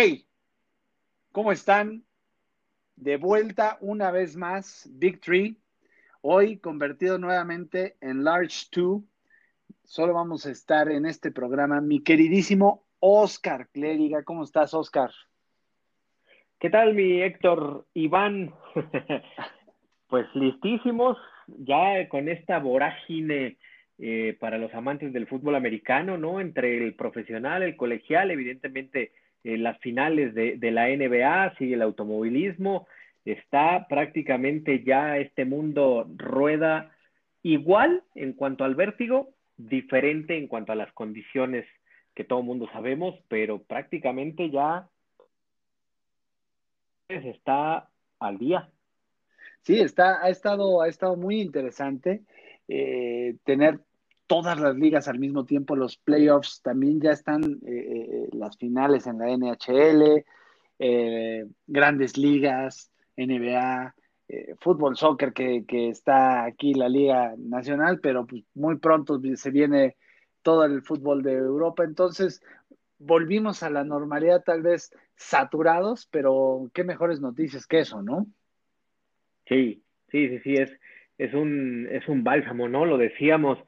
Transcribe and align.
Hey, 0.00 0.28
¿cómo 1.32 1.50
están? 1.50 2.04
De 2.94 3.16
vuelta 3.16 3.78
una 3.80 4.12
vez 4.12 4.36
más, 4.36 4.88
Big 4.92 5.20
Tree. 5.20 5.56
Hoy 6.20 6.58
convertido 6.58 7.18
nuevamente 7.18 7.96
en 8.00 8.22
Large 8.22 8.66
2. 8.70 9.02
Solo 9.82 10.14
vamos 10.14 10.46
a 10.46 10.52
estar 10.52 10.88
en 10.88 11.04
este 11.04 11.32
programa. 11.32 11.80
Mi 11.80 12.00
queridísimo 12.00 12.84
Oscar 13.00 13.70
Clériga. 13.70 14.22
¿Cómo 14.22 14.44
estás, 14.44 14.72
Oscar? 14.72 15.10
¿Qué 16.60 16.70
tal, 16.70 16.94
mi 16.94 17.20
Héctor 17.20 17.84
Iván? 17.94 18.54
pues 20.06 20.26
listísimos, 20.34 21.18
ya 21.48 22.08
con 22.08 22.28
esta 22.28 22.60
vorágine 22.60 23.58
eh, 23.98 24.36
para 24.38 24.58
los 24.58 24.72
amantes 24.74 25.12
del 25.12 25.26
fútbol 25.26 25.56
americano, 25.56 26.16
¿no? 26.16 26.40
Entre 26.40 26.78
el 26.78 26.94
profesional, 26.94 27.64
el 27.64 27.76
colegial, 27.76 28.30
evidentemente 28.30 29.10
las 29.44 29.78
finales 29.78 30.34
de, 30.34 30.70
la 30.70 30.88
NBA, 30.88 31.56
sigue 31.56 31.74
el 31.74 31.82
automovilismo, 31.82 32.86
está 33.24 33.86
prácticamente 33.88 34.82
ya 34.84 35.18
este 35.18 35.44
mundo 35.44 36.06
rueda 36.16 36.92
igual 37.42 38.02
en 38.14 38.32
cuanto 38.32 38.64
al 38.64 38.74
vértigo, 38.74 39.30
diferente 39.56 40.36
en 40.36 40.48
cuanto 40.48 40.72
a 40.72 40.76
las 40.76 40.92
condiciones 40.92 41.66
que 42.14 42.24
todo 42.24 42.42
mundo 42.42 42.68
sabemos, 42.72 43.14
pero 43.28 43.62
prácticamente 43.62 44.50
ya 44.50 44.88
está 47.08 47.88
al 48.18 48.38
día. 48.38 48.68
Sí, 49.62 49.80
está, 49.80 50.22
ha 50.22 50.28
estado, 50.28 50.82
ha 50.82 50.88
estado 50.88 51.16
muy 51.16 51.40
interesante 51.40 52.22
eh, 52.68 53.36
tener 53.44 53.80
todas 54.28 54.60
las 54.60 54.76
ligas 54.76 55.08
al 55.08 55.18
mismo 55.18 55.44
tiempo, 55.44 55.74
los 55.74 55.96
playoffs 55.96 56.62
también 56.62 57.00
ya 57.00 57.10
están, 57.10 57.42
eh, 57.42 57.66
eh, 57.66 58.28
las 58.32 58.56
finales 58.56 59.08
en 59.08 59.18
la 59.18 59.30
NHL, 59.30 60.24
grandes 61.66 62.16
ligas, 62.16 62.92
NBA, 63.16 63.96
fútbol, 64.60 64.96
soccer, 64.96 65.32
que, 65.32 65.64
que, 65.66 65.88
está 65.88 66.44
aquí 66.44 66.72
la 66.74 66.88
Liga 66.88 67.34
Nacional, 67.36 67.98
pero 67.98 68.26
pues 68.26 68.44
muy 68.54 68.76
pronto 68.76 69.20
se 69.34 69.50
viene 69.50 69.96
todo 70.42 70.64
el 70.64 70.82
fútbol 70.82 71.22
de 71.22 71.32
Europa. 71.32 71.82
Entonces, 71.82 72.40
volvimos 72.98 73.62
a 73.62 73.70
la 73.70 73.84
normalidad, 73.84 74.42
tal 74.44 74.62
vez 74.62 74.92
saturados, 75.16 76.06
pero 76.10 76.70
qué 76.74 76.84
mejores 76.84 77.20
noticias 77.20 77.66
que 77.66 77.80
eso, 77.80 78.02
¿no? 78.02 78.26
Sí, 79.46 79.82
sí, 80.10 80.28
sí, 80.28 80.38
sí, 80.40 80.54
es, 80.54 80.70
es, 81.16 81.34
un, 81.34 81.88
es 81.90 82.06
un 82.08 82.22
bálsamo, 82.24 82.68
¿no? 82.68 82.84
Lo 82.84 82.98
decíamos, 82.98 83.58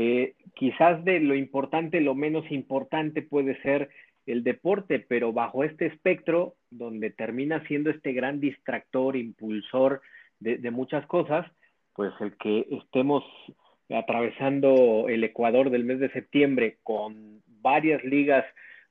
eh, 0.00 0.34
quizás 0.54 1.04
de 1.04 1.18
lo 1.18 1.34
importante, 1.34 2.00
lo 2.00 2.14
menos 2.14 2.48
importante 2.52 3.20
puede 3.20 3.60
ser 3.62 3.90
el 4.26 4.44
deporte, 4.44 5.00
pero 5.00 5.32
bajo 5.32 5.64
este 5.64 5.86
espectro, 5.86 6.54
donde 6.70 7.10
termina 7.10 7.66
siendo 7.66 7.90
este 7.90 8.12
gran 8.12 8.38
distractor, 8.38 9.16
impulsor 9.16 10.00
de, 10.38 10.58
de 10.58 10.70
muchas 10.70 11.04
cosas, 11.06 11.50
pues 11.94 12.12
el 12.20 12.36
que 12.36 12.64
estemos 12.70 13.24
atravesando 13.90 15.08
el 15.08 15.24
Ecuador 15.24 15.68
del 15.70 15.82
mes 15.82 15.98
de 15.98 16.12
septiembre 16.12 16.78
con 16.84 17.42
varias 17.60 18.04
ligas 18.04 18.44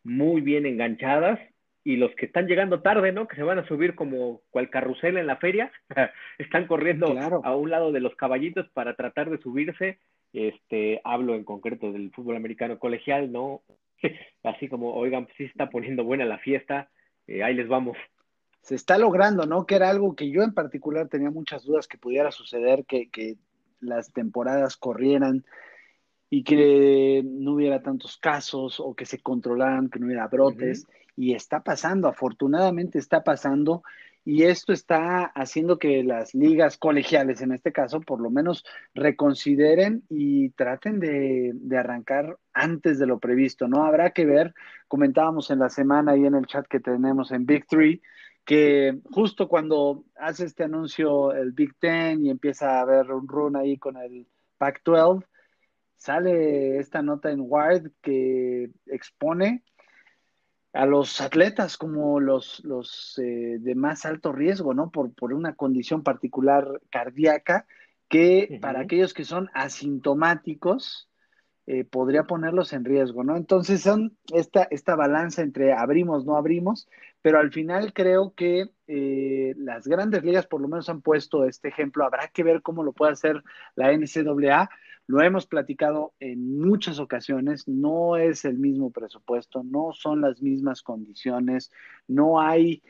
muy 0.03 0.41
bien 0.41 0.65
enganchadas 0.65 1.39
y 1.85 1.95
los 1.95 2.13
que 2.15 2.25
están 2.25 2.47
llegando 2.47 2.81
tarde, 2.81 3.13
¿no? 3.13 3.29
Que 3.29 3.37
se 3.37 3.43
van 3.43 3.59
a 3.59 3.67
subir 3.67 3.95
como 3.95 4.41
cual 4.49 4.69
carrusel 4.69 5.15
en 5.15 5.25
la 5.25 5.37
feria, 5.37 5.71
están 6.37 6.67
corriendo 6.67 7.15
a 7.45 7.55
un 7.55 7.69
lado 7.69 7.93
de 7.93 8.01
los 8.01 8.13
caballitos 8.17 8.67
para 8.73 8.97
tratar 8.97 9.29
de 9.29 9.37
subirse. 9.37 9.99
Este, 10.33 11.01
hablo 11.03 11.35
en 11.35 11.43
concreto 11.43 11.91
del 11.91 12.11
fútbol 12.11 12.35
americano 12.35 12.79
colegial, 12.79 13.31
¿no? 13.31 13.63
Así 14.43 14.67
como, 14.67 14.93
oigan, 14.93 15.25
pues 15.25 15.37
sí 15.37 15.43
está 15.45 15.69
poniendo 15.69 16.03
buena 16.03 16.25
la 16.25 16.37
fiesta, 16.37 16.89
eh, 17.27 17.43
ahí 17.43 17.53
les 17.53 17.67
vamos. 17.67 17.97
Se 18.61 18.75
está 18.75 18.97
logrando, 18.97 19.45
¿no? 19.45 19.65
Que 19.65 19.75
era 19.75 19.89
algo 19.89 20.15
que 20.15 20.29
yo 20.29 20.43
en 20.43 20.53
particular 20.53 21.07
tenía 21.07 21.29
muchas 21.29 21.63
dudas 21.63 21.87
que 21.87 21.97
pudiera 21.97 22.31
suceder, 22.31 22.85
que, 22.85 23.09
que 23.09 23.37
las 23.79 24.11
temporadas 24.11 24.75
corrieran 24.77 25.45
y 26.29 26.43
que 26.43 27.23
no 27.25 27.53
hubiera 27.53 27.81
tantos 27.81 28.17
casos 28.17 28.79
o 28.79 28.93
que 28.93 29.05
se 29.05 29.19
controlaran, 29.19 29.89
que 29.89 29.99
no 29.99 30.07
hubiera 30.07 30.27
brotes. 30.27 30.85
Y 31.15 31.33
está 31.33 31.63
pasando, 31.63 32.07
afortunadamente 32.07 32.99
está 32.99 33.23
pasando. 33.23 33.83
Y 34.29 34.43
esto 34.43 34.73
está 34.73 35.23
haciendo 35.23 35.79
que 35.79 36.03
las 36.03 36.35
ligas 36.35 36.77
colegiales, 36.77 37.39
en 37.39 37.53
este 37.53 37.71
caso, 37.71 38.01
por 38.01 38.19
lo 38.19 38.29
menos 38.29 38.65
reconsideren 38.93 40.03
y 40.09 40.49
traten 40.49 40.99
de, 40.99 41.51
de 41.53 41.77
arrancar 41.77 42.37
antes 42.51 42.99
de 42.99 43.05
lo 43.05 43.19
previsto, 43.19 43.69
¿no? 43.69 43.85
Habrá 43.85 44.09
que 44.09 44.25
ver, 44.25 44.53
comentábamos 44.89 45.49
en 45.49 45.59
la 45.59 45.69
semana 45.69 46.11
ahí 46.11 46.25
en 46.25 46.35
el 46.35 46.45
chat 46.45 46.67
que 46.67 46.81
tenemos 46.81 47.31
en 47.31 47.45
Big 47.45 47.67
Three, 47.67 48.01
que 48.43 48.99
justo 49.11 49.47
cuando 49.47 50.03
hace 50.17 50.43
este 50.43 50.65
anuncio 50.65 51.31
el 51.31 51.53
Big 51.53 51.77
Ten 51.79 52.25
y 52.25 52.29
empieza 52.29 52.79
a 52.79 52.81
haber 52.81 53.09
un 53.13 53.29
run 53.29 53.55
ahí 53.55 53.77
con 53.77 53.95
el 53.95 54.27
Pac-12, 54.57 55.23
sale 55.95 56.79
esta 56.79 57.01
nota 57.01 57.31
en 57.31 57.45
Wired 57.47 57.91
que 58.01 58.71
expone 58.87 59.63
a 60.77 60.85
los 60.85 61.21
atletas 61.21 61.75
como 61.75 62.19
los, 62.19 62.63
los 62.63 63.17
eh, 63.17 63.57
de 63.59 63.75
más 63.75 64.05
alto 64.05 64.31
riesgo, 64.31 64.73
¿no? 64.75 64.91
Por, 64.91 65.11
por 65.13 65.33
una 65.33 65.55
condición 65.55 66.03
particular 66.03 66.81
cardíaca 66.91 67.65
que 68.07 68.59
para 68.61 68.81
aquellos 68.81 69.13
que 69.13 69.25
son 69.25 69.49
asintomáticos 69.53 71.09
eh, 71.65 71.83
podría 71.83 72.23
ponerlos 72.23 72.71
en 72.73 72.85
riesgo, 72.85 73.23
¿no? 73.23 73.35
Entonces 73.35 73.81
son 73.81 74.15
esta, 74.33 74.67
esta 74.69 74.95
balanza 74.95 75.41
entre 75.41 75.73
abrimos, 75.73 76.25
no 76.25 76.37
abrimos, 76.37 76.87
pero 77.21 77.39
al 77.39 77.51
final 77.51 77.91
creo 77.91 78.33
que 78.35 78.69
eh, 78.87 79.53
las 79.57 79.87
grandes 79.87 80.23
ligas 80.23 80.45
por 80.45 80.61
lo 80.61 80.67
menos 80.67 80.87
han 80.89 81.01
puesto 81.01 81.43
este 81.43 81.67
ejemplo. 81.67 82.05
Habrá 82.05 82.27
que 82.29 82.43
ver 82.43 82.61
cómo 82.61 82.83
lo 82.83 82.93
puede 82.93 83.13
hacer 83.13 83.43
la 83.75 83.91
NCAA, 83.91 84.69
lo 85.07 85.21
hemos 85.21 85.47
platicado 85.47 86.13
en 86.19 86.59
muchas 86.59 86.99
ocasiones, 86.99 87.67
no 87.67 88.17
es 88.17 88.43
el 88.43 88.57
mismo 88.57 88.91
presupuesto, 88.91 89.63
no 89.63 89.93
son 89.93 90.21
las 90.21 90.41
mismas 90.41 90.83
condiciones, 90.83 91.71
no 92.07 92.41
hay 92.41 92.83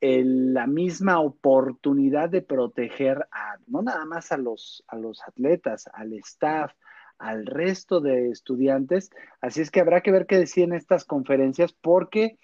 la 0.00 0.66
misma 0.66 1.20
oportunidad 1.20 2.30
de 2.30 2.42
proteger 2.42 3.26
a, 3.30 3.58
no 3.66 3.82
nada 3.82 4.04
más 4.06 4.32
a 4.32 4.38
los, 4.38 4.82
a 4.88 4.96
los 4.96 5.22
atletas, 5.22 5.88
al 5.92 6.14
staff, 6.14 6.72
al 7.18 7.44
resto 7.44 8.00
de 8.00 8.30
estudiantes. 8.30 9.10
Así 9.42 9.60
es 9.60 9.70
que 9.70 9.80
habrá 9.80 10.00
que 10.00 10.10
ver 10.10 10.26
qué 10.26 10.38
decían 10.38 10.72
estas 10.72 11.04
conferencias, 11.04 11.72
porque 11.72 12.38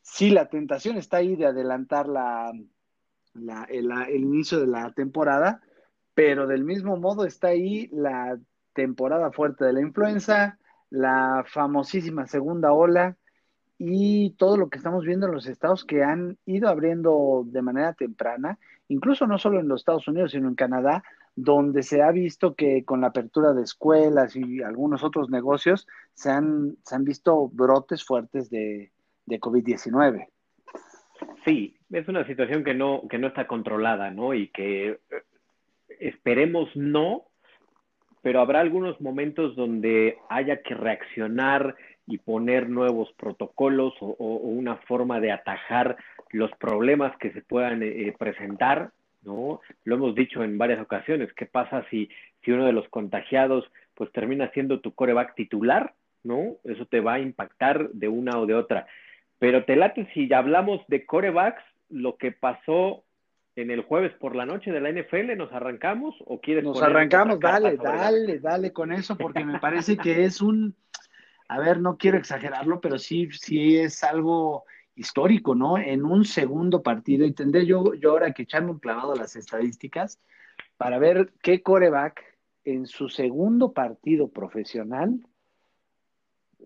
sí, 0.00 0.30
la 0.30 0.48
tentación 0.48 0.96
está 0.96 1.18
ahí 1.18 1.36
de 1.36 1.46
adelantar 1.46 2.08
la, 2.08 2.50
el, 3.68 3.90
el 4.08 4.22
inicio 4.22 4.58
de 4.58 4.66
la 4.66 4.90
temporada, 4.92 5.60
pero 6.14 6.46
del 6.46 6.64
mismo 6.64 6.96
modo 6.96 7.26
está 7.26 7.48
ahí 7.48 7.88
la 7.92 8.38
temporada 8.74 9.32
fuerte 9.32 9.64
de 9.64 9.72
la 9.72 9.80
influenza, 9.80 10.58
la 10.90 11.44
famosísima 11.46 12.26
segunda 12.26 12.72
ola 12.72 13.16
y 13.78 14.30
todo 14.36 14.56
lo 14.56 14.68
que 14.68 14.78
estamos 14.78 15.04
viendo 15.04 15.26
en 15.26 15.32
los 15.32 15.46
estados 15.46 15.84
que 15.84 16.04
han 16.04 16.38
ido 16.46 16.68
abriendo 16.68 17.42
de 17.46 17.62
manera 17.62 17.94
temprana, 17.94 18.58
incluso 18.88 19.26
no 19.26 19.38
solo 19.38 19.60
en 19.60 19.68
los 19.68 19.80
Estados 19.80 20.06
Unidos, 20.06 20.32
sino 20.32 20.48
en 20.48 20.54
Canadá, 20.54 21.02
donde 21.34 21.82
se 21.82 22.02
ha 22.02 22.10
visto 22.12 22.54
que 22.54 22.84
con 22.84 23.00
la 23.00 23.08
apertura 23.08 23.54
de 23.54 23.62
escuelas 23.62 24.36
y 24.36 24.62
algunos 24.62 25.02
otros 25.02 25.30
negocios 25.30 25.88
se 26.14 26.30
han, 26.30 26.76
se 26.84 26.94
han 26.94 27.04
visto 27.04 27.48
brotes 27.48 28.04
fuertes 28.04 28.50
de, 28.50 28.92
de 29.26 29.40
COVID-19. 29.40 30.28
Sí, 31.44 31.78
es 31.90 32.08
una 32.08 32.26
situación 32.26 32.64
que 32.64 32.74
no, 32.74 33.02
que 33.08 33.18
no 33.18 33.28
está 33.28 33.46
controlada, 33.46 34.10
¿no? 34.10 34.34
Y 34.34 34.48
que 34.48 34.90
eh, 34.90 34.98
esperemos 36.00 36.68
no, 36.76 37.24
pero 38.22 38.40
habrá 38.40 38.60
algunos 38.60 39.00
momentos 39.00 39.56
donde 39.56 40.18
haya 40.28 40.62
que 40.62 40.74
reaccionar 40.74 41.74
y 42.06 42.18
poner 42.18 42.68
nuevos 42.68 43.12
protocolos 43.12 43.94
o, 44.00 44.14
una 44.18 44.76
forma 44.76 45.20
de 45.20 45.32
atajar 45.32 45.96
los 46.30 46.50
problemas 46.52 47.16
que 47.18 47.32
se 47.32 47.42
puedan 47.42 47.82
eh, 47.82 48.14
presentar, 48.18 48.90
¿no? 49.22 49.60
Lo 49.84 49.96
hemos 49.96 50.14
dicho 50.14 50.42
en 50.42 50.56
varias 50.58 50.80
ocasiones, 50.80 51.32
¿qué 51.34 51.46
pasa 51.46 51.84
si, 51.90 52.08
si 52.44 52.52
uno 52.52 52.64
de 52.64 52.72
los 52.72 52.88
contagiados 52.88 53.70
pues 53.94 54.10
termina 54.12 54.50
siendo 54.52 54.80
tu 54.80 54.94
coreback 54.94 55.34
titular, 55.34 55.94
¿no? 56.24 56.56
Eso 56.64 56.86
te 56.86 57.00
va 57.00 57.14
a 57.14 57.20
impactar 57.20 57.90
de 57.90 58.08
una 58.08 58.38
o 58.38 58.46
de 58.46 58.54
otra. 58.54 58.86
Pero 59.38 59.64
te 59.64 59.76
late 59.76 60.08
si 60.14 60.32
hablamos 60.32 60.80
de 60.88 61.04
corebacks, 61.04 61.62
lo 61.90 62.16
que 62.16 62.32
pasó 62.32 63.04
en 63.56 63.70
el 63.70 63.82
jueves 63.82 64.12
por 64.14 64.34
la 64.34 64.46
noche 64.46 64.72
de 64.72 64.80
la 64.80 64.90
NFL? 64.90 65.36
¿Nos 65.36 65.52
arrancamos 65.52 66.16
o 66.26 66.40
quieres? 66.40 66.64
Nos 66.64 66.82
arrancamos, 66.82 67.38
dale, 67.40 67.76
dale, 67.76 68.38
dale 68.38 68.72
con 68.72 68.92
eso, 68.92 69.16
porque 69.16 69.44
me 69.44 69.58
parece 69.58 69.96
que 69.96 70.24
es 70.24 70.40
un, 70.40 70.74
a 71.48 71.58
ver, 71.58 71.80
no 71.80 71.96
quiero 71.96 72.18
exagerarlo, 72.18 72.80
pero 72.80 72.98
sí, 72.98 73.28
sí 73.32 73.78
es 73.78 74.02
algo 74.04 74.64
histórico, 74.94 75.54
¿no? 75.54 75.78
En 75.78 76.04
un 76.04 76.24
segundo 76.24 76.82
partido, 76.82 77.26
y 77.26 77.32
tendré 77.32 77.66
yo, 77.66 77.94
yo 77.94 78.10
ahora 78.10 78.32
que 78.32 78.42
echarme 78.42 78.70
un 78.70 78.78
clavado 78.78 79.12
a 79.12 79.16
las 79.16 79.36
estadísticas 79.36 80.20
para 80.76 80.98
ver 80.98 81.32
qué 81.42 81.62
coreback 81.62 82.22
en 82.64 82.86
su 82.86 83.08
segundo 83.08 83.72
partido 83.72 84.28
profesional 84.28 85.20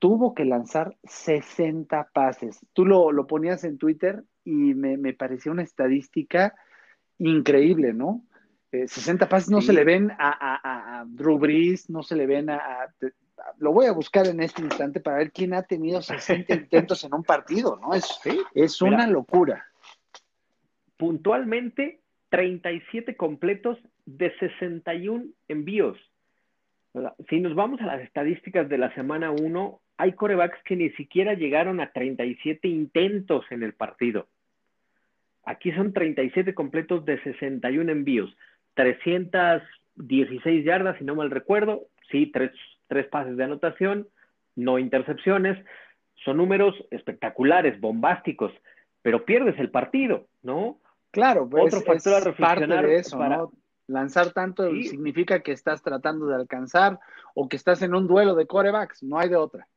tuvo 0.01 0.35
que 0.35 0.45
lanzar 0.45 0.97
60 1.05 2.11
pases. 2.13 2.61
Tú 2.73 2.85
lo, 2.85 3.13
lo 3.13 3.27
ponías 3.27 3.65
en 3.65 3.79
Twitter 3.79 4.25
y 4.45 4.75
me, 4.75 4.97
me 4.99 5.15
parecía 5.15 5.53
una 5.53 5.63
estadística 5.63 6.55
increíble, 7.19 7.93
¿no? 7.93 8.25
60 8.71 9.25
eh, 9.25 9.29
pases 9.29 9.51
no 9.51 9.61
se 9.61 9.73
le 9.73 9.85
ven 9.85 10.11
a, 10.11 10.17
a, 10.19 11.01
a, 11.01 11.05
Drew 11.07 11.39
Brees, 11.39 11.89
no 11.89 12.03
se 12.03 12.17
le 12.17 12.27
ven 12.27 12.51
a, 12.51 12.93
Lo 13.59 13.73
voy 13.73 13.87
a 13.87 13.93
buscar 13.93 14.27
en 14.27 14.41
este 14.41 14.63
instante 14.63 15.01
para 15.01 15.19
ver 15.19 15.33
quién 15.33 15.55
ha 15.55 15.63
tenido 15.63 16.03
60 16.03 16.53
intentos 16.55 17.05
en 17.05 17.15
un 17.15 17.23
partido, 17.23 17.79
¿no? 17.81 17.95
Es, 17.95 18.21
es 18.55 18.83
una 18.83 19.07
locura. 19.07 19.67
Puntualmente, 20.97 22.01
37 22.31 23.17
completos 23.17 23.79
de 24.05 24.37
61 24.39 25.27
envíos. 25.49 25.99
Si 27.29 27.41
nos 27.41 27.55
vamos 27.55 27.81
a 27.81 27.87
las 27.87 28.01
estadísticas 28.01 28.69
de 28.69 28.79
la 28.79 28.95
semana 28.95 29.31
1, 29.31 29.81
hay 29.99 30.13
corebacks 30.13 30.59
que 30.65 30.77
ni 30.77 30.91
siquiera 30.91 31.35
llegaron 31.35 31.81
a 31.81 31.93
37 31.93 32.69
intentos 32.69 33.45
en 33.51 33.63
el 33.63 33.75
partido. 33.75 34.29
Aquí 35.47 35.73
son 35.73 35.93
37 35.93 36.55
completos 36.55 37.05
de 37.05 37.23
61 37.23 37.91
envíos. 37.91 38.37
316 38.75 40.65
yardas, 40.65 40.99
si 40.99 41.05
no 41.05 41.15
mal 41.15 41.31
recuerdo, 41.31 41.87
sí, 42.11 42.27
tres, 42.33 42.51
tres 42.89 43.07
pases 43.07 43.37
de 43.37 43.45
anotación, 43.45 44.09
no 44.57 44.79
intercepciones, 44.79 45.57
son 46.25 46.39
números 46.39 46.75
espectaculares, 46.91 47.81
bombásticos, 47.81 48.53
pero 49.03 49.25
pierdes 49.25 49.59
el 49.61 49.71
partido, 49.71 50.27
¿no? 50.43 50.81
Claro, 51.13 51.49
pues 51.49 51.73
Otro 51.73 51.87
factor 51.87 52.15
a 52.15 52.21
reflexionar 52.21 52.87
de 52.87 52.97
eso, 52.97 53.17
¿no? 53.17 53.53
Lanzar 53.87 54.33
tanto 54.33 54.69
significa 54.83 55.41
que 55.41 55.53
estás 55.53 55.81
tratando 55.81 56.27
de 56.27 56.35
alcanzar 56.35 56.99
o 57.37 57.49
que 57.49 57.57
estás 57.57 57.83
en 57.83 57.95
un 57.95 58.09
duelo 58.09 58.35
de 58.35 58.49
corebacks, 58.49 59.05
no 59.05 59.17
hay 59.17 59.29
de 59.29 59.37
otra. 59.37 59.69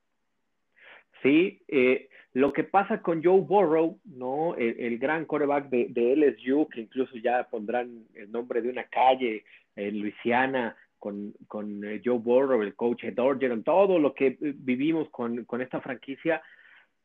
Sí, 1.21 1.62
eh, 1.68 2.10
lo 2.34 2.54
que 2.54 2.64
pasa 2.64 3.02
con 3.02 3.24
Joe 3.24 3.42
Burrow, 3.42 4.00
¿no? 4.06 4.56
El, 4.56 5.00
gran 5.00 5.26
quarterback 5.26 5.70
de, 5.70 6.16
LSU, 6.16 6.68
que 6.70 6.81
incluso 6.81 7.18
ya 7.18 7.48
pondrán 7.50 8.06
el 8.14 8.31
nombre 8.31 8.62
de 8.62 8.70
una 8.70 8.84
calle 8.84 9.44
en 9.76 10.00
Luisiana 10.00 10.76
con, 11.00 11.34
con 11.48 11.84
eh, 11.84 12.02
Joe 12.04 12.20
Burrow, 12.20 12.62
el 12.62 12.76
coach 12.76 13.04
de 13.04 13.22
Orgeron, 13.22 13.64
todo 13.64 13.98
lo 13.98 14.14
que 14.14 14.28
eh, 14.28 14.38
vivimos 14.42 15.10
con, 15.10 15.46
con 15.46 15.62
esta 15.62 15.81
franquicia, 15.81 16.42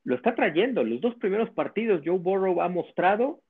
lo 0.03 0.17
está 0.17 0.35
trayendo. 0.35 0.85
Los 0.85 1.01
dos 1.01 1.15
primeros 1.15 1.49
partidos, 1.51 2.03
Joe 2.05 2.19
Burrow 2.19 2.61
ha 2.61 2.69
mostrado 2.69 3.41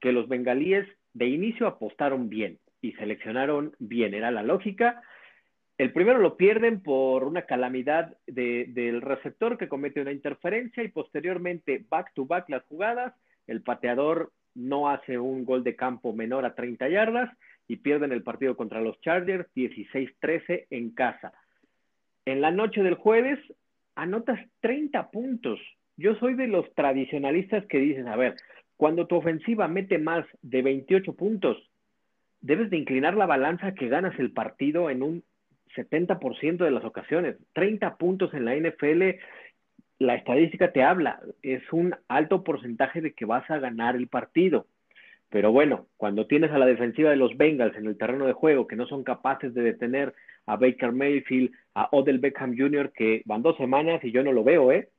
que 0.00 0.12
los 0.12 0.28
bengalíes 0.28 0.86
de 1.14 1.26
inicio 1.26 1.66
apostaron 1.66 2.28
bien 2.28 2.58
y 2.80 2.92
seleccionaron 2.92 3.74
bien, 3.78 4.14
era 4.14 4.30
la 4.30 4.42
lógica 4.42 5.02
el 5.76 5.92
primero 5.92 6.18
lo 6.18 6.36
pierden 6.36 6.80
por 6.80 7.24
una 7.24 7.42
calamidad 7.42 8.16
del 8.26 9.00
receptor 9.02 9.58
que 9.58 9.68
comete 9.68 10.00
una 10.00 10.12
interferencia 10.12 10.82
y 10.82 10.88
posteriormente 10.88 11.84
back 11.88 12.12
to 12.14 12.26
back 12.26 12.48
las 12.48 12.62
jugadas, 12.64 13.14
el 13.46 13.62
pateador 13.62 14.30
no 14.54 14.88
hace 14.88 15.18
un 15.18 15.44
gol 15.44 15.64
de 15.64 15.74
campo 15.74 16.12
menor 16.12 16.44
a 16.44 16.54
30 16.54 16.88
yardas 16.88 17.30
y 17.66 17.76
pierden 17.76 18.12
el 18.12 18.22
partido 18.22 18.56
contra 18.56 18.80
los 18.80 19.00
Chargers 19.00 19.48
16-13 19.56 20.66
en 20.70 20.90
casa. 20.90 21.32
En 22.24 22.40
la 22.40 22.52
noche 22.52 22.82
del 22.82 22.94
jueves 22.94 23.40
anotas 23.96 24.38
30 24.60 25.10
puntos. 25.10 25.60
Yo 25.96 26.14
soy 26.16 26.34
de 26.34 26.48
los 26.48 26.72
tradicionalistas 26.74 27.64
que 27.66 27.78
dicen, 27.78 28.08
a 28.08 28.16
ver, 28.16 28.36
cuando 28.76 29.06
tu 29.06 29.16
ofensiva 29.16 29.68
mete 29.68 29.98
más 29.98 30.26
de 30.42 30.62
28 30.62 31.14
puntos, 31.14 31.56
debes 32.40 32.70
de 32.70 32.76
inclinar 32.76 33.14
la 33.14 33.26
balanza 33.26 33.74
que 33.74 33.88
ganas 33.88 34.18
el 34.18 34.32
partido 34.32 34.90
en 34.90 35.02
un 35.02 35.24
70% 35.74 36.64
de 36.64 36.70
las 36.70 36.84
ocasiones. 36.84 37.36
30 37.52 37.96
puntos 37.96 38.32
en 38.34 38.44
la 38.44 38.56
NFL, 38.56 39.18
la 39.98 40.14
estadística 40.14 40.72
te 40.72 40.82
habla, 40.82 41.20
es 41.42 41.62
un 41.72 41.94
alto 42.08 42.44
porcentaje 42.44 43.00
de 43.00 43.12
que 43.12 43.24
vas 43.24 43.48
a 43.50 43.58
ganar 43.58 43.96
el 43.96 44.08
partido. 44.08 44.66
Pero 45.30 45.50
bueno, 45.50 45.86
cuando 45.96 46.26
tienes 46.26 46.52
a 46.52 46.58
la 46.58 46.66
defensiva 46.66 47.10
de 47.10 47.16
los 47.16 47.36
Bengals 47.36 47.76
en 47.76 47.86
el 47.86 47.98
terreno 47.98 48.26
de 48.26 48.32
juego 48.34 48.66
que 48.66 48.76
no 48.76 48.86
son 48.86 49.02
capaces 49.02 49.52
de 49.52 49.62
detener 49.62 50.14
a 50.46 50.56
Baker 50.56 50.92
Mayfield, 50.92 51.50
a 51.74 51.88
Odell 51.90 52.18
Beckham 52.18 52.56
Jr., 52.56 52.92
que 52.92 53.22
van 53.24 53.42
dos 53.42 53.56
semanas 53.56 54.02
y 54.04 54.12
yo 54.12 54.22
no 54.22 54.32
lo 54.32 54.44
veo, 54.44 54.70
¿eh? 54.70 54.90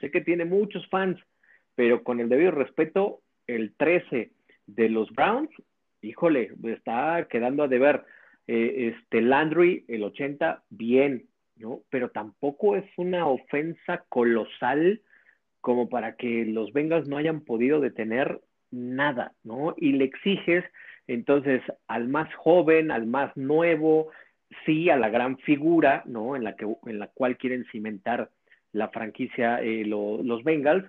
Sé 0.00 0.10
que 0.10 0.20
tiene 0.20 0.44
muchos 0.44 0.86
fans, 0.88 1.18
pero 1.74 2.02
con 2.02 2.18
el 2.18 2.28
debido 2.28 2.50
respeto, 2.50 3.20
el 3.46 3.74
13 3.76 4.32
de 4.66 4.88
los 4.88 5.10
Browns, 5.12 5.50
híjole, 6.02 6.50
está 6.64 7.26
quedando 7.30 7.62
a 7.62 7.68
deber. 7.68 8.04
Eh, 8.46 8.94
este 8.94 9.20
Landry, 9.20 9.84
el 9.88 10.04
80, 10.04 10.62
bien, 10.70 11.26
¿no? 11.56 11.82
Pero 11.90 12.10
tampoco 12.10 12.76
es 12.76 12.84
una 12.96 13.26
ofensa 13.26 14.04
colosal 14.08 15.00
como 15.60 15.88
para 15.88 16.16
que 16.16 16.44
los 16.44 16.72
Bengals 16.72 17.08
no 17.08 17.16
hayan 17.16 17.40
podido 17.40 17.80
detener 17.80 18.40
nada, 18.70 19.32
¿no? 19.42 19.74
Y 19.76 19.92
le 19.92 20.04
exiges 20.04 20.64
entonces 21.08 21.62
al 21.86 22.08
más 22.08 22.32
joven, 22.34 22.90
al 22.90 23.06
más 23.06 23.36
nuevo, 23.36 24.10
sí 24.64 24.90
a 24.90 24.96
la 24.96 25.08
gran 25.08 25.38
figura, 25.38 26.02
¿no? 26.06 26.36
En 26.36 26.44
la, 26.44 26.56
que, 26.56 26.66
en 26.86 26.98
la 26.98 27.08
cual 27.08 27.36
quieren 27.36 27.64
cimentar 27.72 28.30
la 28.72 28.88
franquicia 28.88 29.60
eh, 29.62 29.84
los 29.84 30.44
Bengals, 30.44 30.84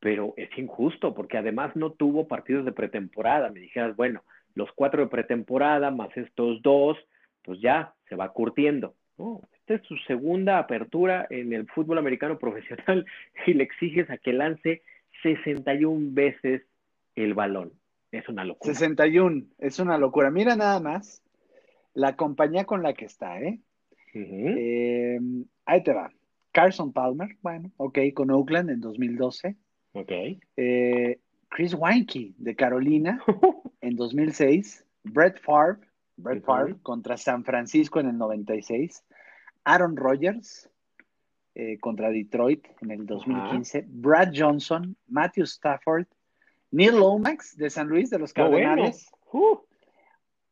pero 0.00 0.34
es 0.36 0.50
injusto 0.56 1.14
porque 1.14 1.38
además 1.38 1.74
no 1.74 1.92
tuvo 1.92 2.28
partidos 2.28 2.64
de 2.64 2.72
pretemporada. 2.72 3.50
Me 3.50 3.60
dijeras, 3.60 3.96
bueno, 3.96 4.22
los 4.54 4.70
cuatro 4.72 5.02
de 5.02 5.08
pretemporada 5.08 5.90
más 5.90 6.16
estos 6.16 6.62
dos, 6.62 6.96
pues 7.44 7.60
ya 7.60 7.94
se 8.08 8.16
va 8.16 8.32
curtiendo. 8.32 8.94
Esta 9.52 9.74
es 9.74 9.82
su 9.82 9.96
segunda 10.06 10.58
apertura 10.58 11.26
en 11.30 11.52
el 11.52 11.66
fútbol 11.68 11.98
americano 11.98 12.38
profesional 12.40 13.06
y 13.46 13.54
le 13.54 13.64
exiges 13.64 14.10
a 14.10 14.18
que 14.18 14.32
lance 14.32 14.82
61 15.22 16.08
veces 16.12 16.62
el 17.16 17.34
balón. 17.34 17.72
Es 18.10 18.28
una 18.28 18.44
locura. 18.44 18.72
61, 18.72 19.44
es 19.58 19.78
una 19.78 19.98
locura. 19.98 20.30
Mira 20.30 20.56
nada 20.56 20.80
más 20.80 21.22
la 21.94 22.16
compañía 22.16 22.64
con 22.64 22.82
la 22.82 22.94
que 22.94 23.04
está, 23.04 23.40
¿eh? 23.40 23.60
eh 24.14 25.18
ahí 25.66 25.82
te 25.82 25.92
va. 25.92 26.10
Carson 26.52 26.92
Palmer, 26.92 27.36
bueno, 27.42 27.70
ok, 27.76 27.98
con 28.14 28.30
Oakland 28.30 28.70
en 28.70 28.80
2012. 28.80 29.56
Ok. 29.92 30.12
Eh, 30.56 31.18
Chris 31.48 31.74
Weinke 31.74 32.34
de 32.36 32.54
Carolina 32.54 33.22
en 33.80 33.96
2006, 33.96 34.84
Brett 35.04 35.40
Favre, 35.40 35.78
Brett 36.16 36.44
Favre 36.44 36.76
contra 36.82 37.16
San 37.16 37.44
Francisco 37.44 38.00
en 38.00 38.08
el 38.08 38.18
96, 38.18 39.04
Aaron 39.64 39.96
Rodgers 39.96 40.68
eh, 41.54 41.78
contra 41.78 42.10
Detroit 42.10 42.66
en 42.82 42.90
el 42.90 43.06
2015, 43.06 43.86
Brad 43.88 44.32
Johnson, 44.34 44.96
Matthew 45.08 45.44
Stafford, 45.44 46.06
Neil 46.70 46.96
Lomax 46.96 47.56
de 47.56 47.70
San 47.70 47.88
Luis 47.88 48.10
de 48.10 48.18
los 48.18 48.32
Cardenales, 48.32 49.10
uh. 49.32 49.58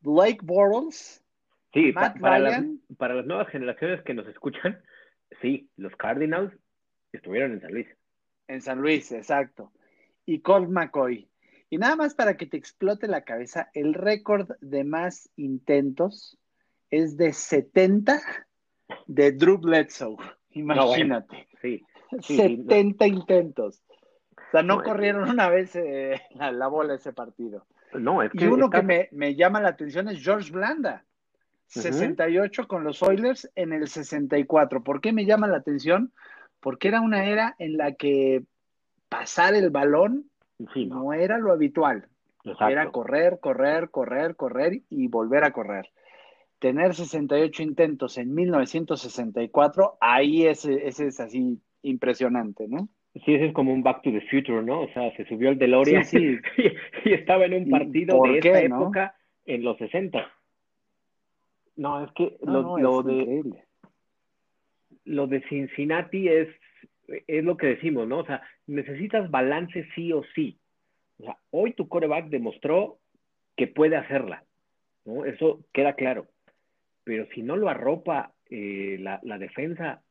Blake 0.01 0.39
Bortles, 0.43 1.23
sí, 1.73 1.91
para, 1.91 2.39
las, 2.39 2.63
para 2.97 3.15
las 3.15 3.25
nuevas 3.25 3.49
generaciones 3.49 4.01
que 4.01 4.13
nos 4.13 4.27
escuchan, 4.27 4.81
sí, 5.41 5.69
los 5.77 5.95
Cardinals 5.95 6.53
estuvieron 7.11 7.53
en 7.53 7.61
San 7.61 7.71
Luis. 7.71 7.87
En 8.47 8.61
San 8.61 8.81
Luis, 8.81 9.11
exacto 9.11 9.71
y 10.27 10.41
Colt 10.41 10.69
McCoy. 10.69 11.27
Y 11.69 11.77
nada 11.79 11.95
más 11.95 12.13
para 12.13 12.37
que 12.37 12.45
te 12.45 12.57
explote 12.57 13.07
la 13.07 13.21
cabeza, 13.21 13.71
el 13.73 13.95
récord 13.95 14.51
de 14.61 14.83
más 14.83 15.29
intentos 15.35 16.37
es 16.91 17.17
de 17.17 17.33
70 17.33 18.21
de 19.07 19.31
Drew 19.31 19.57
Bledsoe. 19.57 20.17
Imagínate. 20.51 21.47
sí, 21.61 21.83
70 22.21 23.07
intentos. 23.07 23.83
O 24.31 24.51
sea, 24.51 24.63
no, 24.63 24.83
corrieron 24.83 25.29
una 25.29 25.49
vez 25.49 25.75
eh, 25.75 26.21
la, 26.35 26.67
bola 26.67 26.95
ese 26.95 27.11
partido. 27.13 27.65
No, 27.93 28.21
es 28.21 28.31
que 28.31 28.45
y 28.45 28.47
uno 28.47 28.69
que 28.69 28.81
me, 28.81 29.09
me, 29.11 29.35
llama 29.35 29.61
la 29.61 29.69
atención 29.69 30.07
es 30.09 30.23
George 30.23 30.51
Blanda. 30.51 31.03
68 31.67 32.67
con 32.67 32.85
los 32.85 33.03
Oilers 33.03 33.49
en 33.55 33.73
el 33.73 33.87
64. 33.87 34.83
¿Por 34.83 35.01
qué 35.01 35.11
me 35.11 35.25
llama 35.25 35.47
la 35.47 35.57
atención? 35.57 36.13
Porque 36.61 36.87
era 36.87 37.01
una 37.01 37.25
era 37.25 37.55
en 37.59 37.77
la 37.77 37.93
que 37.93 38.45
pasar 39.09 39.55
el 39.55 39.69
balón 39.69 40.29
no. 40.57 41.13
era 41.13 41.37
lo 41.37 41.51
habitual. 41.51 42.07
Era 42.69 42.91
correr, 42.91 43.39
correr, 43.41 43.89
correr, 43.89 44.35
correr 44.35 44.81
y 44.89 45.07
volver 45.07 45.43
a 45.43 45.51
correr. 45.51 45.89
Tener 46.59 46.95
68 46.95 47.61
intentos 47.61 48.17
en 48.17 48.33
1964, 48.33 49.97
ahí 49.99 50.47
ese, 50.47 50.87
es 50.87 51.19
así 51.19 51.61
impresionante, 51.83 52.67
¿no? 52.67 52.87
Sí, 53.25 53.33
ese 53.33 53.47
es 53.47 53.53
como 53.53 53.73
un 53.73 53.83
Back 53.83 54.01
to 54.03 54.11
the 54.11 54.21
Future, 54.21 54.63
¿no? 54.63 54.81
O 54.81 54.87
sea, 54.89 55.15
se 55.17 55.25
subió 55.25 55.49
el 55.49 55.57
DeLorean 55.57 56.05
sí, 56.05 56.37
y, 57.05 57.13
estaba 57.13 57.45
en 57.45 57.53
un 57.53 57.69
partido 57.69 58.21
de 58.23 58.37
esta 58.37 58.61
época 58.61 59.15
en 59.45 59.63
los 59.63 59.77
60. 59.77 60.31
No, 61.75 62.03
es 62.03 62.11
que 62.13 62.37
lo, 62.43 63.03
de 63.03 63.43
lo 65.05 65.27
de 65.27 65.41
Cincinnati 65.47 66.27
es 66.27 66.49
es 67.07 67.43
lo 67.43 67.57
que 67.57 67.67
decimos, 67.67 68.07
¿no? 68.07 68.19
O 68.19 68.25
sea, 68.25 68.41
necesitas 68.65 69.29
balance 69.31 69.87
sí 69.95 70.11
o 70.11 70.23
sí. 70.35 70.57
O 71.19 71.23
sea, 71.23 71.37
hoy 71.51 71.73
tu 71.73 71.87
coreback 71.87 72.27
demostró 72.27 72.99
que 73.55 73.67
puede 73.67 73.95
hacerla, 73.95 74.43
¿no? 75.05 75.25
Eso 75.25 75.61
queda 75.73 75.93
claro. 75.93 76.27
Pero 77.03 77.27
si 77.33 77.41
no 77.41 77.55
lo 77.55 77.69
arropa 77.69 78.33
eh, 78.49 78.97
la, 78.99 79.37
defensa, 79.37 80.01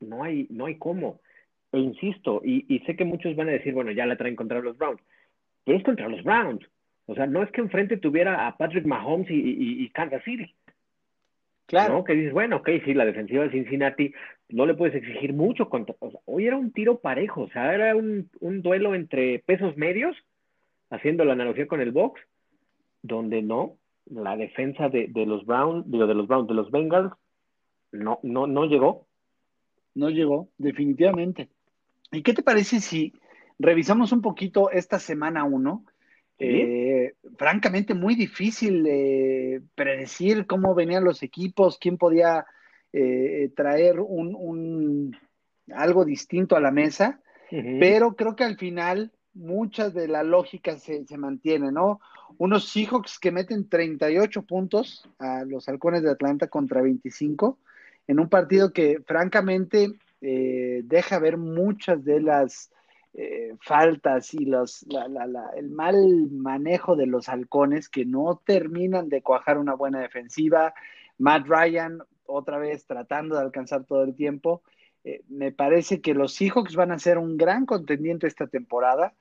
no 0.00 0.24
hay, 0.24 0.46
no 0.50 0.66
hay 0.66 0.76
cómo. 0.76 1.20
E 1.72 1.78
insisto, 1.78 2.42
y, 2.44 2.82
sé 2.86 2.96
que 2.96 3.04
muchos 3.04 3.36
van 3.36 3.48
a 3.48 3.52
decir, 3.52 3.72
bueno, 3.74 3.92
ya 3.92 4.06
la 4.06 4.16
traen 4.16 4.36
contra 4.36 4.60
los 4.60 4.76
Browns, 4.76 5.00
pero 5.64 5.78
es 5.78 5.84
contra 5.84 6.08
los 6.08 6.24
Browns. 6.24 6.66
O 7.06 7.14
sea, 7.14 7.26
no 7.26 7.42
es 7.42 7.50
que 7.52 7.60
enfrente 7.60 7.96
tuviera 7.96 8.46
a 8.46 8.56
Patrick 8.56 8.86
Mahomes 8.86 9.28
y, 9.30 9.88
Kansas 9.90 10.22
City. 10.24 10.54
Claro. 11.70 12.02
Que 12.02 12.14
dices, 12.14 12.32
bueno, 12.32 12.56
ok, 12.56 12.68
sí, 12.84 12.94
la 12.94 13.04
defensiva 13.04 13.44
de 13.44 13.52
Cincinnati 13.52 14.12
no 14.48 14.66
le 14.66 14.74
puedes 14.74 14.96
exigir 14.96 15.32
mucho. 15.32 15.68
Contra, 15.68 15.94
hoy 16.24 16.46
era 16.48 16.56
un 16.56 16.72
tiro 16.72 16.98
parejo, 16.98 17.42
o 17.42 17.48
sea, 17.50 17.72
era 17.72 17.94
un, 17.94 18.28
un 18.40 18.60
duelo 18.60 18.96
entre 18.96 19.38
pesos 19.38 19.76
medios, 19.76 20.16
haciendo 20.90 21.24
la 21.24 21.34
analogía 21.34 21.68
con 21.68 21.80
el 21.80 21.92
box, 21.92 22.20
donde 23.02 23.40
no, 23.40 23.76
la 24.06 24.36
defensa 24.36 24.88
de, 24.88 25.06
de 25.08 25.26
los 25.26 25.46
Browns, 25.46 25.88
digo, 25.88 26.08
de 26.08 26.14
los 26.14 26.26
Browns, 26.26 26.48
de 26.48 26.54
los 26.54 26.72
Bengals, 26.72 27.12
no, 27.92 28.18
no, 28.24 28.48
no 28.48 28.64
llegó. 28.66 29.06
No 29.94 30.10
llegó, 30.10 30.48
definitivamente. 30.58 31.48
¿Y 32.10 32.22
qué 32.22 32.34
te 32.34 32.42
parece 32.42 32.80
si 32.80 33.12
revisamos 33.60 34.10
un 34.10 34.22
poquito 34.22 34.70
esta 34.70 34.98
semana 34.98 35.44
uno? 35.44 35.84
Eh, 36.42 37.12
francamente, 37.36 37.92
muy 37.92 38.14
difícil 38.14 38.86
eh, 38.88 39.60
predecir 39.74 40.46
cómo 40.46 40.74
venían 40.74 41.04
los 41.04 41.22
equipos, 41.22 41.78
quién 41.78 41.98
podía 41.98 42.46
eh, 42.94 43.50
traer 43.54 44.00
un, 44.00 45.14
algo 45.70 46.04
distinto 46.06 46.56
a 46.56 46.60
la 46.60 46.70
mesa, 46.70 47.20
pero 47.50 48.14
creo 48.14 48.36
que 48.36 48.44
al 48.44 48.56
final 48.56 49.12
muchas 49.34 49.92
de 49.92 50.08
la 50.08 50.22
lógica 50.22 50.78
se, 50.78 51.04
se 51.04 51.18
mantiene, 51.18 51.72
¿no? 51.72 52.00
Unos 52.38 52.68
Seahawks 52.68 53.18
que 53.18 53.32
meten 53.32 53.68
38 53.68 54.42
puntos 54.42 55.08
a 55.18 55.44
los 55.44 55.68
halcones 55.68 56.02
de 56.02 56.10
Atlanta 56.10 56.46
contra 56.46 56.80
25, 56.80 57.58
en 58.06 58.20
un 58.20 58.28
partido 58.28 58.72
que 58.72 59.00
francamente 59.04 59.92
deja 60.20 61.18
ver 61.18 61.38
muchas 61.38 62.04
de 62.04 62.20
las 62.20 62.70
eh, 63.12 63.56
faltas 63.60 64.32
y 64.34 64.44
los, 64.44 64.86
el 65.56 65.70
mal 65.70 66.30
manejo 66.30 66.96
de 66.96 67.06
los 67.06 67.28
halcones 67.28 67.88
que 67.88 68.04
no 68.04 68.40
terminan 68.44 69.08
de 69.08 69.22
cuajar 69.22 69.58
una 69.58 69.74
buena 69.74 70.00
defensiva. 70.00 70.74
Matt 71.18 71.46
Ryan 71.46 72.02
otra 72.26 72.58
vez 72.58 72.86
tratando 72.86 73.36
de 73.36 73.42
alcanzar 73.42 73.84
todo 73.84 74.04
el 74.04 74.14
tiempo. 74.14 74.62
Eh, 75.04 75.22
me 75.28 75.50
parece 75.52 76.00
que 76.00 76.14
los 76.14 76.34
Seahawks 76.34 76.76
van 76.76 76.92
a 76.92 76.98
ser 76.98 77.18
un 77.18 77.36
gran 77.36 77.66
contendiente 77.66 78.26
esta 78.26 78.46
temporada. 78.46 79.14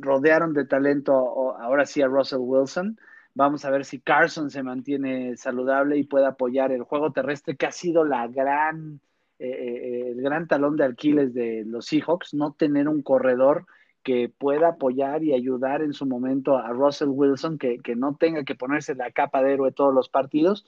rodearon 0.00 0.54
de 0.54 0.64
talento 0.64 1.12
ahora 1.60 1.84
sí 1.84 2.02
a 2.02 2.06
Russell 2.06 2.38
Wilson. 2.40 2.98
Vamos 3.36 3.66
a 3.66 3.70
ver 3.70 3.84
si 3.84 4.00
Carson 4.00 4.50
se 4.50 4.62
mantiene 4.62 5.36
saludable 5.36 5.98
y 5.98 6.04
puede 6.04 6.24
apoyar 6.24 6.72
el 6.72 6.84
juego 6.84 7.12
terrestre, 7.12 7.54
que 7.54 7.66
ha 7.66 7.70
sido 7.70 8.02
la 8.02 8.26
gran, 8.28 8.98
eh, 9.38 9.48
eh, 9.48 10.08
el 10.12 10.22
gran 10.22 10.48
talón 10.48 10.76
de 10.76 10.84
Aquiles 10.84 11.34
de 11.34 11.64
los 11.66 11.86
Seahawks, 11.86 12.34
no 12.34 12.52
tener 12.52 12.88
un 12.88 13.02
corredor 13.02 13.66
que 14.02 14.28
pueda 14.28 14.68
apoyar 14.68 15.24
y 15.24 15.34
ayudar 15.34 15.82
en 15.82 15.92
su 15.92 16.06
momento 16.06 16.56
a 16.56 16.70
Russell 16.70 17.08
Wilson, 17.08 17.58
que, 17.58 17.80
no 17.96 18.16
tenga 18.16 18.44
que 18.44 18.54
ponerse 18.54 18.94
la 18.94 19.10
capa 19.10 19.42
de 19.42 19.54
héroe 19.54 19.72
todos 19.72 19.92
los 19.92 20.08
partidos. 20.08 20.64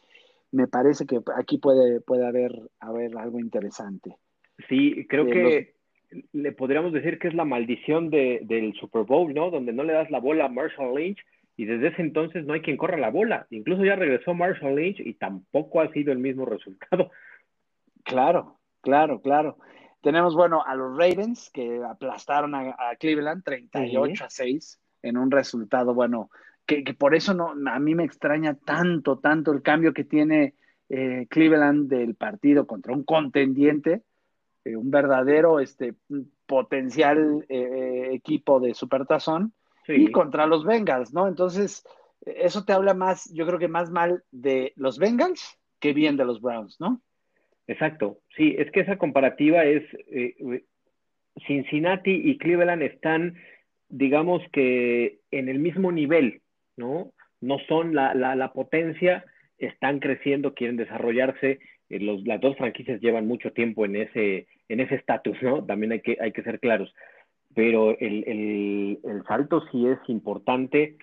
Me 0.51 0.67
parece 0.67 1.07
que 1.07 1.21
aquí 1.37 1.59
puede, 1.59 2.01
puede 2.01 2.27
haber, 2.27 2.53
haber 2.81 3.17
algo 3.17 3.39
interesante. 3.39 4.17
Sí, 4.69 5.07
creo 5.09 5.27
que 5.27 5.75
le 6.33 6.53
podríamos 6.53 6.93
decir 6.93 7.19
que 7.19 7.29
es 7.29 7.35
la 7.35 7.45
maldición 7.45 8.11
del 8.11 8.75
Super 8.81 9.05
Bowl, 9.05 9.33
¿no? 9.33 9.51
Donde 9.51 9.73
no 9.73 9.85
le 9.85 9.93
das 9.93 10.11
la 10.11 10.21
bola 10.21 10.47
a 10.47 10.49
Marshall 10.49 10.95
Lynch 10.95 11.25
y 11.57 11.65
desde 11.65 11.89
ese 11.89 12.03
entonces 12.03 12.45
no 12.45 12.55
hay 12.55 12.61
quien 12.61 12.77
corra 12.77 12.97
la 12.97 13.11
bola. 13.11 13.47
Incluso 13.51 13.85
ya 13.85 13.97
regresó 13.97 14.35
Marshall 14.35 14.75
Lynch 14.75 15.01
y 15.01 15.15
tampoco 15.15 15.81
ha 15.81 15.93
sido 15.93 16.13
el 16.13 16.19
mismo 16.19 16.45
resultado. 16.45 17.11
Claro, 18.05 18.58
claro, 18.81 19.21
claro. 19.21 19.59
Tenemos, 20.01 20.35
bueno, 20.35 20.63
a 20.65 20.75
los 20.75 20.97
Ravens 20.97 21.51
que 21.51 21.83
aplastaron 21.83 22.55
a, 22.55 22.75
Cleveland 22.99 23.43
38 23.43 24.25
a 24.25 24.31
6 24.31 24.81
en 25.03 25.17
un 25.17 25.31
resultado, 25.31 25.95
bueno, 25.95 26.31
que, 26.67 26.83
por 26.95 27.15
eso 27.15 27.35
no, 27.35 27.55
a 27.71 27.79
mí 27.79 27.95
me 27.95 28.05
extraña 28.05 28.55
tanto, 28.55 29.19
tanto 29.19 29.53
el 29.53 29.63
cambio 29.63 29.93
que 29.93 30.05
tiene 30.05 30.55
eh, 30.89 31.27
Cleveland 31.31 31.89
del 31.89 32.15
partido 32.15 32.67
contra 32.67 32.93
un 32.93 33.05
contendiente, 33.05 34.03
eh, 34.65 34.77
un 34.77 34.91
verdadero 34.91 35.61
este, 35.61 35.95
potencial 36.47 37.45
eh, 37.49 38.11
equipo 38.13 38.61
de 38.61 38.75
supertazón 38.75 39.53
y 39.87 40.11
contra 40.11 40.47
los 40.47 40.65
Bengals, 40.65 41.15
¿no? 41.15 41.27
Entonces, 41.27 41.83
eso 42.21 42.65
te 42.65 42.75
habla 42.75 42.93
más, 42.93 43.33
yo 43.33 43.47
creo 43.47 43.59
que 43.59 43.69
más 43.69 43.91
mal 43.91 44.23
de 44.31 44.75
los 44.77 44.99
Bengals 44.99 45.59
que 45.81 45.95
bien 45.95 46.17
de 46.17 46.27
los 46.27 46.43
Browns, 46.43 46.79
¿no? 46.79 47.01
Exacto, 47.69 48.19
sí, 48.37 48.57
es 48.59 48.71
que 48.73 48.81
esa 48.81 48.99
comparativa 48.99 49.65
es, 49.65 49.85
eh, 50.09 50.65
Cincinnati 51.47 52.11
y 52.11 52.39
Cleveland 52.39 52.83
están, 52.83 53.37
digamos 53.89 54.43
que 54.53 55.21
en 55.31 55.49
el 55.49 55.61
mismo 55.61 55.93
nivel, 55.93 56.41
¿no? 56.77 57.13
No 57.41 57.59
son 57.69 57.95
la, 57.95 58.15
la, 58.15 58.53
potencia, 58.53 59.25
están 59.59 60.01
creciendo, 60.01 60.55
quieren 60.55 60.77
desarrollarse, 60.77 61.61
eh, 61.91 62.01
los, 62.01 62.27
las 62.27 62.41
dos 62.41 62.57
franquicias 62.57 63.01
llevan 63.01 63.29
mucho 63.29 63.53
tiempo 63.53 63.85
en 63.85 63.97
ese 63.97 64.49
en 64.69 64.81
ese 64.81 64.97
estatus, 64.97 65.41
¿no? 65.43 65.65
También 65.65 65.93
hay 65.93 66.01
que, 66.01 66.19
hay 66.21 66.33
que 66.33 66.43
ser 66.43 66.59
claros 66.59 66.93
pero 67.59 67.99
el, 67.99 69.01
salto 69.27 69.65
sí 69.73 69.85
es 69.87 69.99
importante 70.07 70.97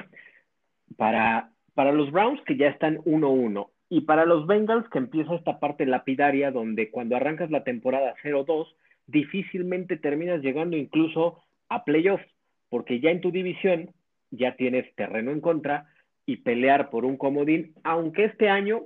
para, 0.96 1.52
para 1.74 1.92
los 1.92 2.12
Browns 2.12 2.42
que 2.46 2.56
ya 2.56 2.68
están 2.68 2.98
1-1 3.00 3.70
y 3.90 4.02
para 4.02 4.26
los 4.26 4.48
Bengals 4.48 4.88
que 4.90 4.98
empieza 4.98 5.36
esta 5.36 5.60
parte 5.60 5.86
lapidaria 5.86 6.52
donde 6.52 6.90
cuando 6.90 7.16
arrancas 7.16 7.52
la 7.52 7.64
temporada 7.64 8.16
0-2 8.24 8.68
difícilmente 9.08 9.98
terminas 9.98 10.42
llegando 10.42 10.76
incluso 10.76 11.44
a 11.70 11.84
playoffs 11.84 12.26
porque 12.70 13.00
ya 13.00 13.12
en 13.12 13.22
tu 13.22 13.32
división 13.32 13.92
ya 14.32 14.56
tienes 14.56 14.94
terreno 14.96 15.32
en 15.32 15.42
contra 15.42 15.88
y 16.26 16.38
pelear 16.38 16.90
por 16.90 17.06
un 17.06 17.18
comodín, 17.18 17.76
aunque 17.84 18.26
este 18.26 18.50
año 18.50 18.82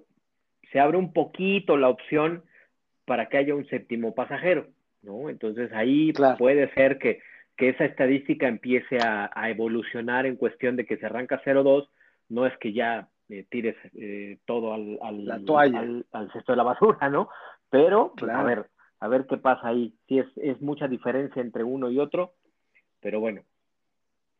se 0.71 0.79
abre 0.79 0.97
un 0.97 1.13
poquito 1.13 1.77
la 1.77 1.87
opción 1.87 2.43
para 3.05 3.29
que 3.29 3.37
haya 3.37 3.55
un 3.55 3.65
séptimo 3.67 4.13
pasajero, 4.13 4.67
¿no? 5.01 5.29
Entonces 5.29 5.71
ahí 5.71 6.11
puede 6.37 6.71
ser 6.73 6.99
que 6.99 7.21
que 7.59 7.67
esa 7.67 7.83
estadística 7.83 8.47
empiece 8.47 8.99
a, 9.03 9.29
evolucionar 9.49 10.25
en 10.25 10.37
cuestión 10.37 10.77
de 10.77 10.85
que 10.85 10.95
se 10.95 11.05
arranca 11.05 11.41
0-2, 11.43 11.89
no 12.29 12.45
es 12.47 12.57
que 12.59 12.71
ya 12.71 13.09
eh, 13.29 13.45
tires 13.49 13.75
eh, 13.93 14.39
todo 14.45 14.73
al, 14.73 15.25
la 15.25 15.39
toalla. 15.39 15.79
Al, 15.79 16.31
cesto 16.33 16.51
de 16.51 16.57
la 16.57 16.63
basura, 16.63 17.09
¿no? 17.09 17.29
Pero, 17.69 18.13
a 18.31 18.43
ver, 18.43 18.69
a 18.99 19.07
ver 19.07 19.27
qué 19.27 19.37
pasa 19.37 19.67
ahí. 19.67 19.93
Sí, 20.07 20.19
es, 20.19 20.27
es 20.37 20.59
mucha 20.61 20.87
diferencia 20.87 21.41
entre 21.41 21.63
uno 21.63 21.89
y 21.91 21.99
otro, 21.99 22.33
pero 22.99 23.19
bueno, 23.19 23.43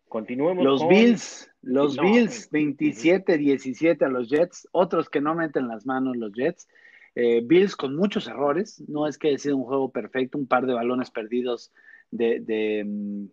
continuemos. 0.08 0.64
Los 0.66 0.88
Bills, 0.88 1.52
los 1.62 1.98
Bills, 1.98 2.52
27-17 2.52 4.04
a 4.04 4.10
los 4.10 4.30
Jets, 4.30 4.68
otros 4.72 5.10
que 5.10 5.22
no 5.22 5.36
meten 5.36 5.68
las 5.68 5.86
manos 5.86 6.18
los 6.18 6.34
Jets. 6.34 6.68
Eh, 7.16 7.42
Bills 7.44 7.76
con 7.76 7.96
muchos 7.96 8.28
errores, 8.28 8.84
no 8.88 9.08
es 9.08 9.18
que 9.18 9.30
haya 9.30 9.38
sido 9.38 9.58
un 9.58 9.66
juego 9.66 9.92
perfecto, 9.92 10.38
un 10.38 10.48
par 10.48 10.66
de 10.66 10.74
balones 10.74 11.12
perdidos 11.12 11.72
de, 12.12 12.84
mm, 12.86 13.26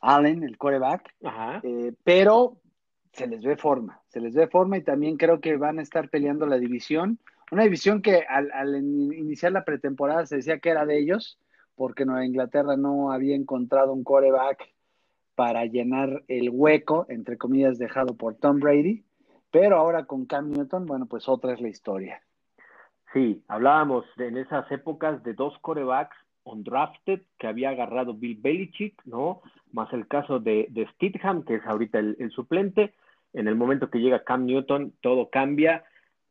Allen, 0.00 0.44
el 0.44 0.58
coreback, 0.58 1.14
eh, 1.62 1.92
pero 2.04 2.60
se 3.16 3.26
les 3.26 3.42
ve 3.42 3.56
forma, 3.56 4.02
se 4.08 4.20
les 4.20 4.34
ve 4.34 4.46
forma 4.46 4.76
y 4.76 4.82
también 4.82 5.16
creo 5.16 5.40
que 5.40 5.56
van 5.56 5.78
a 5.78 5.82
estar 5.82 6.10
peleando 6.10 6.44
la 6.44 6.58
división. 6.58 7.18
Una 7.50 7.62
división 7.62 8.02
que 8.02 8.26
al, 8.28 8.76
iniciar 8.76 9.52
la 9.52 9.64
pretemporada 9.64 10.26
se 10.26 10.36
decía 10.36 10.58
que 10.58 10.68
era 10.68 10.84
de 10.84 10.98
ellos, 10.98 11.38
porque 11.76 12.04
Nueva 12.04 12.26
Inglaterra 12.26 12.76
no 12.76 13.12
había 13.12 13.34
encontrado 13.34 13.94
un 13.94 14.04
coreback 14.04 14.68
para 15.34 15.64
llenar 15.64 16.24
el 16.28 16.50
hueco, 16.50 17.06
entre 17.08 17.38
comillas, 17.38 17.78
dejado 17.78 18.16
por 18.16 18.34
Tom 18.34 18.60
Brady, 18.60 19.04
pero 19.50 19.76
ahora 19.76 20.04
con 20.04 20.26
Cam 20.26 20.50
Newton, 20.50 20.84
bueno, 20.84 21.06
pues 21.06 21.26
otra 21.26 21.54
es 21.54 21.60
la 21.60 21.68
historia. 21.68 22.20
Sí, 23.14 23.42
hablábamos 23.48 24.04
en 24.18 24.36
esas 24.36 24.70
épocas 24.70 25.22
de 25.22 25.32
dos 25.32 25.58
corebacks 25.60 26.16
undrafted 26.44 27.22
que 27.38 27.46
había 27.46 27.70
agarrado 27.70 28.14
Bill 28.14 28.38
Belichick, 28.40 29.02
¿no? 29.04 29.40
Más 29.72 29.92
el 29.92 30.06
caso 30.06 30.38
de, 30.38 30.66
de 30.70 30.86
Stidham, 30.94 31.44
que 31.44 31.56
es 31.56 31.66
ahorita 31.66 31.98
el, 31.98 32.30
suplente. 32.30 32.94
En 33.36 33.48
el 33.48 33.54
momento 33.54 33.90
que 33.90 34.00
llega 34.00 34.24
Cam 34.24 34.46
Newton, 34.46 34.94
todo 35.02 35.28
cambia. 35.28 35.84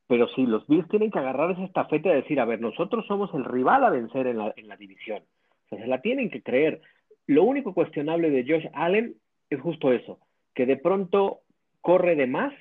Pero 0.08 0.28
sí, 0.30 0.46
los 0.46 0.66
Bills 0.68 0.88
tienen 0.90 1.12
que 1.12 1.20
agarrar 1.20 1.52
esa 1.52 1.64
estafeta 1.64 2.10
y 2.10 2.16
decir, 2.16 2.40
a 2.40 2.46
ver, 2.46 2.60
nosotros 2.60 3.06
somos 3.08 3.34
el 3.34 3.46
rival 3.46 3.84
a 3.86 3.92
vencer 3.92 4.28
en 4.28 4.38
la, 4.38 4.78
división. 4.78 5.24
O 5.66 5.70
sea, 5.70 5.80
se 5.80 5.88
la 5.88 6.02
tienen 6.02 6.32
que 6.32 6.42
creer. 6.42 6.82
Lo 7.28 7.44
único 7.44 7.74
cuestionable 7.74 8.32
de 8.32 8.44
Josh 8.44 8.68
Allen 8.74 9.16
es 9.50 9.62
justo 9.62 9.92
eso, 9.92 10.20
que 10.56 10.66
de 10.66 10.78
pronto 10.78 11.42
corre 11.82 12.16
de 12.16 12.28
más 12.28 12.54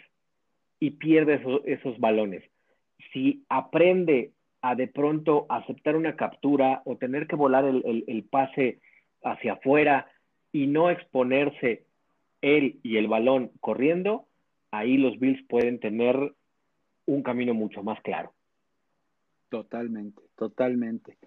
y 0.78 0.92
pierde 0.92 1.42
esos 1.64 1.98
balones. 1.98 2.42
Si 3.12 3.44
aprende 3.48 4.32
a 4.60 4.74
de 4.74 4.88
pronto 4.88 5.46
aceptar 5.48 5.96
una 5.96 6.16
captura 6.16 6.82
o 6.84 6.96
tener 6.96 7.26
que 7.26 7.36
volar 7.36 7.64
el, 7.64 8.28
pase 8.30 8.80
hacia 9.22 9.54
afuera 9.54 10.06
y 10.52 10.66
no 10.66 10.90
exponerse 10.90 11.84
él 12.40 12.78
y 12.82 12.96
el 12.98 13.08
balón 13.08 13.50
corriendo, 13.60 14.26
ahí 14.78 14.96
los 14.96 15.18
Bills 15.18 15.44
pueden 15.48 15.78
tener 15.80 16.16
un 17.06 17.22
camino 17.22 17.54
mucho 17.54 17.82
más 17.82 18.00
claro. 18.02 18.32
Totalmente, 19.48 20.22
totalmente. 20.36 21.18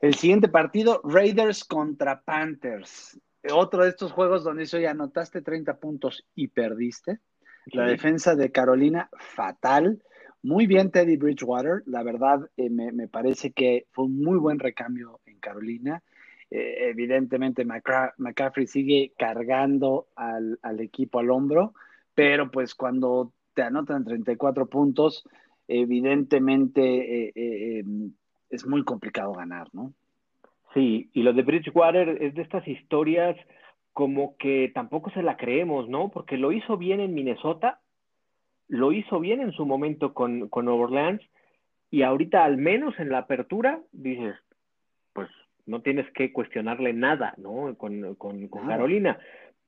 El 0.00 0.14
siguiente 0.14 0.48
partido, 0.48 1.00
Raiders 1.04 1.64
contra 1.64 2.20
Panthers. 2.20 3.18
Otro 3.52 3.84
de 3.84 3.90
estos 3.90 4.12
juegos 4.12 4.44
donde 4.44 4.64
eso 4.64 4.78
ya 4.78 4.90
anotaste 4.90 5.40
30 5.40 5.78
puntos 5.78 6.26
y 6.34 6.48
perdiste. 6.48 7.20
La 7.66 7.86
defensa 7.86 8.34
de 8.36 8.52
Carolina, 8.52 9.08
fatal. 9.18 10.02
Muy 10.42 10.66
bien 10.66 10.90
Teddy 10.90 11.16
Bridgewater. 11.16 11.82
La 11.86 12.02
verdad, 12.02 12.48
eh, 12.56 12.70
me, 12.70 13.08
parece 13.08 13.52
que 13.52 13.86
fue 13.90 14.04
un 14.04 14.22
muy 14.22 14.38
buen 14.38 14.58
recambio 14.58 15.20
en 15.26 15.38
Carolina. 15.40 16.02
Eh, 16.50 16.90
evidentemente, 16.90 17.64
McCaffrey 17.64 18.66
sigue 18.68 19.12
cargando 19.18 20.06
al, 20.14 20.58
equipo 20.78 21.18
al 21.18 21.30
hombro, 21.30 21.74
pero 22.16 22.50
pues 22.50 22.74
cuando 22.74 23.32
te 23.54 23.62
anotan 23.62 24.04
34 24.04 24.66
puntos, 24.66 25.22
evidentemente 25.68 27.28
eh, 27.28 27.84
es 28.50 28.66
muy 28.66 28.82
complicado 28.84 29.32
ganar, 29.32 29.68
¿no? 29.72 29.92
Sí, 30.74 31.10
y 31.12 31.22
lo 31.22 31.32
de 31.32 31.42
Bridgewater 31.42 32.22
es 32.22 32.34
de 32.34 32.42
estas 32.42 32.66
historias 32.66 33.36
como 33.92 34.36
que 34.36 34.70
tampoco 34.74 35.10
se 35.10 35.22
la 35.22 35.36
creemos, 35.36 35.88
¿no? 35.88 36.10
Porque 36.10 36.36
lo 36.36 36.52
hizo 36.52 36.76
bien 36.76 37.00
en 37.00 37.14
Minnesota, 37.14 37.80
lo 38.68 38.92
hizo 38.92 39.20
bien 39.20 39.40
en 39.40 39.52
su 39.52 39.64
momento 39.64 40.12
con, 40.12 40.48
con 40.48 40.68
Orleans, 40.68 41.22
y 41.90 42.02
ahorita 42.02 42.44
al 42.44 42.56
menos 42.56 42.98
en 42.98 43.10
la 43.10 43.18
apertura 43.18 43.80
dices, 43.92 44.34
pues 45.12 45.28
no 45.66 45.82
tienes 45.82 46.10
que 46.12 46.32
cuestionarle 46.32 46.92
nada, 46.92 47.34
¿no? 47.36 47.74
Con, 47.76 48.14
con, 48.14 48.48
con 48.48 48.66
Carolina, 48.66 49.18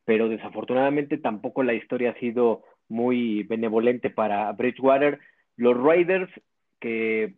pero 0.08 0.30
desafortunadamente 0.30 1.18
tampoco 1.18 1.62
la 1.62 1.74
historia 1.74 2.12
ha 2.12 2.18
sido 2.18 2.62
muy 2.88 3.42
benevolente 3.42 4.08
para 4.08 4.50
Bridgewater. 4.52 5.18
Los 5.54 5.76
Raiders, 5.76 6.30
que 6.80 7.34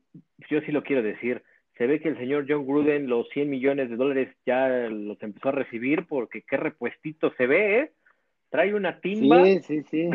yo 0.48 0.60
sí 0.60 0.70
lo 0.70 0.84
quiero 0.84 1.02
decir, 1.02 1.42
se 1.76 1.88
ve 1.88 1.98
que 1.98 2.10
el 2.10 2.16
señor 2.16 2.46
John 2.48 2.64
Gruden 2.64 3.08
los 3.08 3.28
100 3.30 3.50
millones 3.50 3.90
de 3.90 3.96
dólares 3.96 4.36
ya 4.46 4.68
los 4.88 5.20
empezó 5.20 5.48
a 5.48 5.52
recibir 5.52 6.06
porque 6.06 6.42
qué 6.48 6.58
repuestito 6.58 7.32
se 7.36 7.48
ve, 7.48 7.80
¿eh? 7.80 7.92
Trae 8.50 8.72
una 8.72 9.00
timba. 9.00 9.44
Sí, 9.46 9.58
sí, 9.62 9.82
sí. 9.90 10.10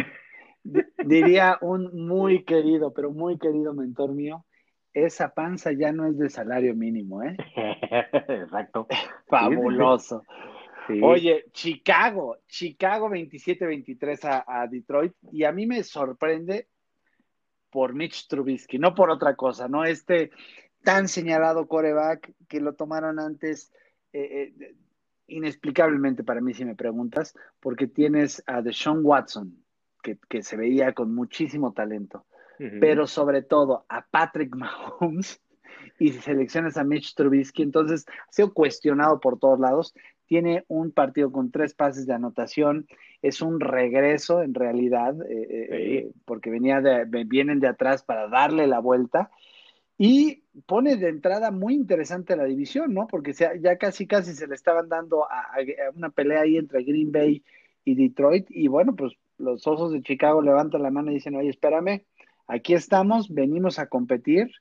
Diría 1.03 1.57
un 1.59 2.07
muy 2.07 2.45
querido, 2.45 2.93
pero 2.93 3.11
muy 3.11 3.37
querido 3.37 3.73
mentor 3.73 4.13
mío, 4.13 4.45
esa 4.93 5.33
panza 5.33 5.73
ya 5.73 5.91
no 5.91 6.07
es 6.07 6.17
de 6.17 6.29
salario 6.29 6.73
mínimo, 6.73 7.21
¿eh? 7.21 7.35
Exacto. 8.29 8.87
Fabuloso. 9.27 10.23
Oye, 11.01 11.45
Chicago, 11.51 12.37
Chicago 12.47 13.09
27-23 13.09 14.23
a, 14.25 14.61
a, 14.61 14.67
Detroit, 14.67 15.13
y 15.31 15.43
a 15.43 15.51
mí 15.51 15.65
me 15.65 15.83
sorprende 15.83 16.67
por 17.69 17.93
Mitch 17.93 18.27
Trubisky, 18.27 18.77
no 18.79 18.93
por 18.93 19.09
otra 19.09 19.35
cosa, 19.35 19.67
¿no? 19.67 19.83
Este, 19.83 20.31
tan 20.83 21.07
señalado 21.07 21.67
coreback 21.67 22.33
que 22.47 22.61
lo 22.61 22.73
tomaron 22.73 23.19
antes, 23.19 23.73
eh, 24.13 24.53
eh, 24.59 24.75
inexplicablemente 25.27 26.23
para 26.23 26.39
mí, 26.39 26.53
si 26.53 26.63
me 26.63 26.75
preguntas, 26.75 27.33
porque 27.59 27.87
tienes 27.87 28.43
a 28.45 28.61
Deshaun 28.61 29.01
Watson, 29.03 29.57
que, 30.01 30.43
se 30.43 30.55
veía 30.55 30.93
con 30.93 31.15
muchísimo 31.15 31.73
talento, 31.73 32.27
pero 32.79 33.07
sobre 33.07 33.41
todo 33.41 33.85
a 33.89 34.05
Patrick 34.05 34.55
Mahomes 34.55 35.41
y 35.99 36.11
si 36.11 36.21
seleccionas 36.21 36.77
a 36.77 36.83
Mitch 36.83 37.15
Trubisky, 37.15 37.63
entonces 37.63 38.05
ha 38.07 38.31
sido 38.31 38.53
cuestionado 38.53 39.19
por 39.19 39.39
todos 39.39 39.59
lados. 39.59 39.93
Tiene 40.27 40.65
un 40.67 40.91
partido 40.91 41.31
con 41.31 41.51
tres 41.51 41.73
pases 41.73 42.05
de 42.07 42.13
anotación, 42.13 42.87
es 43.21 43.41
un 43.41 43.59
regreso 43.59 44.41
en 44.41 44.53
realidad, 44.53 45.15
eh, 45.29 46.11
porque 46.25 46.49
venía 46.49 46.81
de, 46.81 47.05
vienen 47.25 47.59
de 47.59 47.67
atrás 47.67 48.03
para 48.03 48.27
darle 48.27 48.67
la 48.67 48.79
vuelta 48.79 49.29
y 49.97 50.43
pone 50.65 50.97
de 50.97 51.09
entrada 51.09 51.51
muy 51.51 51.73
interesante 51.73 52.35
la 52.35 52.45
división, 52.45 52.93
¿no? 52.93 53.07
Porque 53.07 53.33
ya 53.33 53.77
casi 53.77 54.07
casi 54.07 54.33
se 54.33 54.47
le 54.47 54.55
estaban 54.55 54.89
dando 54.89 55.23
a, 55.23 55.45
una 55.95 56.09
pelea 56.09 56.41
ahí 56.41 56.57
entre 56.57 56.83
Green 56.83 57.11
Bay 57.11 57.43
y 57.85 57.95
Detroit. 57.95 58.47
Y 58.49 58.67
bueno, 58.67 58.95
pues 58.95 59.13
los 59.37 59.65
Osos 59.67 59.93
de 59.93 60.01
Chicago 60.01 60.41
levantan 60.41 60.83
la 60.83 60.91
mano 60.91 61.11
y 61.11 61.15
dicen, 61.15 61.35
oye, 61.35 61.49
espérame, 61.49 62.03
aquí 62.47 62.73
estamos, 62.73 63.33
venimos 63.33 63.79
a 63.79 63.87
competir. 63.87 64.51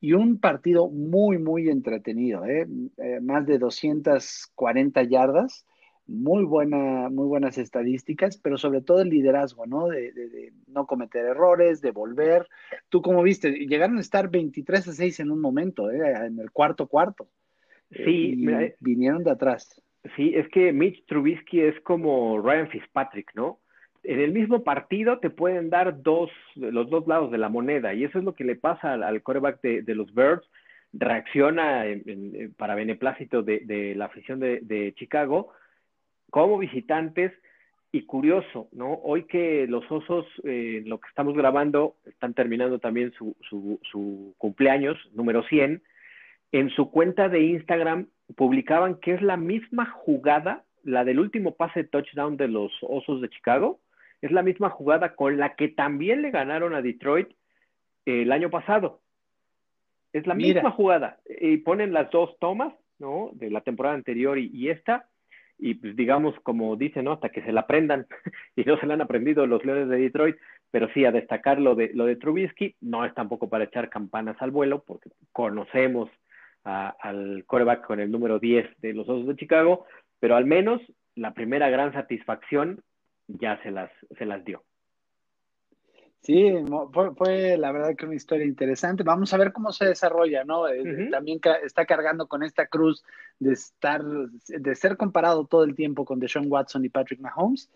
Y 0.00 0.14
un 0.14 0.38
partido 0.38 0.88
muy, 0.88 1.38
muy 1.38 1.68
entretenido, 1.68 2.44
¿eh? 2.46 2.66
eh 2.98 3.20
más 3.20 3.46
de 3.46 3.58
240 3.58 5.02
yardas 5.04 5.66
muy, 6.10 6.44
buena, 6.44 7.08
muy 7.08 7.26
buenas 7.26 7.56
estadísticas, 7.56 8.36
pero 8.36 8.58
sobre 8.58 8.82
todo 8.82 9.00
el 9.00 9.10
liderazgo, 9.10 9.66
¿no? 9.66 9.86
De, 9.88 10.52
no 10.66 10.86
cometer 10.86 11.24
errores, 11.24 11.80
de 11.80 11.92
volver. 11.92 12.48
Tú 12.88 13.00
como 13.00 13.22
viste, 13.22 13.52
llegaron 13.52 13.98
a 13.98 14.00
estar 14.00 14.28
23 14.28 14.88
a 14.88 14.92
6 14.92 15.20
en 15.20 15.30
un 15.30 15.40
momento, 15.40 15.90
¿eh? 15.90 16.26
en 16.26 16.40
el 16.40 16.50
cuarto 16.50 16.88
cuarto. 16.88 17.28
Sí, 17.90 18.44
eh, 18.48 18.74
vinieron 18.80 19.22
de 19.22 19.30
atrás. 19.30 19.80
Sí, 20.16 20.32
es 20.34 20.48
que 20.48 20.72
Mitch 20.72 21.06
Trubisky 21.06 21.60
es 21.60 21.80
como 21.82 22.40
Ryan 22.40 22.68
Fitzpatrick, 22.68 23.32
¿no? 23.34 23.60
En 24.02 24.18
el 24.18 24.32
mismo 24.32 24.64
partido 24.64 25.18
te 25.18 25.30
pueden 25.30 25.70
dar 25.70 26.02
dos, 26.02 26.30
los 26.54 26.88
dos 26.88 27.06
lados 27.06 27.30
de 27.30 27.38
la 27.38 27.48
moneda, 27.48 27.92
y 27.92 28.04
eso 28.04 28.18
es 28.18 28.24
lo 28.24 28.34
que 28.34 28.44
le 28.44 28.56
pasa 28.56 28.94
al, 28.94 29.22
quarterback 29.22 29.60
de, 29.60 29.94
los 29.94 30.14
Birds. 30.14 30.48
Reacciona 30.92 31.84
para 32.56 32.74
beneplácito 32.74 33.42
de, 33.42 33.94
la 33.96 34.06
afición 34.06 34.40
de 34.40 34.94
Chicago, 34.96 35.52
como 36.30 36.58
visitantes. 36.58 37.32
Y 37.92 38.02
curioso, 38.02 38.68
¿no? 38.70 38.92
Hoy 39.02 39.24
que 39.24 39.66
los 39.66 39.90
osos, 39.90 40.24
eh, 40.44 40.84
lo 40.86 41.00
que 41.00 41.08
estamos 41.08 41.34
grabando, 41.34 41.96
están 42.06 42.34
terminando 42.34 42.78
también 42.78 43.12
su, 43.18 43.34
su, 43.42 44.32
cumpleaños, 44.38 44.96
número 45.12 45.42
100, 45.42 45.82
en 46.52 46.70
su 46.70 46.92
cuenta 46.92 47.28
de 47.28 47.40
Instagram 47.40 48.06
publicaban 48.36 48.94
que 49.00 49.14
es 49.14 49.22
la 49.22 49.36
misma 49.36 49.86
jugada, 49.86 50.62
la 50.84 51.04
del 51.04 51.18
último 51.18 51.56
pase 51.56 51.82
touchdown 51.82 52.36
de 52.36 52.46
los 52.46 52.72
Osos 52.82 53.20
de 53.20 53.28
Chicago, 53.28 53.80
es 54.22 54.30
la 54.30 54.42
misma 54.42 54.70
jugada 54.70 55.14
con 55.14 55.38
la 55.38 55.54
que 55.54 55.68
también 55.68 56.22
le 56.22 56.30
ganaron 56.30 56.74
a 56.74 56.82
Detroit 56.82 57.28
el 58.04 58.32
año 58.32 58.50
pasado. 58.50 59.00
Es 60.12 60.26
la 60.26 60.34
misma 60.34 60.70
jugada. 60.72 61.18
Y 61.40 61.58
ponen 61.58 61.92
las 61.92 62.10
dos 62.10 62.36
tomas, 62.38 62.74
¿no? 62.98 63.30
De 63.34 63.50
la 63.50 63.60
temporada 63.60 63.94
anterior 63.94 64.38
y, 64.38 64.50
y 64.52 64.68
esta, 64.70 65.08
y 65.58 65.74
pues 65.74 65.94
digamos, 65.94 66.34
como 66.42 66.74
dice, 66.76 67.02
¿no? 67.02 67.12
Hasta 67.12 67.28
que 67.28 67.42
se 67.42 67.52
la 67.52 67.62
aprendan, 67.62 68.06
y 68.56 68.64
no 68.64 68.78
se 68.78 68.86
la 68.86 68.94
han 68.94 69.02
aprendido 69.02 69.46
los 69.46 69.64
Leones 69.64 69.88
de 69.88 69.98
Detroit, 69.98 70.36
pero 70.70 70.88
sí 70.92 71.04
a 71.04 71.12
destacar 71.12 71.60
lo 71.60 71.74
de, 71.74 71.90
lo 71.94 72.06
de 72.06 72.16
Trubisky, 72.16 72.76
no 72.80 73.04
es 73.04 73.14
tampoco 73.14 73.48
para 73.48 73.64
echar 73.64 73.90
campanas 73.90 74.36
al 74.40 74.50
vuelo, 74.50 74.82
porque 74.86 75.10
conocemos 75.32 76.10
al 76.62 77.44
coreback 77.46 77.86
con 77.86 78.00
el 78.00 78.10
número 78.10 78.38
10 78.38 78.80
de 78.80 78.92
los 78.92 79.08
Osos 79.08 79.26
de 79.26 79.36
Chicago, 79.36 79.86
pero 80.18 80.36
al 80.36 80.44
menos 80.44 80.80
la 81.14 81.32
primera 81.32 81.70
gran 81.70 81.92
satisfacción 81.94 82.82
ya 83.38 83.60
se 83.62 83.70
las, 83.70 83.90
se 84.16 84.24
las 84.26 84.44
dio. 84.44 84.62
Sí, 86.22 86.52
fue, 87.16 87.56
la 87.56 87.72
verdad 87.72 87.96
que 87.96 88.04
una 88.04 88.14
historia 88.14 88.44
interesante. 88.44 89.02
Vamos 89.02 89.32
a 89.32 89.38
ver 89.38 89.52
cómo 89.52 89.72
se 89.72 89.86
desarrolla, 89.86 90.44
¿no? 90.44 90.68
Eh, 90.68 91.08
también 91.10 91.40
está 91.64 91.86
cargando 91.86 92.28
con 92.28 92.42
esta 92.42 92.66
cruz 92.66 93.02
de 93.38 93.54
estar, 93.54 94.04
de 94.04 94.74
ser 94.74 94.98
comparado 94.98 95.46
todo 95.46 95.64
el 95.64 95.74
tiempo 95.74 96.04
con 96.04 96.20
Deshaun 96.20 96.52
Watson 96.52 96.84
y 96.84 96.90
Patrick 96.90 97.20
Mahomes. 97.20 97.70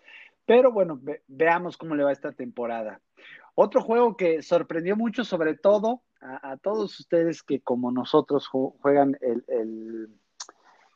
Pero 0.45 0.71
bueno, 0.71 1.01
veamos 1.27 1.75
cómo 1.75 1.95
le 1.95 2.03
va 2.03 2.11
esta 2.11 2.33
temporada. 2.33 3.01
Otro 3.55 3.81
juego 3.81 4.15
que 4.15 4.43
sorprendió 4.43 4.95
mucho, 4.95 5.23
sobre 5.23 5.55
todo 5.55 6.01
a, 6.21 6.57
todos 6.57 6.99
ustedes 6.99 7.41
que 7.41 7.61
como 7.61 7.91
nosotros 7.91 8.47
juegan 8.47 9.17
el, 9.21 9.43
el, 9.47 10.09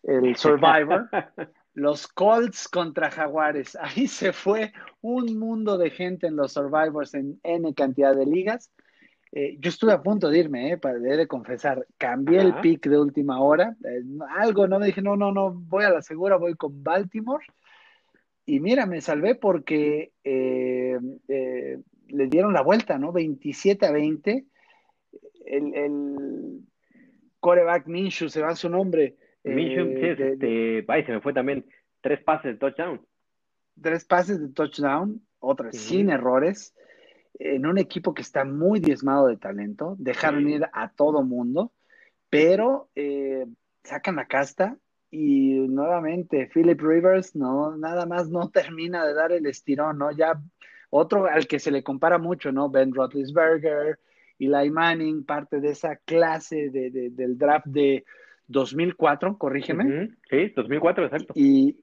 el 0.04 0.36
Survivor, 0.36 1.10
los 1.74 2.08
Colts 2.08 2.68
contra 2.68 3.12
Jaguares. 3.12 3.76
Ahí 3.82 4.08
se 4.08 4.34
fue 4.34 4.74
un 5.02 5.38
mundo 5.38 5.78
de 5.78 5.90
gente 5.90 6.28
en 6.28 6.36
los 6.36 6.54
Survivors 6.54 7.14
en 7.14 7.40
N 7.44 7.74
cantidad 7.74 8.16
de 8.16 8.26
ligas. 8.26 8.72
Eh, 9.32 9.58
yo 9.60 9.70
estuve 9.70 9.94
a 9.94 10.02
punto 10.02 10.30
de 10.30 10.40
irme, 10.40 10.72
eh, 10.72 10.78
para 10.78 10.98
de 10.98 11.28
confesar. 11.28 11.86
Cambié 11.98 12.42
el 12.42 12.56
pick 12.56 12.88
de 12.88 13.00
última 13.00 13.42
hora. 13.42 13.76
Eh, 13.84 14.02
algo, 14.38 14.68
no 14.68 14.80
me 14.80 14.88
dije, 14.88 15.02
no, 15.02 15.16
no, 15.16 15.32
no, 15.32 15.54
voy 15.54 15.86
a 15.86 15.92
la 15.92 16.02
segura, 16.02 16.38
voy 16.38 16.56
con 16.56 16.84
Baltimore. 16.84 17.46
Y 18.46 18.60
mira, 18.60 18.88
me 18.88 19.00
salvé 19.00 19.36
porque 19.36 20.12
le 20.24 22.28
dieron 22.28 22.54
la 22.54 22.64
vuelta, 22.64 22.98
¿no? 22.98 23.12
27 23.12 23.86
a 23.86 23.92
20. 23.92 24.48
El, 25.46 25.76
el 25.76 26.62
coreback 27.40 27.86
Minshew, 27.86 28.30
se 28.30 28.42
va 28.42 28.56
su 28.56 28.70
nombre 28.70 29.18
eh, 29.44 30.36
este, 30.36 31.06
se 31.06 31.12
me 31.12 31.22
fue 31.22 31.34
también 31.34 31.66
tres 32.02 32.22
pases 32.24 32.54
de 32.54 32.58
touchdown. 32.58 33.06
Tres 33.82 34.06
pases 34.06 34.40
de 34.42 34.50
touchdown, 34.50 35.22
otras 35.40 35.76
sin 35.78 36.10
errores, 36.10 36.76
en 37.40 37.66
un 37.66 37.78
equipo 37.78 38.14
que 38.14 38.22
está 38.22 38.44
muy 38.44 38.80
diezmado 38.80 39.28
de 39.28 39.38
talento, 39.38 39.96
dejaron 39.98 40.50
ir 40.50 40.68
a 40.74 40.92
todo 40.92 41.24
mundo, 41.24 41.72
pero 42.30 42.90
eh, 42.96 43.46
sacan 43.84 44.18
la 44.18 44.26
casta 44.26 44.78
y 45.10 45.54
nuevamente 45.68 46.50
Philip 46.54 46.80
Rivers 46.80 47.36
no, 47.36 47.76
nada 47.78 48.06
más 48.06 48.30
no 48.30 48.50
termina 48.52 49.06
de 49.06 49.14
dar 49.14 49.32
el 49.32 49.46
estirón, 49.46 49.98
¿no? 49.98 50.12
Ya 50.12 50.42
otro 50.90 51.28
al 51.28 51.48
que 51.48 51.60
se 51.60 51.72
le 51.72 51.84
compara 51.84 52.18
mucho, 52.18 52.52
¿no? 52.52 52.70
Ben 52.70 52.94
Roethlisberger, 52.94 54.00
Eli 54.38 54.70
Manning, 54.70 55.26
parte 55.26 55.60
de 55.60 55.70
esa 55.70 55.96
clase 55.98 56.70
de, 56.70 57.10
del 57.12 57.38
draft 57.38 57.68
de 57.68 58.06
2004, 58.50 59.38
corrígeme. 59.38 60.10
Sí, 60.30 60.52
2004, 60.56 61.06
exacto. 61.06 61.34
Y, 61.36 61.78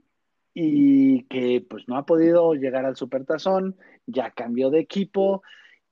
y 0.52 1.22
que 1.24 1.64
pues 1.68 1.88
no 1.88 1.96
ha 1.96 2.04
podido 2.04 2.54
llegar 2.54 2.84
al 2.84 2.96
Supertazón, 2.96 3.76
ya 4.06 4.30
cambió 4.30 4.70
de 4.70 4.80
equipo 4.80 5.42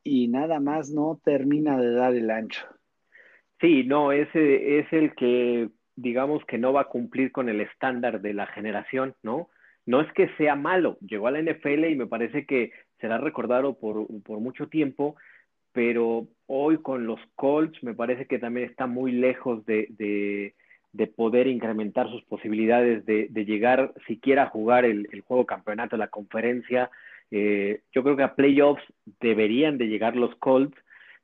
y 0.02 0.28
nada 0.28 0.60
más 0.60 0.90
no 0.90 1.20
termina 1.24 1.78
de 1.78 1.92
dar 1.92 2.14
el 2.14 2.30
ancho. 2.30 2.66
Sí, 3.60 3.84
no, 3.84 4.12
ese 4.12 4.78
es 4.78 4.92
el 4.92 5.14
que 5.14 5.70
digamos 5.96 6.44
que 6.46 6.58
no 6.58 6.72
va 6.72 6.82
a 6.82 6.88
cumplir 6.88 7.30
con 7.32 7.48
el 7.48 7.60
estándar 7.60 8.20
de 8.20 8.34
la 8.34 8.46
generación, 8.46 9.14
¿no? 9.22 9.48
No 9.86 10.00
es 10.00 10.12
que 10.12 10.28
sea 10.36 10.56
malo, 10.56 10.98
llegó 11.00 11.28
a 11.28 11.30
la 11.30 11.40
NFL 11.40 11.84
y 11.84 11.96
me 11.96 12.06
parece 12.06 12.46
que 12.46 12.72
será 13.00 13.18
recordado 13.18 13.78
por, 13.78 14.06
por 14.22 14.40
mucho 14.40 14.68
tiempo, 14.68 15.16
pero 15.72 16.26
hoy 16.46 16.78
con 16.78 17.06
los 17.06 17.20
Colts 17.36 17.82
me 17.82 17.94
parece 17.94 18.26
que 18.26 18.38
también 18.38 18.68
está 18.68 18.86
muy 18.86 19.12
lejos 19.12 19.64
de, 19.66 19.86
de, 19.90 20.54
de 20.94 21.08
poder 21.08 21.48
incrementar 21.48 22.08
sus 22.08 22.22
posibilidades 22.22 23.04
de, 23.04 23.26
de 23.28 23.44
llegar 23.44 23.92
siquiera 24.06 24.44
a 24.44 24.50
jugar 24.50 24.84
el, 24.84 25.08
el, 25.12 25.22
juego 25.22 25.44
campeonato 25.44 25.96
la 25.96 26.06
conferencia. 26.06 26.88
Eh, 27.32 27.80
yo 27.92 28.04
creo 28.04 28.16
que 28.16 28.22
a 28.22 28.36
playoffs 28.36 28.84
deberían 29.20 29.76
de 29.76 29.88
llegar 29.88 30.14
los 30.14 30.34
Colts, 30.36 30.76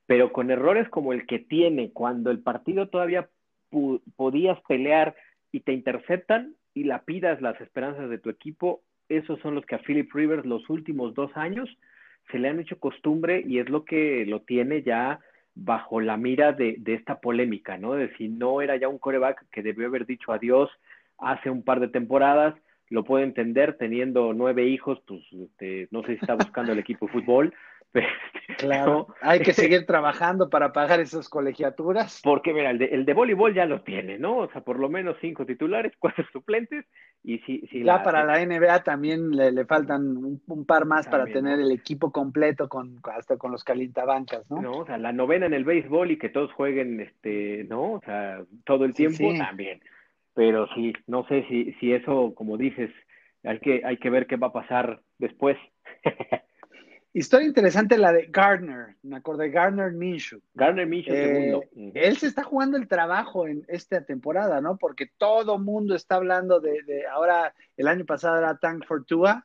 pero 0.06 0.32
con 0.32 0.50
errores 0.50 0.88
como 0.88 1.12
el 1.12 1.24
que 1.24 1.38
tiene 1.38 1.92
cuando 1.92 2.32
el 2.32 2.40
partido 2.40 2.88
todavía 2.88 3.28
podías 4.16 4.60
pelear 4.66 5.14
y 5.52 5.60
te 5.60 5.72
interceptan 5.72 6.56
y 6.74 6.84
lapidas 6.84 7.40
las 7.40 7.60
esperanzas 7.60 8.10
de 8.10 8.18
tu 8.18 8.28
equipo, 8.28 8.82
esos 9.08 9.38
son 9.38 9.54
los 9.54 9.64
que 9.66 9.76
a 9.76 9.82
Philip 9.82 10.12
Rivers 10.12 10.44
los 10.44 10.68
últimos 10.68 11.14
dos 11.14 11.30
años 11.36 11.68
se 12.32 12.40
le 12.40 12.48
han 12.48 12.58
hecho 12.58 12.80
costumbre 12.80 13.44
y 13.46 13.60
es 13.60 13.68
lo 13.68 13.84
que 13.84 14.26
lo 14.26 14.40
tiene 14.40 14.82
ya 14.82 15.20
bajo 15.62 16.00
la 16.00 16.16
mira 16.16 16.52
de, 16.52 16.76
de 16.78 16.94
esta 16.94 17.20
polémica, 17.20 17.76
¿no? 17.76 17.92
De 17.92 18.14
si 18.16 18.28
no 18.28 18.62
era 18.62 18.76
ya 18.76 18.88
un 18.88 18.98
coreback 18.98 19.44
que 19.52 19.62
debió 19.62 19.88
haber 19.88 20.06
dicho 20.06 20.32
adiós 20.32 20.70
hace 21.18 21.50
un 21.50 21.62
par 21.62 21.80
de 21.80 21.88
temporadas, 21.88 22.54
lo 22.88 23.04
puedo 23.04 23.22
entender 23.22 23.76
teniendo 23.76 24.32
nueve 24.32 24.66
hijos, 24.66 25.02
pues 25.06 25.20
este, 25.32 25.86
no 25.90 26.00
sé 26.02 26.14
si 26.14 26.20
está 26.20 26.34
buscando 26.34 26.72
el 26.72 26.78
equipo 26.78 27.06
de 27.06 27.12
fútbol, 27.12 27.54
Claro, 28.58 29.06
hay 29.22 29.40
que 29.40 29.52
seguir 29.52 29.86
trabajando 29.86 30.50
para 30.50 30.72
pagar 30.72 31.00
esas 31.00 31.28
colegiaturas. 31.28 32.20
Porque, 32.22 32.52
mira, 32.52 32.70
el 32.70 32.78
de, 32.78 32.86
el 32.86 33.04
de 33.04 33.14
voleibol 33.14 33.54
ya 33.54 33.64
lo 33.64 33.82
tiene, 33.82 34.18
¿no? 34.18 34.38
O 34.38 34.50
sea, 34.50 34.60
por 34.60 34.78
lo 34.78 34.88
menos 34.88 35.16
cinco 35.20 35.46
titulares, 35.46 35.92
cuatro 35.98 36.24
suplentes. 36.32 36.84
Y 37.22 37.38
si, 37.40 37.60
si 37.68 37.82
ya 37.84 38.02
para 38.02 38.24
la 38.24 38.44
NBA 38.44 38.82
también 38.82 39.30
le, 39.30 39.52
le 39.52 39.64
faltan 39.64 40.16
un, 40.16 40.66
par 40.66 40.84
más 40.84 41.06
para 41.08 41.24
tener 41.26 41.60
el 41.60 41.70
equipo 41.70 42.10
completo 42.12 42.68
con 42.68 42.98
hasta 43.14 43.36
con 43.36 43.52
los 43.52 43.64
calientabancas, 43.64 44.50
¿no? 44.50 44.60
No, 44.60 44.72
o 44.78 44.86
sea, 44.86 44.98
la 44.98 45.12
novena 45.12 45.46
en 45.46 45.54
el 45.54 45.64
béisbol 45.64 46.10
y 46.10 46.18
que 46.18 46.28
todos 46.28 46.52
jueguen, 46.52 47.00
este, 47.00 47.64
¿no? 47.64 47.92
O 47.92 48.00
sea, 48.04 48.42
todo 48.64 48.84
el 48.84 48.94
tiempo 48.94 49.32
también. 49.38 49.80
Pero 50.34 50.66
sí, 50.74 50.92
no 51.06 51.26
sé 51.28 51.44
si, 51.48 51.72
si 51.74 51.92
eso, 51.92 52.34
como 52.34 52.56
dices, 52.56 52.90
hay 53.44 53.58
que, 53.58 53.82
hay 53.84 53.98
que 53.98 54.10
ver 54.10 54.26
qué 54.26 54.36
va 54.36 54.48
a 54.48 54.52
pasar 54.52 55.00
después. 55.18 55.56
Historia 57.12 57.48
interesante 57.48 57.98
la 57.98 58.12
de 58.12 58.26
Gardner, 58.26 58.96
me 59.02 59.16
acordé, 59.16 59.50
Gardner 59.50 59.90
Minshew. 59.90 60.40
Gardner 60.54 60.86
Minshew, 60.86 61.14
segundo. 61.14 61.64
Eh, 61.74 61.92
él 61.94 62.16
se 62.16 62.28
está 62.28 62.44
jugando 62.44 62.76
el 62.76 62.86
trabajo 62.86 63.48
en 63.48 63.64
esta 63.66 64.04
temporada, 64.04 64.60
¿no? 64.60 64.76
Porque 64.76 65.10
todo 65.18 65.58
mundo 65.58 65.96
está 65.96 66.16
hablando 66.16 66.60
de, 66.60 66.82
de, 66.84 67.08
ahora, 67.08 67.52
el 67.76 67.88
año 67.88 68.04
pasado 68.04 68.38
era 68.38 68.58
Tank 68.58 68.86
for 68.86 69.04
Tua, 69.04 69.44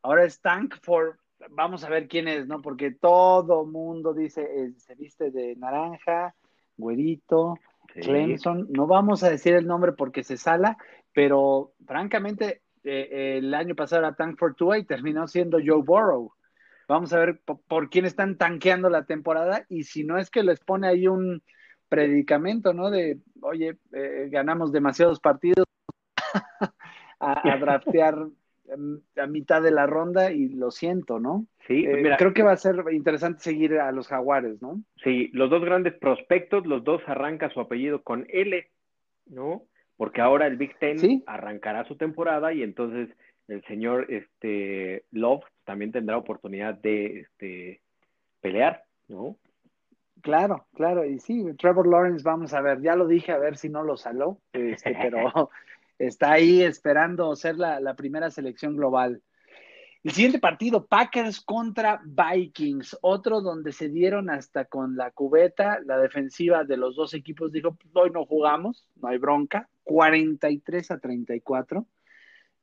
ahora 0.00 0.24
es 0.24 0.40
Tank 0.40 0.76
for, 0.80 1.18
vamos 1.50 1.84
a 1.84 1.90
ver 1.90 2.08
quién 2.08 2.26
es, 2.26 2.46
¿no? 2.46 2.62
Porque 2.62 2.92
todo 2.92 3.66
mundo 3.66 4.14
dice, 4.14 4.42
eh, 4.42 4.72
se 4.78 4.94
viste 4.94 5.30
de 5.30 5.56
naranja, 5.56 6.34
güerito, 6.78 7.58
sí. 7.92 8.00
Clemson, 8.00 8.66
no 8.70 8.86
vamos 8.86 9.22
a 9.22 9.28
decir 9.28 9.52
el 9.52 9.66
nombre 9.66 9.92
porque 9.92 10.24
se 10.24 10.38
sala, 10.38 10.78
pero 11.12 11.74
francamente, 11.86 12.62
eh, 12.82 13.36
el 13.38 13.52
año 13.52 13.74
pasado 13.74 14.00
era 14.00 14.14
Tank 14.14 14.38
for 14.38 14.54
Tua 14.54 14.78
y 14.78 14.84
terminó 14.84 15.28
siendo 15.28 15.58
Joe 15.62 15.82
Burrow. 15.82 16.32
Vamos 16.88 17.12
a 17.12 17.18
ver 17.18 17.40
por, 17.44 17.60
por, 17.62 17.90
quién 17.90 18.04
están 18.04 18.36
tanqueando 18.36 18.90
la 18.90 19.04
temporada 19.04 19.64
y 19.68 19.84
si 19.84 20.04
no 20.04 20.18
es 20.18 20.30
que 20.30 20.42
les 20.42 20.60
pone 20.60 20.86
ahí 20.86 21.06
un 21.06 21.42
predicamento, 21.88 22.72
¿no? 22.72 22.90
De, 22.90 23.18
oye, 23.40 23.76
eh, 23.92 24.28
ganamos 24.30 24.72
demasiados 24.72 25.20
partidos 25.20 25.66
a, 27.20 27.52
a 27.52 27.58
draftear 27.58 28.26
a 29.16 29.26
mitad 29.26 29.62
de 29.62 29.70
la 29.70 29.86
ronda 29.86 30.32
y 30.32 30.48
lo 30.48 30.70
siento, 30.70 31.20
¿no? 31.20 31.46
Sí, 31.66 31.84
pues 31.84 32.02
mira, 32.02 32.14
eh, 32.14 32.18
creo 32.18 32.32
que 32.32 32.42
va 32.42 32.52
a 32.52 32.56
ser 32.56 32.76
interesante 32.92 33.40
seguir 33.40 33.78
a 33.78 33.92
los 33.92 34.08
jaguares, 34.08 34.60
¿no? 34.62 34.82
Sí, 35.02 35.30
los 35.32 35.50
dos 35.50 35.64
grandes 35.64 35.94
prospectos, 35.94 36.66
los 36.66 36.84
dos 36.84 37.02
arranca 37.06 37.50
su 37.50 37.60
apellido 37.60 38.02
con 38.02 38.26
L, 38.28 38.66
¿no? 39.26 39.62
Porque 39.96 40.20
ahora 40.20 40.46
el 40.46 40.56
Big 40.56 40.78
Ten 40.78 40.98
¿Sí? 40.98 41.22
arrancará 41.26 41.84
su 41.84 41.96
temporada 41.96 42.52
y 42.52 42.62
entonces 42.62 43.14
el 43.48 43.62
señor 43.64 44.06
este 44.10 45.04
Love 45.10 45.44
también 45.64 45.92
tendrá 45.92 46.16
oportunidad 46.16 46.74
de 46.74 47.20
este 47.20 47.82
pelear, 48.40 48.84
¿no? 49.08 49.36
Claro, 50.20 50.66
claro, 50.74 51.04
y 51.04 51.18
sí, 51.18 51.44
Trevor 51.58 51.86
Lawrence, 51.86 52.24
vamos 52.24 52.54
a 52.54 52.62
ver, 52.62 52.80
ya 52.80 52.96
lo 52.96 53.06
dije, 53.06 53.32
a 53.32 53.38
ver 53.38 53.58
si 53.58 53.68
no 53.68 53.82
lo 53.82 53.96
saló, 53.96 54.40
este, 54.52 54.94
pero 55.02 55.50
está 55.98 56.32
ahí 56.32 56.62
esperando 56.62 57.34
ser 57.36 57.56
la, 57.56 57.78
la, 57.80 57.94
primera 57.94 58.30
selección 58.30 58.74
global. 58.74 59.22
El 60.02 60.12
siguiente 60.12 60.38
partido, 60.38 60.86
Packers 60.86 61.40
contra 61.40 62.00
Vikings, 62.04 62.98
otro 63.00 63.40
donde 63.40 63.72
se 63.72 63.88
dieron 63.88 64.30
hasta 64.30 64.66
con 64.66 64.96
la 64.96 65.10
cubeta, 65.10 65.80
la 65.84 65.98
defensiva 65.98 66.64
de 66.64 66.76
los 66.76 66.96
dos 66.96 67.14
equipos 67.14 67.52
dijo, 67.52 67.74
pues 67.74 67.90
hoy 67.94 68.10
no 68.10 68.24
jugamos, 68.24 68.86
no 68.96 69.08
hay 69.08 69.18
bronca, 69.18 69.68
43 69.84 70.90
a 70.90 70.98
34. 70.98 71.86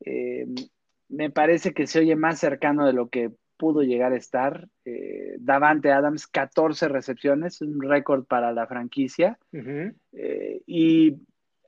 Eh, 0.06 0.46
me 1.10 1.30
parece 1.30 1.74
que 1.74 1.88
se 1.88 2.00
oye 2.00 2.16
más 2.16 2.40
cercano 2.40 2.86
de 2.86 2.94
lo 2.94 3.10
que 3.10 3.32
pudo 3.58 3.84
llegar 3.84 4.14
a 4.14 4.18
estar. 4.18 4.68
Eh, 4.86 5.36
Davante 5.40 5.92
Adams, 5.92 6.28
14 6.28 6.88
recepciones, 6.88 7.62
un 7.62 7.82
récord 7.82 8.26
para 8.26 8.52
la 8.54 8.66
franquicia. 8.66 9.38
Uh 9.52 9.58
-huh. 9.58 9.96
eh, 10.14 10.62
y 10.66 11.16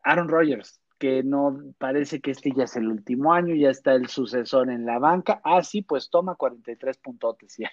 Aaron 0.03 0.27
Rodgers, 0.27 0.81
que 0.97 1.21
no 1.21 1.59
parece 1.77 2.19
que 2.19 2.31
este 2.31 2.51
ya 2.55 2.63
es 2.63 2.75
el 2.77 2.87
último 2.87 3.33
año, 3.33 3.53
ya 3.53 3.69
está 3.69 3.93
el 3.93 4.07
sucesor 4.07 4.71
en 4.71 4.85
la 4.85 4.99
banca. 4.99 5.41
Ah, 5.43 5.61
sí, 5.61 5.81
pues 5.81 6.09
toma 6.09 6.35
43 6.35 6.97
puntotes 6.97 7.57
ya. 7.59 7.69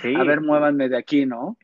Sí. 0.00 0.14
a 0.14 0.24
ver, 0.24 0.40
muévanme 0.40 0.88
de 0.88 0.96
aquí, 0.96 1.26
¿no? 1.26 1.56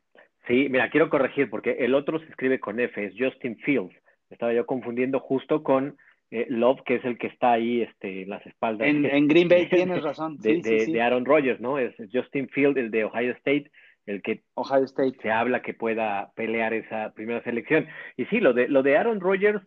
Sí, 0.47 0.69
mira, 0.71 0.91
quiero 0.91 1.11
corregir 1.11 1.51
porque 1.51 1.73
el 1.81 1.95
otro 1.95 2.19
se 2.21 2.27
escribe 2.27 2.61
con 2.61 2.79
F, 2.79 3.05
es 3.05 3.15
Justin 3.19 3.57
Fields. 3.59 3.95
Estaba 4.31 4.53
yo 4.53 4.67
confundiendo 4.67 5.19
justo 5.21 5.63
con 5.63 5.97
eh, 6.31 6.47
Love, 6.51 6.83
que 6.85 6.97
es 6.97 7.05
el 7.05 7.17
que 7.17 7.29
está 7.29 7.53
ahí 7.53 7.83
este, 7.83 8.23
en 8.23 8.31
las 8.31 8.45
espaldas. 8.47 8.87
En, 8.87 9.05
en 9.07 9.29
Green 9.29 9.49
Bay 9.49 9.69
tienes 9.71 10.03
razón. 10.03 10.37
De, 10.37 10.57
sí, 10.57 10.61
de, 10.63 10.79
sí, 10.81 10.87
sí. 10.87 10.93
de, 10.93 11.03
Aaron 11.03 11.25
Rodgers, 11.25 11.61
¿no? 11.61 11.79
Es 11.79 11.95
Justin 12.13 12.49
Field, 12.49 12.77
el 12.77 12.91
de 12.91 13.05
Ohio 13.05 13.33
State, 13.33 13.71
el 14.07 14.23
que 14.23 14.43
Ohio 14.55 14.85
State. 14.85 15.17
se 15.23 15.31
habla 15.31 15.63
que 15.63 15.75
pueda 15.75 16.33
pelear 16.35 16.75
esa 16.75 17.13
primera 17.15 17.43
selección. 17.45 17.87
Y 18.17 18.27
sí, 18.27 18.41
lo 18.41 18.53
de, 18.53 18.69
lo 18.69 18.83
de 18.83 18.97
Aaron 18.99 19.21
Rodgers, 19.21 19.63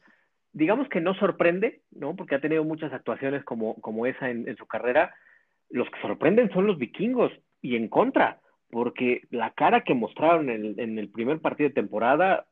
digamos 0.53 0.87
que 0.89 1.01
no 1.01 1.15
sorprende, 1.15 1.81
¿no? 1.91 2.15
Porque 2.15 2.35
ha 2.35 2.41
tenido 2.41 2.63
muchas 2.63 2.93
actuaciones 2.93 3.43
como, 3.43 3.75
como 3.81 4.05
esa 4.05 4.29
en, 4.29 4.47
en 4.47 4.55
su 4.57 4.67
carrera. 4.67 5.15
Los 5.69 5.89
que 5.89 6.01
sorprenden 6.01 6.51
son 6.51 6.67
los 6.67 6.77
vikingos 6.77 7.31
y 7.61 7.75
en 7.75 7.87
contra, 7.87 8.39
porque 8.69 9.21
la 9.31 9.51
cara 9.51 9.83
que 9.83 9.95
mostraron 9.95 10.49
en, 10.49 10.79
en 10.79 10.99
el 10.99 11.09
primer 11.09 11.39
partido 11.39 11.69
de 11.69 11.75
temporada, 11.75 12.45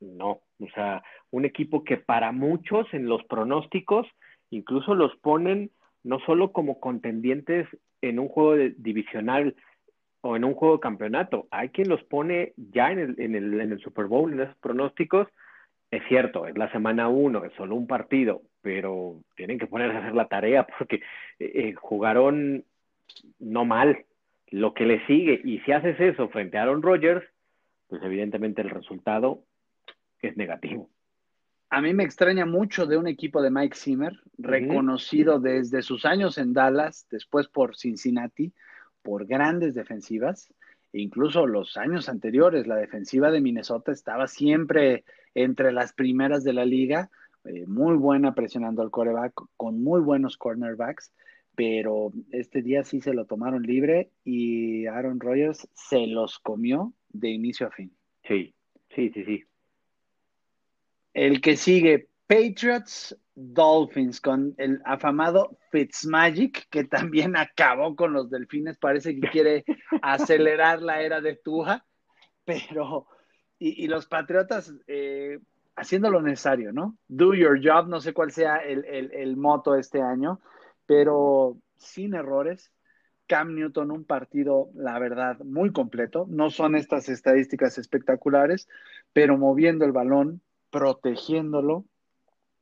no, 0.00 0.40
o 0.62 0.68
sea, 0.74 1.02
un 1.30 1.44
equipo 1.44 1.84
que 1.84 1.96
para 1.96 2.32
muchos 2.32 2.86
en 2.92 3.06
los 3.06 3.22
pronósticos 3.24 4.06
incluso 4.50 4.94
los 4.94 5.16
ponen 5.16 5.70
no 6.04 6.18
solo 6.20 6.52
como 6.52 6.80
contendientes 6.80 7.68
en 8.00 8.18
un 8.18 8.28
juego 8.28 8.56
de, 8.56 8.74
divisional 8.76 9.54
o 10.20 10.36
en 10.36 10.44
un 10.44 10.54
juego 10.54 10.74
de 10.76 10.80
campeonato, 10.80 11.48
hay 11.50 11.70
quien 11.70 11.88
los 11.88 12.02
pone 12.04 12.52
ya 12.56 12.92
en 12.92 12.98
el, 12.98 13.20
en 13.20 13.34
el, 13.34 13.60
en 13.60 13.72
el 13.72 13.80
Super 13.80 14.06
Bowl, 14.06 14.32
en 14.32 14.40
esos 14.40 14.56
pronósticos. 14.58 15.28
Es 15.90 16.02
cierto, 16.08 16.46
es 16.46 16.56
la 16.56 16.70
semana 16.72 17.08
uno, 17.08 17.44
es 17.44 17.52
solo 17.54 17.74
un 17.74 17.86
partido, 17.86 18.42
pero 18.62 19.16
tienen 19.36 19.58
que 19.58 19.66
ponerse 19.66 19.96
a 19.96 20.00
hacer 20.00 20.14
la 20.14 20.28
tarea 20.28 20.66
porque 20.78 21.02
eh, 21.38 21.74
jugaron 21.74 22.64
no 23.38 23.64
mal 23.64 24.04
lo 24.50 24.74
que 24.74 24.86
le 24.86 25.04
sigue. 25.06 25.40
Y 25.44 25.58
si 25.60 25.72
haces 25.72 25.98
eso 25.98 26.28
frente 26.28 26.58
a 26.58 26.62
Aaron 26.62 26.82
Rodgers, 26.82 27.24
pues 27.88 28.02
evidentemente 28.02 28.62
el 28.62 28.70
resultado 28.70 29.42
es 30.22 30.36
negativo. 30.36 30.90
A 31.68 31.80
mí 31.80 31.94
me 31.94 32.04
extraña 32.04 32.44
mucho 32.44 32.86
de 32.86 32.96
un 32.98 33.06
equipo 33.06 33.40
de 33.40 33.50
Mike 33.50 33.76
Zimmer, 33.76 34.20
reconocido 34.36 35.40
desde 35.40 35.82
sus 35.82 36.04
años 36.04 36.36
en 36.36 36.52
Dallas, 36.52 37.06
después 37.10 37.48
por 37.48 37.76
Cincinnati, 37.76 38.52
por 39.02 39.26
grandes 39.26 39.74
defensivas, 39.74 40.52
e 40.92 41.00
incluso 41.00 41.46
los 41.46 41.78
años 41.78 42.10
anteriores, 42.10 42.66
la 42.66 42.76
defensiva 42.76 43.30
de 43.30 43.40
Minnesota 43.40 43.90
estaba 43.90 44.26
siempre 44.26 45.04
entre 45.34 45.72
las 45.72 45.94
primeras 45.94 46.44
de 46.44 46.52
la 46.52 46.66
liga, 46.66 47.10
eh, 47.44 47.64
muy 47.66 47.96
buena 47.96 48.34
presionando 48.34 48.82
al 48.82 48.90
coreback, 48.90 49.32
con 49.56 49.82
muy 49.82 50.02
buenos 50.02 50.36
cornerbacks, 50.36 51.12
pero 51.54 52.12
este 52.30 52.60
día 52.60 52.84
sí 52.84 53.00
se 53.00 53.14
lo 53.14 53.24
tomaron 53.24 53.62
libre 53.62 54.10
y 54.24 54.86
Aaron 54.86 55.20
Rodgers 55.20 55.68
se 55.74 56.06
los 56.06 56.38
comió 56.38 56.92
de 57.08 57.30
inicio 57.30 57.66
a 57.66 57.70
fin. 57.70 57.92
Sí, 58.28 58.54
sí, 58.94 59.10
sí, 59.14 59.24
sí. 59.24 59.44
El 61.12 61.40
que 61.40 61.56
sigue, 61.56 62.08
Patriots 62.26 63.16
Dolphins 63.34 64.20
con 64.20 64.54
el 64.58 64.80
afamado 64.84 65.58
Fitzmagic, 65.70 66.68
que 66.68 66.84
también 66.84 67.36
acabó 67.36 67.96
con 67.96 68.12
los 68.12 68.30
Delfines. 68.30 68.78
Parece 68.78 69.18
que 69.18 69.28
quiere 69.28 69.64
acelerar 70.02 70.82
la 70.82 71.02
era 71.02 71.20
de 71.20 71.36
Tuja, 71.36 71.84
pero. 72.44 73.06
Y, 73.58 73.86
los 73.86 74.06
Patriotas 74.06 74.74
eh, 74.88 75.38
haciendo 75.76 76.10
lo 76.10 76.20
necesario, 76.20 76.72
¿no? 76.72 76.98
Do 77.06 77.32
your 77.32 77.60
job, 77.62 77.86
no 77.86 78.00
sé 78.00 78.12
cuál 78.12 78.32
sea 78.32 78.56
el, 78.56 78.84
el, 78.86 79.12
el 79.12 79.36
moto 79.36 79.76
este 79.76 80.02
año, 80.02 80.40
pero 80.84 81.58
sin 81.76 82.14
errores. 82.14 82.72
Cam 83.28 83.54
Newton, 83.54 83.92
un 83.92 84.04
partido, 84.04 84.70
la 84.74 84.98
verdad, 84.98 85.38
muy 85.44 85.70
completo. 85.70 86.26
No 86.28 86.50
son 86.50 86.74
estas 86.74 87.08
estadísticas 87.08 87.78
espectaculares, 87.78 88.68
pero 89.12 89.38
moviendo 89.38 89.84
el 89.84 89.92
balón, 89.92 90.42
protegiéndolo, 90.72 91.84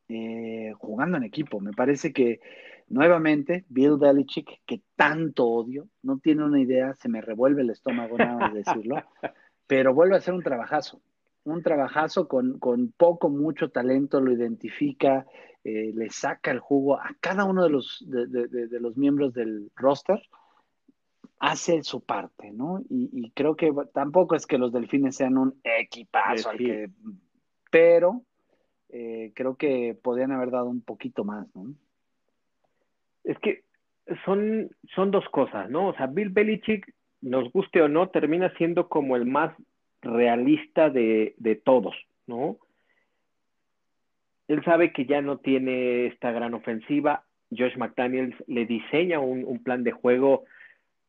eh, 0.09 0.73
jugando 0.77 1.17
en 1.17 1.23
equipo. 1.23 1.61
Me 1.61 1.73
parece 1.73 2.13
que 2.13 2.41
nuevamente 2.89 3.65
Bill 3.69 3.97
Belichick, 3.97 4.61
que 4.67 4.83
tanto 4.97 5.47
odio, 5.47 5.89
no 6.03 6.19
tiene 6.19 6.45
una 6.45 6.61
idea, 6.61 6.95
se 6.97 7.09
me 7.09 7.23
revuelve 7.23 7.63
el 7.63 7.71
estómago 7.71 8.19
nada 8.19 8.37
más 8.37 8.53
decirlo, 8.53 8.97
pero 9.67 9.95
vuelve 9.95 10.17
a 10.17 10.21
ser 10.21 10.35
un 10.35 10.43
trabajazo. 10.43 11.01
Un 11.45 11.63
trabajazo 11.63 12.29
con, 12.29 12.59
con 12.59 12.93
poco, 12.93 13.31
mucho 13.31 13.71
talento, 13.71 14.21
lo 14.21 14.33
identifica, 14.33 15.25
eh, 15.65 15.93
le 15.95 16.11
saca 16.11 16.51
el 16.51 16.59
jugo 16.59 16.97
a 16.97 17.17
cada 17.21 17.45
uno 17.45 17.63
de 17.63 17.71
los, 17.71 18.05
de, 18.07 18.81
los 18.81 18.97
miembros 18.97 19.33
del 19.33 19.71
roster, 19.77 20.21
hace 21.39 21.83
su 21.83 22.03
parte, 22.03 22.51
¿no? 22.51 22.83
Y, 22.91 23.31
creo 23.31 23.57
que 23.57 23.73
tampoco 23.95 24.35
es 24.35 24.47
que 24.47 24.59
los 24.59 24.73
delfines 24.73 25.17
sean 25.17 25.39
un 25.39 25.59
equipazo, 25.65 26.51
pero 27.71 28.23
eh, 28.91 29.33
creo 29.35 29.57
que 29.57 29.97
podrían 30.03 30.33
haber 30.33 30.51
dado 30.51 30.67
un 30.67 30.83
poquito 30.83 31.25
más, 31.25 31.47
¿no? 31.55 31.75
Es 33.25 33.39
que 33.39 33.63
son, 34.25 34.71
son 34.95 35.11
dos 35.11 35.29
cosas, 35.29 35.71
¿no? 35.71 35.89
O 35.89 35.95
sea, 35.95 36.07
Bill 36.07 36.31
Belichick, 36.31 36.93
nos 37.23 37.53
guste 37.53 37.83
o 37.83 37.89
no, 37.89 38.09
termina 38.09 38.53
siendo 38.57 38.89
como 38.89 39.15
el 39.17 39.27
más 39.27 39.55
realista 40.03 40.91
de, 40.91 41.35
de 41.37 41.55
todos, 41.55 41.95
¿no? 42.27 42.57
Él 44.49 44.65
sabe 44.65 44.93
que 44.93 45.07
ya 45.07 45.21
no 45.21 45.39
tiene 45.39 46.07
esta 46.07 46.33
gran 46.33 46.55
ofensiva. 46.55 47.25
Josh 47.57 47.77
McDaniels 47.77 48.35
le 48.49 48.67
diseña 48.67 49.21
un, 49.21 49.45
un, 49.45 49.63
plan 49.63 49.85
de 49.85 49.93
juego 49.93 50.45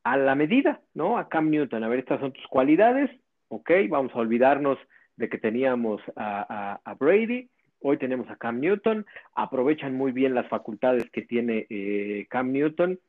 a 0.04 0.17
la 0.17 0.36
medida, 0.36 0.82
¿no? 0.93 1.17
A 1.17 1.28
Cam 1.28 1.50
Newton. 1.50 1.84
A 1.84 1.88
ver, 1.88 2.00
estas 2.00 2.19
son 2.19 2.34
tus 2.34 2.45
cualidades. 2.47 3.10
Ok, 3.47 3.71
vamos 3.89 4.13
a 4.13 4.19
olvidarnos 4.19 4.78
de 5.21 5.29
que 5.29 5.38
teníamos 5.38 6.01
a, 6.17 6.45
a, 6.84 6.91
a 6.91 6.93
Brady 6.95 7.49
Hoy 7.84 7.97
tenemos 7.97 8.29
a 8.29 8.36
Cam 8.36 8.60
Newton, 8.60 9.07
aprovechan 9.34 9.95
muy 9.95 10.12
bien 10.12 10.36
las 10.36 10.47
facultades 10.47 11.10
que 11.10 11.23
tiene 11.23 11.65
eh, 11.69 12.27
Cam 12.29 12.51
Newton. 12.51 12.99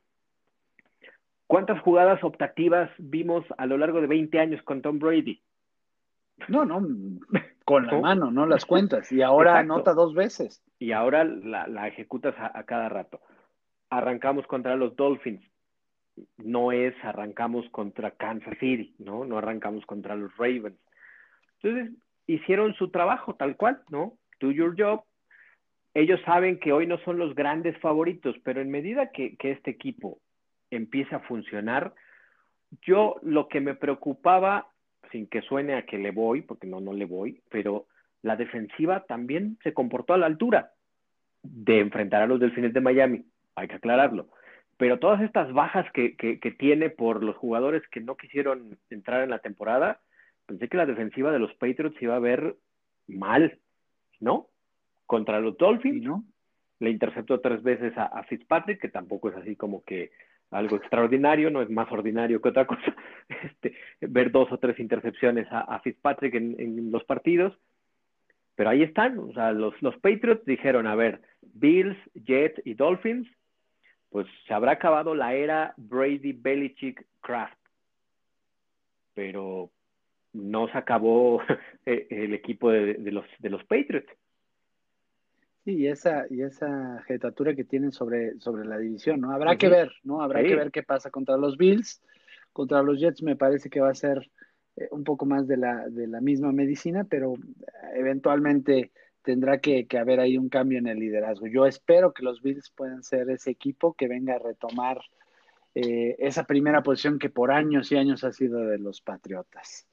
¿Cuántas 1.46 1.78
jugadas 1.82 2.24
optativas 2.24 2.90
vimos 2.96 3.44
a 3.58 3.66
lo 3.66 3.76
largo 3.76 4.00
de 4.00 4.06
20 4.06 4.38
años 4.40 4.62
con 4.62 4.80
Tom 4.80 4.98
Brady? 4.98 5.42
No, 6.48 6.64
no, 6.64 6.80
con 7.66 7.86
la 7.86 8.00
mano, 8.00 8.30
no 8.30 8.46
las 8.46 8.64
cuentas. 8.64 9.12
Y 9.12 9.20
ahora 9.20 9.58
anota 9.58 9.92
dos 9.92 10.14
veces. 10.14 10.62
Y 10.78 10.92
ahora 10.92 11.24
la, 11.24 11.86
ejecutas 11.86 12.34
a, 12.38 12.62
cada 12.64 12.88
rato. 12.88 13.20
Arrancamos 13.90 14.46
contra 14.46 14.74
los 14.76 14.96
Dolphins. 14.96 15.42
No 16.38 16.72
es 16.72 16.94
arrancamos 17.02 17.68
contra 17.70 18.12
Kansas 18.12 18.56
City, 18.58 18.94
¿no? 18.98 19.26
No 19.26 19.36
arrancamos 19.36 19.84
contra 19.84 20.16
los 20.16 20.34
Ravens. 20.38 20.78
Entonces, 21.62 21.92
hicieron 22.26 22.74
su 22.74 22.90
trabajo 22.90 23.34
tal 23.34 23.56
cual, 23.56 23.82
¿no? 23.90 24.14
do 24.42 24.50
your 24.50 24.74
job. 24.76 25.02
Ellos 25.94 26.20
saben 26.24 26.58
que 26.58 26.72
hoy 26.72 26.86
no 26.86 26.98
son 26.98 27.18
los 27.18 27.34
grandes 27.34 27.78
favoritos, 27.78 28.34
pero 28.44 28.60
en 28.60 28.70
medida 28.70 29.10
que, 29.10 29.36
este 29.38 29.70
equipo 29.70 30.18
empiece 30.70 31.14
a 31.14 31.20
funcionar, 31.20 31.94
yo 32.82 33.16
lo 33.22 33.48
que 33.48 33.60
me 33.60 33.74
preocupaba, 33.74 34.68
sin 35.10 35.26
que 35.26 35.42
suene 35.42 35.74
a 35.74 35.84
que 35.84 35.98
le 35.98 36.10
voy, 36.10 36.40
porque 36.42 36.66
no, 36.66 36.80
no 36.80 36.92
le 36.92 37.04
voy, 37.04 37.42
pero 37.50 37.86
la 38.22 38.36
defensiva 38.36 39.04
también 39.04 39.58
se 39.62 39.74
comportó 39.74 40.14
a 40.14 40.18
la 40.18 40.26
altura 40.26 40.72
de 41.42 41.80
enfrentar 41.80 42.22
a 42.22 42.26
los 42.26 42.40
Delfines 42.40 42.72
de 42.72 42.80
Miami, 42.80 43.24
hay 43.54 43.68
que 43.68 43.74
aclararlo. 43.74 44.28
Pero 44.78 44.98
todas 44.98 45.20
estas 45.20 45.52
bajas 45.52 45.86
que, 45.92 46.16
que 46.16 46.50
tiene 46.52 46.88
por 46.88 47.22
los 47.22 47.36
jugadores 47.36 47.82
que 47.88 48.00
no 48.00 48.16
quisieron 48.16 48.78
entrar 48.88 49.22
en 49.22 49.30
la 49.30 49.40
temporada, 49.40 50.00
pensé 50.52 50.68
que 50.68 50.76
la 50.76 50.86
defensiva 50.86 51.32
de 51.32 51.38
los 51.38 51.52
Patriots 51.54 52.00
iba 52.00 52.16
a 52.16 52.20
ver 52.20 52.56
mal. 53.08 53.58
¿no? 54.22 54.48
Contra 55.04 55.40
los 55.40 55.58
Dolphins, 55.58 56.02
¿no? 56.02 56.24
Le 56.78 56.90
interceptó 56.90 57.40
tres 57.40 57.62
veces 57.62 57.92
a, 57.96 58.22
Fitzpatrick, 58.24 58.80
que 58.80 58.88
tampoco 58.88 59.28
es 59.28 59.36
así 59.36 59.56
como 59.56 59.84
que 59.84 60.10
algo 60.50 60.76
extraordinario, 60.76 61.50
no 61.50 61.60
es 61.60 61.70
más 61.70 61.90
ordinario 61.90 62.40
que 62.40 62.48
otra 62.48 62.66
cosa, 62.72 62.96
este, 63.42 63.74
ver 64.00 64.30
dos 64.30 64.50
o 64.50 64.58
tres 64.58 64.78
intercepciones 64.78 65.46
a, 65.50 65.78
Fitzpatrick 65.80 66.34
en, 66.34 66.90
los 66.90 67.04
partidos. 67.04 67.52
Pero 68.54 68.70
ahí 68.70 68.82
están, 68.82 69.18
o 69.18 69.32
sea, 69.32 69.52
los, 69.52 69.80
los 69.82 69.96
Patriots 69.96 70.44
dijeron, 70.44 70.86
a 70.86 70.94
ver, 70.94 71.20
Bills, 71.40 71.96
Jets 72.14 72.60
y 72.64 72.74
Dolphins, 72.74 73.28
pues 74.10 74.26
se 74.46 74.54
habrá 74.54 74.72
acabado 74.72 75.14
la 75.14 75.34
era 75.34 75.74
Brady, 75.76 76.32
Belichick, 76.32 77.04
Kraft. 77.22 77.58
Pero 79.14 79.70
no 80.32 80.68
se 80.68 80.78
acabó 80.78 81.40
eh, 81.86 82.06
el 82.10 82.34
equipo 82.34 82.70
de, 82.70 82.98
los, 83.10 83.24
de 83.38 83.50
los 83.50 83.62
Patriots. 83.64 84.10
Sí, 85.64 85.76
y 85.76 85.86
esa, 85.86 86.26
y 86.28 86.42
esa 86.42 87.02
jetatura 87.06 87.54
que 87.54 87.64
tienen 87.64 87.92
sobre, 87.92 88.38
sobre 88.40 88.64
la 88.64 88.78
división, 88.78 89.20
¿no? 89.20 89.30
Habrá 89.30 89.56
que 89.56 89.68
ver, 89.68 89.92
¿no? 90.02 90.20
Habrá 90.20 90.42
que 90.42 90.56
ver 90.56 90.72
qué 90.72 90.82
pasa 90.82 91.10
contra 91.10 91.36
los 91.36 91.56
Bills. 91.56 92.02
Contra 92.52 92.82
los 92.82 92.98
Jets 92.98 93.22
me 93.22 93.36
parece 93.36 93.70
que 93.70 93.80
va 93.80 93.90
a 93.90 93.94
ser 93.94 94.28
eh, 94.76 94.88
un 94.90 95.04
poco 95.04 95.24
más 95.24 95.46
de 95.46 95.56
la, 95.56 95.88
de 95.88 96.08
la 96.08 96.20
misma 96.20 96.50
medicina, 96.50 97.04
pero 97.08 97.34
eventualmente 97.94 98.90
tendrá 99.22 99.58
que, 99.58 99.86
haber 99.98 100.20
ahí 100.20 100.36
un 100.36 100.48
cambio 100.48 100.78
en 100.78 100.88
el 100.88 100.98
liderazgo. 100.98 101.46
Yo 101.46 101.66
espero 101.66 102.12
que 102.12 102.24
los 102.24 102.42
Bills 102.42 102.70
puedan 102.70 103.02
ser 103.02 103.30
ese 103.30 103.50
equipo 103.50 103.94
que 103.94 104.08
venga 104.08 104.34
a 104.34 104.38
retomar 104.38 105.00
eh, 105.74 106.16
esa 106.18 106.44
primera 106.44 106.82
posición 106.82 107.18
que 107.18 107.30
por 107.30 107.50
años 107.50 107.90
y 107.92 107.96
años 107.96 108.24
ha 108.24 108.32
sido 108.32 108.66
de 108.66 108.78
los 108.78 109.00
Patriotas. 109.00 109.86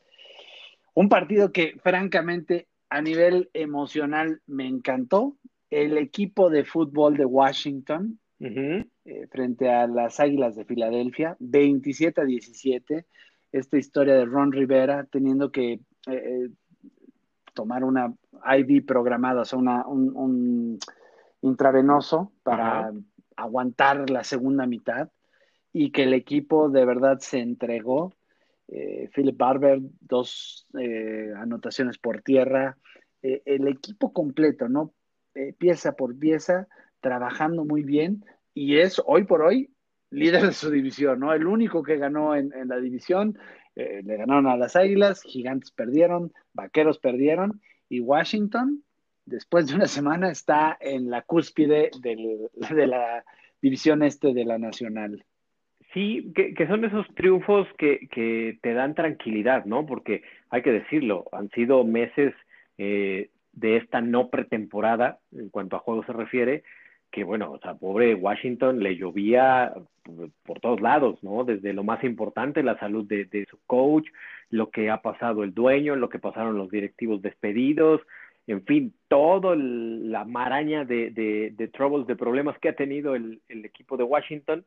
Un 0.99 1.07
partido 1.07 1.53
que 1.53 1.79
francamente 1.81 2.67
a 2.89 3.01
nivel 3.01 3.49
emocional 3.53 4.41
me 4.47 4.67
encantó. 4.67 5.37
El 5.69 5.97
equipo 5.97 6.49
de 6.49 6.65
fútbol 6.65 7.15
de 7.15 7.23
Washington 7.23 8.19
eh, 8.37 8.85
frente 9.31 9.69
a 9.69 9.87
las 9.87 10.19
Águilas 10.19 10.57
de 10.57 10.65
Filadelfia, 10.65 11.37
27 11.39 12.19
a 12.19 12.25
17. 12.25 13.05
Esta 13.53 13.77
historia 13.77 14.15
de 14.15 14.25
Ron 14.25 14.51
Rivera 14.51 15.05
teniendo 15.09 15.53
que 15.53 15.71
eh, 15.71 15.79
eh, 16.07 16.49
tomar 17.53 17.85
una 17.85 18.13
IV 18.43 18.85
programada, 18.85 19.43
o 19.43 19.45
sea, 19.45 19.57
un, 19.87 20.79
intravenoso 21.41 22.33
para 22.43 22.91
aguantar 23.37 24.09
la 24.09 24.25
segunda 24.25 24.65
mitad 24.65 25.07
y 25.71 25.91
que 25.91 26.03
el 26.03 26.13
equipo 26.13 26.67
de 26.67 26.83
verdad 26.83 27.19
se 27.19 27.39
entregó 27.39 28.11
eh, 28.71 29.09
Philip 29.15 29.35
Barber, 29.35 29.79
dos 29.99 30.67
eh, 30.79 31.33
anotaciones 31.35 31.97
por 31.97 32.21
tierra, 32.21 32.77
eh, 33.23 33.41
el 33.45 33.67
equipo 33.67 34.13
completo, 34.13 34.69
¿no? 34.69 34.93
pieza 35.57 35.93
por 35.93 36.17
pieza, 36.19 36.67
trabajando 36.99 37.63
muy 37.63 37.83
bien 37.83 38.25
y 38.53 38.77
es 38.79 39.01
hoy 39.05 39.23
por 39.23 39.41
hoy 39.41 39.71
líder 40.09 40.47
de 40.47 40.51
su 40.51 40.69
división, 40.69 41.21
¿no? 41.21 41.31
El 41.33 41.47
único 41.47 41.81
que 41.81 41.95
ganó 41.95 42.35
en, 42.35 42.51
la 42.67 42.77
división, 42.77 43.37
le 43.75 44.17
ganaron 44.17 44.47
a 44.47 44.57
las 44.57 44.75
Águilas, 44.75 45.21
Gigantes 45.21 45.71
perdieron, 45.71 46.33
Vaqueros 46.51 46.99
perdieron 46.99 47.61
y 47.87 48.01
Washington, 48.01 48.83
después 49.23 49.67
de 49.67 49.75
una 49.75 49.87
semana, 49.87 50.29
está 50.29 50.77
en 50.81 51.09
la 51.09 51.21
cúspide 51.21 51.89
de 52.01 52.87
la 52.87 53.23
división 53.61 54.03
este 54.03 54.33
de 54.33 54.43
la 54.43 54.57
Nacional. 54.57 55.23
Sí, 55.93 56.31
que, 56.35 56.67
son 56.67 56.85
esos 56.85 57.07
triunfos 57.15 57.67
que, 57.79 58.07
que, 58.11 58.59
te 58.61 58.73
dan 58.73 58.93
tranquilidad, 58.93 59.65
¿no? 59.65 59.87
Porque 59.87 60.21
hay 60.51 60.61
que 60.61 60.71
decirlo, 60.71 61.25
han 61.31 61.49
sido 61.49 61.83
meses 61.83 62.33
eh, 62.77 63.29
de 63.53 63.77
esta 63.77 63.99
no 63.99 64.29
pretemporada, 64.29 65.17
en 65.31 65.49
cuanto 65.49 65.75
a 65.75 65.79
juegos 65.79 66.05
se 66.05 66.13
refiere, 66.13 66.63
que 67.11 67.23
bueno, 67.23 67.51
o 67.53 67.59
sea, 67.59 67.73
pobre 67.73 68.13
Washington 68.13 68.83
le 68.83 68.97
llovía 68.97 69.73
por 70.43 70.59
todos 70.59 70.79
lados, 70.79 71.17
¿no? 71.23 71.43
Desde 71.43 71.73
lo 71.73 71.83
más 71.83 72.03
importante, 72.03 72.61
la 72.61 72.77
salud 72.77 73.07
de, 73.07 73.25
de 73.25 73.47
su 73.49 73.57
coach, 73.65 74.07
lo 74.51 74.69
que 74.69 74.91
ha 74.91 75.01
pasado 75.01 75.43
el 75.43 75.55
dueño, 75.55 75.95
lo 75.95 76.09
que 76.09 76.19
pasaron 76.19 76.55
los 76.55 76.69
directivos 76.69 77.23
despedidos, 77.23 78.01
en 78.45 78.63
fin, 78.63 78.93
toda 79.07 79.55
la 79.55 80.23
maraña 80.23 80.85
de, 80.85 81.09
de, 81.09 81.51
de 81.55 81.67
troubles, 81.67 82.05
de 82.05 82.15
problemas 82.15 82.57
que 82.59 82.69
ha 82.69 82.75
tenido 82.75 83.15
el 83.15 83.41
equipo 83.47 83.97
de 83.97 84.03
Washington 84.03 84.63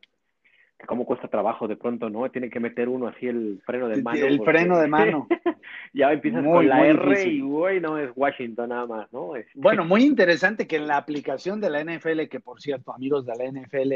cómo 0.87 1.05
cuesta 1.05 1.27
trabajo 1.27 1.67
de 1.67 1.75
pronto, 1.75 2.09
¿no? 2.09 2.29
Tiene 2.29 2.49
que 2.49 2.59
meter 2.59 2.89
uno 2.89 3.07
así 3.07 3.27
el 3.27 3.61
freno 3.65 3.87
de 3.87 4.01
mano. 4.01 4.25
El 4.25 4.43
freno 4.43 4.79
de 4.79 4.87
mano. 4.87 5.27
ya 5.93 6.11
empiezas 6.11 6.43
con 6.43 6.67
la 6.67 6.85
R 6.85 7.29
y 7.29 7.41
güey, 7.41 7.79
no 7.79 7.97
es 7.97 8.11
Washington 8.15 8.69
nada 8.69 8.85
más, 8.85 9.11
¿no? 9.13 9.33
Bueno, 9.55 9.85
muy 9.85 10.03
interesante 10.03 10.67
que 10.67 10.75
en 10.75 10.87
la 10.87 10.97
aplicación 10.97 11.61
de 11.61 11.69
la 11.69 11.83
NFL, 11.83 12.27
que 12.29 12.39
por 12.39 12.61
cierto, 12.61 12.93
amigos 12.93 13.25
de 13.25 13.35
la 13.35 13.45
NFL, 13.45 13.93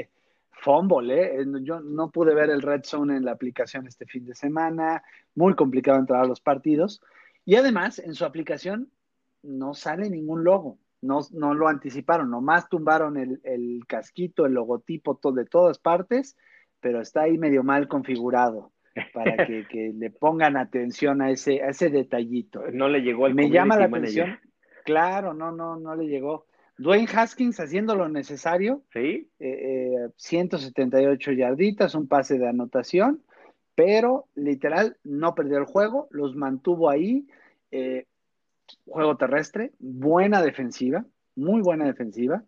fumble, 0.52 1.42
¿eh? 1.42 1.46
Yo 1.62 1.80
no 1.82 2.10
pude 2.10 2.34
ver 2.34 2.50
el 2.50 2.62
Red 2.62 2.84
Zone 2.84 3.18
en 3.18 3.26
la 3.26 3.32
aplicación 3.32 3.88
este 3.88 4.06
fin 4.06 4.26
de 4.26 4.36
semana, 4.36 5.04
muy 5.36 5.56
complicado 5.56 6.00
entrar 6.00 6.24
a 6.24 6.28
los 6.28 6.42
partidos. 6.42 7.02
Y 7.46 7.56
además, 7.56 8.00
en 8.00 8.14
su 8.14 8.26
aplicación 8.26 8.90
no 9.44 9.74
sale 9.74 10.10
ningún 10.10 10.44
logo, 10.44 10.80
no, 11.02 11.20
no 11.32 11.54
lo 11.54 11.68
anticiparon, 11.68 12.30
nomás 12.30 12.68
tumbaron 12.70 13.18
el, 13.18 13.40
el 13.44 13.84
casquito, 13.88 14.46
el 14.46 14.54
logotipo 14.54 15.16
todo, 15.16 15.34
de 15.34 15.46
todas 15.46 15.78
partes 15.78 16.36
pero 16.80 17.02
está 17.02 17.24
ahí 17.24 17.38
medio 17.38 17.64
mal 17.64 17.88
configurado 17.88 18.72
para 19.14 19.36
que, 19.48 19.94
le 19.96 20.10
pongan 20.10 20.58
atención 20.58 21.22
a 21.22 21.32
ese, 21.32 21.62
a 21.62 21.70
ese 21.70 21.90
detallito. 21.90 22.64
No 22.72 22.88
le 22.88 23.02
llegó 23.02 23.28
el 23.28 23.36
Me 23.36 23.50
llama 23.50 23.78
la 23.78 23.86
atención. 23.86 24.40
Claro, 24.86 25.34
no, 25.34 25.52
no, 25.52 25.76
no 25.78 25.96
le 25.96 26.08
llegó. 26.08 26.46
Dwayne 26.78 27.08
Haskins 27.14 27.60
haciendo 27.60 27.96
lo 27.96 28.08
necesario. 28.08 28.84
Sí. 28.94 29.30
178 30.16 31.32
eh, 31.32 31.34
eh, 31.34 31.38
yarditas, 31.38 31.96
un 31.96 32.08
pase 32.08 32.38
de 32.38 32.48
anotación, 32.48 33.24
pero 33.76 34.26
literal 34.36 34.98
no 35.04 35.36
perdió 35.36 35.58
el 35.58 35.66
juego, 35.66 36.08
los 36.12 36.36
mantuvo 36.36 36.90
ahí. 36.90 37.28
Eh, 37.72 38.06
juego 38.86 39.18
terrestre, 39.18 39.72
buena 39.80 40.42
defensiva, 40.42 41.06
muy 41.36 41.62
buena 41.62 41.86
defensiva. 41.86 42.44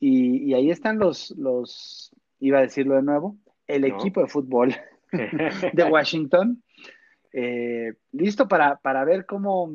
Y, 0.00 0.44
y 0.44 0.54
ahí 0.54 0.70
están 0.70 0.98
los, 0.98 1.30
los, 1.36 2.14
iba 2.40 2.58
a 2.58 2.62
decirlo 2.62 2.96
de 2.96 3.02
nuevo, 3.02 3.36
el 3.66 3.84
equipo 3.84 4.20
de 4.20 4.28
fútbol 4.28 4.74
de 5.72 5.84
Washington. 5.90 6.62
Eh, 7.32 7.94
listo 8.12 8.46
para, 8.46 8.76
para, 8.76 9.04
ver 9.04 9.26
cómo, 9.26 9.72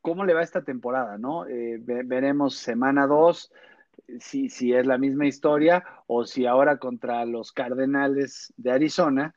cómo 0.00 0.24
le 0.24 0.34
va 0.34 0.42
esta 0.42 0.64
temporada, 0.64 1.18
¿no? 1.18 1.46
Eh, 1.46 1.78
veremos 1.82 2.56
semana 2.56 3.06
2 3.06 3.52
si, 4.20 4.48
si 4.48 4.72
es 4.72 4.86
la 4.86 4.98
misma 4.98 5.26
historia 5.26 5.84
o 6.06 6.24
si 6.24 6.46
ahora 6.46 6.78
contra 6.78 7.24
los 7.26 7.52
Cardenales 7.52 8.54
de 8.56 8.70
Arizona, 8.70 9.34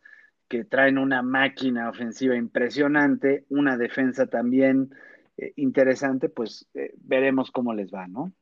que 0.47 0.63
traen 0.63 0.97
una 0.97 1.21
máquina 1.21 1.89
ofensiva 1.89 2.35
impresionante, 2.35 3.45
una 3.49 3.77
defensa 3.77 4.27
también 4.27 4.91
eh, 5.38 5.53
interesante, 5.57 6.29
pues 6.29 6.69
veremos 6.97 7.51
cómo 7.51 7.73
les 7.73 7.93
va, 7.93 8.07
¿no? 8.07 8.33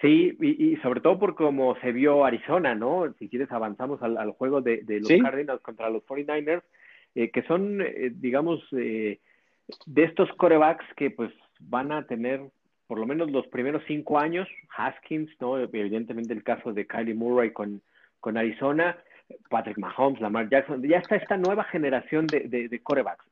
Sí, 0.00 0.34
y, 0.40 0.76
sobre 0.76 1.00
todo 1.00 1.18
por 1.18 1.34
cómo 1.34 1.76
se 1.80 1.92
vio 1.92 2.24
Arizona, 2.24 2.74
¿no? 2.74 3.12
Si 3.18 3.28
quieres 3.28 3.52
avanzamos 3.52 4.02
al, 4.02 4.30
juego 4.30 4.62
de, 4.62 4.82
los 4.86 5.22
Cardinals 5.22 5.60
contra 5.60 5.90
los 5.90 6.02
49ers, 6.06 6.62
eh, 7.14 7.30
que 7.30 7.42
son, 7.42 7.82
eh, 7.82 8.10
digamos, 8.14 8.60
eh, 8.72 9.18
de 9.84 10.04
estos 10.04 10.30
corebacks 10.34 10.86
que 10.96 11.10
pues 11.10 11.30
van 11.60 11.92
a 11.92 12.06
tener 12.06 12.40
por 12.86 12.98
lo 12.98 13.06
menos 13.06 13.30
los 13.30 13.46
primeros 13.48 13.82
cinco 13.86 14.18
años, 14.18 14.48
Haskins, 14.76 15.30
¿no? 15.38 15.58
Evidentemente 15.58 16.32
el 16.32 16.42
caso 16.42 16.72
de 16.72 16.86
Kylie 16.86 17.14
Murray 17.14 17.52
con, 17.52 17.82
con 18.20 18.36
Arizona, 18.36 18.98
Patrick 19.48 19.78
Mahomes, 19.78 20.20
Lamar 20.20 20.48
Jackson, 20.48 20.82
ya 20.82 20.98
está 20.98 21.16
esta 21.16 21.36
nueva 21.36 21.64
generación 21.64 22.26
de, 22.26 22.48
de, 22.48 22.68
de 22.68 22.82
corebacks. 22.82 23.24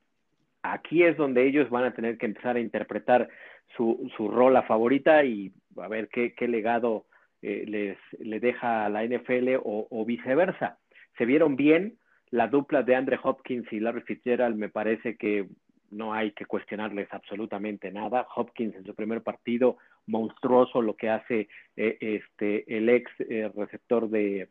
Aquí 0.61 1.03
es 1.03 1.17
donde 1.17 1.45
ellos 1.47 1.69
van 1.69 1.85
a 1.85 1.93
tener 1.93 2.17
que 2.17 2.27
empezar 2.27 2.55
a 2.55 2.61
interpretar 2.61 3.27
su, 3.75 4.09
su 4.15 4.29
rola 4.29 4.61
favorita 4.63 5.23
y 5.23 5.51
a 5.81 5.87
ver 5.87 6.09
qué, 6.09 6.33
qué 6.33 6.47
legado 6.47 7.05
eh, 7.41 7.63
les, 7.67 7.97
le 8.19 8.39
deja 8.41 8.85
a 8.85 8.89
la 8.89 9.05
NFL 9.05 9.59
o, 9.63 10.05
viceversa. 10.05 10.77
Se 11.17 11.25
vieron 11.25 11.55
bien, 11.55 11.97
la 12.31 12.47
dupla 12.47 12.83
de 12.83 12.95
Andre 12.95 13.17
Hopkins 13.21 13.71
y 13.71 13.79
Larry 13.79 14.01
Fitzgerald 14.01 14.57
me 14.57 14.69
parece 14.69 15.15
que 15.15 15.47
no 15.89 16.13
hay 16.13 16.31
que 16.31 16.45
cuestionarles 16.45 17.07
absolutamente 17.11 17.91
nada. 17.91 18.27
Hopkins 18.35 18.75
en 18.75 18.83
su 18.83 18.93
primer 18.93 19.21
partido, 19.21 19.77
monstruoso 20.05 20.81
lo 20.81 20.95
que 20.95 21.09
hace 21.09 21.47
eh, 21.77 21.97
este, 22.01 22.77
el 22.77 22.89
ex 22.89 23.09
eh, 23.19 23.49
receptor 23.55 24.09
de, 24.09 24.49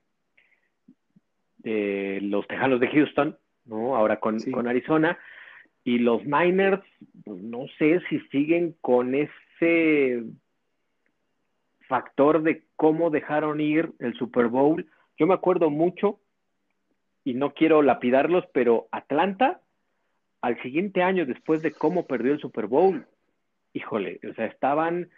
de 1.59 2.21
los 2.23 2.49
Tejanos 2.49 2.81
de 2.81 2.89
Houston, 2.89 3.37
¿no? 3.67 3.97
Ahora 3.97 4.19
con, 4.19 4.41
con 4.51 4.67
Arizona. 4.67 5.19
Y 5.85 5.99
los 5.99 6.25
Niners, 6.25 6.83
pues 7.25 7.43
no 7.43 7.67
sé 7.79 8.01
si 8.09 8.19
siguen 8.31 8.75
con 8.81 9.15
ese 9.15 10.25
factor 11.89 12.43
de 12.43 12.65
cómo 12.77 13.11
dejaron 13.11 13.61
ir 13.61 13.93
el 13.99 14.15
Super 14.15 14.47
Bowl. 14.47 14.87
Yo 15.19 15.27
me 15.27 15.35
acuerdo 15.35 15.71
mucho, 15.71 16.21
y 17.25 17.35
no 17.35 17.53
quiero 17.53 17.83
lapidarlos, 17.83 18.45
pero 18.55 18.89
Atlanta, 18.91 19.61
al 20.41 20.61
siguiente 20.63 21.03
año, 21.03 21.27
después 21.27 21.61
de 21.61 21.73
cómo 21.73 22.07
perdió 22.07 22.33
el 22.33 22.41
Super 22.41 22.67
Bowl, 22.67 23.07
híjole, 23.75 24.21
o 24.31 24.33
sea, 24.35 24.47
estaban 24.47 25.11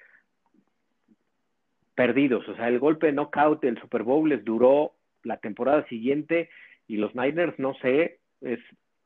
perdidos. 1.94 2.48
O 2.48 2.56
sea, 2.56 2.68
el 2.68 2.78
golpe 2.78 3.06
de 3.06 3.12
knockout 3.12 3.62
del 3.62 3.78
Super 3.80 4.02
Bowl 4.02 4.28
les 4.28 4.44
duró 4.44 4.94
la 5.22 5.36
temporada 5.36 5.86
siguiente 5.86 6.48
y 6.88 6.96
los 6.96 7.14
Niners, 7.14 7.58
no 7.58 7.74
sé, 7.74 8.18
es 8.40 8.58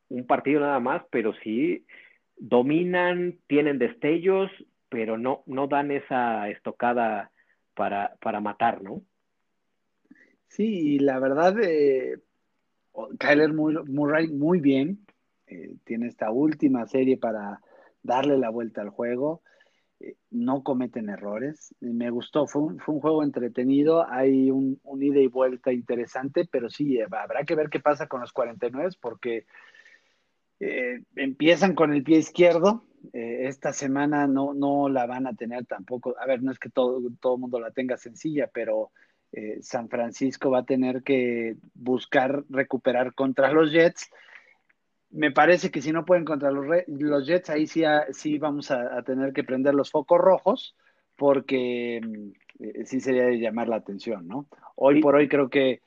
un 0.09 0.27
partido 0.27 0.61
nada 0.61 0.81
más, 0.81 1.03
pero 1.11 1.35
sí 1.43 1.85
dominan, 2.37 3.37
tienen 3.49 3.79
destellos, 3.79 4.51
pero 4.89 5.19
no, 5.19 5.43
no 5.47 5.67
dan 5.67 5.91
esa 5.91 6.49
estocada 6.49 7.31
para, 7.75 8.17
para 8.21 8.41
matar, 8.41 8.83
¿no? 8.83 9.03
Sí, 10.49 10.99
la 10.99 11.19
verdad, 11.19 11.57
eh, 11.61 12.19
Kyler 13.19 13.53
Murray 13.53 14.29
muy 14.29 14.61
bien, 14.61 15.05
eh, 15.47 15.75
tiene 15.85 16.07
esta 16.07 16.31
última 16.31 16.87
serie 16.87 17.17
para 17.17 17.61
darle 18.03 18.39
la 18.39 18.51
vuelta 18.51 18.81
al 18.81 18.91
juego, 18.91 19.43
eh, 20.01 20.17
no 20.31 20.63
cometen 20.63 21.09
errores, 21.09 21.75
me 21.81 22.11
gustó, 22.11 22.47
fue 22.47 22.63
un, 22.63 22.79
fue 22.79 22.95
un 22.95 23.01
juego 23.01 23.23
entretenido, 23.23 24.09
hay 24.09 24.51
un, 24.51 24.81
un, 24.85 25.03
ida 25.03 25.21
y 25.21 25.27
vuelta 25.27 25.73
interesante, 25.73 26.49
pero 26.51 26.71
sí, 26.71 27.01
habrá 27.01 27.45
que 27.45 27.57
ver 27.57 27.69
qué 27.69 27.81
pasa 27.81 28.07
con 28.07 28.21
los 28.21 28.33
49 28.33 28.91
porque 29.01 29.47
eh, 30.61 31.03
empiezan 31.17 31.75
con 31.75 31.93
el 31.93 32.03
pie 32.03 32.19
izquierdo. 32.19 32.85
Eh, 33.13 33.47
esta 33.47 33.73
semana 33.73 34.27
no, 34.27 34.55
no 34.55 34.89
la 34.89 35.07
van 35.07 35.27
a 35.27 35.35
tener 35.35 35.67
tampoco. 35.67 36.15
A 36.19 36.27
ver, 36.27 36.43
no 36.43 36.51
es 36.53 36.59
que 36.59 36.71
todo, 36.71 37.01
todo 37.21 37.35
el 37.35 37.41
mundo 37.41 37.61
la 37.61 37.71
tenga 37.71 37.97
sencilla, 37.97 38.49
pero 38.53 38.91
eh, 39.33 39.59
San 39.63 39.89
Francisco 39.89 40.51
va 40.51 40.61
a 40.61 40.65
tener 40.65 41.03
que 41.03 41.57
buscar 41.75 42.45
recuperar 42.49 43.15
contra 43.15 43.53
los 43.53 43.73
Jets. 43.73 44.11
Me 45.11 45.31
parece 45.31 45.71
que 45.71 45.81
si 45.81 45.93
no 45.93 46.05
pueden 46.05 46.25
contra 46.25 46.51
los, 46.51 46.67
los 46.89 47.27
Jets, 47.27 47.51
ahí 47.51 47.67
sí, 47.67 47.83
sí 48.13 48.39
vamos 48.39 48.71
a, 48.71 49.03
tener 49.03 49.33
que 49.33 49.45
prender 49.45 49.75
los 49.75 49.91
focos 49.91 50.21
rojos, 50.21 50.77
porque 51.17 52.01
sí 52.85 53.01
sería 53.01 53.27
de 53.27 53.39
llamar 53.39 53.69
la 53.69 53.77
atención, 53.77 54.27
¿no? 54.27 54.49
Hoy 54.75 55.01
por 55.01 55.15
hoy 55.15 55.29
creo 55.29 55.49
que 55.49 55.83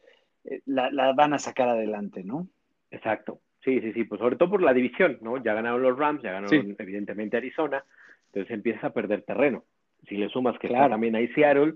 la, 0.65 0.89
la 0.91 1.11
van 1.11 1.33
a 1.33 1.39
sacar 1.39 1.67
adelante, 1.67 2.23
¿no? 2.23 2.47
Exacto. 2.89 3.41
Sí, 3.67 3.81
sí, 3.81 3.91
sí, 3.91 4.05
pues 4.05 4.19
sobre 4.19 4.37
todo 4.37 4.51
por 4.51 4.61
la 4.61 4.73
división, 4.73 5.17
¿no? 5.19 5.43
Ya 5.43 5.53
ganaron 5.53 5.81
los 5.81 5.99
Rams, 5.99 6.23
ya 6.23 6.31
ganaron 6.31 6.73
evidentemente 6.79 7.35
Arizona, 7.35 7.83
entonces 8.27 8.49
empieza 8.53 8.87
a 8.87 8.93
perder 8.93 9.23
terreno. 9.23 9.65
Si 10.07 10.15
le 10.15 10.29
sumas 10.29 10.57
que 10.57 10.67
está 10.67 10.87
también 10.87 11.17
ahí 11.17 11.27
Seattle, 11.33 11.73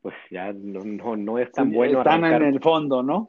pues 0.00 0.14
ya 0.30 0.54
no, 0.54 0.80
no, 0.80 1.16
no 1.16 1.38
es 1.38 1.52
tan 1.52 1.70
bueno. 1.70 1.98
Están 1.98 2.24
en 2.24 2.44
el 2.44 2.60
fondo, 2.60 3.02
¿no? 3.02 3.28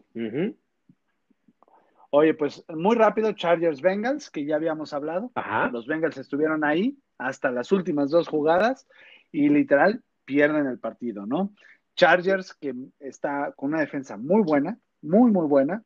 Oye, 2.12 2.34
pues 2.36 2.64
muy 2.70 2.96
rápido, 2.96 3.34
Chargers 3.34 3.82
Bengals, 3.82 4.32
que 4.32 4.46
ya 4.46 4.56
habíamos 4.56 4.94
hablado. 4.94 5.34
Los 5.74 5.86
Bengals 5.86 6.18
estuvieron 6.18 6.64
ahí 6.64 6.98
hasta 7.18 7.52
las 7.52 7.74
últimas 7.74 8.12
dos 8.12 8.30
jugadas 8.30 8.88
y 9.34 9.50
literal 9.50 10.02
pierden 10.24 10.68
el 10.68 10.80
partido, 10.80 11.26
¿no? 11.26 11.52
Chargers, 11.98 12.54
que 12.54 12.74
está 12.98 13.52
con 13.58 13.74
una 13.74 13.82
defensa 13.82 14.16
muy 14.16 14.42
buena, 14.42 14.78
muy, 15.02 15.32
muy 15.32 15.48
buena, 15.48 15.84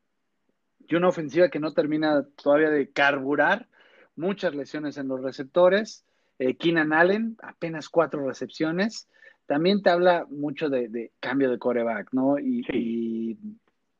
y 0.90 0.96
una 0.96 1.10
ofensiva 1.10 1.50
que 1.50 1.60
no 1.60 1.74
termina 1.74 2.26
todavía 2.42 2.72
de 2.72 2.90
carburar, 2.90 3.68
muchas 4.16 4.56
lesiones 4.56 4.98
en 4.98 5.08
los 5.08 5.22
receptores. 5.22 6.04
Eh, 6.40 6.56
Keenan 6.56 6.94
Allen, 6.94 7.38
apenas 7.44 7.90
cuatro 7.90 8.26
recepciones. 8.26 9.08
También 9.46 9.84
te 9.84 9.92
habla 9.92 10.26
mucho 10.30 10.70
de, 10.70 11.12
cambio 11.20 11.52
de 11.52 11.60
coreback, 11.60 12.12
¿no? 12.12 12.38
Y, 12.40 13.38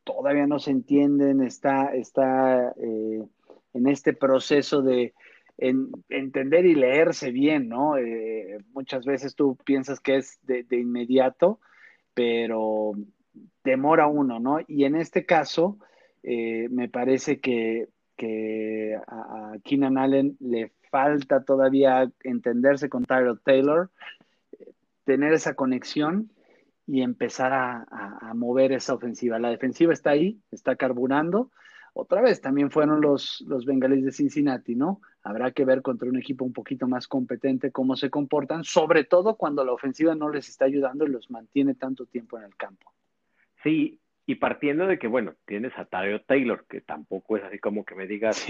todavía 0.04 0.48
no 0.48 0.58
se 0.58 0.72
entienden, 0.72 1.42
está, 1.44 1.94
está 1.94 2.74
eh, 2.82 3.24
en 3.74 3.88
este 3.88 4.14
proceso 4.14 4.82
de 4.82 5.14
entender 5.60 6.66
y 6.66 6.74
leerse 6.74 7.30
bien, 7.30 7.70
¿no? 7.70 7.96
Eh, 7.96 8.58
muchas 8.74 9.06
veces 9.06 9.36
tú 9.36 9.56
piensas 9.64 10.00
que 10.00 10.16
es 10.16 10.40
de, 10.42 10.64
de, 10.64 10.80
inmediato, 10.80 11.60
pero 12.16 12.94
demora 13.64 14.08
uno, 14.08 14.40
¿no? 14.40 14.60
Y 14.68 14.86
en 14.86 14.96
este 14.96 15.28
caso, 15.28 15.78
eh, 16.24 16.68
me 16.70 16.90
parece 16.90 17.40
que, 17.40 17.88
a, 19.08 19.54
Keenan 19.64 19.98
Allen 19.98 20.38
le 20.40 20.72
falta 20.92 21.44
todavía 21.44 22.12
entenderse 22.24 22.90
con 22.90 23.06
Tyrell 23.06 23.40
Taylor, 23.44 23.90
tener 25.06 25.34
esa 25.34 25.54
conexión 25.56 26.32
y 26.86 27.02
empezar 27.02 27.54
a, 27.54 27.86
a, 28.22 28.34
mover 28.34 28.72
esa 28.72 28.94
ofensiva. 28.94 29.40
La 29.40 29.50
defensiva 29.50 29.94
está 29.94 30.12
ahí, 30.12 30.42
está 30.52 30.76
carburando. 30.76 31.52
Otra 31.94 32.22
vez 32.22 32.42
también 32.42 32.72
fueron 32.72 33.02
los, 33.02 33.44
los 33.48 33.66
bengalíes 33.66 34.06
de 34.06 34.12
Cincinnati, 34.12 34.76
¿no? 34.76 35.02
Habrá 35.24 35.52
que 35.52 35.66
ver 35.66 35.82
contra 35.82 36.10
un 36.10 36.18
equipo 36.18 36.46
un 36.46 36.54
poquito 36.54 36.88
más 36.88 37.08
competente 37.08 37.72
cómo 37.72 37.96
se 37.96 38.10
comportan, 38.10 38.64
sobre 38.64 39.04
todo 39.04 39.36
cuando 39.36 39.66
la 39.66 39.74
ofensiva 39.74 40.16
no 40.16 40.30
les 40.30 40.50
está 40.50 40.66
ayudando 40.66 41.06
y 41.06 41.10
los 41.10 41.30
mantiene 41.30 41.76
tanto 41.76 42.06
tiempo 42.06 42.38
en 42.38 42.46
el 42.46 42.56
campo. 42.56 42.94
Sí, 43.64 44.00
y 44.30 44.36
partiendo 44.36 44.86
de 44.86 45.00
que, 45.00 45.08
bueno, 45.08 45.34
tienes 45.48 45.76
a 45.76 45.86
Tario 45.86 46.22
Taylor, 46.22 46.64
que 46.70 46.82
tampoco 46.82 47.36
es 47.36 47.44
así 47.46 47.58
como 47.58 47.84
que 47.84 47.96
me 47.96 48.06
digas, 48.06 48.46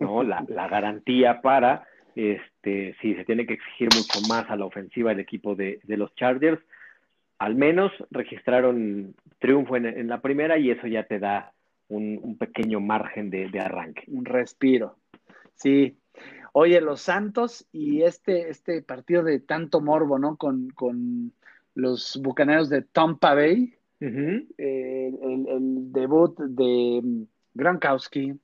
¿no? 0.00 0.22
La, 0.22 0.42
la, 0.48 0.68
garantía 0.68 1.42
para, 1.42 1.86
este, 2.16 2.96
si 3.02 3.14
se 3.14 3.26
tiene 3.26 3.46
que 3.46 3.52
exigir 3.52 3.90
mucho 3.94 4.26
más 4.26 4.48
a 4.48 4.56
la 4.56 4.64
ofensiva 4.64 5.10
del 5.10 5.20
equipo 5.20 5.54
de, 5.54 5.80
de 5.82 5.96
los 5.98 6.14
Chargers, 6.14 6.58
al 7.38 7.56
menos 7.56 7.92
registraron 8.10 9.14
triunfo 9.38 9.76
en, 9.76 9.84
en, 9.84 10.08
la 10.08 10.22
primera 10.22 10.56
y 10.56 10.70
eso 10.70 10.86
ya 10.86 11.02
te 11.02 11.18
da 11.18 11.52
un, 11.88 12.18
un 12.22 12.38
pequeño 12.38 12.80
margen 12.80 13.28
de, 13.28 13.50
de, 13.50 13.60
arranque. 13.60 14.04
Un 14.06 14.24
respiro. 14.24 14.96
Sí. 15.56 15.98
Oye, 16.54 16.80
los 16.80 17.02
Santos 17.02 17.68
y 17.70 18.00
este, 18.00 18.48
este 18.48 18.80
partido 18.80 19.22
de 19.24 19.40
tanto 19.40 19.82
morbo, 19.82 20.18
¿no? 20.18 20.38
Con, 20.38 20.70
con 20.70 21.34
los 21.74 22.18
bucaneros 22.22 22.70
de 22.70 22.80
Tampa 22.80 23.34
Bay, 23.34 23.74
el, 24.00 25.92
debut 25.92 26.38
de 26.38 27.26
Gronkowski, 27.54 28.34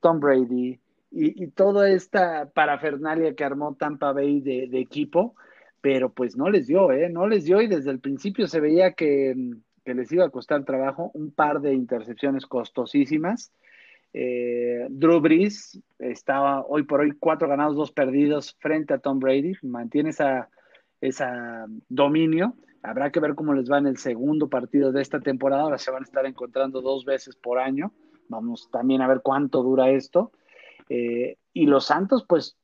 Tom 0.00 0.20
Brady 0.20 0.78
y, 1.10 1.44
y, 1.44 1.48
toda 1.48 1.90
esta 1.90 2.48
parafernalia 2.50 3.34
que 3.34 3.44
armó 3.44 3.74
Tampa 3.74 4.12
Bay 4.12 4.40
de, 4.40 4.68
equipo, 4.80 5.34
pero 5.80 6.12
pues 6.12 6.36
no 6.36 6.48
les 6.48 6.66
dio, 6.66 6.90
¿eh? 6.92 7.08
No 7.10 7.26
les 7.26 7.44
dio 7.44 7.60
y 7.60 7.66
desde 7.66 7.90
el 7.90 8.00
principio 8.00 8.46
se 8.46 8.60
veía 8.60 8.92
que, 8.92 9.34
que 9.84 9.94
les 9.94 10.10
iba 10.12 10.24
a 10.24 10.30
costar 10.30 10.64
trabajo, 10.64 11.10
un 11.14 11.32
par 11.32 11.60
de 11.60 11.74
intercepciones 11.74 12.46
costosísimas. 12.46 13.52
Eh, 14.14 14.86
Drew 14.90 15.20
Brees 15.20 15.80
estaba 15.98 16.64
hoy 16.66 16.84
por 16.84 17.00
hoy 17.00 17.12
cuatro 17.18 17.48
ganados, 17.48 17.76
dos 17.76 17.92
perdidos 17.92 18.56
frente 18.60 18.94
a 18.94 18.98
Tom 18.98 19.18
Brady, 19.18 19.54
mantiene 19.62 20.10
esa, 20.10 20.48
esa 21.00 21.66
dominio 21.88 22.54
Habrá 22.82 23.12
que 23.12 23.20
ver 23.20 23.34
cómo 23.36 23.54
les 23.54 23.70
va 23.70 23.78
en 23.78 23.86
el 23.86 23.96
segundo 23.96 24.48
partido 24.48 24.90
de 24.90 25.02
esta 25.02 25.20
temporada. 25.20 25.62
Ahora 25.62 25.78
se 25.78 25.92
van 25.92 26.02
a 26.02 26.06
estar 26.06 26.26
encontrando 26.26 26.80
dos 26.80 27.04
veces 27.04 27.36
por 27.36 27.58
año. 27.58 27.92
Vamos 28.28 28.68
también 28.72 29.02
a 29.02 29.06
ver 29.06 29.20
cuánto 29.22 29.62
dura 29.62 29.90
esto. 29.90 30.32
Eh, 30.88 31.36
y 31.52 31.66
los 31.66 31.86
Santos, 31.86 32.24
pues, 32.28 32.56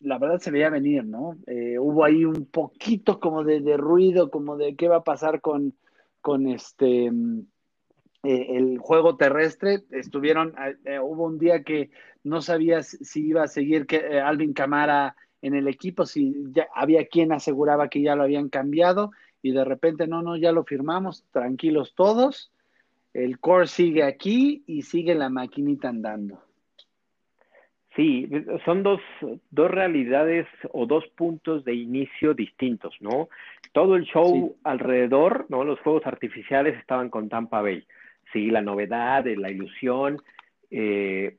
la 0.00 0.18
verdad 0.18 0.40
se 0.40 0.50
veía 0.50 0.68
venir, 0.68 1.04
¿no? 1.04 1.38
Eh, 1.46 1.78
hubo 1.78 2.04
ahí 2.04 2.24
un 2.26 2.46
poquito 2.46 3.18
como 3.18 3.42
de, 3.42 3.76
ruido, 3.78 4.30
como 4.30 4.58
de 4.58 4.76
qué 4.76 4.88
va 4.88 4.96
a 4.96 5.04
pasar 5.04 5.40
con, 5.40 5.74
con 6.20 6.46
este 6.46 7.06
eh, 7.06 8.46
el 8.56 8.78
juego 8.78 9.16
terrestre. 9.16 9.84
Estuvieron, 9.90 10.54
hubo 11.02 11.24
un 11.24 11.38
día 11.38 11.62
que 11.62 11.90
no 12.24 12.42
sabías 12.42 12.98
si 13.00 13.28
iba 13.28 13.44
a 13.44 13.48
seguir 13.48 13.86
Alvin 14.22 14.52
Camara 14.52 15.16
en 15.40 15.54
el 15.54 15.66
equipo, 15.68 16.04
si 16.04 16.34
ya 16.52 16.68
había 16.74 17.06
quien 17.06 17.32
aseguraba 17.32 17.88
que 17.88 18.02
ya 18.02 18.14
lo 18.14 18.24
habían 18.24 18.50
cambiado 18.50 19.10
y 19.42 19.52
de 19.52 19.64
repente, 19.64 20.06
no, 20.06 20.22
no, 20.22 20.36
ya 20.36 20.52
lo 20.52 20.64
firmamos, 20.64 21.24
tranquilos 21.30 21.94
todos, 21.94 22.52
el 23.14 23.38
core 23.38 23.66
sigue 23.66 24.02
aquí 24.02 24.62
y 24.66 24.82
sigue 24.82 25.14
la 25.14 25.28
maquinita 25.28 25.88
andando. 25.88 26.42
Sí, 27.96 28.30
son 28.64 28.84
dos, 28.84 29.00
dos 29.50 29.70
realidades 29.70 30.46
o 30.72 30.86
dos 30.86 31.04
puntos 31.16 31.64
de 31.64 31.74
inicio 31.74 32.34
distintos, 32.34 32.94
¿no? 33.00 33.28
Todo 33.72 33.96
el 33.96 34.04
show 34.04 34.54
sí. 34.54 34.60
alrededor, 34.62 35.46
¿no? 35.48 35.64
Los 35.64 35.80
fuegos 35.80 36.06
artificiales 36.06 36.78
estaban 36.78 37.10
con 37.10 37.28
Tampa 37.28 37.62
Bay. 37.62 37.84
Sí, 38.32 38.48
la 38.48 38.62
novedad, 38.62 39.24
la 39.26 39.50
ilusión, 39.50 40.22
eh, 40.70 41.36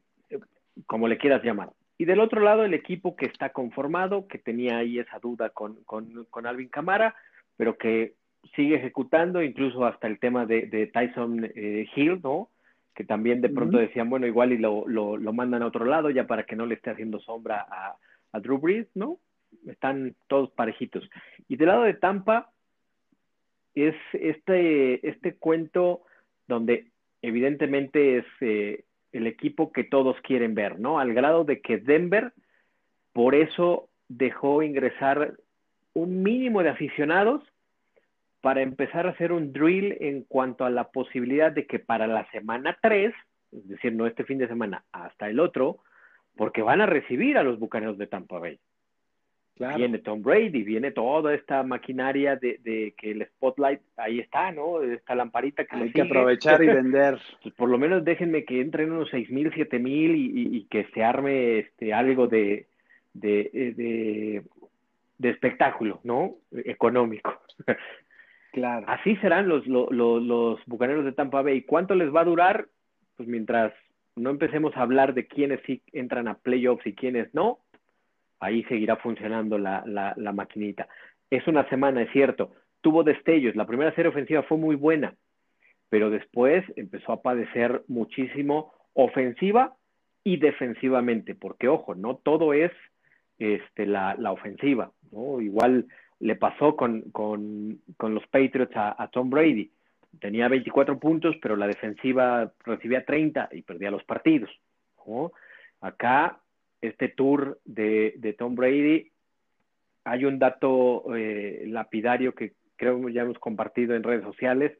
como 0.85 1.07
le 1.07 1.17
quieras 1.17 1.41
llamar. 1.41 1.69
Y 1.97 2.03
del 2.03 2.19
otro 2.19 2.41
lado, 2.41 2.65
el 2.65 2.73
equipo 2.73 3.15
que 3.15 3.27
está 3.27 3.49
conformado, 3.53 4.27
que 4.27 4.37
tenía 4.37 4.77
ahí 4.77 4.99
esa 4.99 5.19
duda 5.19 5.51
con, 5.51 5.75
con, 5.85 6.25
con 6.29 6.47
Alvin 6.47 6.67
Camara, 6.67 7.15
pero 7.57 7.77
que 7.77 8.13
sigue 8.55 8.75
ejecutando, 8.75 9.41
incluso 9.41 9.85
hasta 9.85 10.07
el 10.07 10.19
tema 10.19 10.45
de, 10.45 10.67
de 10.67 10.87
Tyson 10.87 11.45
eh, 11.55 11.87
Hill, 11.95 12.19
¿no? 12.23 12.49
Que 12.93 13.03
también 13.03 13.41
de 13.41 13.49
pronto 13.49 13.77
uh 13.77 13.79
-huh. 13.79 13.87
decían, 13.87 14.09
bueno, 14.09 14.27
igual 14.27 14.51
y 14.51 14.57
lo, 14.57 14.87
lo, 14.87 15.17
lo, 15.17 15.33
mandan 15.33 15.63
a 15.63 15.67
otro 15.67 15.85
lado 15.85 16.09
ya 16.09 16.27
para 16.27 16.43
que 16.43 16.55
no 16.55 16.65
le 16.65 16.75
esté 16.75 16.89
haciendo 16.89 17.19
sombra 17.19 17.65
a, 17.69 17.95
a 18.31 18.39
Drew 18.39 18.57
Brees, 18.57 18.87
¿no? 18.95 19.17
Están 19.67 20.15
todos 20.27 20.51
parejitos. 20.51 21.09
Y 21.47 21.55
del 21.55 21.67
lado 21.67 21.83
de 21.83 21.93
Tampa, 21.93 22.51
es 23.75 23.95
este, 24.13 25.07
este 25.07 25.35
cuento 25.35 26.01
donde 26.47 26.87
evidentemente 27.21 28.17
es 28.17 28.25
eh, 28.41 28.83
el 29.11 29.27
equipo 29.27 29.71
que 29.71 29.83
todos 29.83 30.17
quieren 30.21 30.55
ver, 30.55 30.79
¿no? 30.79 30.99
Al 30.99 31.13
grado 31.13 31.43
de 31.43 31.61
que 31.61 31.77
Denver, 31.77 32.33
por 33.13 33.35
eso 33.35 33.89
dejó 34.07 34.61
ingresar 34.63 35.37
un 35.93 36.23
mínimo 36.23 36.63
de 36.63 36.69
aficionados 36.69 37.43
para 38.41 38.61
empezar 38.61 39.05
a 39.05 39.11
hacer 39.11 39.31
un 39.31 39.53
drill 39.53 39.97
en 39.99 40.23
cuanto 40.23 40.65
a 40.65 40.69
la 40.69 40.89
posibilidad 40.89 41.51
de 41.51 41.67
que 41.67 41.79
para 41.79 42.07
la 42.07 42.29
semana 42.31 42.77
3, 42.81 43.13
es 43.51 43.67
decir, 43.67 43.93
no 43.93 44.07
este 44.07 44.23
fin 44.23 44.39
de 44.39 44.47
semana, 44.47 44.83
hasta 44.91 45.29
el 45.29 45.39
otro, 45.39 45.79
porque 46.35 46.61
van 46.61 46.81
a 46.81 46.85
recibir 46.85 47.37
a 47.37 47.43
los 47.43 47.59
bucaneros 47.59 47.97
de 47.97 48.07
Tampa 48.07 48.39
Bay. 48.39 48.59
Claro. 49.55 49.77
Viene 49.77 49.99
Tom 49.99 50.23
Brady, 50.23 50.63
viene 50.63 50.91
toda 50.91 51.35
esta 51.35 51.61
maquinaria 51.61 52.35
de, 52.35 52.59
de, 52.63 52.95
que 52.97 53.11
el 53.11 53.27
spotlight 53.27 53.81
ahí 53.97 54.19
está, 54.19 54.51
¿no? 54.51 54.81
Esta 54.81 55.13
lamparita 55.13 55.65
que 55.65 55.75
hay 55.75 55.91
que 55.91 56.01
aprovechar 56.01 56.63
y 56.63 56.67
vender. 56.67 57.19
Pues 57.43 57.53
por 57.55 57.69
lo 57.69 57.77
menos 57.77 58.03
déjenme 58.03 58.43
que 58.43 58.61
entren 58.61 58.91
unos 58.91 59.09
seis 59.11 59.29
mil, 59.29 59.51
siete 59.53 59.77
mil 59.77 60.15
y, 60.15 60.57
y, 60.57 60.63
que 60.65 60.85
se 60.93 61.03
arme 61.03 61.59
este 61.59 61.93
algo 61.93 62.27
de, 62.27 62.65
de, 63.13 63.73
de, 63.75 64.43
de 65.21 65.29
espectáculo, 65.29 66.01
¿no? 66.03 66.35
Económico. 66.51 67.39
Claro. 68.53 68.85
Así 68.89 69.15
serán 69.21 69.47
los, 69.47 69.65
los, 69.65 69.89
los, 69.93 70.59
bucaneros 70.65 71.05
de 71.05 71.13
Tampa 71.13 71.41
Bay. 71.41 71.61
¿Cuánto 71.61 71.95
les 71.95 72.13
va 72.13 72.19
a 72.19 72.25
durar? 72.25 72.67
Pues 73.15 73.29
mientras 73.29 73.71
no 74.17 74.29
empecemos 74.29 74.75
a 74.75 74.81
hablar 74.81 75.13
de 75.13 75.25
quiénes 75.25 75.61
sí 75.65 75.81
entran 75.93 76.27
a 76.27 76.33
playoffs 76.33 76.85
y 76.85 76.93
quiénes 76.93 77.33
no, 77.33 77.59
ahí 78.41 78.65
seguirá 78.65 78.97
funcionando 78.97 79.57
la, 79.57 79.83
la, 79.85 80.13
la 80.17 80.33
maquinita. 80.33 80.89
Es 81.29 81.47
una 81.47 81.63
semana, 81.69 82.01
es 82.01 82.11
cierto. 82.11 82.51
Tuvo 82.81 83.05
destellos. 83.05 83.55
La 83.55 83.65
primera 83.65 83.95
serie 83.95 84.09
ofensiva 84.09 84.43
fue 84.43 84.57
muy 84.57 84.75
buena, 84.75 85.15
pero 85.87 86.09
después 86.09 86.65
empezó 86.75 87.13
a 87.13 87.21
padecer 87.21 87.83
muchísimo 87.87 88.73
ofensiva 88.91 89.77
y 90.25 90.35
defensivamente, 90.35 91.35
porque 91.35 91.69
ojo, 91.69 91.95
no 91.95 92.17
todo 92.17 92.51
es 92.51 92.73
este, 93.41 93.85
la, 93.85 94.15
la 94.17 94.31
ofensiva. 94.31 94.91
Igual 95.11 95.87
le 96.19 96.35
pasó 96.35 96.75
con, 96.75 97.01
con, 97.11 97.79
con 97.97 98.13
los 98.13 98.25
Patriots 98.27 98.73
a, 98.75 99.09
Tom 99.11 99.29
Brady. 99.29 99.71
Tenía 100.19 100.47
24 100.47 100.99
puntos, 100.99 101.35
pero 101.41 101.55
la 101.55 101.67
defensiva 101.67 102.51
recibía 102.63 103.03
30 103.03 103.49
y 103.53 103.63
perdía 103.63 103.89
los 103.89 104.03
partidos. 104.03 104.49
Acá, 105.81 106.39
este 106.79 107.09
tour 107.09 107.59
de, 107.65 108.13
de, 108.17 108.33
Tom 108.33 108.55
Brady, 108.55 109.11
hay 110.03 110.25
un 110.25 110.37
dato 110.37 111.15
eh, 111.15 111.63
lapidario 111.67 112.35
que 112.35 112.53
creo 112.75 113.09
ya 113.09 113.23
hemos 113.23 113.39
compartido 113.39 113.95
en 113.95 114.03
redes 114.03 114.23
sociales. 114.23 114.77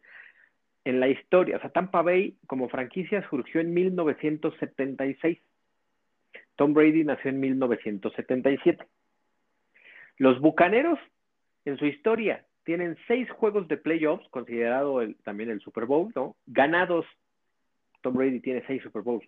En 0.86 1.00
la 1.00 1.08
historia, 1.08 1.58
o 1.58 1.60
sea, 1.60 1.72
Tampa 1.72 2.04
Bay 2.04 2.38
como 2.46 2.70
franquicia 2.70 3.28
surgió 3.30 3.62
en 3.62 3.74
1976. 3.74 5.40
Tom 6.56 6.74
Brady 6.74 7.04
nació 7.04 7.32
en 7.32 7.40
1977. 7.40 8.86
Los 10.18 10.40
Bucaneros 10.40 11.00
en 11.66 11.78
su 11.78 11.86
historia 11.86 12.46
tienen 12.64 12.98
seis 13.08 13.30
juegos 13.32 13.68
de 13.68 13.78
playoffs, 13.78 14.28
considerado 14.30 15.02
el, 15.02 15.16
también 15.24 15.50
el 15.50 15.62
Super 15.62 15.86
Bowl, 15.86 16.12
¿no? 16.16 16.36
Ganados. 16.46 17.06
Tom 18.02 18.16
Brady 18.16 18.40
tiene 18.40 18.64
seis 18.68 18.82
Super 18.84 19.02
Bowls. 19.02 19.28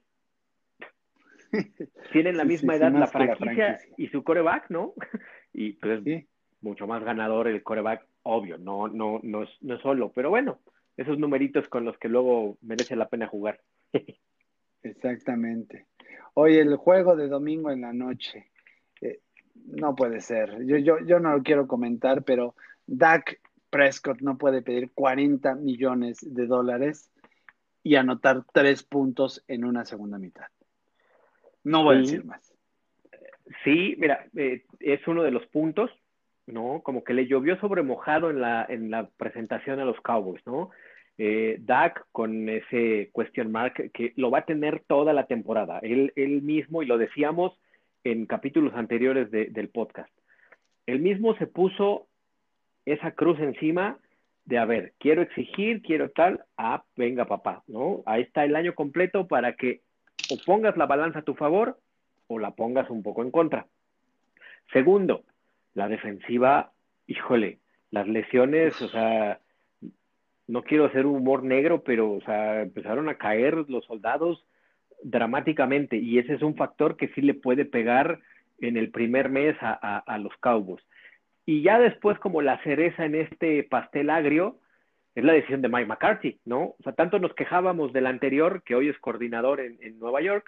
Tienen 2.11 2.38
la 2.38 2.43
sí, 2.43 2.49
misma 2.49 2.74
sí, 2.74 2.80
edad 2.80 2.91
la 2.91 3.07
franquicia, 3.07 3.45
la 3.45 3.53
franquicia, 3.53 3.93
y 3.97 4.07
su 4.09 4.24
coreback, 4.24 4.69
¿no? 4.69 4.93
y 5.53 5.74
pues 5.74 6.01
es 6.05 6.26
mucho 6.61 6.88
más 6.88 7.03
ganador 7.03 7.47
el 7.47 7.61
coreback, 7.61 8.05
obvio, 8.24 8.57
no, 8.57 8.88
no, 8.88 9.19
no 9.21 9.43
es, 9.43 9.49
no 9.61 9.76
es 9.76 9.82
solo, 9.82 10.11
pero 10.13 10.30
bueno, 10.30 10.59
esos 10.97 11.19
numeritos 11.19 11.67
con 11.67 11.86
los 11.86 11.97
que 11.97 12.09
luego 12.09 12.57
merece 12.61 12.95
la 12.95 13.09
pena 13.09 13.28
jugar. 13.28 13.59
Exactamente. 14.84 15.86
Hoy 16.36 16.57
el 16.57 16.75
juego 16.75 17.15
de 17.15 17.27
domingo 17.27 17.71
en 17.71 17.81
la 17.81 17.93
noche 17.93 18.47
no 19.65 19.95
puede 19.95 20.21
ser. 20.21 20.65
Yo, 20.65 20.77
yo, 20.77 20.99
yo 21.05 21.19
no 21.19 21.38
lo 21.38 21.43
quiero 21.43 21.67
comentar, 21.67 22.23
pero 22.23 22.55
Dak 22.86 23.39
Prescott 23.69 24.21
no 24.21 24.38
puede 24.38 24.61
pedir 24.61 24.91
40 24.93 25.55
millones 25.55 26.17
de 26.21 26.45
dólares 26.45 27.11
y 27.81 27.95
anotar 27.95 28.43
tres 28.53 28.84
puntos 28.84 29.43
en 29.47 29.65
una 29.65 29.86
segunda 29.86 30.17
mitad. 30.17 30.47
No 31.63 31.84
voy 31.84 31.95
sí. 31.95 31.99
a 31.99 32.03
decir 32.03 32.25
más. 32.25 32.53
Sí, 33.63 33.95
mira, 33.97 34.25
eh, 34.36 34.65
es 34.79 35.07
uno 35.07 35.23
de 35.23 35.31
los 35.31 35.45
puntos. 35.47 35.91
¿no? 36.45 36.81
Como 36.84 37.03
que 37.03 37.13
le 37.13 37.27
llovió 37.27 37.57
sobre 37.59 37.84
mojado 37.84 38.29
en 38.29 38.41
la, 38.41 38.65
en 38.67 38.91
la 38.91 39.07
presentación 39.09 39.79
a 39.79 39.86
los 39.86 39.99
Cowboys, 40.01 40.45
¿no? 40.45 40.71
Eh, 41.18 41.57
Dak 41.59 42.05
con 42.11 42.49
ese 42.49 43.11
question 43.14 43.51
mark 43.51 43.91
que 43.93 44.14
lo 44.16 44.32
va 44.32 44.39
a 44.39 44.45
tener 44.45 44.82
toda 44.88 45.14
la 45.14 45.28
temporada, 45.28 45.80
él, 45.84 46.41
mismo, 46.41 46.82
y 46.82 46.88
lo 46.88 46.97
decíamos 46.97 47.53
en 48.03 48.26
capítulos 48.26 48.74
anteriores 48.74 49.30
del 49.30 49.70
podcast, 49.70 50.11
él 50.88 50.99
mismo 50.99 51.36
se 51.38 51.45
puso 51.45 52.07
esa 52.86 53.11
cruz 53.11 53.39
encima 53.39 53.97
de, 54.45 54.57
a 54.57 54.66
ver, 54.66 54.93
quiero 54.97 55.22
exigir, 55.22 55.82
quiero 55.84 56.09
tal, 56.09 56.43
ah, 56.57 56.84
venga 56.97 57.26
papá, 57.26 57.64
¿no? 57.68 58.01
Ahí 58.05 58.24
está 58.24 58.43
el 58.43 58.55
año 58.55 58.74
completo 58.76 59.28
para 59.28 59.53
que 59.53 59.82
o 60.32 60.38
pongas 60.45 60.76
la 60.78 60.86
balanza 60.86 61.20
a 61.20 61.24
tu 61.24 61.36
favor 61.36 61.80
o 62.28 62.39
la 62.39 62.51
pongas 62.51 62.89
un 62.89 63.03
poco 63.03 63.22
en 63.22 63.32
contra. 63.32 63.68
Segundo, 64.72 65.24
la 65.76 65.88
defensiva, 65.88 66.72
híjole, 67.07 67.59
las 67.91 68.07
lesiones, 68.07 68.82
o 68.82 68.89
sea, 68.89 69.39
no 70.47 70.63
quiero 70.63 70.85
hacer 70.85 71.05
humor 71.05 71.43
negro, 71.43 71.83
pero, 71.83 72.11
o 72.11 72.21
sea, 72.21 72.61
empezaron 72.61 73.09
a 73.09 73.17
caer 73.17 73.65
los 73.69 73.85
soldados 73.85 74.45
dramáticamente 75.03 75.97
y 75.97 76.17
ese 76.17 76.33
es 76.33 76.41
un 76.41 76.55
factor 76.55 76.97
que 76.97 77.09
sí 77.09 77.21
le 77.21 77.33
puede 77.33 77.65
pegar 77.65 78.19
en 78.59 78.77
el 78.77 78.91
primer 78.91 79.29
mes 79.29 79.55
a, 79.61 79.99
a 79.99 80.17
los 80.17 80.35
Cowboys. 80.37 80.83
Y 81.45 81.61
ya 81.61 81.79
después, 81.79 82.17
como 82.19 82.41
la 82.41 82.61
cereza 82.63 83.05
en 83.05 83.15
este 83.15 83.63
pastel 83.63 84.09
agrio, 84.09 84.59
es 85.15 85.23
la 85.23 85.33
decisión 85.33 85.61
de 85.61 85.69
Mike 85.69 85.85
McCarthy, 85.85 86.39
¿no? 86.45 86.61
O 86.61 86.77
sea, 86.83 86.93
tanto 86.93 87.19
nos 87.19 87.33
quejábamos 87.35 87.93
del 87.93 88.07
anterior, 88.07 88.63
que 88.63 88.75
hoy 88.75 88.89
es 88.89 88.97
coordinador 88.99 89.59
en, 89.59 89.99
Nueva 89.99 90.21
York, 90.21 90.45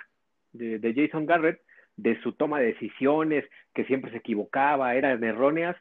de, 0.53 0.93
Jason 0.95 1.25
Garrett, 1.25 1.61
de 1.97 2.19
su 2.21 2.33
toma 2.33 2.59
de 2.59 2.67
decisiones, 2.67 3.45
que 3.73 3.85
siempre 3.85 4.11
se 4.11 4.17
equivocaba, 4.17 4.95
eran 4.95 5.23
erróneas. 5.23 5.75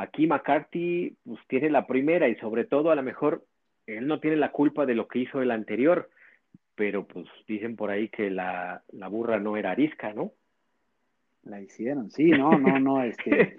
Aquí 0.00 0.26
McCarthy 0.26 1.14
pues, 1.26 1.40
tiene 1.46 1.68
la 1.68 1.86
primera 1.86 2.26
y 2.26 2.34
sobre 2.36 2.64
todo 2.64 2.90
a 2.90 2.94
lo 2.94 3.02
mejor 3.02 3.44
él 3.86 4.06
no 4.06 4.18
tiene 4.18 4.36
la 4.38 4.50
culpa 4.50 4.86
de 4.86 4.94
lo 4.94 5.06
que 5.06 5.18
hizo 5.18 5.42
el 5.42 5.50
anterior, 5.50 6.08
pero 6.74 7.06
pues 7.06 7.26
dicen 7.46 7.76
por 7.76 7.90
ahí 7.90 8.08
que 8.08 8.30
la, 8.30 8.82
la 8.92 9.08
burra 9.08 9.38
no 9.38 9.58
era 9.58 9.72
arisca, 9.72 10.14
¿no? 10.14 10.32
La 11.42 11.60
hicieron, 11.60 12.10
sí, 12.10 12.30
no, 12.30 12.58
no, 12.58 12.80
no, 12.80 13.02
este, 13.02 13.58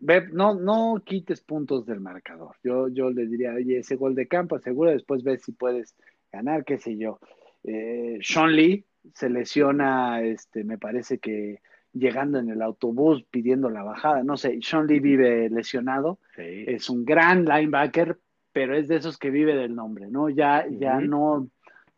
no, 0.32 0.54
no 0.54 1.02
quites 1.02 1.40
puntos 1.40 1.86
del 1.86 2.00
marcador. 2.00 2.54
Yo, 2.62 2.88
yo 2.88 3.08
le 3.10 3.26
diría, 3.26 3.54
oye, 3.54 3.78
ese 3.78 3.96
gol 3.96 4.14
de 4.14 4.28
campo, 4.28 4.56
asegura, 4.56 4.90
después 4.90 5.22
ves 5.22 5.40
si 5.42 5.52
puedes 5.52 5.96
ganar, 6.30 6.66
qué 6.66 6.76
sé 6.76 6.98
yo. 6.98 7.20
Eh, 7.64 8.18
Sean 8.20 8.54
Lee 8.54 8.84
se 9.14 9.30
lesiona, 9.30 10.20
este, 10.20 10.62
me 10.62 10.76
parece 10.76 11.16
que 11.16 11.62
llegando 11.98 12.38
en 12.38 12.50
el 12.50 12.62
autobús 12.62 13.24
pidiendo 13.30 13.70
la 13.70 13.82
bajada, 13.82 14.22
no 14.22 14.36
sé, 14.36 14.58
Sean 14.62 14.86
Lee 14.86 15.00
vive 15.00 15.48
lesionado, 15.50 16.18
es 16.36 16.90
un 16.90 17.04
gran 17.04 17.44
linebacker, 17.44 18.18
pero 18.52 18.76
es 18.76 18.88
de 18.88 18.96
esos 18.96 19.18
que 19.18 19.30
vive 19.30 19.54
del 19.54 19.74
nombre, 19.74 20.08
¿no? 20.08 20.28
Ya, 20.28 20.66
ya 20.68 21.00
no, 21.00 21.48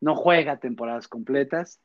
no 0.00 0.14
juega 0.14 0.58
temporadas 0.58 1.08
completas. 1.08 1.80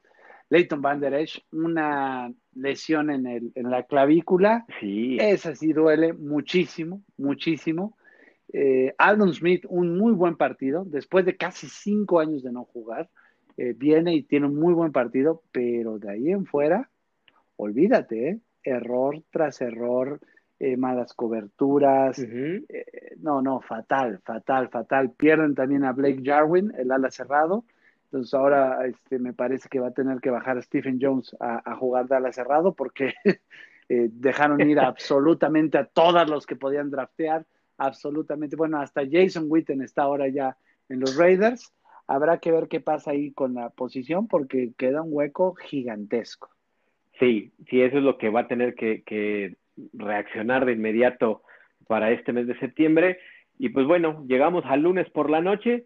Leighton 0.50 0.82
Van 0.82 1.00
Der 1.00 1.14
Esch, 1.16 1.44
una 1.52 2.32
lesión 2.54 3.10
en, 3.10 3.26
el, 3.26 3.52
en 3.56 3.72
la 3.72 3.84
clavícula. 3.84 4.66
Sí. 4.80 5.18
Esa 5.20 5.56
sí 5.56 5.74
duele 5.74 6.14
muchísimo, 6.14 7.02
muchísimo. 7.18 7.98
Eh, 8.52 8.94
Aldon 9.00 9.34
Smith, 9.34 9.66
un 9.68 9.98
muy 9.98 10.14
buen 10.14 10.36
partido, 10.36 10.86
después 10.86 11.26
de 11.26 11.38
casi 11.38 11.68
cinco 11.68 12.20
años 12.20 12.44
de 12.44 12.52
no 12.52 12.66
jugar, 12.66 13.10
eh, 13.58 13.74
viene 13.76 14.14
y 14.14 14.24
tiene 14.24 14.46
un 14.46 14.56
muy 14.56 14.74
buen 14.74 14.92
partido, 14.92 15.42
pero 15.52 15.98
de 15.98 16.12
ahí 16.12 16.30
en 16.30 16.46
fuera, 16.46 16.90
olvídate, 17.64 18.30
¿eh? 18.30 18.40
error 18.64 19.22
tras 19.32 19.62
error, 19.62 20.20
malas 20.78 21.14
coberturas, 21.14 22.18
no, 23.20 23.42
no, 23.42 23.60
fatal, 23.60 24.22
fatal, 24.24 24.70
fatal. 24.70 25.12
Pierden 25.12 25.56
también 25.56 25.84
a 25.84 25.92
Blake 25.92 26.22
Jarwin, 26.24 26.72
el 26.78 26.90
ala 26.92 27.12
cerrado, 27.12 27.66
entonces 28.14 28.36
ahora 28.36 28.86
este, 28.86 29.18
me 29.18 29.34
parece 29.34 29.68
que 29.70 29.80
va 29.80 29.88
a 29.88 29.94
tener 29.94 30.22
que 30.22 30.30
bajar 30.30 30.62
Stephen 30.62 31.00
Jones 31.02 31.36
a, 31.40 31.76
jugar 31.76 32.08
de 32.08 32.16
ala 32.16 32.32
cerrado 32.32 32.76
porque 32.76 33.16
eh, 33.90 34.10
dejaron 34.12 34.62
ir 34.62 34.80
absolutamente 34.80 35.80
a 35.80 35.86
todos 35.86 36.30
los 36.30 36.46
que 36.46 36.56
podían 36.56 36.92
draftear, 36.92 37.44
absolutamente. 37.80 38.56
Bueno, 38.56 38.80
hasta 38.80 39.02
Jason 39.10 39.46
Witten 39.48 39.82
está 39.82 40.04
ahora 40.04 40.28
ya 40.28 40.56
en 40.90 41.00
los 41.00 41.18
Raiders. 41.18 41.74
Habrá 42.06 42.38
que 42.38 42.52
ver 42.52 42.68
qué 42.68 42.82
pasa 42.82 43.12
ahí 43.12 43.32
con 43.32 43.56
la 43.56 43.72
posición 43.72 44.28
porque 44.28 44.74
queda 44.78 45.02
un 45.02 45.10
hueco 45.12 45.56
gigantesco. 45.56 46.53
Sí, 47.24 47.52
sí, 47.70 47.82
eso 47.82 47.98
es 47.98 48.04
lo 48.04 48.18
que 48.18 48.30
va 48.30 48.42
a 48.42 48.48
tener 48.48 48.76
que, 48.76 49.04
que 49.04 49.56
reaccionar 49.94 50.66
de 50.66 50.74
inmediato 50.74 51.44
para 51.88 52.12
este 52.12 52.34
mes 52.34 52.48
de 52.48 52.60
septiembre. 52.60 53.20
Y 53.58 53.70
pues 53.70 53.86
bueno, 53.86 54.26
llegamos 54.28 54.66
al 54.66 54.82
lunes 54.82 55.10
por 55.10 55.30
la 55.30 55.42
noche 55.42 55.86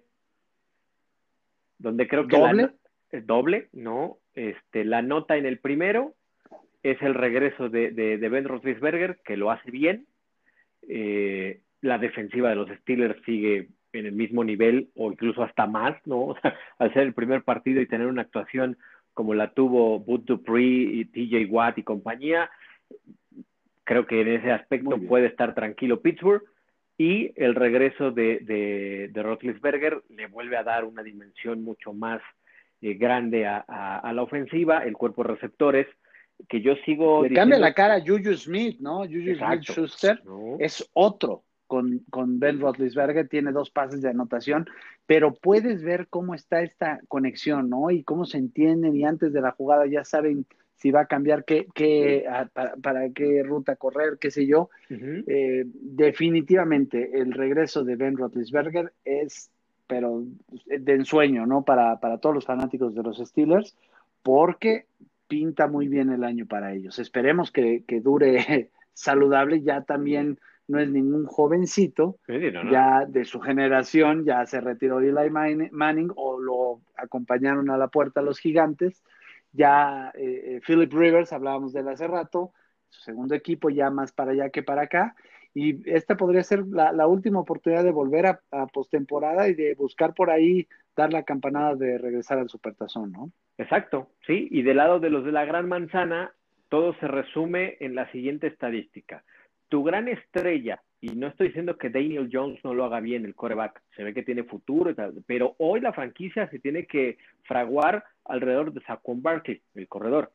donde 1.80 2.08
creo 2.08 2.28
que 2.28 2.38
doble, 2.38 2.70
la, 3.12 3.22
doble, 3.22 3.68
no, 3.74 4.18
este, 4.34 4.84
la 4.84 5.02
nota 5.02 5.38
en 5.38 5.46
el 5.46 5.60
primero 5.60 6.14
es 6.84 7.02
el 7.02 7.14
regreso 7.14 7.70
de, 7.70 7.92
de, 7.92 8.30
Ben 8.30 8.46
Roethlisberger, 8.46 9.20
que 9.24 9.38
lo 9.38 9.52
hace 9.52 9.70
bien. 9.72 10.08
Eh, 10.88 11.62
la 11.82 11.98
defensiva 11.98 12.50
de 12.50 12.56
los 12.56 12.70
Steelers 12.80 13.22
sigue 13.26 13.68
en 13.94 14.06
el 14.06 14.14
mismo 14.14 14.44
nivel 14.44 14.90
o 14.96 15.12
incluso 15.12 15.44
hasta 15.44 15.68
más, 15.68 15.96
¿no? 16.06 16.20
O 16.28 16.40
sea, 16.40 16.56
al 16.80 16.94
ser 16.94 17.04
el 17.04 17.14
primer 17.14 17.44
partido 17.44 17.82
y 17.82 17.88
tener 17.88 18.08
una 18.08 18.24
actuación 18.24 18.78
como 19.18 19.34
la 19.34 19.52
tuvo 19.52 20.00
Bud 20.00 20.26
Dupree 20.26 20.92
y 20.94 21.06
TJ 21.06 21.52
Watt 21.52 21.80
y 21.80 21.84
compañía, 21.84 22.52
creo 23.84 24.06
que 24.06 24.22
en 24.22 24.28
ese 24.28 24.52
aspecto 24.52 24.96
puede 25.08 25.26
estar 25.26 25.56
tranquilo 25.56 26.02
Pittsburgh. 26.04 26.44
Y 27.00 27.32
el 27.36 27.56
regreso 27.56 28.12
de, 28.12 28.42
de, 28.42 29.10
de 29.12 29.24
Roethlisberger 29.24 30.04
le 30.10 30.28
vuelve 30.28 30.56
a 30.56 30.64
dar 30.64 30.86
una 30.86 31.02
dimensión 31.02 31.64
mucho 31.64 31.94
más 31.94 32.22
eh, 32.84 32.94
grande 32.94 33.48
a, 33.48 33.58
a, 33.58 34.14
la 34.14 34.22
ofensiva, 34.22 34.84
el 34.84 34.94
cuerpo 34.94 35.24
de 35.24 35.30
receptores, 35.30 35.88
que 36.48 36.62
yo 36.62 36.76
sigo... 36.86 37.24
Le 37.24 37.34
cambia 37.34 37.58
la 37.58 37.74
cara 37.74 37.96
a 37.96 38.02
Juju 38.02 38.36
Smith, 38.36 38.80
¿no? 38.80 39.00
Juju 39.00 39.34
Smith 39.36 39.64
Schuster 39.64 40.22
es 40.60 40.88
otro 40.94 41.44
con, 41.68 42.00
con 42.10 42.40
Ben 42.40 42.60
Roethlisberger, 42.60 43.28
tiene 43.28 43.52
dos 43.52 43.70
pases 43.70 44.02
de 44.02 44.10
anotación, 44.10 44.68
pero 45.06 45.34
puedes 45.34 45.84
ver 45.84 46.08
cómo 46.10 46.34
está 46.34 46.62
esta 46.62 47.00
conexión, 47.08 47.70
¿no? 47.70 47.92
Y 47.92 48.04
cómo 48.04 48.26
se 48.26 48.38
entienden 48.38 48.96
y 48.96 49.04
antes 49.06 49.34
de 49.34 49.42
la 49.42 49.52
jugada 49.52 49.86
ya 49.86 50.04
saben 50.04 50.46
si 50.76 50.92
va 50.92 51.02
a 51.02 51.06
cambiar 51.08 51.44
qué, 51.44 51.68
qué 51.74 52.26
para, 52.82 53.10
qué 53.10 53.42
ruta 53.44 53.76
correr, 53.76 54.18
qué 54.20 54.30
sé 54.32 54.46
yo. 54.46 54.70
Eh, 54.90 55.66
definitivamente 55.66 57.20
el 57.20 57.34
regreso 57.34 57.84
de 57.84 57.96
Ben 57.96 58.16
Roethlisberger 58.16 58.94
es, 59.04 59.50
pero 59.88 60.24
de 60.66 60.94
ensueño, 60.94 61.48
¿no? 61.48 61.64
Para, 61.64 62.00
para 62.00 62.20
todos 62.20 62.36
los 62.36 62.46
fanáticos 62.46 62.94
de 62.94 63.02
los 63.04 63.18
Steelers, 63.18 63.76
porque 64.22 64.86
pinta 65.28 65.68
muy 65.68 65.88
bien 65.88 66.12
el 66.12 66.24
año 66.24 66.46
para 66.46 66.74
ellos. 66.74 67.00
Esperemos 67.00 67.52
que, 67.52 67.84
dure 68.04 68.72
saludable, 68.94 69.62
ya 69.62 69.82
también 69.82 70.40
no 70.68 70.80
es 70.80 70.90
ningún 70.90 71.26
jovencito, 71.26 72.18
ya 72.28 73.06
de 73.06 73.26
su 73.26 73.40
generación, 73.40 74.26
ya 74.26 74.46
se 74.46 74.60
retiró 74.60 75.00
Eli 75.00 75.30
Manning 75.72 76.12
o 76.16 76.40
lo 76.40 76.82
acompañaron 76.98 77.70
a 77.70 77.78
la 77.78 77.88
puerta 77.88 78.22
los 78.22 78.40
gigantes, 78.40 79.04
ya 79.54 80.12
eh, 80.16 80.58
eh, 80.58 80.62
Philip 80.66 80.92
Rivers, 80.92 81.32
hablábamos 81.32 81.74
de 81.74 81.80
él 81.80 81.88
hace 81.88 82.08
rato, 82.08 82.52
su 82.90 83.02
segundo 83.02 83.34
equipo 83.34 83.70
ya 83.70 83.90
más 83.90 84.12
para 84.12 84.32
allá 84.32 84.50
que 84.50 84.64
para 84.64 84.84
acá. 84.84 85.16
Y 85.54 85.90
esta 85.90 86.16
podría 86.18 86.44
ser 86.44 86.66
la, 86.68 87.08
última 87.08 87.40
oportunidad 87.40 87.84
de 87.84 87.92
volver 87.92 88.28
a, 88.28 88.68
postemporada 88.68 89.48
y 89.48 89.56
de 89.56 89.74
buscar 89.74 90.14
por 90.14 90.30
ahí 90.30 90.68
dar 90.96 91.12
la 91.12 91.24
campanada 91.24 91.74
de 91.76 91.98
regresar 91.98 92.38
al 92.38 92.50
supertazón, 92.50 93.12
¿no? 93.12 93.32
Exacto, 93.58 94.12
sí. 94.28 94.48
Y 94.52 94.62
del 94.62 94.78
lado 94.78 95.00
de 95.00 95.10
los 95.10 95.26
de 95.26 95.32
la 95.32 95.46
gran 95.46 95.68
manzana, 95.68 96.32
todo 96.70 96.94
se 97.00 97.08
resume 97.08 97.78
en 97.80 97.96
la 97.96 98.12
siguiente 98.12 98.46
estadística. 98.46 99.24
Tu 99.70 99.84
gran 99.84 100.08
estrella, 100.08 100.82
y 101.02 101.10
no 101.10 101.28
estoy 101.28 101.48
diciendo 101.48 101.78
que 101.78 101.90
Daniel 101.90 102.30
Jones 102.32 102.60
no 102.64 102.74
lo 102.74 102.86
haga 102.86 103.00
bien, 103.00 103.26
el 103.26 103.36
coreback, 103.36 103.82
se 103.96 104.04
ve 104.04 104.14
que 104.14 104.24
tiene 104.24 104.44
futuro, 104.44 104.96
pero 105.26 105.56
hoy 105.58 105.82
la 105.82 105.94
franquicia 105.94 106.50
se 106.50 106.60
tiene 106.60 106.86
que 106.86 107.18
fraguar 107.44 108.04
alrededor 108.26 108.72
de 108.74 108.82
Saquon 108.82 109.22
Barkley, 109.22 109.62
el 109.76 109.88
corredor. 109.88 110.32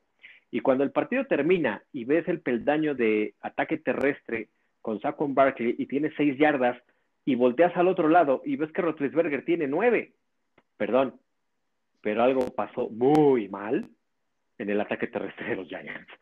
Y 0.51 0.61
cuando 0.61 0.85
el 0.85 0.91
partido 0.91 1.25
termina 1.25 1.83
y 1.93 2.05
ves 2.05 2.29
el 2.29 2.41
peldaño 2.41 2.95
de 2.95 3.35
ataque 3.41 3.79
terrestre 3.79 4.49
con 4.83 5.01
Saquon 5.01 5.35
Barkley 5.35 5.75
y 5.79 5.87
tiene 5.87 6.13
seis 6.17 6.37
yardas 6.39 6.79
y 7.25 7.35
volteas 7.35 7.75
al 7.77 7.89
otro 7.89 8.09
lado 8.09 8.43
y 8.45 8.57
ves 8.57 8.71
que 8.73 8.83
Rotlisberger 8.83 9.45
tiene 9.45 9.67
nueve, 9.67 10.13
perdón, 10.77 11.15
pero 12.03 12.23
algo 12.23 12.47
pasó 12.55 12.91
muy 12.91 13.49
mal 13.49 13.89
en 14.59 14.71
el 14.71 14.81
ataque 14.81 15.07
terrestre 15.07 15.51
de 15.51 15.57
los 15.57 15.69
Giants. 15.69 16.13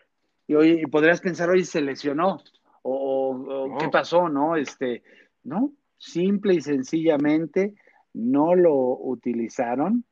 Y 0.47 0.55
hoy 0.55 0.83
podrías 0.87 1.21
pensar, 1.21 1.49
hoy 1.49 1.65
se 1.65 1.81
lesionó 1.81 2.39
o, 2.83 3.77
qué 3.79 3.89
pasó, 3.89 4.29
¿no? 4.29 4.57
Este, 4.57 5.03
no, 5.45 5.73
simple 5.99 6.55
y 6.55 6.61
sencillamente 6.61 7.75
no 8.13 8.55
lo 8.55 8.75
utilizaron 8.75 10.05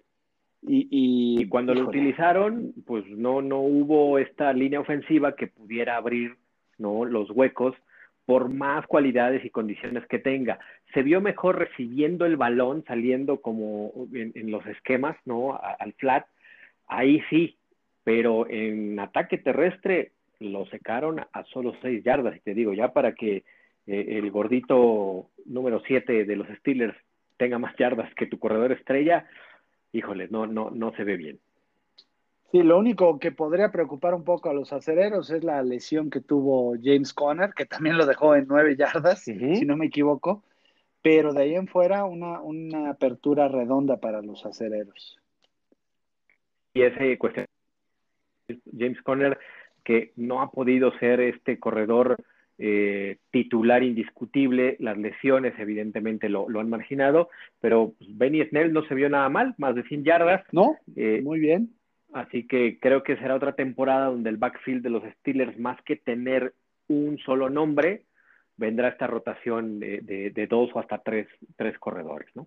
y, 0.62 1.46
cuando 1.48 1.72
lo 1.74 1.88
utilizaron, 1.88 2.74
pues 2.84 3.06
no, 3.06 3.42
no 3.42 3.60
hubo 3.60 4.18
esta 4.18 4.52
línea 4.52 4.80
ofensiva 4.80 5.36
que 5.36 5.46
pudiera 5.46 5.96
abrir 5.96 6.36
¿no? 6.78 7.04
los 7.04 7.30
huecos 7.30 7.76
por 8.26 8.50
más 8.50 8.86
cualidades 8.86 9.44
y 9.44 9.50
condiciones 9.50 10.04
que 10.06 10.18
tenga. 10.18 10.58
Se 10.92 11.02
vio 11.02 11.20
mejor 11.20 11.58
recibiendo 11.58 12.26
el 12.26 12.36
balón, 12.36 12.84
saliendo 12.86 13.40
como 13.40 13.92
en, 14.12 14.50
los 14.50 14.66
esquemas, 14.66 15.16
¿no? 15.24 15.58
al 15.78 15.94
flat. 15.94 16.26
Ahí 16.86 17.22
sí, 17.30 17.56
pero 18.04 18.48
en 18.50 18.98
ataque 18.98 19.38
terrestre 19.38 20.12
lo 20.40 20.66
secaron 20.66 21.20
a 21.20 21.44
solo 21.44 21.74
seis 21.82 22.04
yardas. 22.04 22.36
Y 22.36 22.40
te 22.40 22.54
digo, 22.54 22.72
ya 22.72 22.92
para 22.92 23.14
que 23.14 23.44
eh, 23.86 24.18
el 24.18 24.30
gordito 24.30 25.30
número 25.46 25.80
siete 25.86 26.24
de 26.24 26.36
los 26.36 26.48
Steelers 26.58 26.96
tenga 27.36 27.58
más 27.58 27.74
yardas 27.76 28.12
que 28.14 28.26
tu 28.26 28.38
corredor 28.38 28.72
estrella, 28.72 29.26
híjole, 29.92 30.28
no, 30.28 30.46
no, 30.46 30.70
no 30.70 30.92
se 30.94 31.04
ve 31.04 31.16
bien. 31.16 31.38
Sí, 32.50 32.62
lo 32.62 32.78
único 32.78 33.18
que 33.18 33.30
podría 33.30 33.70
preocupar 33.70 34.14
un 34.14 34.24
poco 34.24 34.48
a 34.48 34.54
los 34.54 34.72
acereros 34.72 35.30
es 35.30 35.44
la 35.44 35.62
lesión 35.62 36.08
que 36.08 36.20
tuvo 36.20 36.74
James 36.82 37.12
Conner, 37.12 37.50
que 37.54 37.66
también 37.66 37.98
lo 37.98 38.06
dejó 38.06 38.34
en 38.34 38.46
nueve 38.48 38.74
yardas, 38.74 39.22
si 39.22 39.34
no 39.34 39.76
me 39.76 39.86
equivoco, 39.86 40.42
pero 41.02 41.34
de 41.34 41.42
ahí 41.42 41.54
en 41.54 41.68
fuera 41.68 42.04
una, 42.04 42.40
una 42.40 42.90
apertura 42.90 43.48
redonda 43.48 43.98
para 43.98 44.22
los 44.22 44.46
acereros. 44.46 45.18
Y 46.72 46.82
ese 46.82 47.18
cuestión, 47.18 47.46
James 48.76 49.02
Conner, 49.02 49.38
que 49.88 50.12
no 50.16 50.42
ha 50.42 50.50
podido 50.50 50.92
ser 50.98 51.18
este 51.18 51.58
corredor 51.58 52.18
eh, 52.58 53.16
titular 53.30 53.82
indiscutible, 53.82 54.76
las 54.80 54.98
lesiones 54.98 55.54
evidentemente 55.58 56.28
lo, 56.28 56.46
han 56.60 56.68
marginado, 56.68 57.30
pero 57.58 57.94
pues, 57.96 58.18
Benny 58.18 58.44
Snell 58.44 58.74
no 58.74 58.82
se 58.82 58.94
vio 58.94 59.08
nada 59.08 59.30
mal, 59.30 59.54
más 59.56 59.74
de 59.74 59.84
100 59.84 60.04
yardas. 60.04 60.42
No, 60.52 60.76
eh, 60.94 61.22
muy 61.24 61.40
bien 61.40 61.70
Así 62.12 62.46
que 62.46 62.78
creo 62.80 63.02
que 63.02 63.16
será 63.16 63.34
otra 63.34 63.54
temporada 63.54 64.06
donde 64.06 64.28
el 64.28 64.36
backfield 64.36 64.82
de 64.82 64.90
los 64.90 65.02
Steelers, 65.20 65.58
más 65.58 65.80
que 65.82 65.96
tener 65.96 66.52
un 66.88 67.16
solo 67.18 67.48
nombre, 67.48 68.02
vendrá 68.58 68.88
esta 68.88 69.06
rotación 69.06 69.80
de, 69.80 70.46
dos 70.50 70.70
o 70.74 70.80
hasta 70.80 70.98
tres, 70.98 71.28
tres 71.56 71.78
corredores, 71.78 72.28
¿no? 72.34 72.46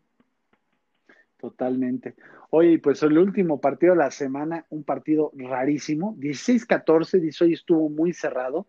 Totalmente. 1.42 2.14
Oye, 2.52 2.78
pues 2.78 3.02
el 3.02 3.18
último 3.18 3.60
partido 3.60 3.94
de 3.94 4.00
la 4.00 4.12
semana, 4.12 4.64
un 4.70 4.84
partido 4.84 5.32
rarísimo, 5.34 6.16
16-14, 6.18 7.42
hoy 7.42 7.54
estuvo 7.54 7.90
muy 7.90 8.14
cerrado, 8.14 8.68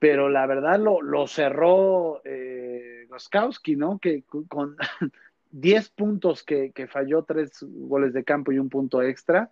pero 0.00 0.28
la 0.28 0.46
verdad 0.46 0.80
lo, 0.80 1.00
lo 1.00 1.28
cerró 1.28 2.20
eh, 2.24 3.06
Goskowski, 3.08 3.76
¿no? 3.76 4.00
Que 4.00 4.24
con 4.48 4.76
10 5.52 5.88
puntos 5.90 6.42
que, 6.42 6.72
que, 6.72 6.88
falló, 6.88 7.22
tres 7.22 7.62
goles 7.62 8.12
de 8.12 8.24
campo 8.24 8.50
y 8.50 8.58
un 8.58 8.68
punto 8.68 9.00
extra, 9.00 9.50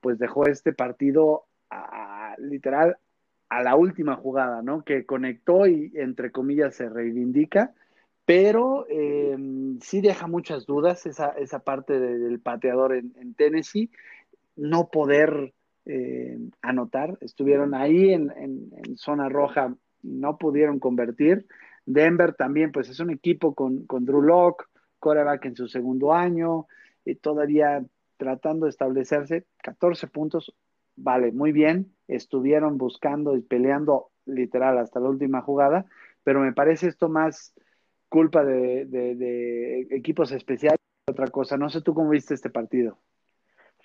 pues 0.00 0.20
dejó 0.20 0.46
este 0.46 0.72
partido 0.72 1.46
literal 2.38 2.96
a 3.48 3.62
la 3.62 3.74
última 3.74 4.14
jugada, 4.14 4.62
¿no? 4.62 4.84
Que 4.84 5.04
conectó 5.04 5.66
y 5.66 5.90
entre 5.96 6.30
comillas 6.30 6.76
se 6.76 6.88
reivindica, 6.88 7.74
pero 8.24 8.86
eh, 8.88 9.36
sí 9.80 10.00
deja 10.00 10.26
muchas 10.26 10.66
dudas 10.66 11.06
esa, 11.06 11.30
esa 11.30 11.60
parte 11.60 11.98
del 11.98 12.40
pateador 12.40 12.94
en, 12.94 13.34
Tennessee, 13.34 13.90
no 14.56 14.88
poder 14.90 15.52
eh, 15.86 16.38
anotar, 16.60 17.18
estuvieron 17.20 17.74
ahí 17.74 18.12
en, 18.12 18.32
en, 18.36 18.96
zona 18.96 19.28
roja, 19.28 19.74
no 20.02 20.38
pudieron 20.38 20.78
convertir. 20.78 21.46
Denver 21.84 22.34
también, 22.34 22.70
pues 22.70 22.88
es 22.88 23.00
un 23.00 23.10
equipo 23.10 23.54
con, 23.54 23.86
con 23.86 24.04
Drew 24.04 24.22
Locke, 24.22 24.66
coreback 25.00 25.46
en 25.46 25.56
su 25.56 25.66
segundo 25.66 26.12
año, 26.12 26.66
y 27.04 27.16
todavía 27.16 27.84
tratando 28.16 28.66
de 28.66 28.70
establecerse, 28.70 29.46
14 29.64 30.06
puntos, 30.06 30.54
vale, 30.94 31.32
muy 31.32 31.50
bien, 31.50 31.92
estuvieron 32.06 32.78
buscando 32.78 33.36
y 33.36 33.40
peleando 33.40 34.10
literal 34.26 34.78
hasta 34.78 35.00
la 35.00 35.08
última 35.08 35.40
jugada, 35.42 35.86
pero 36.22 36.40
me 36.40 36.52
parece 36.52 36.86
esto 36.86 37.08
más 37.08 37.52
culpa 38.12 38.44
de, 38.44 39.88
equipos 39.90 40.32
especiales 40.32 40.78
otra 41.06 41.28
cosa. 41.28 41.56
No 41.56 41.70
sé 41.70 41.80
tú 41.80 41.94
cómo 41.94 42.10
viste 42.10 42.34
este 42.34 42.50
partido. 42.50 42.98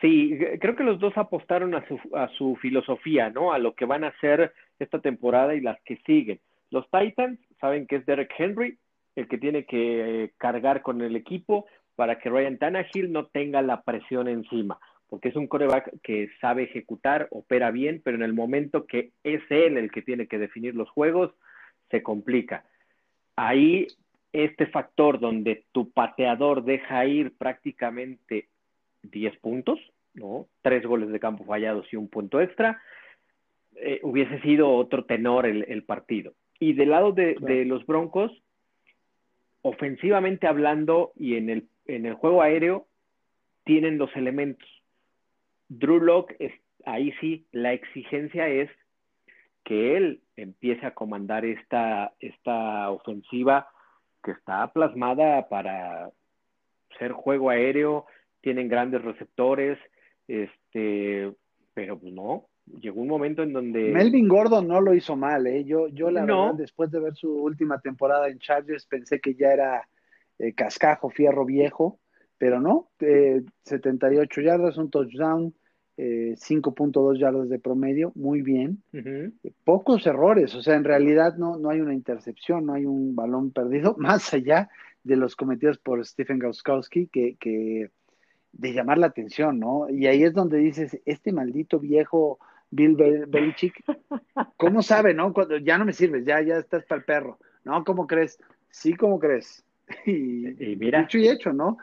Sí, 0.02 0.38
creo 0.60 0.76
que 0.76 0.84
los 0.84 1.00
dos 1.00 1.18
apostaron 1.18 1.74
a 1.74 1.88
su, 1.88 1.98
a 2.14 2.28
su 2.38 2.58
filosofía, 2.58 3.30
¿no? 3.30 3.54
A 3.54 3.58
lo 3.58 3.74
que 3.74 3.86
van 3.86 4.04
a 4.04 4.10
hacer 4.10 4.54
esta 4.80 5.00
temporada 5.00 5.56
y 5.56 5.62
las 5.62 5.82
que 5.84 5.98
siguen. 6.06 6.42
Los 6.70 6.86
Titans 6.92 7.40
saben 7.62 7.88
que 7.88 7.96
es 7.96 8.06
Derek 8.06 8.32
Henry 8.38 8.78
el 9.16 9.28
que 9.28 9.38
tiene 9.38 9.66
que 9.66 10.26
eh, 10.26 10.34
cargar 10.38 10.82
con 10.82 11.02
el 11.02 11.16
equipo 11.16 11.66
para 11.96 12.20
que 12.20 12.30
Ryan 12.30 12.60
Tannehill 12.60 13.12
no 13.12 13.28
tenga 13.28 13.64
la 13.64 13.82
presión 13.82 14.28
encima, 14.28 14.78
porque 15.10 15.30
es 15.30 15.36
un 15.36 15.48
coreback 15.48 16.02
que 16.04 16.30
sabe 16.40 16.64
ejecutar, 16.64 17.28
opera 17.32 17.72
bien, 17.72 18.02
pero 18.04 18.18
en 18.18 18.24
el 18.24 18.34
momento 18.34 18.86
que 18.86 19.14
es 19.24 19.42
él 19.50 19.78
el 19.78 19.90
que 19.90 20.04
tiene 20.04 20.28
que 20.28 20.38
definir 20.38 20.76
los 20.76 20.90
juegos, 20.90 21.32
se 21.90 22.04
complica. 22.04 22.66
Ahí 23.36 23.88
este 24.34 24.68
factor 24.68 25.20
donde 25.20 25.66
tu 25.72 25.92
pateador 25.92 26.64
deja 26.64 27.06
ir 27.06 27.36
prácticamente 27.38 28.50
10 29.04 29.38
puntos, 29.40 29.80
¿no? 30.14 30.48
Tres 30.62 30.86
goles 30.86 31.10
de 31.10 31.20
campo 31.20 31.46
fallados 31.46 31.88
y 31.92 31.96
un 31.96 32.08
punto 32.08 32.42
extra, 32.42 32.82
eh, 33.76 34.00
hubiese 34.04 34.40
sido 34.42 34.70
otro 34.72 35.06
tenor 35.06 35.46
el, 35.46 35.84
partido. 35.84 36.34
Y 36.60 36.74
del 36.74 36.90
lado 36.90 37.12
de, 37.12 37.36
de 37.40 37.66
los 37.66 37.86
Broncos, 37.86 38.32
ofensivamente 39.62 40.48
hablando 40.48 41.12
y 41.16 41.36
en 41.36 41.50
el 41.50 41.68
en 41.88 42.06
el 42.06 42.14
juego 42.14 42.42
aéreo 42.42 42.88
tienen 43.64 43.98
los 43.98 44.16
elementos. 44.16 44.68
Drew 45.70 46.00
Locke, 46.00 46.36
es, 46.40 46.54
ahí 46.86 47.12
sí, 47.20 47.46
la 47.52 47.74
exigencia 47.74 48.48
es 48.48 48.70
que 49.64 49.98
él 49.98 50.22
empiece 50.38 50.86
a 50.86 50.94
comandar 50.94 51.44
esta, 51.46 52.14
esta 52.20 52.90
ofensiva 52.90 53.68
que 54.28 54.32
está 54.34 54.70
plasmada 54.74 55.48
para 55.48 56.12
ser 57.00 57.14
juego 57.14 57.50
aéreo, 57.50 58.06
tienen 58.42 58.68
grandes 58.68 59.02
receptores, 59.02 59.80
este, 60.28 61.34
pero 61.74 61.98
pues 61.98 62.12
no, 62.12 62.50
llegó 62.82 63.00
un 63.00 63.08
momento 63.08 63.42
en 63.42 63.54
donde... 63.54 63.90
Melvin 63.90 64.28
Gordon 64.28 64.68
no 64.68 64.82
lo 64.82 64.94
hizo 64.94 65.16
mal, 65.16 65.48
¿eh? 65.48 65.64
Yo, 65.64 65.88
yo 65.88 66.12
la 66.12 66.26
verdad, 66.26 66.56
después 66.56 66.92
de 66.92 67.00
ver 67.00 67.16
su 67.16 67.32
última 67.32 67.80
temporada 67.80 68.28
en 68.28 68.40
Chargers, 68.40 68.86
pensé 68.86 69.22
que 69.22 69.34
ya 69.36 69.54
era 69.54 69.88
eh, 70.40 70.54
cascajo, 70.54 71.10
fierro 71.10 71.46
viejo, 71.46 72.02
pero 72.38 72.60
no, 72.60 72.90
78 73.00 74.42
eh, 74.42 74.44
yardas, 74.44 74.78
un 74.78 74.92
touchdown, 74.92 75.56
5.2 75.98 77.16
eh, 77.16 77.20
yardas 77.20 77.50
de 77.50 77.60
promedio, 77.60 78.12
muy 78.16 78.42
bien. 78.42 78.84
Pocos 79.64 80.06
errores, 80.06 80.54
o 80.56 80.62
sea, 80.62 80.76
en 80.76 80.84
realidad 80.84 81.38
no, 81.38 81.58
no 81.58 81.70
hay 81.70 81.82
una 81.82 81.94
intercepción, 81.94 82.66
no 82.66 82.74
hay 82.74 82.86
un 82.86 83.16
balón 83.16 83.52
perdido, 83.52 83.96
más 84.00 84.34
allá 84.34 84.70
de 85.04 85.16
los 85.16 85.36
cometidos 85.36 85.78
por 85.78 86.06
Stephen 86.06 86.40
Gauskowski, 86.40 87.08
que, 87.08 87.36
que 87.40 87.90
de 88.52 88.74
llamar 88.74 88.98
la 88.98 89.08
atención, 89.08 89.60
¿no? 89.60 89.90
Y 89.90 90.08
ahí 90.08 90.24
es 90.24 90.34
donde 90.34 90.58
dices, 90.58 91.00
este 91.06 91.32
maldito 91.32 91.80
viejo 91.80 92.40
Bill 92.70 92.96
Belichick, 93.28 93.84
¿cómo 94.58 94.82
sabe, 94.82 95.14
no? 95.14 95.34
Cuando 95.34 95.58
ya 95.58 95.78
no 95.78 95.86
me 95.86 95.94
sirves, 95.94 96.26
ya, 96.26 96.42
ya 96.42 96.58
estás 96.58 96.86
para 96.86 97.00
el 97.00 97.06
perro. 97.06 97.40
No, 97.64 97.84
¿cómo 97.84 98.08
crees? 98.08 98.40
Sí, 98.70 98.94
¿cómo 98.94 99.20
crees? 99.20 99.66
y, 100.06 100.76
mira. 100.78 101.02
Dicho 101.02 101.18
y 101.18 101.30
hecho, 101.30 101.54
¿no? 101.54 101.78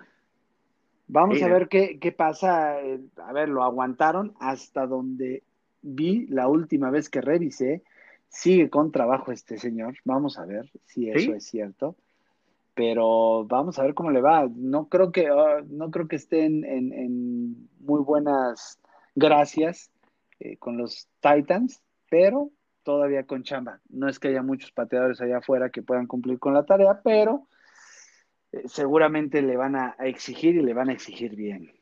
Vamos 1.07 1.43
a 1.43 1.49
ver 1.49 1.69
qué, 1.69 1.99
qué 1.99 2.13
pasa. 2.13 2.81
Eh, 2.81 3.01
a 3.17 3.33
ver, 3.33 3.49
lo 3.49 3.63
aguantaron 3.63 4.35
hasta 4.41 4.87
donde 4.87 5.43
vi 5.83 6.27
la 6.29 6.49
última 6.49 6.91
vez 6.91 7.11
que 7.11 7.21
revisé. 7.21 7.83
Sigue 8.29 8.71
con 8.71 8.91
trabajo 8.91 9.31
este 9.31 9.59
señor. 9.59 9.97
Vamos 10.05 10.39
a 10.39 10.47
ver 10.47 10.71
si 10.85 11.11
eso 11.11 11.35
es 11.35 11.45
cierto. 11.45 11.97
Pero 12.75 13.45
vamos 13.45 13.79
a 13.79 13.85
ver 13.85 13.95
cómo 13.95 14.11
le 14.11 14.21
va. 14.21 14.49
No 14.53 14.89
creo 14.89 15.13
que, 15.13 15.29
ah, 15.29 15.63
no 15.69 15.91
creo 15.91 16.09
que 16.09 16.17
estén 16.17 16.65
en, 16.65 17.69
muy 17.79 18.03
buenas 18.03 18.81
gracias 19.15 19.91
eh, 20.41 20.57
con 20.57 20.77
los 20.77 21.09
Titans, 21.21 21.81
pero 22.11 22.51
todavía 22.83 23.25
con 23.25 23.45
chamba. 23.45 23.81
No 23.89 24.09
es 24.09 24.19
que 24.19 24.29
haya 24.29 24.43
muchos 24.43 24.73
pateadores 24.73 25.21
allá 25.21 25.39
afuera 25.39 25.71
que 25.71 25.83
puedan 25.83 26.07
cumplir 26.07 26.41
con 26.41 26.55
la 26.55 26.65
tarea, 26.65 27.01
pero 27.05 27.47
seguramente 28.67 29.43
le 29.43 29.57
van 29.57 29.77
a, 29.77 29.97
exigir 30.01 30.57
y 30.57 30.63
le 30.63 30.75
van 30.75 30.89
a 30.89 30.93
exigir 30.93 31.35
bien. 31.37 31.73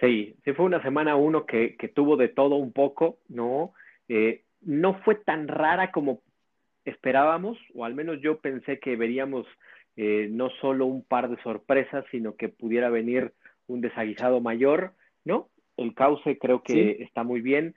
Sí, 0.00 0.36
sí 0.44 0.52
fue 0.52 0.66
una 0.66 0.82
semana 0.82 1.16
uno 1.16 1.46
que, 1.46 1.76
tuvo 1.94 2.16
de 2.16 2.28
todo 2.28 2.56
un 2.56 2.72
poco, 2.72 3.18
¿no? 3.28 3.72
Eh, 4.08 4.44
no 4.60 4.94
fue 5.02 5.14
tan 5.14 5.48
rara 5.48 5.90
como 5.90 6.22
esperábamos, 6.84 7.58
o 7.74 7.84
al 7.84 7.94
menos 7.94 8.20
yo 8.20 8.38
pensé 8.38 8.78
que 8.78 8.96
veríamos 8.96 9.46
eh, 9.96 10.28
no 10.30 10.50
solo 10.60 10.86
un 10.86 11.02
par 11.02 11.30
de 11.30 11.42
sorpresas, 11.42 12.04
sino 12.10 12.36
que 12.36 12.48
pudiera 12.48 12.90
venir 12.90 13.32
un 13.66 13.80
desaguisado 13.80 14.40
mayor, 14.40 14.92
¿no? 15.24 15.48
El 15.76 15.94
cauce 15.94 16.38
creo 16.38 16.62
que 16.62 17.02
está 17.02 17.22
muy 17.22 17.40
bien 17.40 17.74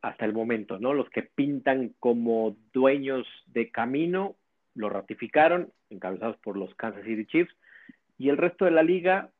hasta 0.00 0.24
el 0.24 0.32
momento, 0.32 0.78
¿no? 0.80 0.94
Los 0.94 1.08
que 1.10 1.22
pintan 1.22 1.94
como 2.00 2.56
dueños 2.72 3.26
de 3.46 3.70
camino 3.70 4.36
lo 4.78 4.88
ratificaron, 4.88 5.72
encabezados 5.90 6.36
por 6.38 6.56
los 6.56 6.72
Kansas 6.76 7.04
City 7.04 7.26
Chiefs, 7.26 7.54
y 8.16 8.28
el 8.28 8.36
resto 8.36 8.64
de 8.64 8.70
la 8.70 8.82
liga, 8.82 9.30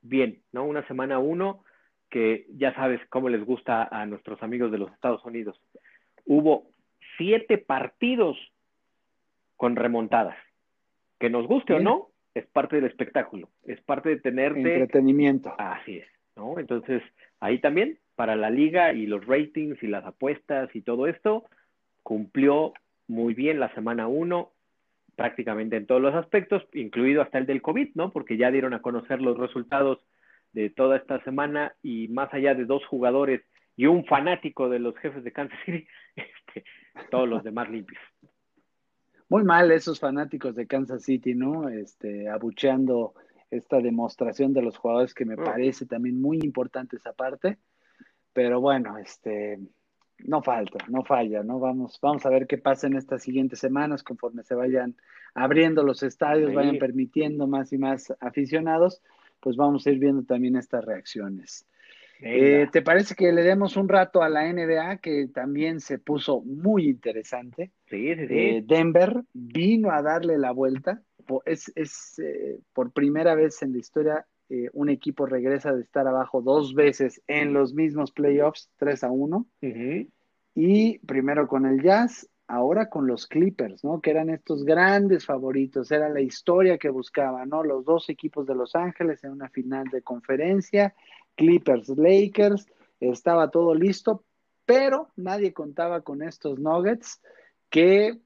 bien, 0.00 0.40
¿no? 0.52 0.64
Una 0.64 0.86
semana 0.88 1.18
uno, 1.18 1.62
que 2.08 2.46
ya 2.56 2.74
sabes 2.74 3.00
cómo 3.10 3.28
les 3.28 3.44
gusta 3.44 3.84
a 3.84 4.06
nuestros 4.06 4.42
amigos 4.42 4.72
de 4.72 4.78
los 4.78 4.90
Estados 4.92 5.24
Unidos. 5.24 5.60
Hubo 6.24 6.66
siete 7.16 7.58
partidos 7.58 8.36
con 9.56 9.76
remontadas. 9.76 10.36
Que 11.18 11.28
nos 11.28 11.46
guste 11.46 11.74
o 11.74 11.80
no, 11.80 12.08
es 12.34 12.46
parte 12.46 12.76
del 12.76 12.86
espectáculo, 12.86 13.50
es 13.64 13.80
parte 13.82 14.08
de 14.08 14.16
tenerte... 14.16 14.60
Entretenimiento. 14.60 15.54
Así 15.58 15.98
es, 15.98 16.08
¿no? 16.36 16.58
Entonces, 16.58 17.02
ahí 17.38 17.58
también, 17.58 17.98
para 18.16 18.34
la 18.34 18.48
liga 18.48 18.94
y 18.94 19.06
los 19.06 19.26
ratings 19.26 19.82
y 19.82 19.86
las 19.86 20.06
apuestas 20.06 20.74
y 20.74 20.80
todo 20.80 21.06
esto, 21.06 21.44
cumplió 22.02 22.72
muy 23.08 23.34
bien 23.34 23.60
la 23.60 23.74
semana 23.74 24.08
1, 24.08 24.50
prácticamente 25.20 25.76
en 25.76 25.84
todos 25.84 26.00
los 26.00 26.14
aspectos, 26.14 26.66
incluido 26.72 27.20
hasta 27.20 27.36
el 27.36 27.44
del 27.44 27.60
COVID, 27.60 27.90
¿no? 27.94 28.10
Porque 28.10 28.38
ya 28.38 28.50
dieron 28.50 28.72
a 28.72 28.80
conocer 28.80 29.20
los 29.20 29.36
resultados 29.36 29.98
de 30.54 30.70
toda 30.70 30.96
esta 30.96 31.22
semana 31.24 31.74
y 31.82 32.08
más 32.08 32.32
allá 32.32 32.54
de 32.54 32.64
dos 32.64 32.86
jugadores 32.86 33.42
y 33.76 33.84
un 33.84 34.06
fanático 34.06 34.70
de 34.70 34.78
los 34.78 34.96
jefes 34.96 35.22
de 35.22 35.30
Kansas 35.30 35.58
City, 35.66 35.86
este, 36.16 36.64
todos 37.10 37.28
los 37.28 37.44
demás 37.44 37.68
limpios. 37.68 38.00
Muy 39.28 39.44
mal 39.44 39.70
esos 39.72 40.00
fanáticos 40.00 40.54
de 40.54 40.66
Kansas 40.66 41.02
City, 41.02 41.34
¿no? 41.34 41.68
Este, 41.68 42.30
abucheando 42.30 43.12
esta 43.50 43.78
demostración 43.78 44.54
de 44.54 44.62
los 44.62 44.78
jugadores 44.78 45.12
que 45.12 45.26
me 45.26 45.34
oh. 45.34 45.44
parece 45.44 45.84
también 45.84 46.18
muy 46.18 46.38
importante 46.38 46.96
esa 46.96 47.12
parte. 47.12 47.58
Pero 48.32 48.62
bueno, 48.62 48.96
este, 48.96 49.58
no 50.24 50.42
falta, 50.42 50.84
no 50.88 51.02
falla, 51.04 51.42
¿no? 51.42 51.58
Vamos, 51.58 51.98
vamos 52.00 52.24
a 52.26 52.30
ver 52.30 52.46
qué 52.46 52.58
pasa 52.58 52.86
en 52.86 52.96
estas 52.96 53.22
siguientes 53.22 53.58
semanas 53.58 54.02
conforme 54.02 54.42
se 54.42 54.54
vayan 54.54 54.96
abriendo 55.34 55.82
los 55.82 56.02
estadios, 56.02 56.52
vayan 56.52 56.78
permitiendo 56.78 57.46
más 57.46 57.72
y 57.72 57.78
más 57.78 58.12
aficionados, 58.20 59.02
pues 59.40 59.56
vamos 59.56 59.86
a 59.86 59.90
ir 59.90 59.98
viendo 59.98 60.22
también 60.22 60.56
estas 60.56 60.84
reacciones. 60.84 61.66
Eh, 62.22 62.68
¿Te 62.70 62.82
parece 62.82 63.14
que 63.14 63.32
le 63.32 63.42
demos 63.42 63.76
un 63.76 63.88
rato 63.88 64.22
a 64.22 64.28
la 64.28 64.52
NBA 64.52 64.98
que 64.98 65.28
también 65.28 65.80
se 65.80 65.98
puso 65.98 66.42
muy 66.42 66.88
interesante? 66.88 67.70
Sí, 67.86 68.14
sí, 68.14 68.26
sí. 68.26 68.34
Eh, 68.34 68.64
Denver 68.66 69.22
vino 69.32 69.90
a 69.90 70.02
darle 70.02 70.38
la 70.38 70.52
vuelta. 70.52 71.02
Es, 71.46 71.72
es 71.76 72.18
eh, 72.18 72.58
por 72.74 72.92
primera 72.92 73.34
vez 73.34 73.62
en 73.62 73.72
la 73.72 73.78
historia 73.78 74.26
un 74.72 74.88
equipo 74.88 75.26
regresa 75.26 75.72
de 75.72 75.82
estar 75.82 76.06
abajo 76.06 76.42
dos 76.42 76.74
veces 76.74 77.22
en 77.26 77.52
los 77.52 77.72
mismos 77.72 78.10
playoffs, 78.10 78.70
3 78.78 79.04
a 79.04 79.10
1. 79.10 79.46
Y 80.54 80.98
primero 81.00 81.46
con 81.46 81.66
el 81.66 81.82
Jazz, 81.82 82.28
ahora 82.48 82.88
con 82.88 83.06
los 83.06 83.26
Clippers, 83.28 83.84
¿no? 83.84 84.00
Que 84.00 84.10
eran 84.10 84.28
estos 84.28 84.64
grandes 84.64 85.24
favoritos, 85.24 85.92
era 85.92 86.08
la 86.08 86.20
historia 86.20 86.78
que 86.78 86.90
buscaban, 86.90 87.48
¿no? 87.48 87.62
Los 87.62 87.84
dos 87.84 88.08
equipos 88.08 88.46
de 88.46 88.56
Los 88.56 88.74
Ángeles 88.74 89.22
en 89.22 89.30
una 89.30 89.48
final 89.48 89.86
de 89.88 90.02
conferencia 90.02 90.94
Clippers, 91.36 91.88
Lakers, 91.88 92.66
estaba 92.98 93.50
todo 93.50 93.74
listo, 93.74 94.24
pero 94.66 95.08
nadie 95.16 95.52
contaba 95.52 96.02
con 96.02 96.22
estos 96.22 96.58
Nuggets 96.58 97.22
que 97.70 98.18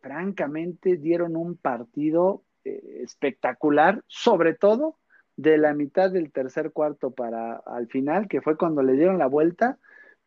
francamente 0.00 0.96
dieron 0.96 1.36
un 1.36 1.56
partido 1.56 2.42
eh, 2.64 3.02
espectacular, 3.02 4.02
sobre 4.08 4.54
todo 4.54 4.98
de 5.36 5.58
la 5.58 5.74
mitad 5.74 6.10
del 6.10 6.32
tercer 6.32 6.72
cuarto 6.72 7.10
para 7.10 7.56
al 7.56 7.88
final, 7.88 8.28
que 8.28 8.40
fue 8.40 8.56
cuando 8.56 8.82
le 8.82 8.94
dieron 8.94 9.18
la 9.18 9.26
vuelta, 9.26 9.78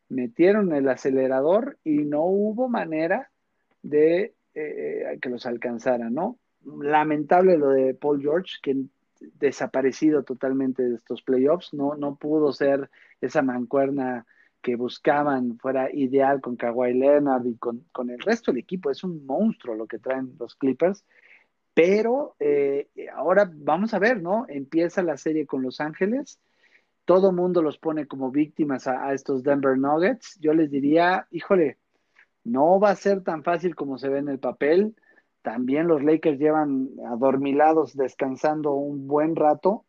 metieron 0.08 0.72
el 0.72 0.88
acelerador 0.88 1.78
y 1.84 2.04
no 2.04 2.24
hubo 2.24 2.68
manera 2.68 3.30
de 3.82 4.34
eh, 4.54 5.18
que 5.20 5.28
los 5.28 5.46
alcanzaran, 5.46 6.14
¿no? 6.14 6.38
Lamentable 6.64 7.56
lo 7.56 7.70
de 7.70 7.94
Paul 7.94 8.20
George, 8.20 8.56
que 8.62 8.76
desaparecido 9.34 10.22
totalmente 10.22 10.82
de 10.82 10.94
estos 10.94 11.22
playoffs, 11.22 11.74
no, 11.74 11.94
no 11.94 12.16
pudo 12.16 12.52
ser 12.52 12.90
esa 13.20 13.42
mancuerna 13.42 14.26
que 14.62 14.76
buscaban 14.76 15.58
fuera 15.58 15.88
ideal 15.92 16.40
con 16.40 16.56
Kawhi 16.56 16.94
Leonard 16.94 17.46
y 17.46 17.56
con, 17.56 18.10
el 18.10 18.18
resto 18.20 18.52
del 18.52 18.60
equipo. 18.60 18.90
Es 18.90 19.04
un 19.04 19.24
monstruo 19.24 19.74
lo 19.74 19.86
que 19.86 19.98
traen 19.98 20.34
los 20.38 20.54
Clippers. 20.54 21.04
Pero 21.82 22.36
eh, 22.40 22.88
ahora 23.14 23.50
vamos 23.50 23.94
a 23.94 23.98
ver, 23.98 24.20
¿no? 24.20 24.44
Empieza 24.48 25.02
la 25.02 25.16
serie 25.16 25.46
con 25.46 25.62
Los 25.62 25.80
Ángeles. 25.80 26.38
Todo 27.06 27.32
mundo 27.32 27.62
los 27.62 27.78
pone 27.78 28.06
como 28.06 28.30
víctimas 28.30 28.86
a, 28.86 29.14
estos 29.14 29.42
Denver 29.42 29.78
Nuggets. 29.78 30.38
Yo 30.40 30.52
les 30.52 30.70
diría, 30.70 31.26
híjole, 31.30 31.78
no 32.44 32.78
va 32.78 32.90
a 32.90 32.96
ser 32.96 33.22
tan 33.22 33.42
fácil 33.44 33.74
como 33.76 33.96
se 33.96 34.10
ve 34.10 34.18
en 34.18 34.28
el 34.28 34.38
papel. 34.38 34.94
También 35.40 35.88
los 35.88 36.02
Lakers 36.04 36.38
llevan 36.38 36.90
adormilados 37.08 37.96
descansando 37.96 38.74
un 38.74 39.06
buen 39.06 39.34
rato. 39.34 39.86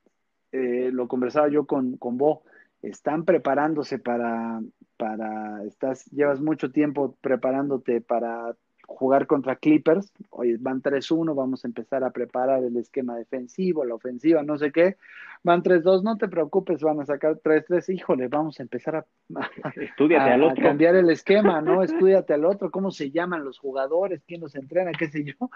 Eh, 0.54 0.92
lo 0.94 1.10
conversaba 1.10 1.50
yo 1.50 1.66
con, 1.66 1.98
con 1.98 2.18
Bo. 2.18 2.44
Están 2.82 3.26
preparándose 3.26 4.00
para, 4.00 4.62
para, 4.96 5.62
estás, 5.66 6.06
llevas 6.06 6.40
mucho 6.40 6.72
tiempo 6.72 7.18
preparándote 7.20 8.00
para 8.00 8.56
jugar 8.96 9.28
contra 9.28 9.56
Clippers, 9.56 10.14
hoy 10.30 10.58
van 10.58 10.82
3-1, 10.82 11.36
vamos 11.36 11.64
a 11.64 11.68
empezar 11.68 12.04
a 12.04 12.12
preparar 12.12 12.64
el 12.64 12.78
esquema 12.78 13.18
defensivo, 13.18 13.86
la 13.86 13.96
ofensiva, 13.96 14.44
no 14.44 14.58
sé 14.58 14.72
qué, 14.72 14.98
van 15.44 15.64
3-2, 15.64 16.04
no 16.04 16.18
te 16.18 16.28
preocupes, 16.28 16.82
van 16.82 17.00
a 17.00 17.06
sacar 17.06 17.40
3-3, 17.40 17.94
híjole, 17.94 18.28
vamos 18.28 18.60
a 18.60 18.64
empezar 18.64 18.96
a, 18.96 19.06
a, 19.64 20.54
cambiar 20.56 20.96
el 20.96 21.10
esquema, 21.10 21.62
¿no? 21.62 21.84
Estudiate 21.84 22.34
al 22.34 22.46
otro, 22.46 22.72
cómo 22.72 22.92
se 22.92 23.12
llaman 23.12 23.44
los 23.44 23.60
jugadores, 23.60 24.24
quién 24.28 24.42
los 24.42 24.56
entrena, 24.56 24.92
qué 24.92 25.10
sé 25.10 25.24
yo, 25.24 25.50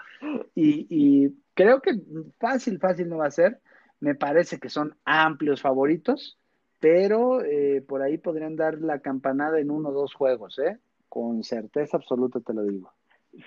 y, 0.54 0.86
y 0.88 1.34
creo 1.54 1.80
que 1.80 2.00
fácil, 2.38 2.78
fácil 2.78 3.08
no 3.08 3.18
va 3.18 3.26
a 3.26 3.30
ser, 3.30 3.60
me 4.00 4.14
parece 4.14 4.58
que 4.58 4.68
son 4.68 4.94
amplios 5.04 5.62
favoritos, 5.62 6.38
pero 6.80 7.42
eh, 7.42 7.82
por 7.86 8.02
ahí 8.02 8.18
podrían 8.18 8.56
dar 8.56 8.78
la 8.80 9.00
campanada 9.00 9.58
en 9.58 9.70
uno 9.70 9.88
o 9.90 9.92
dos 9.92 10.14
juegos, 10.14 10.58
¿eh? 10.58 10.78
Con 11.08 11.42
certeza 11.42 11.96
absoluta 11.96 12.40
te 12.40 12.52
lo 12.52 12.62
digo. 12.62 12.92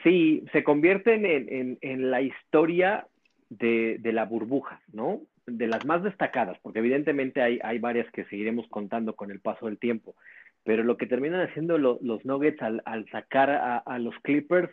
Sí, 0.03 0.43
se 0.51 0.63
convierten 0.63 1.25
en, 1.25 1.77
en, 1.81 2.11
la 2.11 2.21
historia 2.21 3.07
de, 3.49 3.97
de, 3.99 4.13
la 4.13 4.25
burbuja, 4.25 4.81
¿no? 4.93 5.21
De 5.47 5.67
las 5.67 5.85
más 5.85 6.03
destacadas, 6.03 6.57
porque 6.61 6.79
evidentemente 6.79 7.41
hay, 7.41 7.59
hay 7.63 7.79
varias 7.79 8.09
que 8.11 8.25
seguiremos 8.25 8.67
contando 8.67 9.15
con 9.15 9.31
el 9.31 9.39
paso 9.39 9.65
del 9.65 9.79
tiempo, 9.79 10.15
pero 10.63 10.83
lo 10.83 10.97
que 10.97 11.07
terminan 11.07 11.41
haciendo 11.41 11.77
los 11.77 12.25
Nuggets 12.25 12.61
al, 12.61 12.81
al 12.85 13.09
sacar 13.09 13.49
a, 13.49 13.77
a, 13.77 13.97
los 13.97 14.13
Clippers 14.19 14.69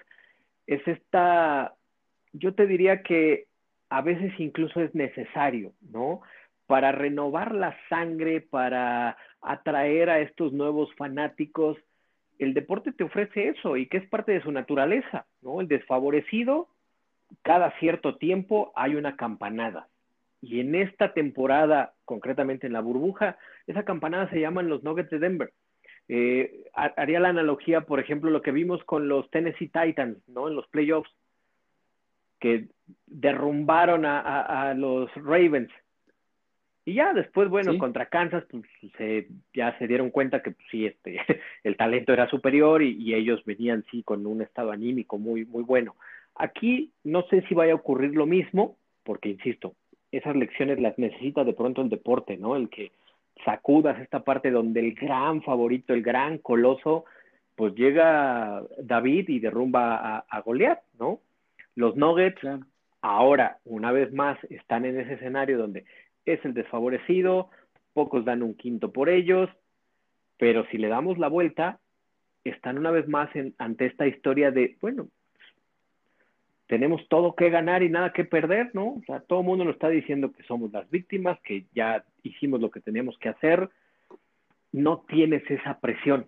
es 0.66 0.86
esta, 0.86 1.74
yo 2.32 2.54
te 2.54 2.66
diría 2.66 3.02
que 3.02 3.46
a 3.88 4.02
veces 4.02 4.32
incluso 4.38 4.80
es 4.80 4.94
necesario, 4.94 5.72
¿no? 5.80 6.20
Para 6.66 6.92
renovar 6.92 7.54
la 7.54 7.76
sangre, 7.88 8.40
para 8.40 9.16
atraer 9.40 10.10
a 10.10 10.20
estos 10.20 10.52
nuevos 10.52 10.92
fanáticos, 10.96 11.78
el 12.38 12.54
deporte 12.54 12.92
te 12.92 13.04
ofrece 13.04 13.48
eso 13.48 13.76
y 13.76 13.86
que 13.86 13.98
es 13.98 14.08
parte 14.08 14.32
de 14.32 14.42
su 14.42 14.52
naturaleza, 14.52 15.26
¿no? 15.42 15.60
El 15.60 15.68
desfavorecido, 15.68 16.68
cada 17.42 17.70
cierto 17.78 18.16
tiempo 18.16 18.72
hay 18.76 18.94
una 18.94 19.16
campanada. 19.16 19.88
Y 20.42 20.60
en 20.60 20.74
esta 20.74 21.12
temporada, 21.12 21.94
concretamente 22.04 22.66
en 22.66 22.72
la 22.72 22.80
burbuja, 22.80 23.38
esa 23.66 23.84
campanada 23.84 24.28
se 24.30 24.40
llaman 24.40 24.68
los 24.68 24.82
Nuggets 24.82 25.10
de 25.10 25.18
Denver. 25.18 25.52
Eh, 26.08 26.64
haría 26.74 27.20
la 27.20 27.30
analogía, 27.30 27.80
por 27.80 27.98
ejemplo, 27.98 28.30
lo 28.30 28.42
que 28.42 28.52
vimos 28.52 28.84
con 28.84 29.08
los 29.08 29.28
Tennessee 29.30 29.68
Titans, 29.68 30.18
¿no? 30.28 30.48
En 30.48 30.54
los 30.54 30.66
playoffs, 30.68 31.10
que 32.38 32.68
derrumbaron 33.06 34.04
a 34.04 34.74
los 34.76 35.12
Ravens 35.14 35.70
y 36.88 36.94
ya 36.94 37.12
después, 37.12 37.48
bueno, 37.48 37.76
contra 37.78 38.06
Kansas, 38.06 38.44
pues 38.48 38.62
se, 38.96 39.26
ya 39.52 39.76
se 39.76 39.88
dieron 39.88 40.10
cuenta 40.10 40.40
que 40.40 40.52
pues, 40.52 40.64
sí, 40.70 40.86
este, 40.86 41.18
el 41.64 41.76
talento 41.76 42.12
era 42.12 42.30
superior 42.30 42.80
y, 42.80 43.12
ellos 43.12 43.44
venían 43.44 43.84
sí 43.90 44.04
con 44.04 44.24
un 44.24 44.40
estado 44.40 44.70
anímico 44.70 45.18
muy, 45.18 45.44
muy 45.44 45.64
bueno. 45.64 45.96
Aquí 46.36 46.92
no 47.02 47.24
sé 47.24 47.42
si 47.48 47.54
vaya 47.54 47.72
a 47.72 47.76
ocurrir 47.76 48.14
lo 48.14 48.24
mismo, 48.24 48.76
porque 49.02 49.30
insisto, 49.30 49.74
esas 50.12 50.36
lecciones 50.36 50.78
las 50.78 50.96
necesita 50.96 51.42
de 51.42 51.54
pronto 51.54 51.82
el 51.82 51.88
deporte, 51.88 52.36
¿no? 52.36 52.54
El 52.54 52.68
que 52.68 52.92
sacudas 53.44 54.00
esta 54.00 54.20
parte 54.20 54.52
donde 54.52 54.78
el 54.78 54.94
gran 54.94 55.42
favorito, 55.42 55.92
el 55.92 56.02
gran 56.02 56.38
coloso, 56.38 57.04
pues 57.56 57.74
llega 57.74 58.62
David 58.78 59.28
y 59.28 59.40
derrumba 59.40 59.96
a, 59.96 60.24
a 60.28 60.40
Goliat, 60.40 60.78
¿no? 61.00 61.18
Los 61.74 61.96
Nuggets 61.96 62.40
ahora, 63.02 63.58
una 63.64 63.90
vez 63.90 64.12
más, 64.12 64.38
están 64.50 64.84
en 64.84 65.00
ese 65.00 65.14
escenario 65.14 65.58
donde 65.58 65.84
es 66.26 66.44
el 66.44 66.54
desfavorecido, 66.54 67.50
pocos 67.92 68.24
dan 68.24 68.42
un 68.42 68.54
quinto 68.54 68.92
por 68.92 69.08
ellos, 69.08 69.48
pero 70.36 70.66
si 70.66 70.78
le 70.78 70.88
damos 70.88 71.18
la 71.18 71.28
vuelta, 71.28 71.80
están 72.44 72.78
una 72.78 72.90
vez 72.90 73.08
más 73.08 73.30
ante 73.58 73.86
esta 73.86 74.06
historia 74.06 74.50
de, 74.50 74.76
bueno, 74.80 75.08
tenemos 76.66 77.06
todo 77.08 77.34
que 77.34 77.48
ganar 77.48 77.82
y 77.82 77.88
nada 77.88 78.12
que 78.12 78.24
perder, 78.24 78.70
¿no? 78.74 78.88
O 78.88 79.02
sea, 79.06 79.20
todo 79.20 79.40
el 79.40 79.46
mundo 79.46 79.64
nos 79.64 79.74
está 79.74 79.88
diciendo 79.88 80.32
que 80.32 80.42
somos 80.42 80.72
las 80.72 80.90
víctimas, 80.90 81.38
que 81.40 81.64
ya 81.74 82.04
hicimos 82.22 82.60
lo 82.60 82.70
que 82.70 82.80
teníamos 82.80 83.16
que 83.18 83.28
hacer, 83.28 83.70
no 84.72 85.04
tienes 85.08 85.48
esa 85.50 85.78
presión. 85.78 86.26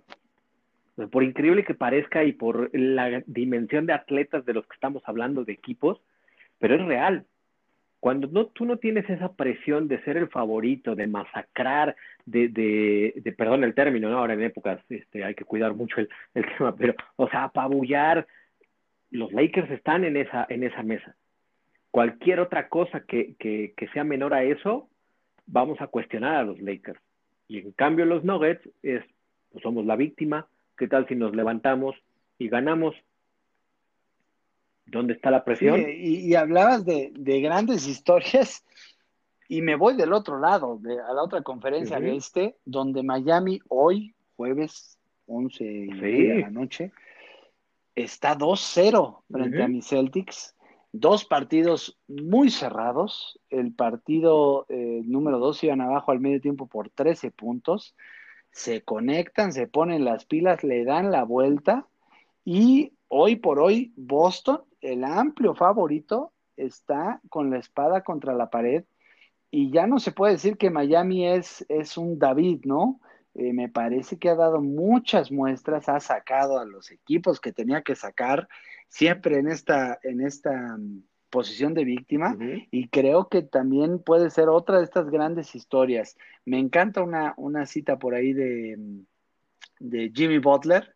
Por 1.11 1.23
increíble 1.23 1.65
que 1.65 1.75
parezca 1.75 2.25
y 2.25 2.33
por 2.33 2.71
la 2.73 3.23
dimensión 3.27 3.87
de 3.87 3.93
atletas 3.93 4.45
de 4.45 4.55
los 4.55 4.67
que 4.67 4.75
estamos 4.75 5.03
hablando, 5.07 5.45
de 5.45 5.53
equipos, 5.53 6.01
pero 6.59 6.75
es 6.75 6.85
real. 6.87 7.25
Cuando 8.01 8.29
no, 8.29 8.47
tú 8.47 8.65
no 8.65 8.77
tienes 8.77 9.09
esa 9.11 9.33
presión 9.33 9.89
de 9.89 10.03
ser 10.05 10.17
el 10.17 10.29
favorito, 10.29 10.95
de 10.95 11.07
masacrar, 11.07 11.97
de, 12.25 12.49
de, 12.49 13.15
de 13.17 13.33
perdón 13.33 13.65
el 13.65 13.75
término, 13.75 14.09
¿no? 14.09 14.19
ahora 14.19 14.35
en 14.35 14.43
épocas 14.43 14.81
este, 14.89 15.25
hay 15.25 15.35
que 15.35 15.45
cuidar 15.45 15.75
mucho 15.75 15.97
el, 16.01 16.09
tema, 16.57 16.75
pero, 16.77 16.95
o 17.17 17.29
sea, 17.29 17.45
apabullar, 17.45 18.27
los 19.11 19.33
Lakers 19.33 19.71
están 19.71 20.05
en 20.05 20.17
esa, 20.17 20.47
en 20.49 20.63
esa 20.63 20.83
mesa. 20.83 21.17
Cualquier 21.91 22.41
otra 22.41 22.69
cosa 22.69 23.01
que, 23.01 23.35
que, 23.39 23.73
que 23.77 23.89
sea 23.89 24.05
menor 24.05 24.35
a 24.35 24.45
eso, 24.45 24.89
vamos 25.47 25.81
a 25.81 25.89
cuestionar 25.89 26.37
a 26.37 26.45
los 26.45 26.61
Lakers. 26.61 27.01
Y 27.49 27.59
en 27.59 27.73
cambio 27.73 28.05
los 28.05 28.23
Nuggets 28.25 28.69
es, 28.83 29.03
pues 29.51 29.63
somos 29.63 29.87
la 29.87 29.97
víctima, 29.97 30.47
¿qué 30.77 30.87
tal 30.87 31.09
si 31.09 31.17
nos 31.17 31.35
levantamos 31.35 31.97
y 32.39 32.49
ganamos? 32.49 32.95
¿Dónde 34.91 35.14
está 35.14 35.30
la 35.30 35.45
presión? 35.45 35.84
y, 35.89 36.34
hablabas 36.34 36.84
de, 36.84 37.12
de, 37.14 37.41
grandes 37.41 37.86
historias 37.89 38.64
y 39.49 39.62
me 39.62 39.76
voy 39.76 39.97
del 39.97 40.12
otro 40.12 40.39
lado, 40.39 40.78
de, 40.78 41.01
a 41.01 41.12
la 41.14 41.22
otra 41.22 41.43
conferencia 41.43 41.99
de 41.99 42.16
este, 42.16 42.57
donde 42.66 43.03
Miami 43.03 43.61
hoy, 43.68 44.14
jueves 44.36 44.99
11 45.26 45.64
de 45.64 46.39
la 46.43 46.51
noche, 46.51 46.93
está 47.95 48.36
2-0 48.36 49.22
frente 49.30 49.62
a 49.62 49.68
mis 49.68 49.89
Celtics. 49.89 50.55
Dos 50.93 51.24
partidos 51.24 51.99
muy 52.09 52.51
cerrados. 52.51 53.41
El 53.49 53.72
partido 53.72 54.66
eh, 54.68 55.01
número 55.05 55.39
2 55.39 55.64
iban 55.64 55.80
abajo 55.80 56.12
al 56.12 56.20
medio 56.20 56.41
tiempo 56.43 56.66
por 56.66 56.91
13 56.91 57.30
puntos. 57.30 57.95
Se 58.51 58.82
conectan, 58.82 59.53
se 59.53 59.66
ponen 59.66 60.05
las 60.05 60.26
pilas, 60.26 60.62
le 60.62 60.84
dan 60.84 61.11
la 61.11 61.24
vuelta. 61.24 61.86
Y 62.45 62.93
hoy 63.09 63.36
por 63.36 63.61
hoy, 63.61 63.93
Boston, 63.97 64.62
el 64.81 65.05
amplio 65.05 65.55
favorito, 65.55 66.33
está 66.57 67.20
con 67.29 67.51
la 67.51 67.59
espada 67.59 68.03
contra 68.03 68.35
la 68.35 68.51
pared. 68.51 68.85
Y 69.51 69.70
ya 69.70 69.87
no 69.87 69.99
se 69.99 70.12
puede 70.12 70.33
decir 70.35 70.59
que 70.59 70.70
Miami 70.70 71.26
es, 71.26 71.64
es 71.68 71.97
un 71.97 72.18
David, 72.18 72.61
¿no? 72.64 73.01
Eh, 73.35 73.53
me 73.53 73.68
parece 73.68 74.18
que 74.18 74.29
ha 74.29 74.35
dado 74.35 74.61
muchas 74.61 75.31
muestras, 75.31 75.89
ha 75.89 76.01
sacado 76.01 76.59
a 76.59 76.66
los 76.66 76.91
equipos 76.91 77.41
que 77.41 77.53
tenía 77.53 77.83
que 77.83 77.95
sacar, 77.95 78.49
siempre 78.89 79.39
en 79.39 79.49
esta, 79.49 79.99
en 80.03 80.20
esta 80.20 80.76
mm, 80.76 81.03
posición 81.31 81.72
de 81.72 81.85
víctima, 81.85 82.37
y 82.70 82.89
creo 82.89 83.29
que 83.29 83.43
también 83.43 83.99
puede 84.01 84.31
ser 84.31 84.49
otra 84.49 84.79
de 84.79 84.85
estas 84.85 85.11
grandes 85.11 85.55
historias. 85.55 86.16
Me 86.45 86.59
encanta 86.59 87.03
una, 87.03 87.35
una 87.37 87.66
cita 87.66 87.99
por 87.99 88.14
ahí 88.14 88.33
de, 88.33 88.76
mm, 88.76 89.07
de 89.81 90.11
Jimmy 90.14 90.39
Butler, 90.39 90.95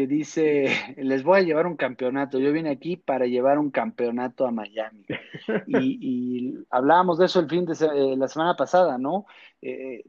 que 0.00 0.06
dice, 0.06 0.66
les 0.96 1.22
voy 1.22 1.40
a 1.40 1.42
llevar 1.42 1.66
un 1.66 1.76
campeonato, 1.76 2.38
yo 2.38 2.52
vine 2.52 2.70
aquí 2.70 2.96
para 2.96 3.26
llevar 3.26 3.58
un 3.58 3.70
campeonato 3.70 4.46
a 4.46 4.50
Miami. 4.50 5.04
Y, 5.68 6.54
hablábamos 6.70 7.18
de 7.18 7.26
eso 7.26 7.40
el 7.40 7.50
fin 7.50 7.66
de 7.66 7.74
eh, 7.74 8.16
la 8.16 8.26
semana 8.26 8.56
pasada, 8.56 8.96
¿no? 8.96 9.26
Eh, 9.60 10.04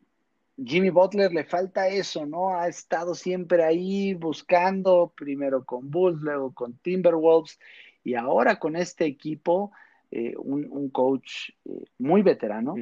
Jimmy 0.63 0.91
Butler 0.91 1.33
le 1.33 1.43
falta 1.43 1.89
eso, 1.89 2.25
¿no? 2.25 2.55
Ha 2.55 2.69
estado 2.69 3.15
siempre 3.15 3.65
ahí 3.65 4.13
buscando, 4.13 5.11
primero 5.13 5.65
con 5.65 5.91
Bulls, 5.91 6.21
luego 6.21 6.53
con 6.53 6.77
Timberwolves, 6.77 7.59
y 8.01 8.13
ahora 8.13 8.59
con 8.59 8.77
este 8.77 9.03
equipo, 9.03 9.73
eh, 10.09 10.35
un, 10.37 10.89
coach 10.91 11.49
eh, 11.65 11.83
muy 11.97 12.21
veterano, 12.21 12.75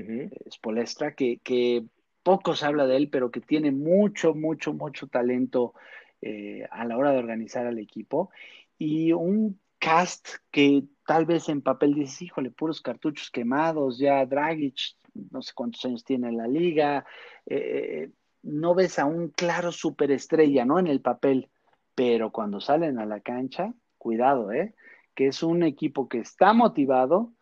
Spolestra, 0.52 1.16
que, 1.16 1.40
que 1.40 1.86
poco 2.22 2.54
se 2.54 2.68
habla 2.68 2.86
de 2.86 2.98
él, 2.98 3.10
pero 3.10 3.32
que 3.32 3.42
tiene 3.42 3.72
mucho, 3.72 4.36
mucho, 4.36 4.74
mucho 4.74 5.08
talento 5.08 5.74
eh, 6.22 6.68
a 6.72 6.86
la 6.86 6.98
hora 6.98 7.12
de 7.12 7.20
organizar 7.20 7.66
al 7.68 7.80
equipo, 7.80 8.32
y 8.78 9.14
un 9.14 9.60
cast 9.80 10.28
que 10.52 10.84
tal 11.06 11.26
vez 11.26 11.50
en 11.50 11.62
papel 11.62 11.94
dices, 11.94 12.22
híjole, 12.22 12.52
puros 12.52 12.82
cartuchos 12.82 13.32
quemados, 13.32 13.98
ya 13.98 14.26
Dragic 14.26 14.96
no 15.32 15.42
sé 15.42 15.52
cuántos 15.54 15.84
años 15.86 16.04
tiene 16.04 16.30
en 16.30 16.38
la 16.38 16.48
liga, 16.48 17.06
eh, 17.46 18.10
no 18.44 18.76
ves 18.76 19.00
a 19.00 19.06
un 19.06 19.30
claro 19.30 19.72
superestrella, 19.72 20.66
¿no? 20.66 20.80
En 20.80 20.88
el 20.88 21.02
papel, 21.02 21.50
pero 21.96 22.32
cuando 22.32 22.62
salen 22.62 23.00
a 23.00 23.06
la 23.06 23.20
cancha, 23.20 23.74
cuidado, 23.98 24.52
¿eh? 24.52 24.76
Que 25.16 25.28
es 25.28 25.44
un 25.44 25.64
equipo 25.64 26.08
que 26.08 26.20
está 26.20 26.54
motivado, 26.54 27.34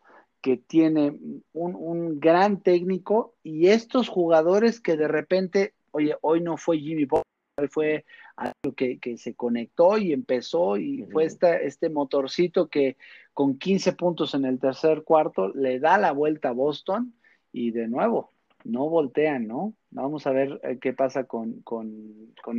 que 0.41 0.57
tiene 0.57 1.19
un, 1.53 2.19
gran 2.19 2.61
técnico 2.61 3.36
y 3.43 3.67
estos 3.67 4.07
jugadores 4.07 4.80
que 4.80 4.95
de 4.95 5.07
repente, 5.07 5.73
oye, 5.91 6.15
hoy 6.21 6.41
no 6.41 6.57
fue 6.57 6.80
Jimmy 6.80 7.05
Butler, 7.05 7.25
fue 7.67 8.05
algo 8.35 8.75
que, 8.75 8.99
se 9.17 9.33
conectó 9.33 9.97
y 9.97 10.13
empezó 10.13 10.77
y 10.77 11.03
fue 11.11 11.25
este 11.25 11.89
motorcito 11.89 12.67
que 12.67 12.97
con 13.33 13.57
15 13.57 13.93
puntos 13.93 14.35
en 14.35 14.45
el 14.45 14.59
tercer 14.59 15.03
cuarto 15.03 15.49
le 15.49 15.79
da 15.79 15.97
la 15.97 16.11
vuelta 16.11 16.49
a 16.49 16.53
Boston 16.53 17.13
y 17.51 17.71
de 17.71 17.87
nuevo, 17.87 18.31
no 18.63 18.89
voltean, 18.89 19.47
¿no? 19.47 19.73
Vamos 19.89 20.27
a 20.27 20.31
ver 20.31 20.59
eh, 20.63 20.77
qué 20.79 20.93
pasa 20.93 21.23
con, 21.23 21.63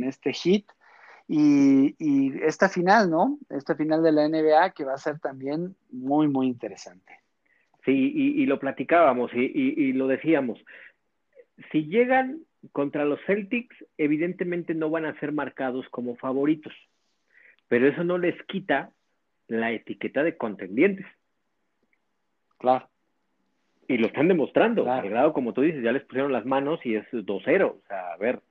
este 0.03 0.33
hit. 0.33 0.69
Y, 1.27 1.95
esta 2.43 2.67
final, 2.69 3.09
¿no? 3.09 3.37
Esta 3.49 3.75
final 3.75 4.01
de 4.01 4.11
la 4.11 4.27
NBA 4.27 4.71
que 4.71 4.83
va 4.83 4.95
a 4.95 4.97
ser 4.97 5.19
también 5.19 5.75
muy, 5.91 6.27
muy 6.27 6.47
interesante. 6.47 7.19
Sí, 7.85 7.91
y, 7.91 8.45
lo 8.47 8.59
platicábamos 8.59 9.31
y, 9.33 9.39
y, 9.39 9.93
lo 9.93 10.07
decíamos. 10.07 10.59
Si 11.71 11.85
llegan 11.85 12.41
contra 12.71 13.05
los 13.05 13.19
Celtics, 13.25 13.75
evidentemente 13.97 14.73
no 14.73 14.89
van 14.89 15.05
a 15.05 15.19
ser 15.19 15.31
marcados 15.31 15.87
como 15.89 16.15
favoritos, 16.17 16.73
pero 17.67 17.87
eso 17.87 18.03
no 18.03 18.17
les 18.17 18.41
quita 18.43 18.91
la 19.47 19.71
etiqueta 19.71 20.23
de 20.23 20.37
contendientes. 20.37 21.05
Claro. 22.57 22.89
Y 23.87 23.97
lo 23.97 24.07
están 24.07 24.27
demostrando. 24.27 24.89
Al 24.91 25.09
grado, 25.09 25.33
como 25.33 25.53
tú 25.53 25.61
dices, 25.61 25.81
ya 25.83 25.91
les 25.91 26.03
pusieron 26.03 26.31
las 26.31 26.45
manos 26.45 26.79
y 26.85 26.95
es 26.95 27.05
2-0. 27.11 27.65
O 27.65 27.81
sea, 27.87 28.13
a 28.13 28.17
ver, 28.17 28.41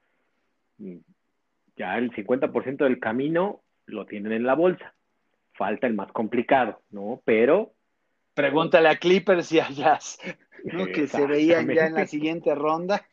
ya 1.77 1.97
el 1.97 2.11
50% 2.11 2.79
del 2.79 2.99
camino 2.99 3.63
lo 3.87 4.07
tienen 4.07 4.33
en 4.33 4.45
la 4.45 4.55
bolsa. 4.55 4.95
Falta 5.53 5.87
el 5.87 5.95
más 5.95 6.11
complicado, 6.13 6.81
¿no? 6.91 7.23
Pero. 7.25 7.73
Pregúntale 8.35 8.89
a 8.89 8.97
Clippers 8.97 9.51
y 9.53 9.61
a 9.61 9.69
Jazz, 9.71 10.19
¿no? 10.65 10.87
que 10.87 11.07
se 11.07 11.27
veían 11.27 11.69
ya 11.69 11.87
en 11.87 11.95
la 11.95 12.07
siguiente 12.07 12.55
ronda. 12.55 13.05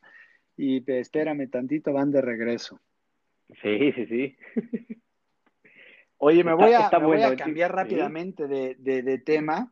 Y 0.58 0.84
espérame 0.92 1.50
tantito, 1.50 1.94
van 1.94 2.12
de 2.12 2.22
regreso. 2.22 2.80
Sí, 3.62 3.92
sí, 3.92 4.06
sí. 4.08 4.38
Oye, 6.18 6.44
me 6.44 6.54
voy 6.54 6.74
a, 6.74 6.90
voy 6.98 7.22
a 7.22 7.36
cambiar 7.36 7.76
rápidamente 7.76 8.48
de, 8.48 8.76
de, 8.76 9.18
tema 9.20 9.72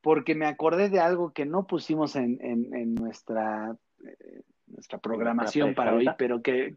porque 0.00 0.34
me 0.34 0.46
acordé 0.46 0.90
de 0.90 1.00
algo 1.00 1.32
que 1.32 1.46
no 1.46 1.66
pusimos 1.66 2.16
en, 2.16 2.38
nuestra, 2.94 3.74
eh, 4.04 4.42
nuestra 4.66 4.98
programación 4.98 5.74
para 5.74 5.94
hoy, 5.94 6.06
pero 6.18 6.42
que, 6.42 6.74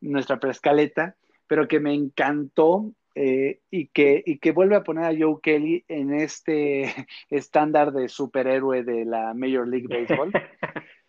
nuestra 0.00 0.40
prescaleta, 0.40 1.14
pero 1.46 1.68
que 1.68 1.78
me 1.78 1.94
encantó 1.94 2.92
eh, 3.14 3.60
y, 3.70 3.88
que, 3.88 4.22
y 4.24 4.38
que 4.38 4.52
vuelve 4.52 4.74
a 4.74 4.82
poner 4.82 5.04
a 5.04 5.16
Joe 5.16 5.38
Kelly 5.42 5.84
en 5.86 6.14
este 6.14 6.84
estándar 7.30 7.92
de 7.92 8.08
superhéroe 8.08 8.82
de 8.82 9.04
la 9.04 9.34
Major 9.34 9.68
League 9.68 9.86
Baseball. 9.88 10.32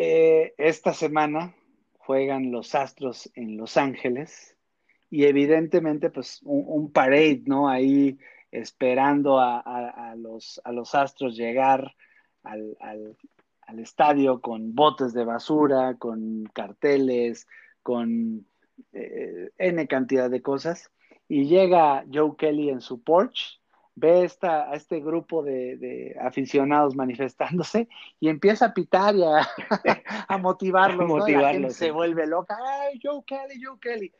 Eh, 0.00 0.54
esta 0.58 0.94
semana 0.94 1.56
juegan 1.98 2.52
los 2.52 2.76
Astros 2.76 3.28
en 3.34 3.56
Los 3.56 3.76
Ángeles 3.76 4.56
y 5.10 5.24
evidentemente 5.24 6.08
pues 6.08 6.38
un, 6.44 6.92
parade, 6.92 7.42
¿no? 7.46 7.68
Ahí 7.68 8.16
esperando 8.52 9.40
a, 9.40 10.14
los, 10.16 10.60
a 10.62 10.70
los 10.70 10.94
Astros 10.94 11.36
llegar 11.36 11.96
al, 12.44 13.16
estadio 13.80 14.40
con 14.40 14.72
botes 14.72 15.12
de 15.14 15.24
basura, 15.24 15.96
con 15.98 16.44
carteles, 16.54 17.48
con 17.82 18.46
eh, 18.92 19.50
N 19.58 19.88
cantidad 19.88 20.30
de 20.30 20.42
cosas. 20.42 20.92
Y 21.26 21.46
llega 21.46 22.04
Joe 22.10 22.36
Kelly 22.38 22.70
en 22.70 22.80
su 22.82 23.02
porch, 23.02 23.57
ve 23.98 24.24
esta, 24.24 24.70
a 24.70 24.74
este 24.74 25.00
grupo 25.00 25.42
de, 25.42 26.16
aficionados 26.20 26.94
manifestándose 26.94 27.88
y 28.20 28.28
empieza 28.28 28.66
a 28.66 28.74
pitar 28.74 29.14
y 29.16 29.22
a, 29.22 29.46
motivarlos. 30.38 31.28
la 31.28 31.52
gente 31.52 31.70
se 31.70 31.90
vuelve 31.90 32.26
loca. 32.26 32.56
¡Ay, 32.64 33.00
Joe 33.02 33.22
Kelly, 33.26 33.62
Joe 33.62 33.78
Kelly! 33.80 34.12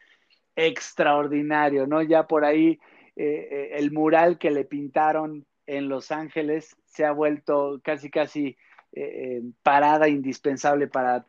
Extraordinario, 0.56 1.86
¿no? 1.86 2.02
Ya 2.02 2.26
por 2.26 2.44
ahí 2.44 2.80
eh, 3.16 3.48
eh, 3.50 3.70
el 3.74 3.92
mural 3.92 4.38
que 4.38 4.50
le 4.50 4.64
pintaron 4.64 5.46
en 5.66 5.88
Los 5.88 6.10
Ángeles 6.10 6.76
se 6.86 7.04
ha 7.04 7.12
vuelto 7.12 7.80
casi, 7.84 8.10
casi 8.10 8.56
eh, 8.92 9.42
parada 9.62 10.08
indispensable 10.08 10.88
para 10.88 11.26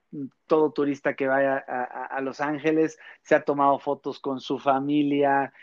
todo 0.47 0.72
turista 0.72 1.16
que 1.16 1.28
vaya 1.28 1.58
a, 1.58 2.22
Los 2.22 2.41
Ángeles. 2.41 2.97
Se 3.22 3.36
ha 3.36 3.43
tomado 3.43 3.78
fotos 3.80 4.20
con 4.20 4.39
su 4.39 4.58
familia. 4.58 5.54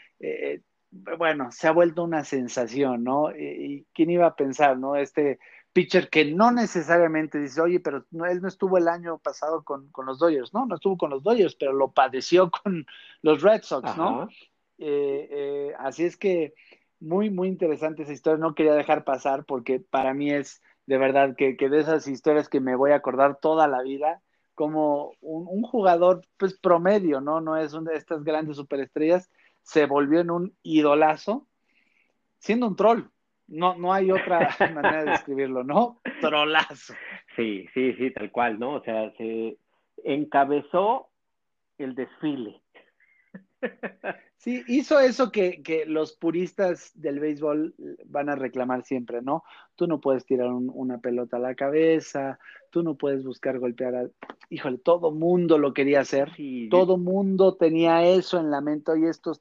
Bueno, 0.91 1.51
se 1.51 1.69
ha 1.69 1.73
vuelto 1.73 2.05
una 2.05 2.25
sensación, 2.25 3.05
¿no? 3.05 3.31
Y, 3.37 3.87
quién 3.93 4.11
iba 4.11 4.27
a 4.27 4.37
pensar, 4.37 4.79
¿no? 4.79 4.97
Este 4.97 5.39
pitcher 5.73 6.09
que 6.09 6.25
no 6.25 6.53
necesariamente 6.53 7.39
dice, 7.39 7.61
oye, 7.61 7.81
pero 7.81 8.07
él 8.29 8.41
no 8.41 8.49
estuvo 8.49 8.79
el 8.79 8.89
año 8.89 9.19
pasado 9.19 9.63
con, 9.63 9.91
los 10.07 10.19
Dodgers, 10.19 10.55
¿no? 10.55 10.65
No 10.65 10.77
estuvo 10.77 10.97
con 10.97 11.11
los 11.11 11.23
Dodgers, 11.23 11.55
pero 11.55 11.73
lo 11.73 11.93
padeció 11.93 12.51
con 12.63 12.87
los 13.23 13.43
Red 13.43 13.63
Sox, 13.63 13.97
¿no? 13.97 14.29
Eh, 14.79 15.29
eh, 15.31 15.75
así 15.79 16.05
es 16.05 16.17
que 16.17 16.55
muy, 16.99 17.31
muy 17.31 17.49
interesante 17.49 18.03
esa 18.03 18.13
historia. 18.13 18.39
No 18.39 18.55
quería 18.55 18.75
dejar 18.75 19.05
pasar 19.05 19.45
porque 19.45 19.81
para 19.81 20.15
mí 20.15 20.31
es 20.31 20.63
de 20.87 20.99
verdad 20.99 21.35
que, 21.37 21.57
de 21.57 21.81
esas 21.81 22.07
historias 22.07 22.49
que 22.49 22.61
me 22.61 22.77
voy 22.77 22.93
a 22.93 22.97
acordar 22.97 23.39
toda 23.41 23.69
la 23.69 23.83
vida, 23.83 24.23
como 24.55 25.13
un, 25.21 25.63
jugador 25.63 26.23
pues 26.39 26.59
promedio, 26.59 27.21
¿no? 27.21 27.41
No 27.41 27.57
es 27.57 27.75
una 27.75 27.91
de 27.91 27.99
estas 27.99 28.25
grandes 28.25 28.57
superestrellas, 28.57 29.29
se 29.67 29.87
volvió 29.87 30.21
en 30.21 30.31
un 30.31 30.57
idolazo, 30.63 31.49
siendo 32.39 32.69
un 32.69 32.77
troll. 32.77 33.03
No, 33.49 33.77
no 33.77 33.93
hay 33.93 34.13
otra 34.13 34.39
manera 34.75 35.05
de 35.05 35.11
describirlo, 35.11 35.65
¿no? 35.65 36.01
Trolazo. 36.21 36.95
Sí, 37.35 37.67
sí, 37.75 37.93
sí, 37.95 38.13
tal 38.13 38.31
cual, 38.31 38.61
¿no? 38.61 38.75
O 38.75 38.83
sea, 38.83 39.13
se 39.17 39.59
encabezó 40.05 41.11
el 41.79 41.97
desfile. 41.97 42.63
Sí, 44.39 44.63
hizo 44.69 45.01
eso 45.01 45.33
que, 45.33 45.63
que, 45.63 45.87
los 45.87 46.13
puristas 46.13 46.93
del 46.95 47.19
béisbol 47.19 47.75
van 48.05 48.29
a 48.29 48.37
reclamar 48.37 48.85
siempre, 48.85 49.23
¿no? 49.23 49.43
Tú 49.75 49.87
no 49.87 50.01
puedes 50.01 50.25
tirar 50.25 50.51
una 50.51 50.99
pelota 50.99 51.39
a 51.39 51.41
la 51.41 51.55
cabeza, 51.55 52.39
tú 52.71 52.83
no 52.83 52.97
puedes 52.97 53.25
buscar 53.25 53.59
golpear 53.59 53.95
a... 53.97 54.09
Híjole, 54.51 54.79
todo 54.79 55.11
mundo 55.11 55.59
lo 55.59 55.75
quería 55.75 56.01
hacer, 56.01 56.33
todo 56.71 56.97
mundo 56.97 57.57
tenía 57.57 58.05
eso 58.05 58.39
en 58.39 58.51
la 58.51 58.61
mente 58.61 58.93
y 58.99 59.07
estos 59.07 59.41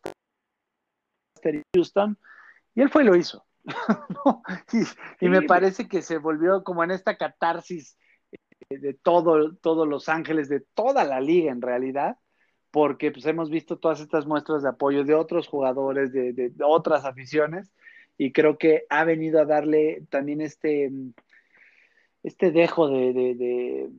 Houston, 1.75 2.17
y 2.73 2.81
él 2.81 2.89
fue 2.89 3.03
y 3.03 3.05
lo 3.05 3.15
hizo. 3.15 3.45
y, 5.21 5.27
me 5.27 5.41
parece 5.41 5.87
que 5.87 6.01
se 6.01 6.17
volvió 6.17 6.63
como 6.63 6.83
en 6.83 6.91
esta 6.91 7.17
catarsis 7.17 7.97
de 8.69 8.93
todo, 8.93 9.55
todos 9.55 9.87
Los 9.87 10.09
Ángeles, 10.09 10.49
de 10.49 10.61
toda 10.61 11.03
la 11.03 11.19
liga 11.19 11.51
en 11.51 11.61
realidad, 11.61 12.17
porque 12.75 13.09
pues 13.09 13.25
hemos 13.25 13.49
visto 13.49 13.77
todas 13.77 14.01
estas 14.01 14.25
muestras 14.25 14.61
de 14.61 14.67
apoyo 14.67 15.05
de 15.05 15.13
otros 15.13 15.47
jugadores, 15.47 16.11
de, 16.11 16.51
otras 16.59 17.05
aficiones, 17.05 17.71
y 18.17 18.33
creo 18.33 18.57
que 18.57 18.83
ha 18.89 19.05
venido 19.05 19.39
a 19.39 19.45
darle 19.45 20.03
también 20.09 20.41
este, 20.41 20.91
este 22.21 22.51
dejo 22.51 22.89
de, 22.89 23.13
de, 23.13 23.89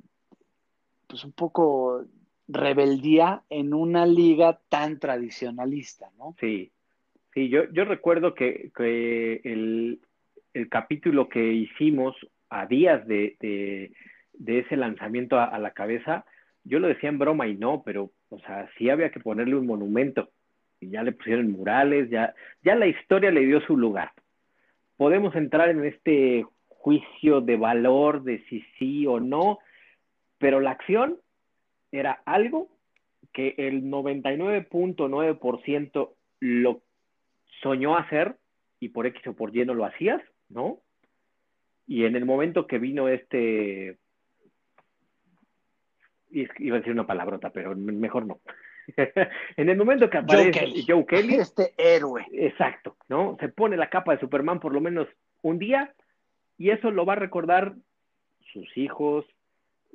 pues 1.06 1.24
un 1.24 1.32
poco 1.32 2.04
rebeldía 2.48 3.44
en 3.48 3.72
una 3.72 4.04
liga 4.04 4.60
tan 4.68 4.98
tradicionalista, 4.98 6.10
¿no? 6.18 6.36
Sí, 6.38 6.70
sí, 7.32 7.48
yo, 7.48 7.72
yo 7.72 7.86
recuerdo 7.86 8.34
que, 8.34 8.72
el, 8.78 10.00
el, 10.52 10.68
capítulo 10.68 11.30
que 11.30 11.50
hicimos 11.50 12.14
a 12.50 12.66
días 12.66 13.06
de, 13.08 13.38
de 14.34 14.58
ese 14.58 14.76
lanzamiento 14.76 15.40
a, 15.40 15.58
la 15.58 15.70
cabeza, 15.70 16.26
yo 16.62 16.78
lo 16.78 16.88
decía 16.88 17.08
en 17.08 17.18
broma 17.18 17.46
y 17.46 17.54
no, 17.54 17.82
pero, 17.82 18.10
o 18.30 18.38
sea, 18.40 18.68
sí 18.76 18.90
había 18.90 19.10
que 19.10 19.20
ponerle 19.20 19.54
un 19.56 19.66
monumento. 19.66 20.30
Y 20.80 20.90
ya 20.90 21.02
le 21.02 21.12
pusieron 21.12 21.50
murales, 21.50 22.10
ya, 22.10 22.34
ya 22.62 22.74
la 22.74 22.86
historia 22.86 23.30
le 23.30 23.46
dio 23.46 23.62
su 23.62 23.74
lugar. 23.76 24.12
Podemos 24.96 25.34
entrar 25.34 25.70
en 25.70 25.84
este 25.84 26.44
juicio 26.68 27.40
de 27.40 27.56
valor 27.56 28.22
de 28.22 28.44
si 28.48 28.62
sí 28.78 29.06
o 29.06 29.18
no, 29.20 29.58
pero 30.38 30.60
la 30.60 30.72
acción 30.72 31.16
era 31.90 32.20
algo 32.26 32.68
que 33.32 33.54
el 33.58 33.84
99.9% 33.84 36.10
lo 36.40 36.82
soñó 37.62 37.96
hacer 37.96 38.36
y 38.80 38.90
por 38.90 39.06
X 39.06 39.26
o 39.28 39.34
por 39.34 39.56
Y 39.56 39.64
no 39.64 39.74
lo 39.74 39.84
hacías, 39.84 40.20
¿no? 40.48 40.80
Y 41.86 42.04
en 42.04 42.16
el 42.16 42.24
momento 42.24 42.66
que 42.66 42.78
vino 42.78 43.08
este 43.08 43.98
iba 46.30 46.76
a 46.76 46.78
decir 46.78 46.92
una 46.92 47.06
palabrota, 47.06 47.50
pero 47.50 47.74
mejor 47.74 48.26
no. 48.26 48.40
en 49.56 49.68
el 49.68 49.76
momento 49.76 50.08
que 50.08 50.18
aparece 50.18 50.84
Joe 50.86 51.06
Kelly, 51.06 51.34
este 51.40 51.74
héroe. 51.76 52.26
Exacto, 52.32 52.96
¿no? 53.08 53.36
Se 53.40 53.48
pone 53.48 53.76
la 53.76 53.90
capa 53.90 54.12
de 54.12 54.20
Superman 54.20 54.60
por 54.60 54.72
lo 54.72 54.80
menos 54.80 55.08
un 55.42 55.58
día 55.58 55.94
y 56.58 56.70
eso 56.70 56.90
lo 56.90 57.04
va 57.04 57.14
a 57.14 57.16
recordar 57.16 57.74
sus 58.52 58.76
hijos, 58.76 59.26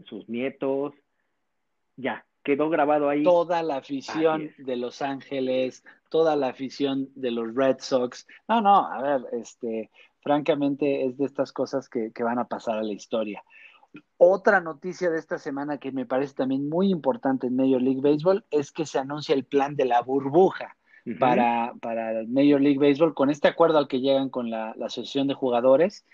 sus 0.05 0.27
nietos, 0.29 0.93
ya, 1.95 2.25
quedó 2.43 2.69
grabado 2.69 3.09
ahí. 3.09 3.23
Toda 3.23 3.63
la 3.63 3.77
afición 3.77 4.51
de 4.57 4.75
Los 4.75 5.01
Ángeles, 5.01 5.83
toda 6.09 6.35
la 6.35 6.49
afición 6.49 7.09
de 7.15 7.31
los 7.31 7.55
Red 7.55 7.77
Sox. 7.79 8.27
No, 8.47 8.61
no, 8.61 8.87
a 8.87 9.01
ver, 9.01 9.21
este, 9.33 9.89
francamente 10.21 11.05
es 11.05 11.17
de 11.17 11.25
estas 11.25 11.51
cosas 11.51 11.89
que, 11.89 12.11
que 12.11 12.23
van 12.23 12.39
a 12.39 12.45
pasar 12.45 12.77
a 12.77 12.83
la 12.83 12.93
historia. 12.93 13.43
Otra 14.17 14.61
noticia 14.61 15.09
de 15.09 15.19
esta 15.19 15.37
semana 15.37 15.77
que 15.77 15.91
me 15.91 16.05
parece 16.05 16.35
también 16.35 16.69
muy 16.69 16.89
importante 16.89 17.47
en 17.47 17.55
Major 17.55 17.81
League 17.81 18.01
Baseball 18.01 18.45
es 18.51 18.71
que 18.71 18.85
se 18.85 18.99
anuncia 18.99 19.35
el 19.35 19.43
plan 19.43 19.75
de 19.75 19.85
la 19.85 20.01
burbuja 20.01 20.77
para, 21.19 21.73
para 21.81 22.23
Major 22.27 22.61
League 22.61 22.77
Baseball 22.77 23.13
con 23.13 23.29
este 23.29 23.47
acuerdo 23.47 23.79
al 23.79 23.87
que 23.87 23.99
llegan 23.99 24.29
con 24.29 24.49
la, 24.49 24.71
Asociación 24.71 25.27
de 25.27 25.33
Jugadores, 25.33 26.05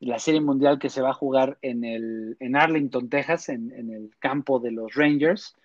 la 0.00 0.18
Serie 0.18 0.40
Mundial 0.40 0.78
que 0.78 0.88
se 0.88 1.02
va 1.02 1.10
a 1.10 1.14
jugar 1.14 1.58
en, 1.62 1.84
el, 1.84 2.36
en 2.40 2.56
Arlington, 2.56 3.08
Texas, 3.10 3.48
en, 3.50 3.70
el 3.70 4.10
campo 4.18 4.58
de 4.58 4.72
los 4.72 4.94
Rangers. 4.94 5.56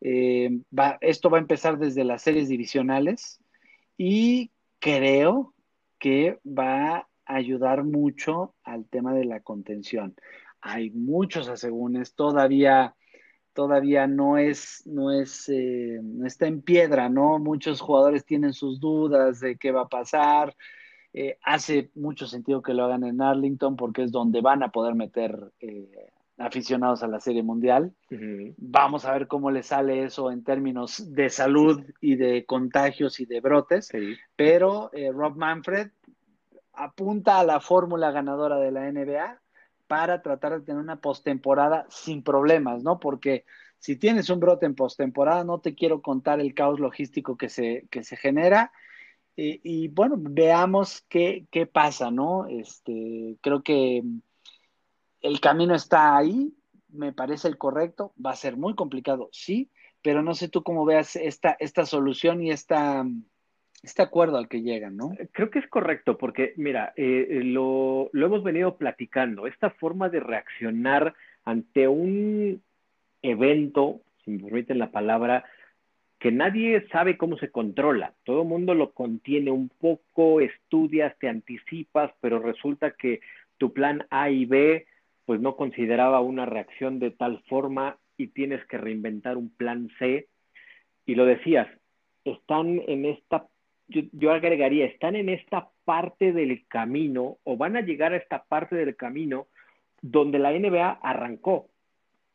Eh, 0.00 0.60
esto 1.00 1.30
va 1.30 1.38
a 1.38 1.40
empezar 1.40 1.78
desde 1.78 2.04
las 2.04 2.22
series 2.22 2.48
divisionales 2.48 3.40
y 3.96 4.50
creo 4.78 5.54
que 5.98 6.38
va 6.46 6.96
a 6.98 7.08
ayudar 7.24 7.84
mucho 7.84 8.54
al 8.62 8.84
tema 8.86 9.12
de 9.14 9.24
la 9.24 9.40
contención 9.40 10.14
hay 10.60 10.90
muchos 10.90 11.48
asegúnes, 11.48 12.14
todavía, 12.14 12.94
todavía 13.52 14.06
no 14.06 14.38
es, 14.38 14.82
no 14.86 15.12
es, 15.12 15.48
eh, 15.48 16.00
no 16.02 16.26
está 16.26 16.46
en 16.46 16.62
piedra, 16.62 17.08
¿no? 17.08 17.38
Muchos 17.38 17.80
jugadores 17.80 18.24
tienen 18.24 18.52
sus 18.52 18.80
dudas 18.80 19.40
de 19.40 19.56
qué 19.56 19.72
va 19.72 19.82
a 19.82 19.88
pasar. 19.88 20.54
Eh, 21.12 21.38
hace 21.42 21.90
mucho 21.94 22.26
sentido 22.26 22.62
que 22.62 22.74
lo 22.74 22.84
hagan 22.84 23.04
en 23.04 23.22
Arlington 23.22 23.76
porque 23.76 24.02
es 24.02 24.12
donde 24.12 24.40
van 24.40 24.62
a 24.62 24.70
poder 24.70 24.94
meter 24.94 25.52
eh, 25.60 26.10
aficionados 26.36 27.02
a 27.02 27.08
la 27.08 27.18
Serie 27.18 27.42
Mundial. 27.42 27.94
Vamos 28.58 29.04
a 29.04 29.12
ver 29.12 29.26
cómo 29.26 29.50
le 29.50 29.62
sale 29.62 30.04
eso 30.04 30.30
en 30.30 30.44
términos 30.44 31.12
de 31.12 31.30
salud 31.30 31.82
y 32.00 32.16
de 32.16 32.44
contagios 32.44 33.18
y 33.20 33.26
de 33.26 33.40
brotes. 33.40 33.90
Pero 34.36 34.90
Rob 35.12 35.36
Manfred 35.36 35.90
apunta 36.74 37.40
a 37.40 37.44
la 37.44 37.58
fórmula 37.58 38.12
ganadora 38.12 38.58
de 38.58 38.70
la 38.70 38.92
NBA 38.92 39.40
para 39.88 40.22
tratar 40.22 40.52
de 40.52 40.64
tener 40.64 40.80
una 40.80 41.00
postemporada 41.00 41.86
sin 41.90 42.22
problemas, 42.22 42.84
¿no? 42.84 43.00
Porque 43.00 43.44
si 43.78 43.96
tienes 43.96 44.30
un 44.30 44.38
brote 44.38 44.66
en 44.66 44.74
postemporada, 44.74 45.44
no 45.44 45.60
te 45.60 45.74
quiero 45.74 46.02
contar 46.02 46.40
el 46.40 46.54
caos 46.54 46.78
logístico 46.78 47.36
que 47.36 47.48
se, 47.48 47.86
que 47.90 48.04
se 48.04 48.16
genera. 48.16 48.72
Y, 49.40 49.86
bueno, 49.88 50.16
veamos 50.18 51.04
qué, 51.08 51.46
qué, 51.52 51.64
pasa, 51.64 52.10
¿no? 52.10 52.46
Este, 52.48 53.38
creo 53.40 53.62
que 53.62 54.02
el 55.20 55.40
camino 55.40 55.76
está 55.76 56.16
ahí, 56.16 56.52
me 56.88 57.12
parece 57.12 57.46
el 57.46 57.56
correcto, 57.56 58.12
va 58.24 58.32
a 58.32 58.36
ser 58.36 58.56
muy 58.56 58.74
complicado, 58.74 59.28
sí, 59.30 59.70
pero 60.02 60.22
no 60.24 60.34
sé 60.34 60.48
tú 60.48 60.64
cómo 60.64 60.84
veas 60.84 61.14
esta, 61.14 61.56
esta 61.60 61.86
solución 61.86 62.42
y 62.42 62.50
esta, 62.50 63.06
este 63.82 64.02
acuerdo 64.02 64.38
al 64.38 64.48
que 64.48 64.62
llegan, 64.62 64.96
¿no? 64.96 65.12
Eh, 65.18 65.28
creo 65.32 65.50
que 65.50 65.58
es 65.58 65.68
correcto, 65.68 66.18
porque 66.18 66.52
mira, 66.56 66.92
eh, 66.96 67.26
eh, 67.30 67.44
lo, 67.44 68.10
lo, 68.12 68.26
hemos 68.26 68.42
venido 68.42 68.76
platicando, 68.76 69.46
esta 69.46 69.70
forma 69.70 70.08
de 70.08 70.20
reaccionar 70.20 71.14
ante 71.44 71.88
un 71.88 72.62
evento, 73.22 74.00
si 74.24 74.32
me 74.32 74.44
permiten 74.44 74.78
la 74.78 74.90
palabra, 74.90 75.44
que 76.18 76.32
nadie 76.32 76.86
sabe 76.88 77.16
cómo 77.16 77.38
se 77.38 77.50
controla, 77.50 78.12
todo 78.24 78.42
el 78.42 78.48
mundo 78.48 78.74
lo 78.74 78.92
contiene 78.92 79.50
un 79.50 79.68
poco, 79.68 80.40
estudias, 80.40 81.16
te 81.18 81.28
anticipas, 81.28 82.10
pero 82.20 82.40
resulta 82.40 82.90
que 82.90 83.20
tu 83.56 83.72
plan 83.72 84.06
A 84.10 84.30
y 84.30 84.44
B 84.44 84.86
pues 85.26 85.40
no 85.40 85.56
consideraba 85.56 86.20
una 86.20 86.46
reacción 86.46 86.98
de 86.98 87.10
tal 87.10 87.42
forma 87.50 87.98
y 88.16 88.28
tienes 88.28 88.64
que 88.66 88.78
reinventar 88.78 89.36
un 89.36 89.50
plan 89.50 89.90
C. 89.98 90.26
Y 91.04 91.14
lo 91.16 91.26
decías, 91.26 91.68
están 92.24 92.80
en 92.86 93.04
esta 93.04 93.46
yo, 93.88 94.32
agregaría, 94.32 94.86
están 94.86 95.16
en 95.16 95.28
esta 95.28 95.68
parte 95.84 96.32
del 96.32 96.66
camino 96.68 97.38
o 97.44 97.56
van 97.56 97.76
a 97.76 97.80
llegar 97.80 98.12
a 98.12 98.16
esta 98.16 98.44
parte 98.44 98.76
del 98.76 98.96
camino 98.96 99.46
donde 100.02 100.38
la 100.38 100.52
NBA 100.52 101.00
arrancó 101.02 101.68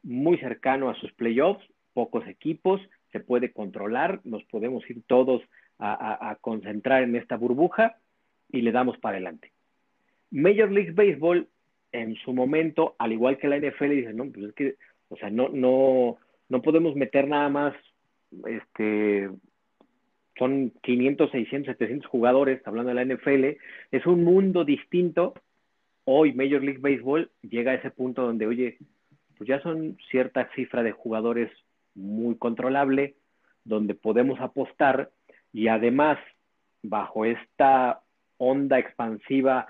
muy 0.01 0.37
cercano 0.37 0.89
a 0.89 0.95
sus 0.95 1.13
playoffs, 1.13 1.63
pocos 1.93 2.27
equipos, 2.27 2.81
se 3.11 3.19
puede 3.19 3.53
controlar, 3.53 4.19
nos 4.23 4.43
podemos 4.45 4.87
ir 4.89 5.03
todos 5.07 5.41
a, 5.79 6.37
concentrar 6.41 7.03
en 7.03 7.15
esta 7.15 7.35
burbuja 7.35 7.97
y 8.49 8.61
le 8.61 8.71
damos 8.71 8.97
para 8.97 9.17
adelante. 9.17 9.51
Major 10.31 10.71
League 10.71 10.91
Baseball 10.91 11.47
en 11.91 12.15
su 12.15 12.33
momento, 12.33 12.95
al 12.97 13.11
igual 13.11 13.37
que 13.37 13.47
la 13.47 13.57
NFL, 13.57 13.89
dice, 13.89 14.13
no, 14.13 14.25
pues 14.31 14.47
es 14.47 14.53
que, 14.53 14.75
o 15.09 15.17
sea, 15.17 15.29
no, 15.29 15.49
no, 15.49 16.17
no 16.49 16.61
podemos 16.61 16.95
meter 16.95 17.27
nada 17.27 17.49
más 17.49 17.73
este, 18.47 19.29
son 20.37 20.71
500, 20.81 21.31
600, 21.31 21.77
700 21.77 22.09
jugadores, 22.09 22.61
hablando 22.65 22.93
de 22.93 22.95
la 22.95 23.15
NFL, 23.15 23.57
es 23.91 24.05
un 24.05 24.23
mundo 24.23 24.65
distinto. 24.65 25.33
Hoy 26.05 26.33
Major 26.33 26.63
League 26.63 26.79
Baseball 26.81 27.29
llega 27.41 27.71
a 27.71 27.75
ese 27.75 27.91
punto 27.91 28.23
donde, 28.23 28.47
oye, 28.47 28.77
pues 29.37 29.47
ya 29.47 29.61
son 29.61 29.97
cierta 30.09 30.49
cifra 30.55 30.83
de 30.83 30.91
jugadores 30.91 31.51
muy 31.95 32.35
controlable, 32.35 33.15
donde 33.63 33.93
podemos 33.93 34.39
apostar 34.41 35.11
y 35.53 35.67
además, 35.67 36.17
bajo 36.81 37.25
esta 37.25 38.01
onda 38.37 38.79
expansiva 38.79 39.67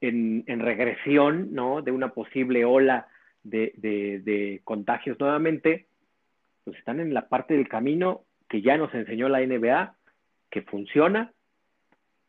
en, 0.00 0.44
regresión, 0.46 1.52
¿no? 1.52 1.82
De 1.82 1.90
una 1.90 2.10
posible 2.10 2.64
ola 2.64 3.08
de, 3.42 3.72
de 3.76 4.60
contagios 4.64 5.18
nuevamente, 5.18 5.86
pues 6.62 6.78
están 6.78 7.00
en 7.00 7.12
la 7.12 7.28
parte 7.28 7.54
del 7.54 7.68
camino 7.68 8.22
que 8.48 8.62
ya 8.62 8.76
nos 8.76 8.94
enseñó 8.94 9.28
la 9.28 9.40
NBA 9.44 9.94
que 10.54 10.62
funciona, 10.62 11.32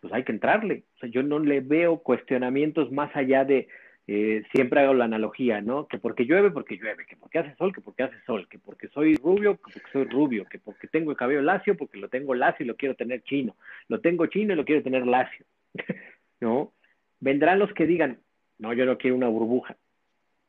pues 0.01 0.11
hay 0.11 0.23
que 0.23 0.32
entrarle. 0.32 0.86
O 0.95 0.97
sea, 0.97 1.09
yo 1.09 1.21
no 1.21 1.38
le 1.38 1.61
veo 1.61 1.99
cuestionamientos 1.99 2.91
más 2.91 3.15
allá 3.15 3.45
de, 3.45 3.67
eh, 4.07 4.41
siempre 4.51 4.80
hago 4.80 4.95
la 4.95 5.05
analogía, 5.05 5.61
¿no? 5.61 5.88
Que 5.88 5.99
porque 5.99 6.26
llueve, 6.26 6.49
porque 6.49 6.76
llueve, 6.76 7.05
que 7.05 7.15
porque 7.17 7.38
hace 7.38 7.55
sol, 7.55 7.71
que 7.71 7.82
porque 7.82 8.01
hace 8.01 8.19
sol, 8.26 8.47
que 8.49 8.57
porque 8.57 8.88
soy 8.88 9.15
rubio, 9.17 9.57
que 9.57 9.61
porque 9.61 9.91
soy 9.91 10.03
rubio, 10.05 10.45
que 10.45 10.57
porque 10.57 10.88
tengo 10.88 11.11
el 11.11 11.17
cabello 11.17 11.43
lacio, 11.43 11.78
porque 11.78 11.99
lo 11.99 12.09
tengo 12.09 12.34
lacio 12.34 12.63
y 12.63 12.67
lo 12.67 12.76
quiero 12.76 12.95
tener 12.95 13.21
chino, 13.21 13.55
lo 13.89 14.01
tengo 14.01 14.26
chino 14.26 14.53
y 14.53 14.55
lo 14.55 14.65
quiero 14.65 14.82
tener 14.82 15.05
lacio, 15.05 15.45
¿no? 16.39 16.73
Vendrán 17.19 17.59
los 17.59 17.71
que 17.73 17.86
digan, 17.86 18.17
no, 18.57 18.73
yo 18.73 18.88
no 18.88 18.97
quiero 18.97 19.15
una 19.15 19.28
burbuja. 19.28 19.78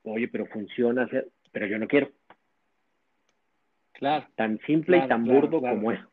Oye, 0.05 0.29
pero 0.29 0.47
funciona, 0.47 1.07
pero 1.53 1.67
yo 1.67 1.79
no 1.79 1.87
quiero. 1.89 2.09
Claro. 3.93 4.27
Tan 4.35 4.61
simple 4.61 4.97
y 4.97 5.09
tan 5.09 5.27
burdo 5.27 5.61
como 5.61 5.93
eso. 5.93 6.09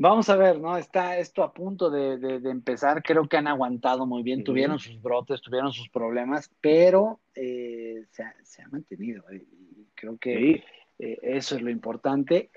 Vamos 0.00 0.28
a 0.28 0.36
ver, 0.36 0.60
¿no? 0.60 0.76
Está 0.76 1.18
esto 1.18 1.42
a 1.42 1.52
punto 1.52 1.90
de, 1.90 2.36
empezar. 2.48 3.02
Creo 3.02 3.28
que 3.28 3.36
han 3.36 3.48
aguantado 3.48 4.06
muy 4.06 4.22
bien. 4.22 4.44
Tuvieron 4.44 4.78
sus 4.78 5.02
brotes, 5.02 5.40
tuvieron 5.40 5.72
sus 5.72 5.88
problemas, 5.88 6.48
pero 6.60 7.18
eh, 7.34 8.04
se, 8.12 8.22
ha, 8.22 8.68
mantenido. 8.70 9.24
Eh, 9.32 9.44
creo 9.96 10.16
que 10.16 10.62
eh, 11.00 11.18
eso 11.20 11.56
es 11.56 11.62
lo 11.62 11.70
importante. 11.70 12.50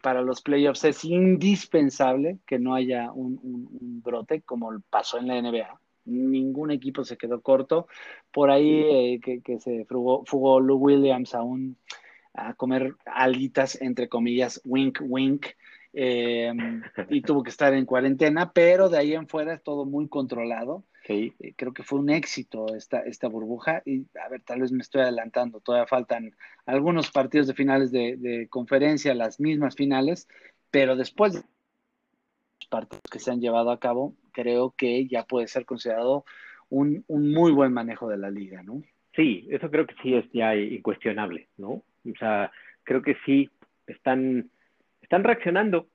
para 0.00 0.22
los 0.22 0.40
playoffs 0.40 0.84
es 0.84 1.04
indispensable 1.04 2.38
que 2.46 2.60
no 2.60 2.76
haya 2.76 3.10
un, 3.10 4.00
brote 4.04 4.42
como 4.42 4.70
pasó 4.88 5.18
en 5.18 5.26
la 5.26 5.42
NBA. 5.42 5.80
Ningún 6.04 6.70
equipo 6.70 7.02
se 7.02 7.16
quedó 7.16 7.40
corto. 7.40 7.88
Por 8.30 8.52
ahí 8.52 9.18
que, 9.18 9.58
se 9.58 9.84
fugó, 9.84 10.22
fugó 10.26 10.60
Lou 10.60 10.78
Williams 10.78 11.34
a, 11.34 11.42
un, 11.42 11.76
a 12.34 12.54
comer 12.54 12.94
alitas, 13.04 13.82
entre 13.82 14.08
comillas, 14.08 14.60
wink, 14.64 15.00
wink 15.02 15.46
eh, 15.92 16.52
y 17.08 17.22
tuvo 17.22 17.42
que 17.42 17.50
estar 17.50 17.72
en 17.74 17.86
cuarentena, 17.86 18.52
pero 18.52 18.88
de 18.88 18.98
ahí 18.98 19.14
en 19.14 19.28
fuera 19.28 19.54
es 19.54 19.62
todo 19.62 19.84
muy 19.84 20.08
controlado. 20.08 20.84
Sí. 21.06 21.32
Eh, 21.40 21.54
creo 21.56 21.72
que 21.72 21.82
fue 21.82 21.98
un 21.98 22.10
éxito 22.10 22.74
esta, 22.74 23.00
esta 23.00 23.28
burbuja 23.28 23.82
y 23.86 24.06
a 24.22 24.28
ver, 24.28 24.42
tal 24.42 24.60
vez 24.60 24.72
me 24.72 24.82
estoy 24.82 25.02
adelantando, 25.02 25.60
todavía 25.60 25.86
faltan 25.86 26.32
algunos 26.66 27.10
partidos 27.10 27.46
de 27.46 27.54
finales 27.54 27.90
de, 27.90 28.46
conferencia, 28.50 29.14
las 29.14 29.40
mismas 29.40 29.74
finales, 29.74 30.28
pero 30.70 30.96
después 30.96 31.32
de 31.32 31.40
los 31.40 32.68
partidos 32.68 33.02
que 33.10 33.18
se 33.18 33.30
han 33.30 33.40
llevado 33.40 33.70
a 33.70 33.80
cabo, 33.80 34.14
creo 34.32 34.74
que 34.76 35.06
ya 35.08 35.24
puede 35.24 35.48
ser 35.48 35.64
considerado 35.64 36.24
un, 36.68 37.04
un 37.08 37.32
muy 37.32 37.52
buen 37.52 37.72
manejo 37.72 38.08
de 38.08 38.18
la 38.18 38.30
liga, 38.30 38.62
¿no? 38.62 38.82
Sí, 39.16 39.48
eso 39.50 39.70
creo 39.70 39.86
que 39.86 39.94
sí 40.02 40.14
es 40.14 40.26
ya 40.32 40.54
incuestionable, 40.54 41.48
¿no? 41.56 41.70
O 41.70 42.18
sea, 42.18 42.52
creo 42.84 43.02
que 43.02 43.16
sí 43.24 43.50
están 43.86 44.50
están 45.08 45.24
reaccionando 45.24 45.86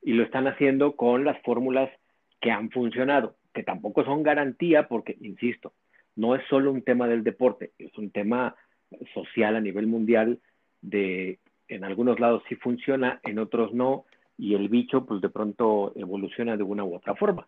y 0.00 0.14
lo 0.14 0.24
están 0.24 0.46
haciendo 0.46 0.96
con 0.96 1.24
las 1.24 1.38
fórmulas 1.42 1.90
que 2.40 2.50
han 2.50 2.70
funcionado, 2.70 3.36
que 3.52 3.62
tampoco 3.62 4.02
son 4.02 4.22
garantía 4.22 4.88
porque, 4.88 5.18
insisto, 5.20 5.74
no 6.16 6.34
es 6.34 6.42
solo 6.48 6.72
un 6.72 6.80
tema 6.80 7.06
del 7.06 7.22
deporte, 7.22 7.72
es 7.78 7.96
un 7.98 8.10
tema 8.10 8.56
social 9.12 9.56
a 9.56 9.60
nivel 9.60 9.86
mundial 9.88 10.40
de 10.80 11.38
en 11.68 11.84
algunos 11.84 12.18
lados 12.18 12.42
sí 12.48 12.54
funciona, 12.54 13.20
en 13.24 13.38
otros 13.38 13.74
no, 13.74 14.06
y 14.38 14.54
el 14.54 14.70
bicho 14.70 15.04
pues 15.04 15.20
de 15.20 15.28
pronto 15.28 15.92
evoluciona 15.94 16.56
de 16.56 16.62
una 16.62 16.84
u 16.84 16.94
otra 16.94 17.14
forma. 17.14 17.46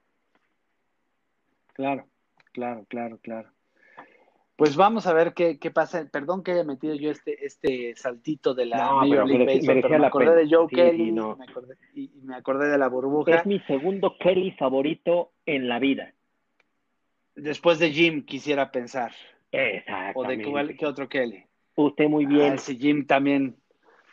Claro, 1.73 2.05
claro, 2.53 2.85
claro, 2.91 3.19
claro. 3.23 3.49
Pues 4.57 4.77
vamos 4.77 5.07
a 5.09 5.13
ver 5.13 5.35
qué, 5.35 5.59
qué, 5.59 5.73
pasa. 5.73 6.09
Perdón 6.11 6.45
que 6.45 6.53
haya 6.53 6.63
metido 6.63 6.95
yo 6.95 7.11
este, 7.11 7.45
este 7.45 7.97
saltito 7.97 8.55
de 8.55 8.67
la 8.67 8.93
Major 8.93 9.27
League 9.27 9.47
Baseball, 9.47 9.81
pero 9.83 9.99
me 9.99 10.07
acordé 10.07 10.37
de 10.37 10.49
Joe 10.49 10.69
Kelly 10.69 11.11
no. 11.11 11.37
me 11.37 11.45
acordé, 11.45 11.75
y, 11.95 12.11
me 12.23 12.37
acordé 12.37 12.69
de 12.69 12.79
la 12.79 12.89
burbuja. 12.89 13.35
Es 13.35 13.47
mi 13.47 13.59
segundo 13.61 14.17
Kelly 14.19 14.53
favorito 14.53 15.33
en 15.45 15.69
la 15.69 15.81
vida. 15.81 16.15
Después 17.35 17.81
de 17.81 17.91
Jim, 17.91 18.25
quisiera 18.25 18.71
pensar. 18.71 19.13
Exacto. 19.51 20.21
¿O 20.21 20.25
de 20.25 20.77
qué 20.79 20.87
otro 20.87 21.09
Kelly? 21.09 21.45
Usted 21.75 22.09
muy 22.09 22.27
bien. 22.27 22.53
Ah, 22.53 22.55
ese 22.55 22.77
Jim 22.77 23.07
también. 23.07 23.57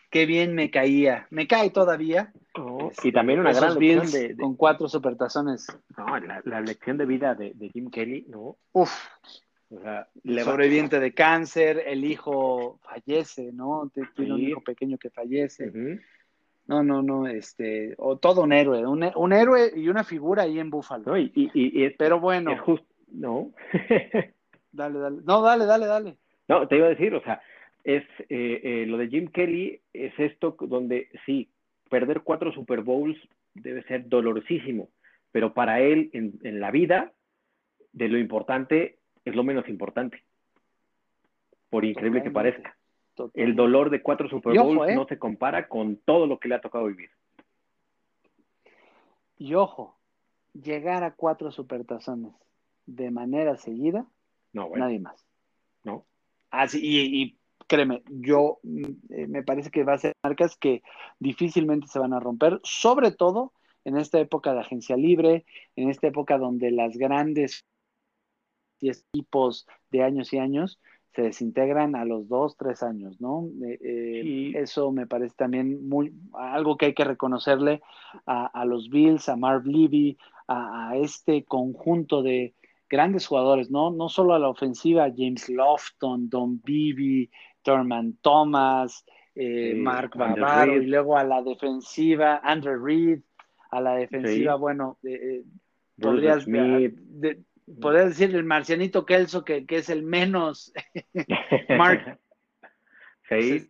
Qué 0.09 0.25
bien 0.25 0.55
me 0.55 0.71
caía. 0.71 1.27
Me 1.29 1.47
cae 1.47 1.69
todavía. 1.69 2.33
Oh, 2.55 2.91
y 3.03 3.11
también 3.11 3.39
una 3.39 3.53
gran 3.53 3.79
lección 3.79 4.11
de, 4.11 4.35
Con 4.35 4.55
cuatro 4.55 4.89
supertazones. 4.89 5.67
No, 5.95 6.19
la, 6.19 6.41
la 6.43 6.61
lección 6.61 6.97
de 6.97 7.05
vida 7.05 7.35
de, 7.35 7.53
de 7.53 7.69
Jim 7.69 7.89
Kelly, 7.89 8.25
¿no? 8.27 8.57
Uf, 8.73 8.91
sobreviviente 10.43 10.99
de 10.99 11.13
cáncer, 11.13 11.83
el 11.85 12.03
hijo 12.03 12.79
fallece, 12.83 13.51
¿no? 13.53 13.91
Tiene 14.15 14.33
un 14.33 14.41
hijo 14.41 14.61
pequeño 14.61 14.97
que 14.97 15.09
fallece. 15.09 15.71
No, 16.67 16.83
no, 16.83 17.01
no, 17.01 17.27
este, 17.27 17.95
o 17.97 18.17
todo 18.17 18.43
un 18.43 18.53
héroe, 18.53 18.85
un, 18.85 19.33
héroe 19.33 19.71
y 19.75 19.89
una 19.89 20.03
figura 20.03 20.43
ahí 20.43 20.59
en 20.59 20.69
Búfalo. 20.69 21.03
No, 21.05 21.17
y, 21.17 21.89
Pero 21.97 22.19
bueno. 22.19 22.55
no. 23.11 23.51
dale, 24.71 24.99
dale. 24.99 25.17
No, 25.25 25.41
dale, 25.41 25.65
dale, 25.65 25.85
dale. 25.85 26.17
No, 26.47 26.67
te 26.67 26.77
iba 26.77 26.85
a 26.85 26.91
decir, 26.91 27.13
o 27.13 27.21
sea, 27.23 27.41
es 27.83 28.03
eh, 28.29 28.61
eh, 28.63 28.85
lo 28.87 28.97
de 28.97 29.07
Jim 29.07 29.27
Kelly, 29.27 29.81
es 29.93 30.13
esto 30.17 30.55
donde 30.59 31.09
sí, 31.25 31.49
perder 31.89 32.21
cuatro 32.21 32.51
Super 32.51 32.81
Bowls 32.81 33.17
debe 33.53 33.83
ser 33.83 34.07
dolorosísimo, 34.07 34.89
pero 35.31 35.53
para 35.53 35.81
él 35.81 36.09
en, 36.13 36.39
en 36.43 36.59
la 36.59 36.71
vida, 36.71 37.11
de 37.93 38.07
lo 38.07 38.17
importante 38.17 39.00
es 39.25 39.35
lo 39.35 39.43
menos 39.43 39.67
importante. 39.69 40.23
Por 41.69 41.85
increíble 41.85 42.23
que 42.23 42.31
parezca. 42.31 42.77
El 43.33 43.55
dolor 43.55 43.89
de 43.89 44.01
cuatro 44.01 44.29
Super 44.29 44.57
Bowls 44.57 44.89
¿eh? 44.89 44.95
no 44.95 45.05
se 45.05 45.19
compara 45.19 45.67
con 45.67 45.97
todo 45.97 46.27
lo 46.27 46.39
que 46.39 46.47
le 46.47 46.55
ha 46.55 46.61
tocado 46.61 46.85
vivir. 46.85 47.11
Y 49.37 49.53
ojo, 49.55 49.97
llegar 50.53 51.03
a 51.03 51.13
cuatro 51.13 51.51
supertazones 51.51 52.33
de 52.85 53.11
manera 53.11 53.57
seguida, 53.57 54.05
no, 54.53 54.69
nadie 54.75 54.99
más. 54.99 55.25
No. 55.83 56.05
Así, 56.49 56.77
ah, 56.77 56.81
y, 56.83 57.21
y, 57.21 57.37
créeme, 57.67 58.03
yo 58.09 58.59
eh, 59.09 59.27
me 59.27 59.43
parece 59.43 59.71
que 59.71 59.83
va 59.83 59.93
a 59.93 59.97
ser 59.97 60.13
marcas 60.23 60.57
que 60.57 60.83
difícilmente 61.19 61.87
se 61.87 61.99
van 61.99 62.13
a 62.13 62.19
romper, 62.19 62.59
sobre 62.63 63.11
todo 63.11 63.53
en 63.85 63.97
esta 63.97 64.19
época 64.19 64.53
de 64.53 64.59
agencia 64.59 64.97
libre, 64.97 65.45
en 65.75 65.89
esta 65.89 66.07
época 66.07 66.37
donde 66.37 66.71
las 66.71 66.97
grandes 66.97 67.65
equipos 68.89 69.67
de 69.91 70.03
años 70.03 70.33
y 70.33 70.39
años 70.39 70.79
se 71.13 71.23
desintegran 71.23 71.95
a 71.95 72.05
los 72.05 72.29
dos, 72.29 72.55
tres 72.55 72.83
años, 72.83 73.19
¿no? 73.19 73.49
Eh, 73.65 73.79
eh, 73.81 74.51
eso 74.55 74.91
me 74.91 75.07
parece 75.07 75.35
también 75.35 75.87
muy 75.87 76.13
algo 76.33 76.77
que 76.77 76.87
hay 76.87 76.93
que 76.93 77.03
reconocerle 77.03 77.81
a, 78.25 78.65
los 78.65 78.89
Bills, 78.89 79.27
a 79.27 79.35
Marv 79.35 79.65
Levy, 79.65 80.17
a, 80.47 80.93
este 80.95 81.43
conjunto 81.43 82.23
de 82.23 82.53
grandes 82.89 83.27
jugadores, 83.27 83.69
¿no? 83.69 83.91
No 83.91 84.07
solo 84.07 84.33
a 84.33 84.39
la 84.39 84.47
ofensiva, 84.47 85.11
James 85.15 85.49
Lofton, 85.49 86.29
Don 86.29 86.61
Beebe, 86.63 87.29
Thurman 87.61 88.17
Thomas, 88.21 89.05
eh, 89.35 89.73
Mark 89.75 90.11
Bavaro, 90.15 90.81
y 90.81 90.85
luego 90.85 91.17
a 91.17 91.25
la 91.25 91.41
defensiva, 91.41 92.39
Andrew 92.43 92.81
Reed, 92.83 93.19
a 93.69 93.81
la 93.81 93.95
defensiva, 93.95 94.55
bueno, 94.55 94.97
podrías 95.99 96.45
podría 97.81 98.05
decir 98.05 98.35
el 98.35 98.43
marcianito 98.43 99.05
Kelso, 99.05 99.43
que, 99.43 99.65
que 99.65 99.77
es 99.77 99.89
el 99.89 100.03
menos 100.03 100.73
Mark. 101.69 102.19
sí. 103.29 103.69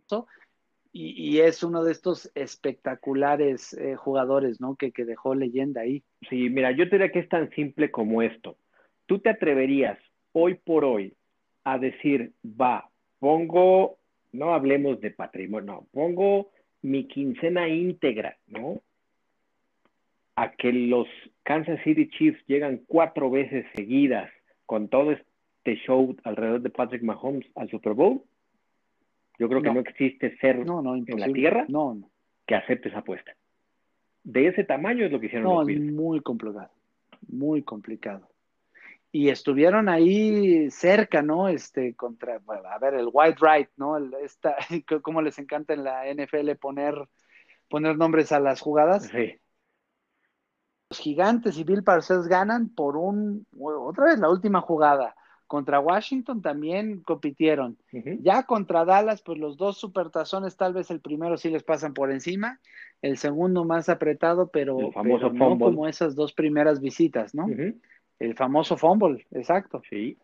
Y, 0.94 1.36
y, 1.36 1.40
es 1.40 1.62
uno 1.62 1.84
de 1.84 1.92
estos 1.92 2.30
espectaculares 2.34 3.72
eh, 3.72 3.96
jugadores, 3.96 4.60
¿no? 4.60 4.76
Que, 4.76 4.92
que 4.92 5.06
dejó 5.06 5.34
leyenda 5.34 5.80
ahí. 5.80 6.02
Sí, 6.28 6.50
mira, 6.50 6.70
yo 6.72 6.84
te 6.84 6.96
diría 6.96 7.10
que 7.10 7.20
es 7.20 7.30
tan 7.30 7.48
simple 7.50 7.90
como 7.90 8.20
esto. 8.20 8.58
¿Tú 9.06 9.18
te 9.18 9.30
atreverías 9.30 9.98
hoy 10.32 10.56
por 10.56 10.84
hoy 10.84 11.14
a 11.64 11.78
decir, 11.78 12.32
va, 12.44 12.90
pongo, 13.20 13.98
no 14.32 14.52
hablemos 14.52 15.00
de 15.00 15.12
patrimonio, 15.12 15.72
no, 15.72 15.86
pongo 15.92 16.50
mi 16.82 17.06
quincena 17.06 17.68
íntegra, 17.68 18.36
¿no? 18.46 18.82
A 20.36 20.52
que 20.52 20.72
los 20.72 21.06
Kansas 21.42 21.80
City 21.84 22.08
Chiefs 22.08 22.42
llegan 22.46 22.82
cuatro 22.86 23.30
veces 23.30 23.66
seguidas 23.74 24.30
con 24.66 24.88
todo 24.88 25.12
este 25.12 25.76
show 25.86 26.16
alrededor 26.24 26.62
de 26.62 26.70
Patrick 26.70 27.02
Mahomes 27.02 27.46
al 27.54 27.68
Super 27.70 27.92
Bowl, 27.92 28.22
yo 29.38 29.48
creo 29.48 29.62
que 29.62 29.72
no, 29.72 29.80
existe 29.80 30.36
ser 30.38 30.56
en 30.56 31.20
la 31.20 31.26
tierra 31.28 31.66
que 32.46 32.54
acepte 32.54 32.88
esa 32.88 32.98
apuesta. 32.98 33.32
De 34.24 34.46
ese 34.46 34.64
tamaño 34.64 35.04
es 35.04 35.12
lo 35.12 35.18
que 35.18 35.26
hicieron 35.26 35.52
los 35.52 35.66
Bills. 35.66 35.92
muy 35.92 36.20
complicado, 36.20 36.70
muy 37.28 37.62
complicado. 37.62 38.28
Y 39.10 39.28
estuvieron 39.28 39.88
ahí 39.88 40.70
cerca, 40.70 41.20
¿no? 41.20 41.48
Este, 41.48 41.94
contra, 41.94 42.40
a 42.46 42.78
ver, 42.78 42.94
el 42.94 43.10
White 43.12 43.38
Right, 43.40 43.68
¿no? 43.76 43.98
El, 43.98 44.14
esta, 44.22 44.56
cómo 45.02 45.20
les 45.20 45.38
encanta 45.38 45.74
en 45.74 45.84
la 45.84 46.04
NFL 46.14 46.52
poner, 46.60 46.94
poner 47.68 47.98
nombres 47.98 48.32
a 48.32 48.40
las 48.40 48.60
jugadas. 48.60 49.08
Sí 49.08 49.38
los 50.92 50.98
gigantes 50.98 51.56
y 51.56 51.64
Bill 51.64 51.82
Parcells 51.82 52.28
ganan 52.28 52.68
por 52.68 52.98
un, 52.98 53.46
otra 53.58 54.04
vez 54.04 54.18
la 54.18 54.28
última 54.28 54.60
jugada, 54.60 55.14
Contra 55.46 55.80
Washington 55.80 56.40
también 56.40 57.00
compitieron. 57.02 57.76
Ya 58.20 58.42
contra 58.44 58.86
Dallas, 58.86 59.20
pues 59.20 59.38
los 59.38 59.58
dos 59.58 59.76
supertazones, 59.76 60.56
tal 60.56 60.72
vez 60.72 60.90
el 60.90 61.00
primero 61.00 61.36
sí 61.36 61.50
les 61.50 61.62
pasan 61.62 61.92
por 61.92 62.10
encima, 62.10 62.58
el 63.02 63.18
segundo 63.18 63.64
más 63.64 63.90
apretado, 63.90 64.48
pero, 64.48 64.78
no 64.78 65.58
como 65.58 65.88
esas 65.88 66.14
dos 66.14 66.32
primeras 66.32 66.80
visitas, 66.80 67.34
¿no? 67.34 67.48
El 68.18 68.34
famoso 68.34 68.78
fumble, 68.78 69.26
exacto. 69.30 69.82
Sí. 69.90 70.16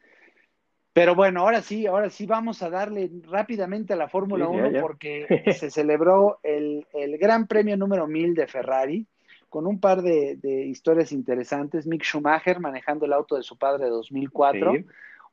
Pero 0.95 1.15
bueno, 1.15 1.40
ahora 1.40 1.61
sí, 1.61 1.86
ahora 1.86 2.09
sí 2.09 2.27
vamos 2.27 2.62
a 2.62 2.70
darle 2.70 3.11
rápidamente 3.24 3.93
a 3.93 3.97
la 3.97 4.09
Fórmula 4.09 4.49
1 4.49 4.81
porque 4.81 5.27
se 5.61 5.70
celebró 5.70 6.40
el, 6.43 6.86
Gran 7.20 7.47
Premio 7.47 7.77
número 7.77 8.07
1000 8.07 8.35
de 8.35 8.47
Ferrari 8.47 9.07
con 9.49 9.66
un 9.66 9.81
par 9.81 10.03
de, 10.03 10.39
historias 10.66 11.12
interesantes. 11.12 11.87
Mick 11.87 12.03
Schumacher 12.03 12.61
manejando 12.61 13.07
el 13.07 13.12
auto 13.12 13.37
de 13.37 13.43
su 13.43 13.57
padre 13.57 13.85
de 13.85 13.91
2004. 13.91 14.73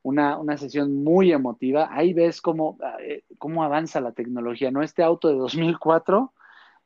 Una, 0.04 0.38
una, 0.38 0.56
sesión 0.56 1.04
muy 1.04 1.32
emotiva. 1.32 1.90
Ahí 1.92 2.14
ves 2.14 2.40
cómo, 2.40 2.78
eh, 3.02 3.24
cómo 3.40 3.64
avanza 3.64 4.00
la 4.02 4.12
tecnología, 4.12 4.70
¿no? 4.70 4.84
Este 4.84 5.02
auto 5.02 5.30
de 5.30 5.36
2004 5.36 6.32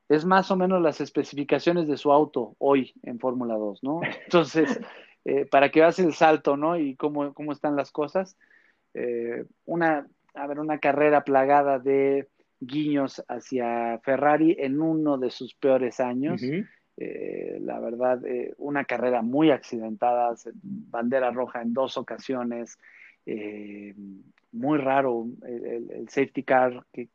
es 0.08 0.26
más 0.26 0.50
o 0.52 0.56
menos 0.56 0.82
las 0.82 1.02
especificaciones 1.02 1.88
de 1.88 1.98
su 1.98 2.12
auto 2.12 2.56
hoy 2.58 2.94
en 3.04 3.20
Fórmula 3.20 3.56
2, 3.56 3.84
¿no? 3.84 4.00
Entonces, 4.26 4.80
eh, 5.26 5.46
para 5.46 5.70
que 5.70 5.82
veas 5.82 6.00
el 6.00 6.14
salto, 6.14 6.58
¿no? 6.58 6.78
Y 6.78 6.96
cómo, 6.96 7.34
cómo 7.34 7.52
están 7.52 7.76
las 7.76 7.92
cosas. 7.92 8.38
Eh, 8.94 9.46
una, 9.66 10.08
a 10.34 10.48
ver, 10.48 10.60
una 10.60 10.80
carrera 10.80 11.24
plagada 11.24 11.78
de 11.78 12.28
guiños 12.60 13.24
hacia 13.28 14.00
Ferrari 14.00 14.56
en 14.60 14.82
uno 14.82 15.18
de 15.18 15.30
sus 15.30 15.54
peores 15.56 16.00
años. 16.00 16.42
Eh, 17.02 17.60
la 17.62 17.80
verdad, 17.80 18.22
una 18.58 18.84
carrera 18.84 19.22
muy 19.22 19.52
accidentada, 19.52 20.36
bandera 20.54 21.32
roja 21.32 21.62
en 21.62 21.74
dos 21.74 21.98
ocasiones, 21.98 22.78
muy 24.52 24.78
raro 24.80 25.28
el, 25.44 26.10
safety 26.10 26.44
car 26.44 26.84
que, 26.92 27.10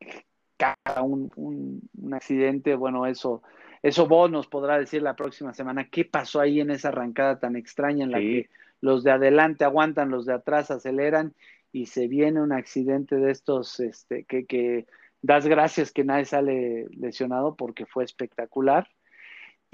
cada 0.57 1.01
un, 1.01 1.31
un, 1.35 2.13
accidente, 2.13 2.75
bueno, 2.75 3.05
eso, 3.05 3.41
eso 3.81 4.07
vos 4.07 4.31
nos 4.31 4.47
podrá 4.47 4.79
decir 4.79 5.01
la 5.01 5.15
próxima 5.15 5.53
semana 5.53 5.89
qué 5.89 6.05
pasó 6.05 6.39
ahí 6.39 6.61
en 6.61 6.71
esa 6.71 6.89
arrancada 6.89 7.39
tan 7.39 7.55
extraña 7.55 8.05
en 8.05 8.11
la 8.11 8.19
que 8.19 8.49
los 8.81 9.03
de 9.03 9.11
adelante 9.11 9.65
aguantan, 9.65 10.09
los 10.09 10.25
de 10.25 10.33
atrás 10.33 10.71
aceleran 10.71 11.33
y 11.71 11.87
se 11.87 12.07
viene 12.07 12.41
un 12.41 12.53
accidente 12.53 13.17
de 13.17 13.31
estos 13.31 13.79
este, 13.79 14.23
que, 14.25 14.45
que 14.45 14.85
das 15.21 15.47
gracias 15.47 15.91
que 15.91 16.03
nadie 16.03 16.25
sale 16.25 16.85
lesionado 16.91 17.55
porque 17.55 17.85
fue 17.85 18.03
espectacular. 18.03 18.87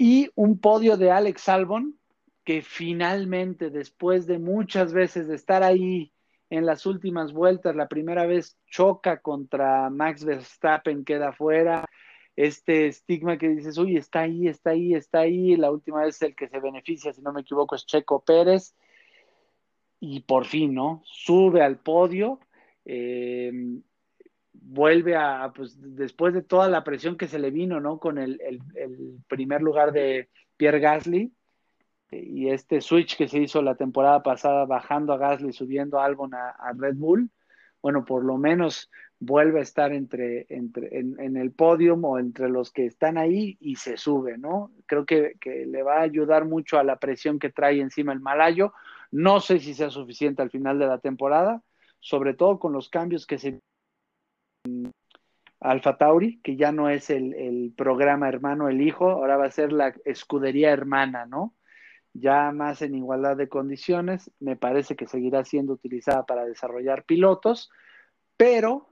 Y 0.04 0.32
un 0.34 0.58
podio 0.58 0.96
de 0.96 1.12
Alex 1.12 1.48
Albon 1.48 1.96
que 2.42 2.60
finalmente, 2.60 3.70
después 3.70 4.26
de 4.26 4.40
muchas 4.40 4.92
veces 4.92 5.28
de 5.28 5.36
estar 5.36 5.62
ahí 5.62 6.12
en 6.50 6.66
las 6.66 6.86
últimas 6.86 7.32
vueltas. 7.32 7.76
La 7.76 7.86
primera 7.86 8.26
vez 8.26 8.58
choca 8.66 9.20
contra 9.20 9.90
Max 9.90 10.24
Verstappen, 10.24 11.04
queda 11.04 11.32
fuera. 11.32 11.88
Este 12.34 12.88
estigma 12.88 13.38
que 13.38 13.50
dices, 13.50 13.78
uy, 13.78 13.96
está 13.96 14.22
ahí, 14.22 14.48
está 14.48 14.70
ahí, 14.70 14.94
está 14.94 15.20
ahí. 15.20 15.54
La 15.54 15.70
última 15.70 16.02
vez 16.02 16.20
el 16.22 16.34
que 16.34 16.48
se 16.48 16.58
beneficia, 16.58 17.12
si 17.12 17.22
no 17.22 17.32
me 17.32 17.42
equivoco, 17.42 17.76
es 17.76 17.86
Checo 17.86 18.24
Pérez. 18.24 18.74
Y 20.00 20.18
por 20.22 20.46
fin, 20.46 20.74
¿no? 20.74 21.00
Sube 21.04 21.62
al 21.62 21.78
podio. 21.78 22.40
Eh, 22.84 23.52
vuelve 24.72 25.16
a, 25.16 25.52
pues 25.54 25.76
después 25.80 26.34
de 26.34 26.42
toda 26.42 26.68
la 26.68 26.84
presión 26.84 27.16
que 27.16 27.28
se 27.28 27.38
le 27.38 27.50
vino, 27.50 27.80
¿no? 27.80 27.98
Con 27.98 28.18
el, 28.18 28.40
el 28.40 29.18
primer 29.28 29.62
lugar 29.62 29.92
de 29.92 30.28
Pierre 30.56 30.80
Gasly, 30.80 31.32
y 32.12 32.50
este 32.50 32.80
switch 32.80 33.16
que 33.16 33.26
se 33.26 33.38
hizo 33.38 33.62
la 33.62 33.74
temporada 33.74 34.22
pasada 34.22 34.66
bajando 34.66 35.12
a 35.12 35.16
Gasly, 35.16 35.52
subiendo 35.52 35.98
a 35.98 36.04
Albon 36.04 36.34
a, 36.34 36.72
Red 36.76 36.96
Bull, 36.96 37.30
bueno, 37.80 38.04
por 38.04 38.24
lo 38.24 38.36
menos 38.36 38.90
vuelve 39.18 39.60
a 39.60 39.62
estar 39.62 39.92
entre, 39.92 40.46
entre 40.48 40.98
en, 40.98 41.36
el 41.36 41.52
podio 41.52 41.94
o 41.94 42.18
entre 42.18 42.48
los 42.48 42.70
que 42.70 42.86
están 42.86 43.18
ahí 43.18 43.56
y 43.60 43.76
se 43.76 43.96
sube, 43.96 44.36
¿no? 44.38 44.70
Creo 44.86 45.04
que, 45.04 45.34
le 45.44 45.82
va 45.82 45.98
a 45.98 46.02
ayudar 46.02 46.44
mucho 46.44 46.78
a 46.78 46.84
la 46.84 46.96
presión 46.96 47.38
que 47.38 47.50
trae 47.50 47.80
encima 47.80 48.12
el 48.12 48.20
malayo. 48.20 48.72
No 49.10 49.40
sé 49.40 49.58
si 49.58 49.74
sea 49.74 49.90
suficiente 49.90 50.42
al 50.42 50.50
final 50.50 50.78
de 50.78 50.86
la 50.86 50.98
temporada, 50.98 51.62
sobre 51.98 52.34
todo 52.34 52.58
con 52.58 52.72
los 52.72 52.88
cambios 52.88 53.26
que 53.26 53.38
se 53.38 53.60
Alfa 55.60 55.96
Tauri, 55.96 56.40
que 56.40 56.56
ya 56.56 56.72
no 56.72 56.88
es 56.88 57.08
el, 57.10 57.72
programa 57.76 58.28
hermano, 58.28 58.68
el 58.68 58.80
hijo, 58.80 59.10
ahora 59.10 59.36
va 59.36 59.46
a 59.46 59.50
ser 59.50 59.72
la 59.72 59.94
escudería 60.04 60.70
hermana, 60.70 61.26
¿no? 61.26 61.54
ya 62.14 62.52
más 62.52 62.82
en 62.82 62.94
igualdad 62.94 63.36
de 63.36 63.48
condiciones, 63.48 64.30
me 64.38 64.56
parece 64.56 64.96
que 64.96 65.06
seguirá 65.06 65.44
siendo 65.44 65.72
utilizada 65.72 66.26
para 66.26 66.44
desarrollar 66.44 67.04
pilotos, 67.04 67.70
pero 68.36 68.88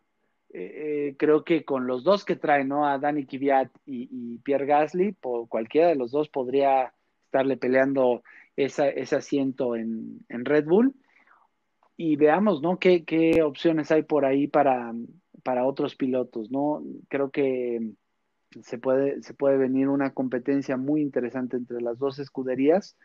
eh, 0.53 1.09
eh, 1.11 1.17
creo 1.19 1.45
que 1.45 1.65
con 1.65 1.87
los 1.87 2.03
dos 2.03 2.25
que 2.25 2.37
trae, 2.37 2.65
¿no? 2.65 2.87
A 2.87 2.99
Dani 2.99 3.27
Kvyat 3.27 3.71
y, 3.85 4.39
Pierre 4.39 4.67
Gasly, 4.67 5.13
por 5.13 5.49
cualquiera 5.49 5.89
de 5.89 5.97
los 5.97 6.11
dos 6.13 6.29
podría 6.29 6.95
estarle 7.27 7.57
peleando 7.57 8.23
ese 8.57 9.17
asiento 9.17 9.77
en, 9.77 10.25
Red 10.29 10.65
Bull. 10.65 10.95
Y 11.97 12.17
veamos, 12.17 12.63
¿no? 12.63 12.79
¿Qué, 12.79 13.05
¿Qué, 13.05 13.43
opciones 13.43 13.91
hay 13.91 14.03
por 14.03 14.25
ahí 14.25 14.49
para, 14.49 14.93
para 15.43 15.67
otros 15.67 15.97
pilotos, 15.97 16.51
¿no? 16.51 16.83
Creo 17.09 17.31
que 17.31 17.93
se 18.63 18.79
puede, 18.79 19.23
se 19.23 19.35
puede 19.35 19.57
venir 19.57 19.89
una 19.89 20.13
competencia 20.13 20.77
muy 20.77 21.03
interesante 21.03 21.57
entre 21.57 21.81
las 21.81 21.99
dos 21.99 22.19
escuderías. 22.19 22.97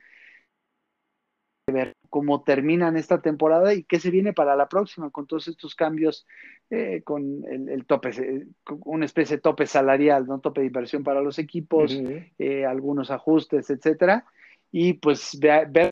Ver 1.68 1.94
cómo 2.10 2.44
terminan 2.44 2.95
esta 2.95 3.22
temporada 3.22 3.74
y 3.74 3.84
qué 3.84 3.99
se 3.99 4.12
viene 4.12 4.34
para 4.34 4.56
la 4.56 4.70
próxima 4.70 5.10
con 5.10 5.26
todos 5.26 5.48
estos 5.48 5.74
cambios, 5.76 6.26
eh, 6.70 7.02
con 7.03 7.44
el, 7.45 7.86
tope, 7.86 8.10
eh, 8.10 8.48
una 8.86 9.06
especie 9.06 9.38
de 9.38 9.41
tope 9.41 9.66
salarial, 9.66 10.28
no 10.28 10.40
tope 10.40 10.62
de 10.62 10.68
inversión 10.68 11.03
para 11.03 11.22
los 11.22 11.40
equipos, 11.40 11.91
eh, 12.38 12.66
algunos 12.66 13.10
ajustes, 13.10 13.70
etcétera. 13.70 14.26
Y 14.72 14.94
pues 14.94 15.40
ver, 15.40 15.68
ver 15.70 15.91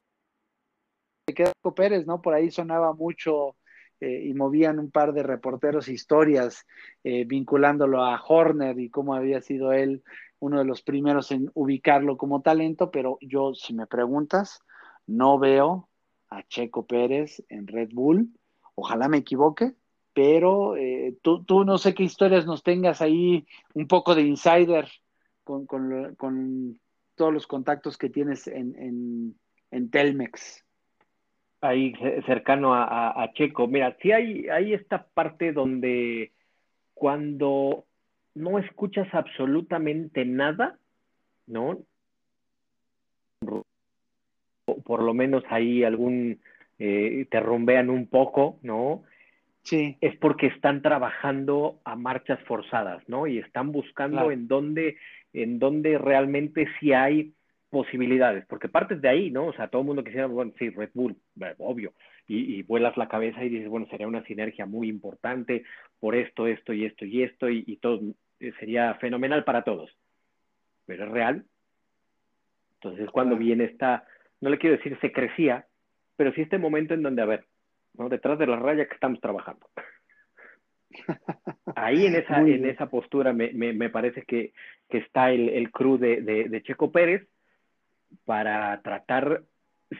queda 1.34 1.52
Pérez, 1.76 2.06
¿no? 2.06 2.22
Por 2.22 2.34
ahí 2.34 2.52
sonaba 2.52 2.94
mucho 2.94 3.56
eh, 4.04 4.26
y 4.26 4.34
movían 4.34 4.80
un 4.80 4.92
par 4.92 5.14
de 5.14 5.24
reporteros 5.24 5.88
historias 5.88 6.68
eh, 7.06 7.24
vinculándolo 7.24 8.04
a 8.04 8.22
Horner 8.22 8.78
y 8.78 8.90
cómo 8.90 9.14
había 9.14 9.40
sido 9.40 9.72
él 9.72 10.04
uno 10.40 10.60
de 10.60 10.66
los 10.66 10.82
primeros 10.82 11.32
en 11.32 11.50
ubicarlo 11.54 12.18
como 12.18 12.42
talento, 12.42 12.92
pero 12.92 13.18
yo, 13.22 13.54
si 13.54 13.74
me 13.74 13.88
preguntas, 13.88 14.60
no 15.08 15.40
veo 15.40 15.88
a 16.30 16.44
Checo 16.44 16.86
Pérez 16.86 17.42
en 17.48 17.66
Red 17.66 17.92
Bull. 17.94 18.28
Ojalá 18.76 19.08
me 19.08 19.20
equivoque, 19.20 19.74
pero 20.14 20.76
eh, 20.76 21.18
tú, 21.22 21.46
tú, 21.46 21.64
no 21.64 21.78
sé 21.78 21.94
qué 21.94 22.04
historias 22.04 22.46
nos 22.46 22.62
tengas 22.62 23.02
ahí, 23.02 23.48
un 23.74 23.88
poco 23.88 24.16
de 24.16 24.24
insider 24.24 24.90
con, 25.46 25.66
con, 25.66 26.78
todos 27.16 27.34
los 27.34 27.48
contactos 27.48 27.98
que 27.98 28.10
tienes 28.10 28.48
en, 28.48 28.76
en, 28.76 29.40
en 29.72 29.90
Telmex 29.90 30.63
ahí 31.64 31.94
cercano 32.26 32.74
a, 32.76 33.32
Checo. 33.34 33.68
Mira, 33.68 33.96
sí 34.02 34.12
hay, 34.12 34.48
hay 34.50 34.74
esta 34.74 35.06
parte 35.14 35.54
donde 35.54 36.32
cuando 36.94 37.86
no 38.36 38.60
escuchas 38.60 39.08
absolutamente 39.14 40.26
nada, 40.26 40.78
¿no? 41.48 41.80
Por 44.84 45.04
lo 45.04 45.14
menos 45.14 45.44
ahí 45.50 45.84
algún, 45.84 46.40
eh, 46.80 47.28
te 47.32 47.40
rumbean 47.40 47.90
un 47.90 48.08
poco, 48.08 48.60
¿no? 48.62 49.04
Sí. 49.64 49.98
Es 50.02 50.18
porque 50.18 50.48
están 50.48 50.82
trabajando 50.82 51.80
a 51.86 51.96
marchas 51.96 52.40
forzadas, 52.44 53.02
¿no? 53.08 53.28
Y 53.28 53.38
están 53.38 53.72
buscando 53.72 54.32
en 54.32 54.50
dónde, 54.50 54.98
en 55.32 55.60
dónde 55.60 55.98
realmente 55.98 56.68
sí 56.80 56.92
hay 56.92 57.34
posibilidades, 57.74 58.46
porque 58.46 58.70
partes 58.70 59.02
de 59.02 59.10
ahí, 59.10 59.32
¿no? 59.32 59.48
O 59.48 59.54
sea, 59.54 59.68
todo 59.68 59.82
el 59.82 59.88
mundo 59.88 60.04
quisiera, 60.04 60.28
bueno, 60.28 60.54
sí, 60.60 60.70
Red 60.70 60.92
Bull, 60.94 61.16
eh, 61.42 61.56
obvio, 61.58 61.94
y, 62.28 62.62
vuelas 62.62 62.96
la 62.98 63.08
cabeza 63.08 63.44
y 63.44 63.50
dices, 63.50 63.68
bueno, 63.68 63.88
sería 63.88 64.08
una 64.08 64.24
sinergia 64.26 64.68
muy 64.68 64.88
importante 64.88 65.64
por 66.00 66.16
esto, 66.16 66.46
esto 66.46 66.72
y 66.72 66.86
esto 66.86 67.04
y 67.04 67.24
esto, 67.24 67.50
y, 67.50 67.76
todo 67.78 68.00
eh, 68.40 68.54
sería 68.60 68.94
fenomenal 68.96 69.44
para 69.44 69.64
todos. 69.64 69.90
Pero 70.86 71.06
es 71.06 71.12
real. 71.12 71.46
Entonces, 72.76 73.10
cuando 73.10 73.38
viene 73.38 73.64
esta, 73.64 74.06
no 74.40 74.52
le 74.52 74.60
quiero 74.60 74.78
decir 74.78 74.96
se 75.02 75.12
crecía, 75.12 75.66
pero 76.16 76.32
sí 76.34 76.42
este 76.42 76.60
momento 76.60 76.94
en 76.94 77.02
donde, 77.02 77.24
a 77.24 77.26
ver, 77.26 77.46
¿no? 77.96 78.08
detrás 78.08 78.38
de 78.38 78.46
la 78.46 78.58
raya 78.58 78.88
que 78.88 78.94
estamos 78.94 79.20
trabajando. 79.20 79.68
Ahí 81.76 82.06
en 82.06 82.16
esa, 82.16 82.40
en 82.40 82.66
esa 82.66 82.88
postura 82.88 83.34
me, 83.34 83.52
me, 83.52 83.74
me 83.74 83.90
parece 83.90 84.22
que, 84.22 84.54
que, 84.90 85.00
está 85.00 85.32
el, 85.32 85.50
el 85.50 85.72
crew 85.72 85.98
de, 85.98 86.22
de, 86.22 86.50
de 86.50 86.62
Checo 86.62 86.92
Pérez 86.92 87.28
para 88.26 88.82
tratar, 88.82 89.44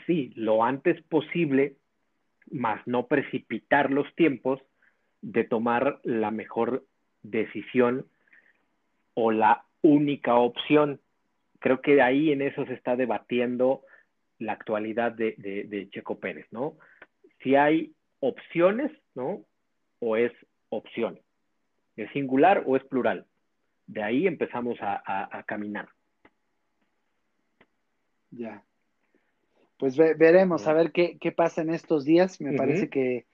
sí, 0.06 0.32
lo 0.36 0.64
antes 0.64 1.02
posible, 1.04 1.76
más 2.52 2.86
no 2.86 3.08
precipitar 3.08 3.92
los 3.92 4.14
tiempos 4.16 4.62
de 5.22 5.44
tomar 5.44 6.00
la 6.04 6.32
mejor 6.32 6.86
decisión 7.22 8.06
o 9.14 9.32
la 9.32 9.66
única 9.82 10.36
opción. 10.36 11.00
Creo 11.60 11.82
que 11.82 12.02
ahí 12.02 12.32
en 12.32 12.42
eso 12.42 12.66
se 12.66 12.74
está 12.74 12.96
debatiendo 12.96 13.84
la 14.40 14.54
actualidad 14.54 15.14
de, 15.14 15.36
de, 15.38 15.90
Checo 15.90 16.20
Pérez, 16.20 16.46
¿no? 16.52 16.76
Si 17.42 17.56
hay 17.56 17.94
opciones, 18.20 18.92
¿no? 19.16 19.46
O 20.00 20.18
es 20.18 20.32
opción. 20.70 21.20
¿Es 21.96 22.12
singular 22.12 22.64
o 22.66 22.76
es 22.76 22.84
plural? 22.84 23.26
De 23.88 24.04
ahí 24.04 24.28
empezamos 24.28 24.78
a, 24.82 25.44
caminar. 25.46 25.88
Ya. 28.36 28.64
Pues 29.78 29.98
veremos 29.98 30.68
a 30.68 30.74
ver 30.74 30.92
qué, 30.92 31.34
pasa 31.36 31.62
en 31.62 31.70
estos 31.70 32.06
días. 32.06 32.40
Me 32.40 32.54
parece 32.54 32.90
que 32.90 33.26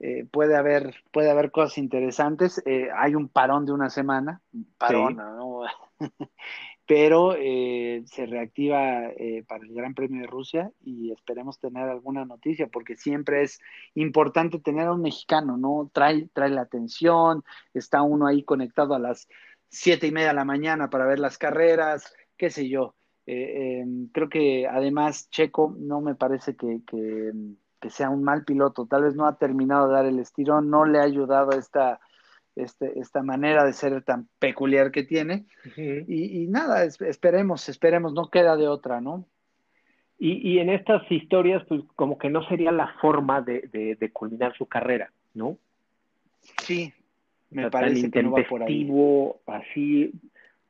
eh, 0.00 0.26
puede, 0.30 0.56
haber, 0.56 0.94
puede 1.12 1.30
haber 1.30 1.50
cosas 1.50 1.78
interesantes. 1.78 2.62
Eh, 2.66 2.88
hay 2.94 3.14
un 3.14 3.28
parón 3.28 3.64
de 3.64 3.72
una 3.72 3.90
semana, 3.90 4.42
parón, 4.76 5.16
¿no? 5.16 5.62
pero 6.86 7.34
eh, 7.38 8.02
se 8.04 8.26
reactiva 8.26 9.12
para 9.48 9.64
el 9.64 9.72
Gran 9.72 9.94
Premio 9.94 10.20
de 10.20 10.26
Rusia 10.26 10.70
y 10.82 11.10
esperemos 11.10 11.58
tener 11.58 11.88
alguna 11.88 12.26
noticia 12.26 12.66
porque 12.66 12.96
siempre 12.96 13.42
es 13.42 13.60
importante 13.94 14.58
tener 14.58 14.88
a 14.88 14.92
un 14.92 15.00
mexicano, 15.00 15.56
¿no? 15.56 15.90
Trae, 15.92 16.28
trae 16.34 16.50
la 16.50 16.62
atención, 16.62 17.42
está 17.72 18.02
uno 18.02 18.26
ahí 18.26 18.42
conectado 18.42 18.94
a 18.94 18.98
las 18.98 19.28
siete 19.70 20.08
y 20.08 20.12
media 20.12 20.28
de 20.28 20.34
la 20.34 20.44
mañana 20.44 20.90
para 20.90 21.06
ver 21.06 21.18
las 21.18 21.38
carreras, 21.38 22.12
qué 22.36 22.50
sé 22.50 22.68
yo. 22.68 22.94
Em, 23.26 24.08
creo 24.08 24.28
que 24.28 24.66
además 24.66 25.30
Checo 25.30 25.74
no 25.78 26.00
me 26.00 26.14
parece 26.14 26.56
que 26.56 26.82
que 27.84 27.90
sea 27.90 28.08
un 28.08 28.24
mal 28.24 28.44
piloto, 28.46 28.86
tal 28.86 29.02
vez 29.02 29.14
no 29.14 29.26
ha 29.26 29.36
terminado 29.36 29.88
de 29.88 29.92
dar 29.92 30.06
el 30.06 30.18
estirón, 30.18 30.70
no 30.70 30.86
le 30.86 31.00
ha 31.00 31.02
ayudado 31.02 31.50
esta, 31.50 32.00
este, 32.56 32.98
esta 32.98 33.22
manera 33.22 33.62
de 33.62 33.74
ser 33.74 34.00
tan 34.00 34.26
peculiar 34.38 34.90
que 34.90 35.02
tiene. 35.02 35.44
y, 35.76 36.46
nada, 36.46 36.82
esperemos, 36.82 37.68
esperemos, 37.68 38.14
no 38.14 38.30
queda 38.30 38.56
de 38.56 38.68
otra, 38.68 39.02
¿no? 39.02 39.26
Y, 40.18 40.60
en 40.60 40.70
estas 40.70 41.02
historias, 41.10 41.62
pues 41.68 41.82
como 41.94 42.16
que 42.16 42.30
no 42.30 42.48
sería 42.48 42.72
la 42.72 42.88
forma 43.02 43.42
de, 43.42 44.10
culminar 44.14 44.56
su 44.56 44.64
carrera, 44.64 45.12
¿no? 45.34 45.58
Sí, 46.62 46.90
me 47.50 47.70
parece 47.70 48.10
que 48.10 48.22
no 48.22 48.30
va 48.30 48.44
por 48.48 48.62
ahí. 48.62 48.90
así, 49.46 50.10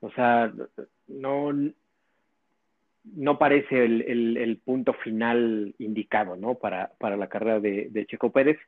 o 0.00 0.10
sea, 0.10 0.52
no, 1.06 1.52
no 3.04 3.38
parece 3.38 3.84
el, 3.84 4.60
punto 4.64 4.94
final 4.94 5.74
indicado, 5.78 6.36
¿no? 6.36 6.54
Para, 6.54 6.92
para 6.98 7.16
la 7.16 7.28
carrera 7.28 7.60
de, 7.60 8.06
Checo 8.08 8.30
Pérez, 8.32 8.58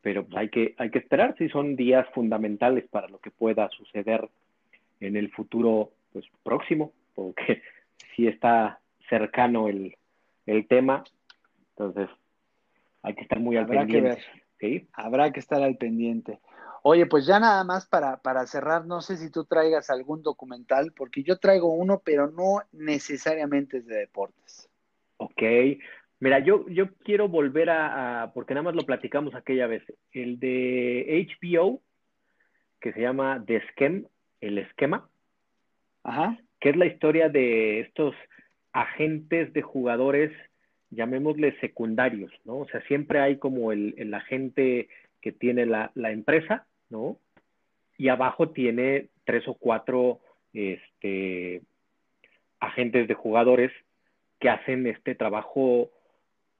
pero 0.00 0.24
pues, 0.24 0.36
hay 0.36 0.48
que, 0.48 0.74
hay 0.78 0.90
que 0.90 0.98
esperar 0.98 1.34
si 1.38 1.48
son 1.48 1.74
días 1.74 2.06
fundamentales 2.14 2.86
para 2.88 3.08
lo 3.08 3.18
que 3.18 3.30
pueda 3.30 3.68
suceder 3.70 4.28
en 5.00 5.16
el 5.16 5.30
futuro 5.32 5.90
pues, 6.12 6.24
próximo, 6.44 6.92
porque 7.14 7.62
si 8.14 8.26
está 8.26 8.80
cercano 9.08 9.68
el, 9.68 9.94
tema, 10.68 11.04
entonces 11.70 12.08
hay 13.02 13.14
que 13.14 13.20
estar 13.20 13.38
muy 13.38 13.58
al 13.58 13.66
pendiente. 13.66 14.18
Habrá 14.94 15.30
que 15.30 15.40
estar 15.40 15.62
al 15.62 15.76
pendiente. 15.76 16.38
Oye, 16.90 17.04
pues 17.04 17.26
ya 17.26 17.38
nada 17.38 17.64
más 17.64 17.86
para, 17.86 18.16
para 18.22 18.46
cerrar, 18.46 18.86
no 18.86 19.02
sé 19.02 19.18
si 19.18 19.30
tú 19.30 19.44
traigas 19.44 19.90
algún 19.90 20.22
documental, 20.22 20.94
porque 20.96 21.22
yo 21.22 21.36
traigo 21.36 21.70
uno, 21.70 22.00
pero 22.02 22.30
no 22.30 22.62
necesariamente 22.72 23.76
es 23.76 23.86
de 23.86 23.96
deportes. 23.96 24.70
Ok, 25.18 25.42
mira, 26.18 26.38
yo, 26.38 26.66
yo 26.70 26.94
quiero 27.04 27.28
volver 27.28 27.68
a, 27.68 28.30
porque 28.32 28.54
nada 28.54 28.64
más 28.64 28.74
lo 28.74 28.86
platicamos 28.86 29.34
aquella 29.34 29.66
vez, 29.66 29.82
el 30.12 30.40
de 30.40 31.28
HBO, 31.28 31.82
que 32.80 32.94
se 32.94 33.02
llama 33.02 33.44
The 33.46 33.60
Scheme, 33.72 34.04
el 34.40 34.56
esquema, 34.56 35.10
Ajá. 36.04 36.38
que 36.58 36.70
es 36.70 36.76
la 36.76 36.86
historia 36.86 37.28
de 37.28 37.80
estos 37.80 38.14
agentes 38.72 39.52
de 39.52 39.60
jugadores, 39.60 40.32
llamémosle 40.88 41.54
secundarios, 41.60 42.32
¿no? 42.46 42.60
O 42.60 42.68
sea, 42.68 42.80
siempre 42.84 43.20
hay 43.20 43.36
como 43.36 43.72
el, 43.72 43.94
el 43.98 44.14
agente 44.14 44.88
que 45.20 45.32
tiene 45.32 45.66
la, 45.66 45.92
la 45.94 46.12
empresa, 46.12 46.64
¿no? 46.90 47.18
Y 47.96 48.08
abajo 48.08 48.50
tiene 48.50 49.08
tres 49.24 49.46
o 49.48 49.54
cuatro 49.54 50.20
este, 50.52 51.62
agentes 52.60 53.08
de 53.08 53.14
jugadores 53.14 53.72
que 54.38 54.48
hacen 54.48 54.86
este 54.86 55.14
trabajo 55.14 55.90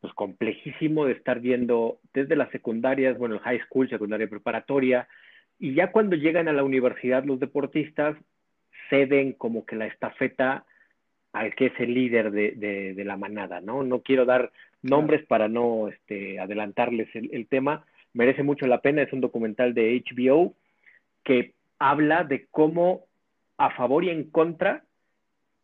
pues 0.00 0.12
complejísimo 0.14 1.06
de 1.06 1.12
estar 1.12 1.40
viendo 1.40 1.98
desde 2.12 2.36
las 2.36 2.50
secundarias, 2.50 3.18
bueno, 3.18 3.34
el 3.34 3.40
high 3.40 3.60
school, 3.62 3.88
secundaria 3.88 4.28
preparatoria, 4.28 5.08
y 5.58 5.74
ya 5.74 5.90
cuando 5.90 6.14
llegan 6.14 6.48
a 6.48 6.52
la 6.52 6.62
universidad 6.62 7.24
los 7.24 7.40
deportistas 7.40 8.16
ceden 8.90 9.32
como 9.32 9.66
que 9.66 9.76
la 9.76 9.86
estafeta 9.86 10.64
al 11.32 11.54
que 11.54 11.66
es 11.66 11.72
el 11.78 11.94
líder 11.94 12.30
de, 12.30 12.94
de, 12.94 13.04
la 13.04 13.16
manada, 13.16 13.60
¿no? 13.60 13.82
No 13.82 14.00
quiero 14.00 14.24
dar 14.24 14.50
nombres 14.82 15.26
para 15.26 15.48
no 15.48 15.88
este, 15.88 16.40
adelantarles 16.40 17.14
el, 17.14 17.30
el 17.32 17.46
tema, 17.46 17.84
merece 18.12 18.42
mucho 18.42 18.66
la 18.66 18.80
pena, 18.80 19.02
es 19.02 19.12
un 19.12 19.20
documental 19.20 19.74
de 19.74 20.02
HBO 20.04 20.54
que 21.24 21.54
habla 21.78 22.24
de 22.24 22.46
cómo 22.50 23.04
a 23.56 23.70
favor 23.70 24.04
y 24.04 24.10
en 24.10 24.30
contra 24.30 24.84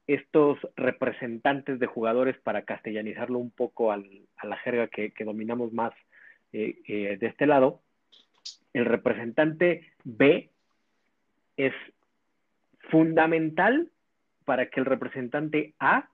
estos 0.06 0.58
representantes 0.76 1.78
de 1.78 1.86
jugadores 1.86 2.36
para 2.42 2.62
castellanizarlo 2.62 3.38
un 3.38 3.50
poco 3.50 3.90
a 3.90 3.96
la 3.96 4.56
jerga 4.58 4.88
que, 4.88 5.12
dominamos 5.24 5.72
más 5.72 5.92
eh, 6.52 6.76
eh, 6.86 7.16
de 7.18 7.26
este 7.26 7.46
lado, 7.46 7.80
el 8.74 8.84
representante 8.84 9.92
B 10.04 10.50
es 11.56 11.72
fundamental 12.90 13.88
para 14.44 14.68
que 14.68 14.80
el 14.80 14.86
representante 14.86 15.74
A 15.78 16.08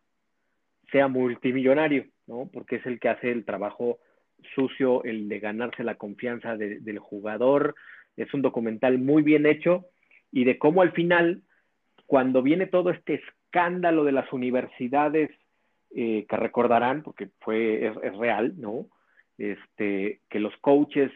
sea 0.93 1.09
multimillonario, 1.09 2.07
¿no? 2.27 2.49
Porque 2.53 2.77
es 2.77 2.87
el 2.87 3.01
que 3.01 3.09
hace 3.09 3.33
el 3.33 3.45
trabajo 3.45 3.99
sucio, 4.55 5.05
el 5.05 5.29
de 5.29 5.41
ganarse 5.41 5.85
la 5.85 5.97
confianza 5.97 6.57
del 6.57 6.99
jugador. 6.99 7.75
Es 8.17 8.33
un 8.35 8.43
documental 8.43 8.99
muy 8.99 9.23
bien 9.23 9.47
hecho 9.47 9.87
y 10.33 10.45
de 10.45 10.59
cómo 10.59 10.83
al 10.83 10.93
final, 10.93 11.43
cuando 12.07 12.43
viene 12.43 12.67
todo 12.67 12.91
este 12.91 13.15
escándalo 13.15 14.05
de 14.05 14.13
las 14.13 14.33
universidades, 14.33 15.31
eh, 15.93 16.25
que 16.29 16.37
recordarán, 16.37 17.03
porque 17.03 17.31
fue, 17.41 17.87
es, 17.87 18.17
real, 18.17 18.55
¿no? 18.57 18.87
Este, 19.39 20.21
que 20.29 20.39
los 20.39 20.57
coaches 20.59 21.11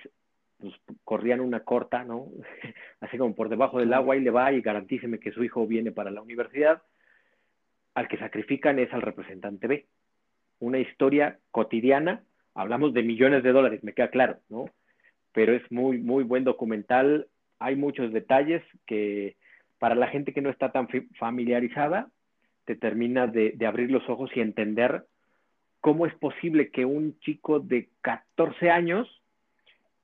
pues, 0.59 0.75
corrían 1.05 1.41
una 1.41 1.61
corta, 1.61 2.03
¿no? 2.03 2.27
Así 3.01 3.17
como 3.17 3.37
por 3.37 3.49
debajo 3.49 3.79
del 3.79 3.93
agua 3.93 4.17
y 4.17 4.21
le 4.21 4.31
va 4.31 4.53
y 4.53 4.61
garantíceme 4.63 5.21
que 5.21 5.31
su 5.31 5.45
hijo 5.45 5.67
viene 5.67 5.93
para 5.93 6.11
la 6.11 6.23
universidad. 6.23 6.83
Al 7.95 8.09
que 8.09 8.19
sacrifican 8.19 8.81
es 8.81 8.93
al 8.93 9.03
representante 9.03 9.69
B. 9.69 9.87
Una 10.59 10.81
historia 10.81 11.39
cotidiana 11.53 12.25
hablamos 12.55 12.95
de 12.95 13.03
millones 13.03 13.43
de 13.43 13.53
dólares, 13.53 13.83
me 13.83 13.93
queda 13.93 14.09
claro, 14.09 14.39
¿no? 14.49 14.67
Pero 15.33 15.53
es 15.55 15.71
muy, 15.71 15.99
muy 15.99 16.25
buen 16.25 16.45
documental. 16.45 17.27
Hay 17.59 17.77
muchos 17.77 18.13
detalles 18.13 18.63
que 18.87 19.37
para 19.79 19.95
la 19.95 20.07
gente 20.09 20.33
que 20.33 20.41
no 20.41 20.51
está 20.51 20.73
tan 20.73 20.89
familiarizada, 21.19 22.09
te 22.65 22.77
termina 22.77 23.27
de, 23.27 23.57
abrir 23.67 23.91
los 23.91 24.09
ojos 24.09 24.31
y 24.35 24.41
entender 24.41 25.05
cómo 25.81 26.07
es 26.07 26.15
posible 26.15 26.71
que 26.71 26.87
un 26.87 27.19
chico 27.21 27.61
de 27.61 27.91
14 28.01 28.71
años 28.71 29.23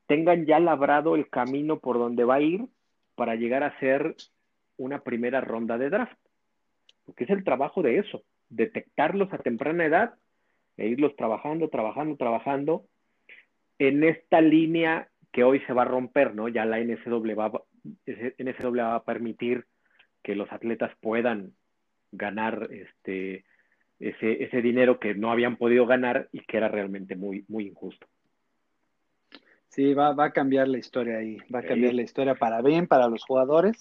tengan 0.07 0.45
ya 0.45 0.59
labrado 0.59 1.15
el 1.15 1.31
camino 1.31 1.79
por 1.79 1.99
donde 1.99 2.25
va 2.25 2.35
a 2.35 2.41
ir 2.41 2.67
para 3.15 3.37
llegar 3.37 3.63
a 3.63 3.79
ser 3.79 4.17
una 4.77 5.01
primera 5.01 5.41
ronda 5.41 5.79
de 5.79 5.89
draft. 5.89 6.19
Porque 7.07 7.25
es 7.25 7.31
el 7.31 7.45
trabajo 7.45 7.83
de 7.83 7.99
eso, 7.99 8.23
detectarlos 8.51 9.33
a 9.33 9.39
temprana 9.39 9.87
edad 9.87 10.15
e 10.77 10.89
irlos 10.89 11.15
trabajando, 11.17 11.69
trabajando, 11.69 12.17
trabajando 12.17 12.85
en 13.79 14.05
esta 14.05 14.41
línea 14.41 15.09
que 15.33 15.45
hoy 15.45 15.61
se 15.61 15.73
va 15.73 15.83
a 15.83 15.87
romper, 15.87 16.35
¿no? 16.35 16.49
Ya 16.49 16.65
la 16.65 16.79
NCAA 16.79 17.35
va, 17.35 17.63
NCAA 18.07 18.89
va 18.89 18.95
a 18.95 19.05
permitir 19.05 19.67
que 20.23 20.35
los 20.35 20.51
atletas 20.53 20.93
puedan 21.01 21.55
ganar 22.13 22.69
este, 22.71 23.45
ese, 23.99 24.45
ese 24.45 24.63
dinero 24.63 24.99
que 24.99 25.15
no 25.15 25.31
habían 25.31 25.57
podido 25.57 25.87
ganar 25.87 26.29
y 26.33 26.41
que 26.41 26.57
era 26.57 26.69
realmente 26.69 27.17
muy, 27.17 27.45
muy 27.49 27.67
injusto. 27.69 28.07
Sí, 29.69 29.95
va, 29.95 30.13
va 30.15 30.27
a 30.27 30.33
cambiar 30.33 30.67
la 30.67 30.79
historia 30.79 31.19
ahí, 31.19 31.39
va 31.55 31.61
a 31.61 31.65
cambiar 31.65 31.95
la 31.95 32.03
historia 32.03 32.35
para 32.35 32.61
bien, 32.61 32.89
para 32.89 33.07
los 33.07 33.25
jugadores. 33.25 33.81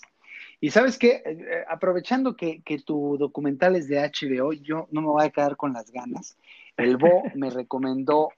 Y 0.62 0.70
sabes 0.70 1.00
qué, 1.00 1.24
eh, 1.26 1.64
aprovechando 1.68 2.36
que, 2.36 2.62
que, 2.64 2.80
tu 2.80 3.18
documental 3.18 3.76
es 3.76 3.88
de 3.88 3.98
HBO, 3.98 4.54
yo 4.54 4.88
no 4.92 5.02
me 5.02 5.08
voy 5.08 5.26
a 5.26 5.30
quedar 5.30 5.58
con 5.58 5.74
las 5.74 5.92
ganas. 5.92 6.38
El 6.80 6.98
Bo 6.98 7.24
me 7.36 7.50
recomendó 7.50 8.30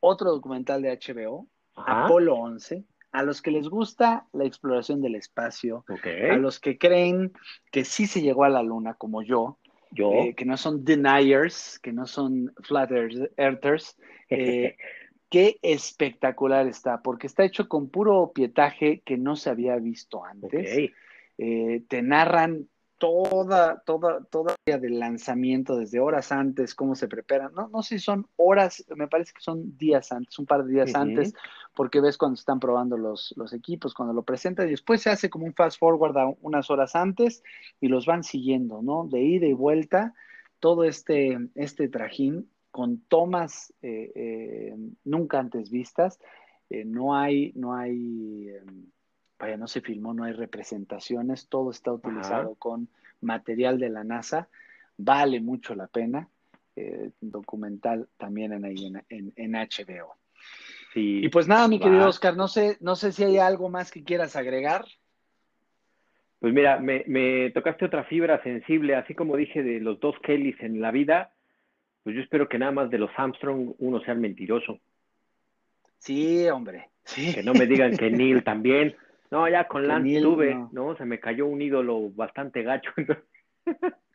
otro 0.00 0.30
documental 0.30 0.82
de 0.82 0.98
HBO, 0.98 1.46
Apolo 1.74 2.36
11. 2.36 2.84
A 3.12 3.24
los 3.24 3.42
que 3.42 3.50
les 3.50 3.68
gusta 3.68 4.26
la 4.32 4.44
exploración 4.44 5.00
del 5.00 5.16
espacio, 5.16 5.84
a 6.30 6.36
los 6.36 6.60
que 6.60 6.78
creen 6.78 7.32
que 7.72 7.84
sí 7.84 8.06
se 8.06 8.22
llegó 8.22 8.44
a 8.44 8.48
la 8.48 8.62
luna, 8.62 8.94
como 8.94 9.22
yo, 9.22 9.58
yo. 9.90 10.12
Eh, 10.12 10.34
que 10.34 10.44
no 10.44 10.56
son 10.56 10.84
deniers, 10.84 11.80
que 11.80 11.92
no 11.92 12.06
son 12.06 12.52
flat 12.62 12.92
earthers, 13.36 13.96
eh, 14.30 14.76
qué 15.28 15.58
espectacular 15.62 16.66
está, 16.68 17.02
porque 17.02 17.26
está 17.26 17.44
hecho 17.44 17.68
con 17.68 17.88
puro 17.88 18.32
pietaje 18.32 19.02
que 19.04 19.16
no 19.16 19.34
se 19.34 19.50
había 19.50 19.76
visto 19.76 20.24
antes. 20.24 20.90
Eh, 21.38 21.82
te 21.88 22.02
narran 22.02 22.68
toda, 23.00 23.82
toda, 23.86 24.22
toda 24.24 24.54
del 24.66 25.00
lanzamiento, 25.00 25.76
desde 25.76 26.00
horas 26.00 26.30
antes, 26.32 26.74
cómo 26.74 26.94
se 26.94 27.08
preparan. 27.08 27.52
No, 27.54 27.68
no 27.68 27.82
sé 27.82 27.98
si 27.98 28.04
son 28.04 28.26
horas, 28.36 28.84
me 28.94 29.08
parece 29.08 29.32
que 29.32 29.40
son 29.40 29.76
días 29.78 30.12
antes, 30.12 30.38
un 30.38 30.44
par 30.44 30.64
de 30.64 30.74
días 30.74 30.94
antes, 30.94 31.34
porque 31.74 32.02
ves 32.02 32.18
cuando 32.18 32.34
están 32.34 32.60
probando 32.60 32.98
los, 32.98 33.32
los 33.38 33.54
equipos, 33.54 33.94
cuando 33.94 34.12
lo 34.12 34.22
presentan, 34.22 34.68
y 34.68 34.72
después 34.72 35.00
se 35.00 35.08
hace 35.08 35.30
como 35.30 35.46
un 35.46 35.54
fast 35.54 35.78
forward 35.78 36.16
a 36.18 36.26
unas 36.42 36.70
horas 36.70 36.94
antes 36.94 37.42
y 37.80 37.88
los 37.88 38.04
van 38.04 38.22
siguiendo, 38.22 38.82
¿no? 38.82 39.08
De 39.08 39.22
ida 39.22 39.46
y 39.46 39.54
vuelta, 39.54 40.12
todo 40.60 40.84
este, 40.84 41.38
este 41.54 41.88
trajín 41.88 42.50
con 42.70 43.00
tomas 43.08 43.72
eh, 43.80 44.12
eh, 44.14 44.76
nunca 45.04 45.38
antes 45.38 45.70
vistas. 45.70 46.20
Eh, 46.68 46.84
no 46.84 47.16
hay, 47.16 47.52
no 47.56 47.74
hay 47.74 48.50
em, 48.50 48.90
vaya, 49.40 49.56
no 49.56 49.66
se 49.66 49.80
filmó, 49.80 50.12
no 50.12 50.24
hay 50.24 50.32
representaciones, 50.32 51.48
todo 51.48 51.70
está 51.70 51.92
utilizado 51.92 52.54
con 52.56 52.88
material 53.22 53.78
de 53.80 53.88
la 53.88 54.04
NASA, 54.04 54.48
vale 54.96 55.40
mucho 55.40 55.74
la 55.74 55.86
pena, 55.86 56.28
eh, 56.76 57.10
documental 57.20 58.08
también 58.18 58.52
en, 58.52 58.64
ahí 58.64 58.86
en, 59.08 59.32
en, 59.34 59.52
HBO. 59.52 60.14
y 60.94 61.28
pues 61.30 61.48
nada, 61.48 61.66
mi 61.68 61.80
querido 61.80 62.06
Oscar, 62.06 62.36
no 62.36 62.48
sé, 62.48 62.76
no 62.80 62.94
sé 62.96 63.12
si 63.12 63.24
hay 63.24 63.38
algo 63.38 63.70
más 63.70 63.90
que 63.90 64.04
quieras 64.04 64.36
agregar. 64.36 64.84
Pues 66.38 66.54
mira, 66.54 66.78
me, 66.78 67.04
me 67.06 67.50
tocaste 67.50 67.84
otra 67.84 68.04
fibra 68.04 68.42
sensible, 68.42 68.94
así 68.94 69.14
como 69.14 69.36
dije 69.36 69.62
de 69.62 69.80
los 69.80 70.00
dos 70.00 70.16
Kellys 70.22 70.60
en 70.60 70.80
la 70.80 70.90
vida, 70.90 71.32
pues 72.02 72.16
yo 72.16 72.22
espero 72.22 72.48
que 72.48 72.58
nada 72.58 72.72
más 72.72 72.90
de 72.90 72.98
los 72.98 73.10
Armstrong 73.16 73.74
uno 73.78 74.00
sea 74.00 74.14
mentiroso. 74.14 74.80
Sí, 75.98 76.48
hombre. 76.48 76.88
Sí. 77.04 77.34
Que 77.34 77.42
no 77.42 77.52
me 77.52 77.66
digan 77.66 77.96
que 77.96 78.10
Neil 78.10 78.42
también. 78.42 78.96
No, 79.30 79.48
ya 79.48 79.68
con 79.68 79.86
Lance 79.86 80.20
tuve, 80.20 80.54
no. 80.72 80.96
Se 80.96 81.04
me 81.04 81.20
cayó 81.20 81.46
un 81.46 81.62
ídolo 81.62 82.10
bastante 82.10 82.62
gacho. 82.62 82.90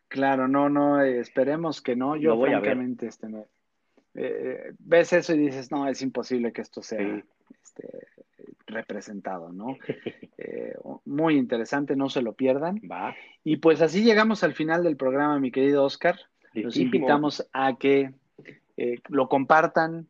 claro, 0.08 0.46
no, 0.46 0.68
no, 0.68 1.00
eh, 1.02 1.20
esperemos 1.20 1.80
que 1.80 1.96
no. 1.96 2.16
Yo, 2.16 2.36
voy 2.36 2.50
francamente, 2.50 3.06
este, 3.06 3.28
eh, 4.14 4.72
ves 4.78 5.12
eso 5.14 5.34
y 5.34 5.38
dices, 5.38 5.70
no, 5.70 5.88
es 5.88 6.02
imposible 6.02 6.52
que 6.52 6.60
esto 6.60 6.82
sea 6.82 7.22
este, 7.62 7.88
representado, 8.66 9.52
¿no? 9.52 9.76
Eh, 10.38 10.76
muy 11.06 11.38
interesante, 11.38 11.96
no 11.96 12.10
se 12.10 12.20
lo 12.20 12.34
pierdan. 12.34 12.80
Va. 12.88 13.16
Y 13.42 13.56
pues 13.56 13.80
así 13.80 14.04
llegamos 14.04 14.44
al 14.44 14.52
final 14.52 14.84
del 14.84 14.98
programa, 14.98 15.40
mi 15.40 15.50
querido 15.50 15.82
Oscar. 15.82 16.20
Los 16.52 16.76
invitamos 16.76 17.48
a 17.54 17.76
que 17.76 18.12
lo 19.08 19.30
compartan, 19.30 20.08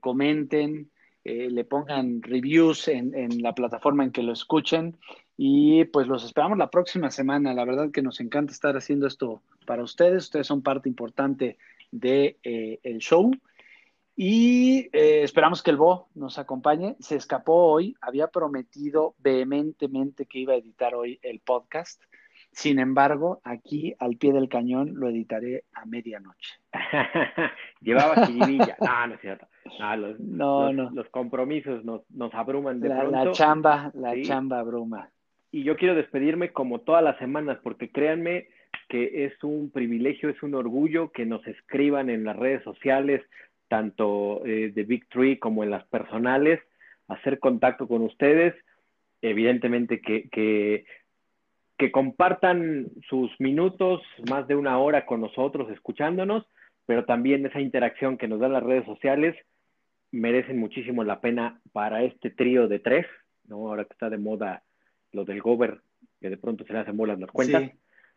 comenten, 0.00 0.90
eh, 1.24 1.48
le 1.50 1.64
pongan 1.64 2.22
reviews 2.22 2.88
en, 2.88 3.42
la 3.42 3.54
plataforma 3.54 4.04
en 4.04 4.12
que 4.12 4.22
lo 4.22 4.32
escuchen 4.32 4.96
y 5.36 5.84
pues 5.86 6.08
los 6.08 6.24
esperamos 6.24 6.58
la 6.58 6.70
próxima 6.70 7.10
semana. 7.10 7.54
La 7.54 7.64
verdad 7.64 7.90
que 7.90 8.02
nos 8.02 8.20
encanta 8.20 8.52
estar 8.52 8.76
haciendo 8.76 9.06
esto 9.06 9.42
para 9.66 9.82
ustedes. 9.82 10.24
Ustedes 10.24 10.46
son 10.46 10.62
parte 10.62 10.88
importante 10.88 11.58
del 11.90 12.36
de, 12.42 12.80
eh, 12.82 12.98
show 12.98 13.30
y 14.16 14.90
eh, 14.92 15.22
esperamos 15.22 15.62
que 15.62 15.70
el 15.70 15.76
Bo 15.76 16.08
nos 16.14 16.38
acompañe. 16.38 16.96
Se 17.00 17.16
escapó 17.16 17.72
hoy, 17.72 17.96
había 18.00 18.28
prometido 18.28 19.14
vehementemente 19.18 20.26
que 20.26 20.40
iba 20.40 20.52
a 20.52 20.56
editar 20.56 20.94
hoy 20.94 21.18
el 21.22 21.40
podcast. 21.40 22.02
Sin 22.50 22.78
embargo, 22.78 23.40
aquí 23.44 23.94
al 23.98 24.18
pie 24.18 24.32
del 24.32 24.48
cañón 24.48 24.94
lo 24.94 25.08
editaré 25.08 25.64
a 25.72 25.86
medianoche. 25.86 26.60
Llevaba 27.80 28.26
chiquilla. 28.26 28.76
Ah, 28.80 29.06
no 29.06 29.14
es 29.14 29.20
cierto. 29.22 29.46
Ah, 29.80 29.96
los, 29.96 30.18
no, 30.20 30.72
no. 30.72 30.90
los 30.90 31.08
compromisos 31.10 31.84
nos, 31.84 32.02
nos 32.10 32.32
abruman 32.34 32.80
de 32.80 32.88
la, 32.88 33.00
pronto. 33.00 33.24
La 33.24 33.32
chamba, 33.32 33.90
la 33.94 34.20
chamba 34.22 34.60
abruma. 34.60 35.08
Y 35.50 35.62
yo 35.64 35.76
quiero 35.76 35.94
despedirme 35.94 36.52
como 36.52 36.80
todas 36.80 37.02
las 37.02 37.18
semanas, 37.18 37.58
porque 37.62 37.90
créanme 37.90 38.48
que 38.88 39.24
es 39.24 39.44
un 39.44 39.70
privilegio, 39.70 40.28
es 40.28 40.42
un 40.42 40.54
orgullo 40.54 41.12
que 41.12 41.26
nos 41.26 41.46
escriban 41.46 42.10
en 42.10 42.24
las 42.24 42.36
redes 42.36 42.62
sociales, 42.64 43.22
tanto 43.68 44.44
eh, 44.44 44.72
de 44.74 44.82
Big 44.84 45.08
Tree 45.08 45.38
como 45.38 45.62
en 45.62 45.70
las 45.70 45.84
personales, 45.84 46.60
hacer 47.08 47.38
contacto 47.38 47.86
con 47.86 48.02
ustedes. 48.02 48.54
Evidentemente 49.20 50.00
que, 50.00 50.28
que 50.30 50.84
que 51.82 51.90
compartan 51.90 52.86
sus 53.08 53.28
minutos, 53.40 54.02
más 54.30 54.46
de 54.46 54.54
una 54.54 54.78
hora 54.78 55.04
con 55.04 55.20
nosotros, 55.20 55.68
escuchándonos, 55.68 56.46
pero 56.86 57.04
también 57.06 57.44
esa 57.44 57.60
interacción 57.60 58.18
que 58.18 58.28
nos 58.28 58.38
dan 58.38 58.52
las 58.52 58.62
redes 58.62 58.84
sociales 58.84 59.34
merecen 60.12 60.58
muchísimo 60.58 61.02
la 61.02 61.20
pena 61.20 61.60
para 61.72 62.04
este 62.04 62.30
trío 62.30 62.68
de 62.68 62.78
tres, 62.78 63.06
¿no? 63.48 63.68
Ahora 63.68 63.84
que 63.84 63.94
está 63.94 64.10
de 64.10 64.18
moda 64.18 64.62
lo 65.10 65.24
del 65.24 65.40
Gober, 65.40 65.80
que 66.20 66.30
de 66.30 66.36
pronto 66.36 66.64
se 66.64 66.72
le 66.72 66.80
hacen 66.80 66.96
bolas 66.96 67.18
las 67.18 67.30
cuentas, 67.30 67.70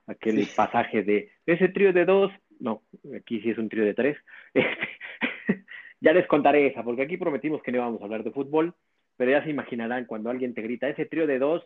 aquel 0.06 0.48
pasaje 0.56 1.04
de 1.04 1.32
ese 1.46 1.70
trío 1.70 1.94
de 1.94 2.06
dos, 2.06 2.32
no, 2.60 2.84
aquí 3.18 3.42
sí 3.42 3.50
es 3.50 3.58
un 3.58 3.70
trío 3.70 3.84
de 3.84 3.94
tres. 3.94 4.18
ya 6.02 6.14
les 6.14 6.28
contaré 6.28 6.68
esa, 6.68 6.84
porque 6.84 7.02
aquí 7.02 7.18
prometimos 7.18 7.64
que 7.64 7.72
no 7.72 7.80
íbamos 7.80 8.02
a 8.02 8.06
hablar 8.06 8.24
de 8.24 8.32
fútbol, 8.32 8.76
pero 9.18 9.32
ya 9.32 9.44
se 9.44 9.50
imaginarán 9.50 10.06
cuando 10.06 10.30
alguien 10.30 10.54
te 10.54 10.62
grita 10.62 10.90
ese 10.90 11.06
trío 11.06 11.26
de 11.26 11.40
dos, 11.40 11.66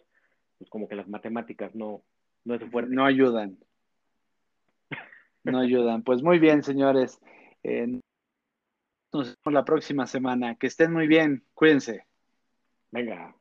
pues 0.57 0.69
como 0.69 0.87
que 0.87 0.95
las 0.95 1.07
matemáticas 1.07 1.73
no, 1.75 2.03
no 2.45 2.55
es 2.55 2.63
fuerte. 2.69 2.93
No 2.93 3.05
ayudan. 3.05 3.57
No 5.43 5.59
ayudan. 5.59 6.03
Pues 6.03 6.21
muy 6.21 6.37
bien, 6.37 6.63
señores. 6.63 7.19
Eh, 7.63 7.99
nos 9.13 9.37
vemos 9.43 9.53
la 9.53 9.65
próxima 9.65 10.05
semana. 10.05 10.55
Que 10.55 10.67
estén 10.67 10.93
muy 10.93 11.07
bien. 11.07 11.45
Cuídense. 11.53 12.05
Venga. 12.91 13.35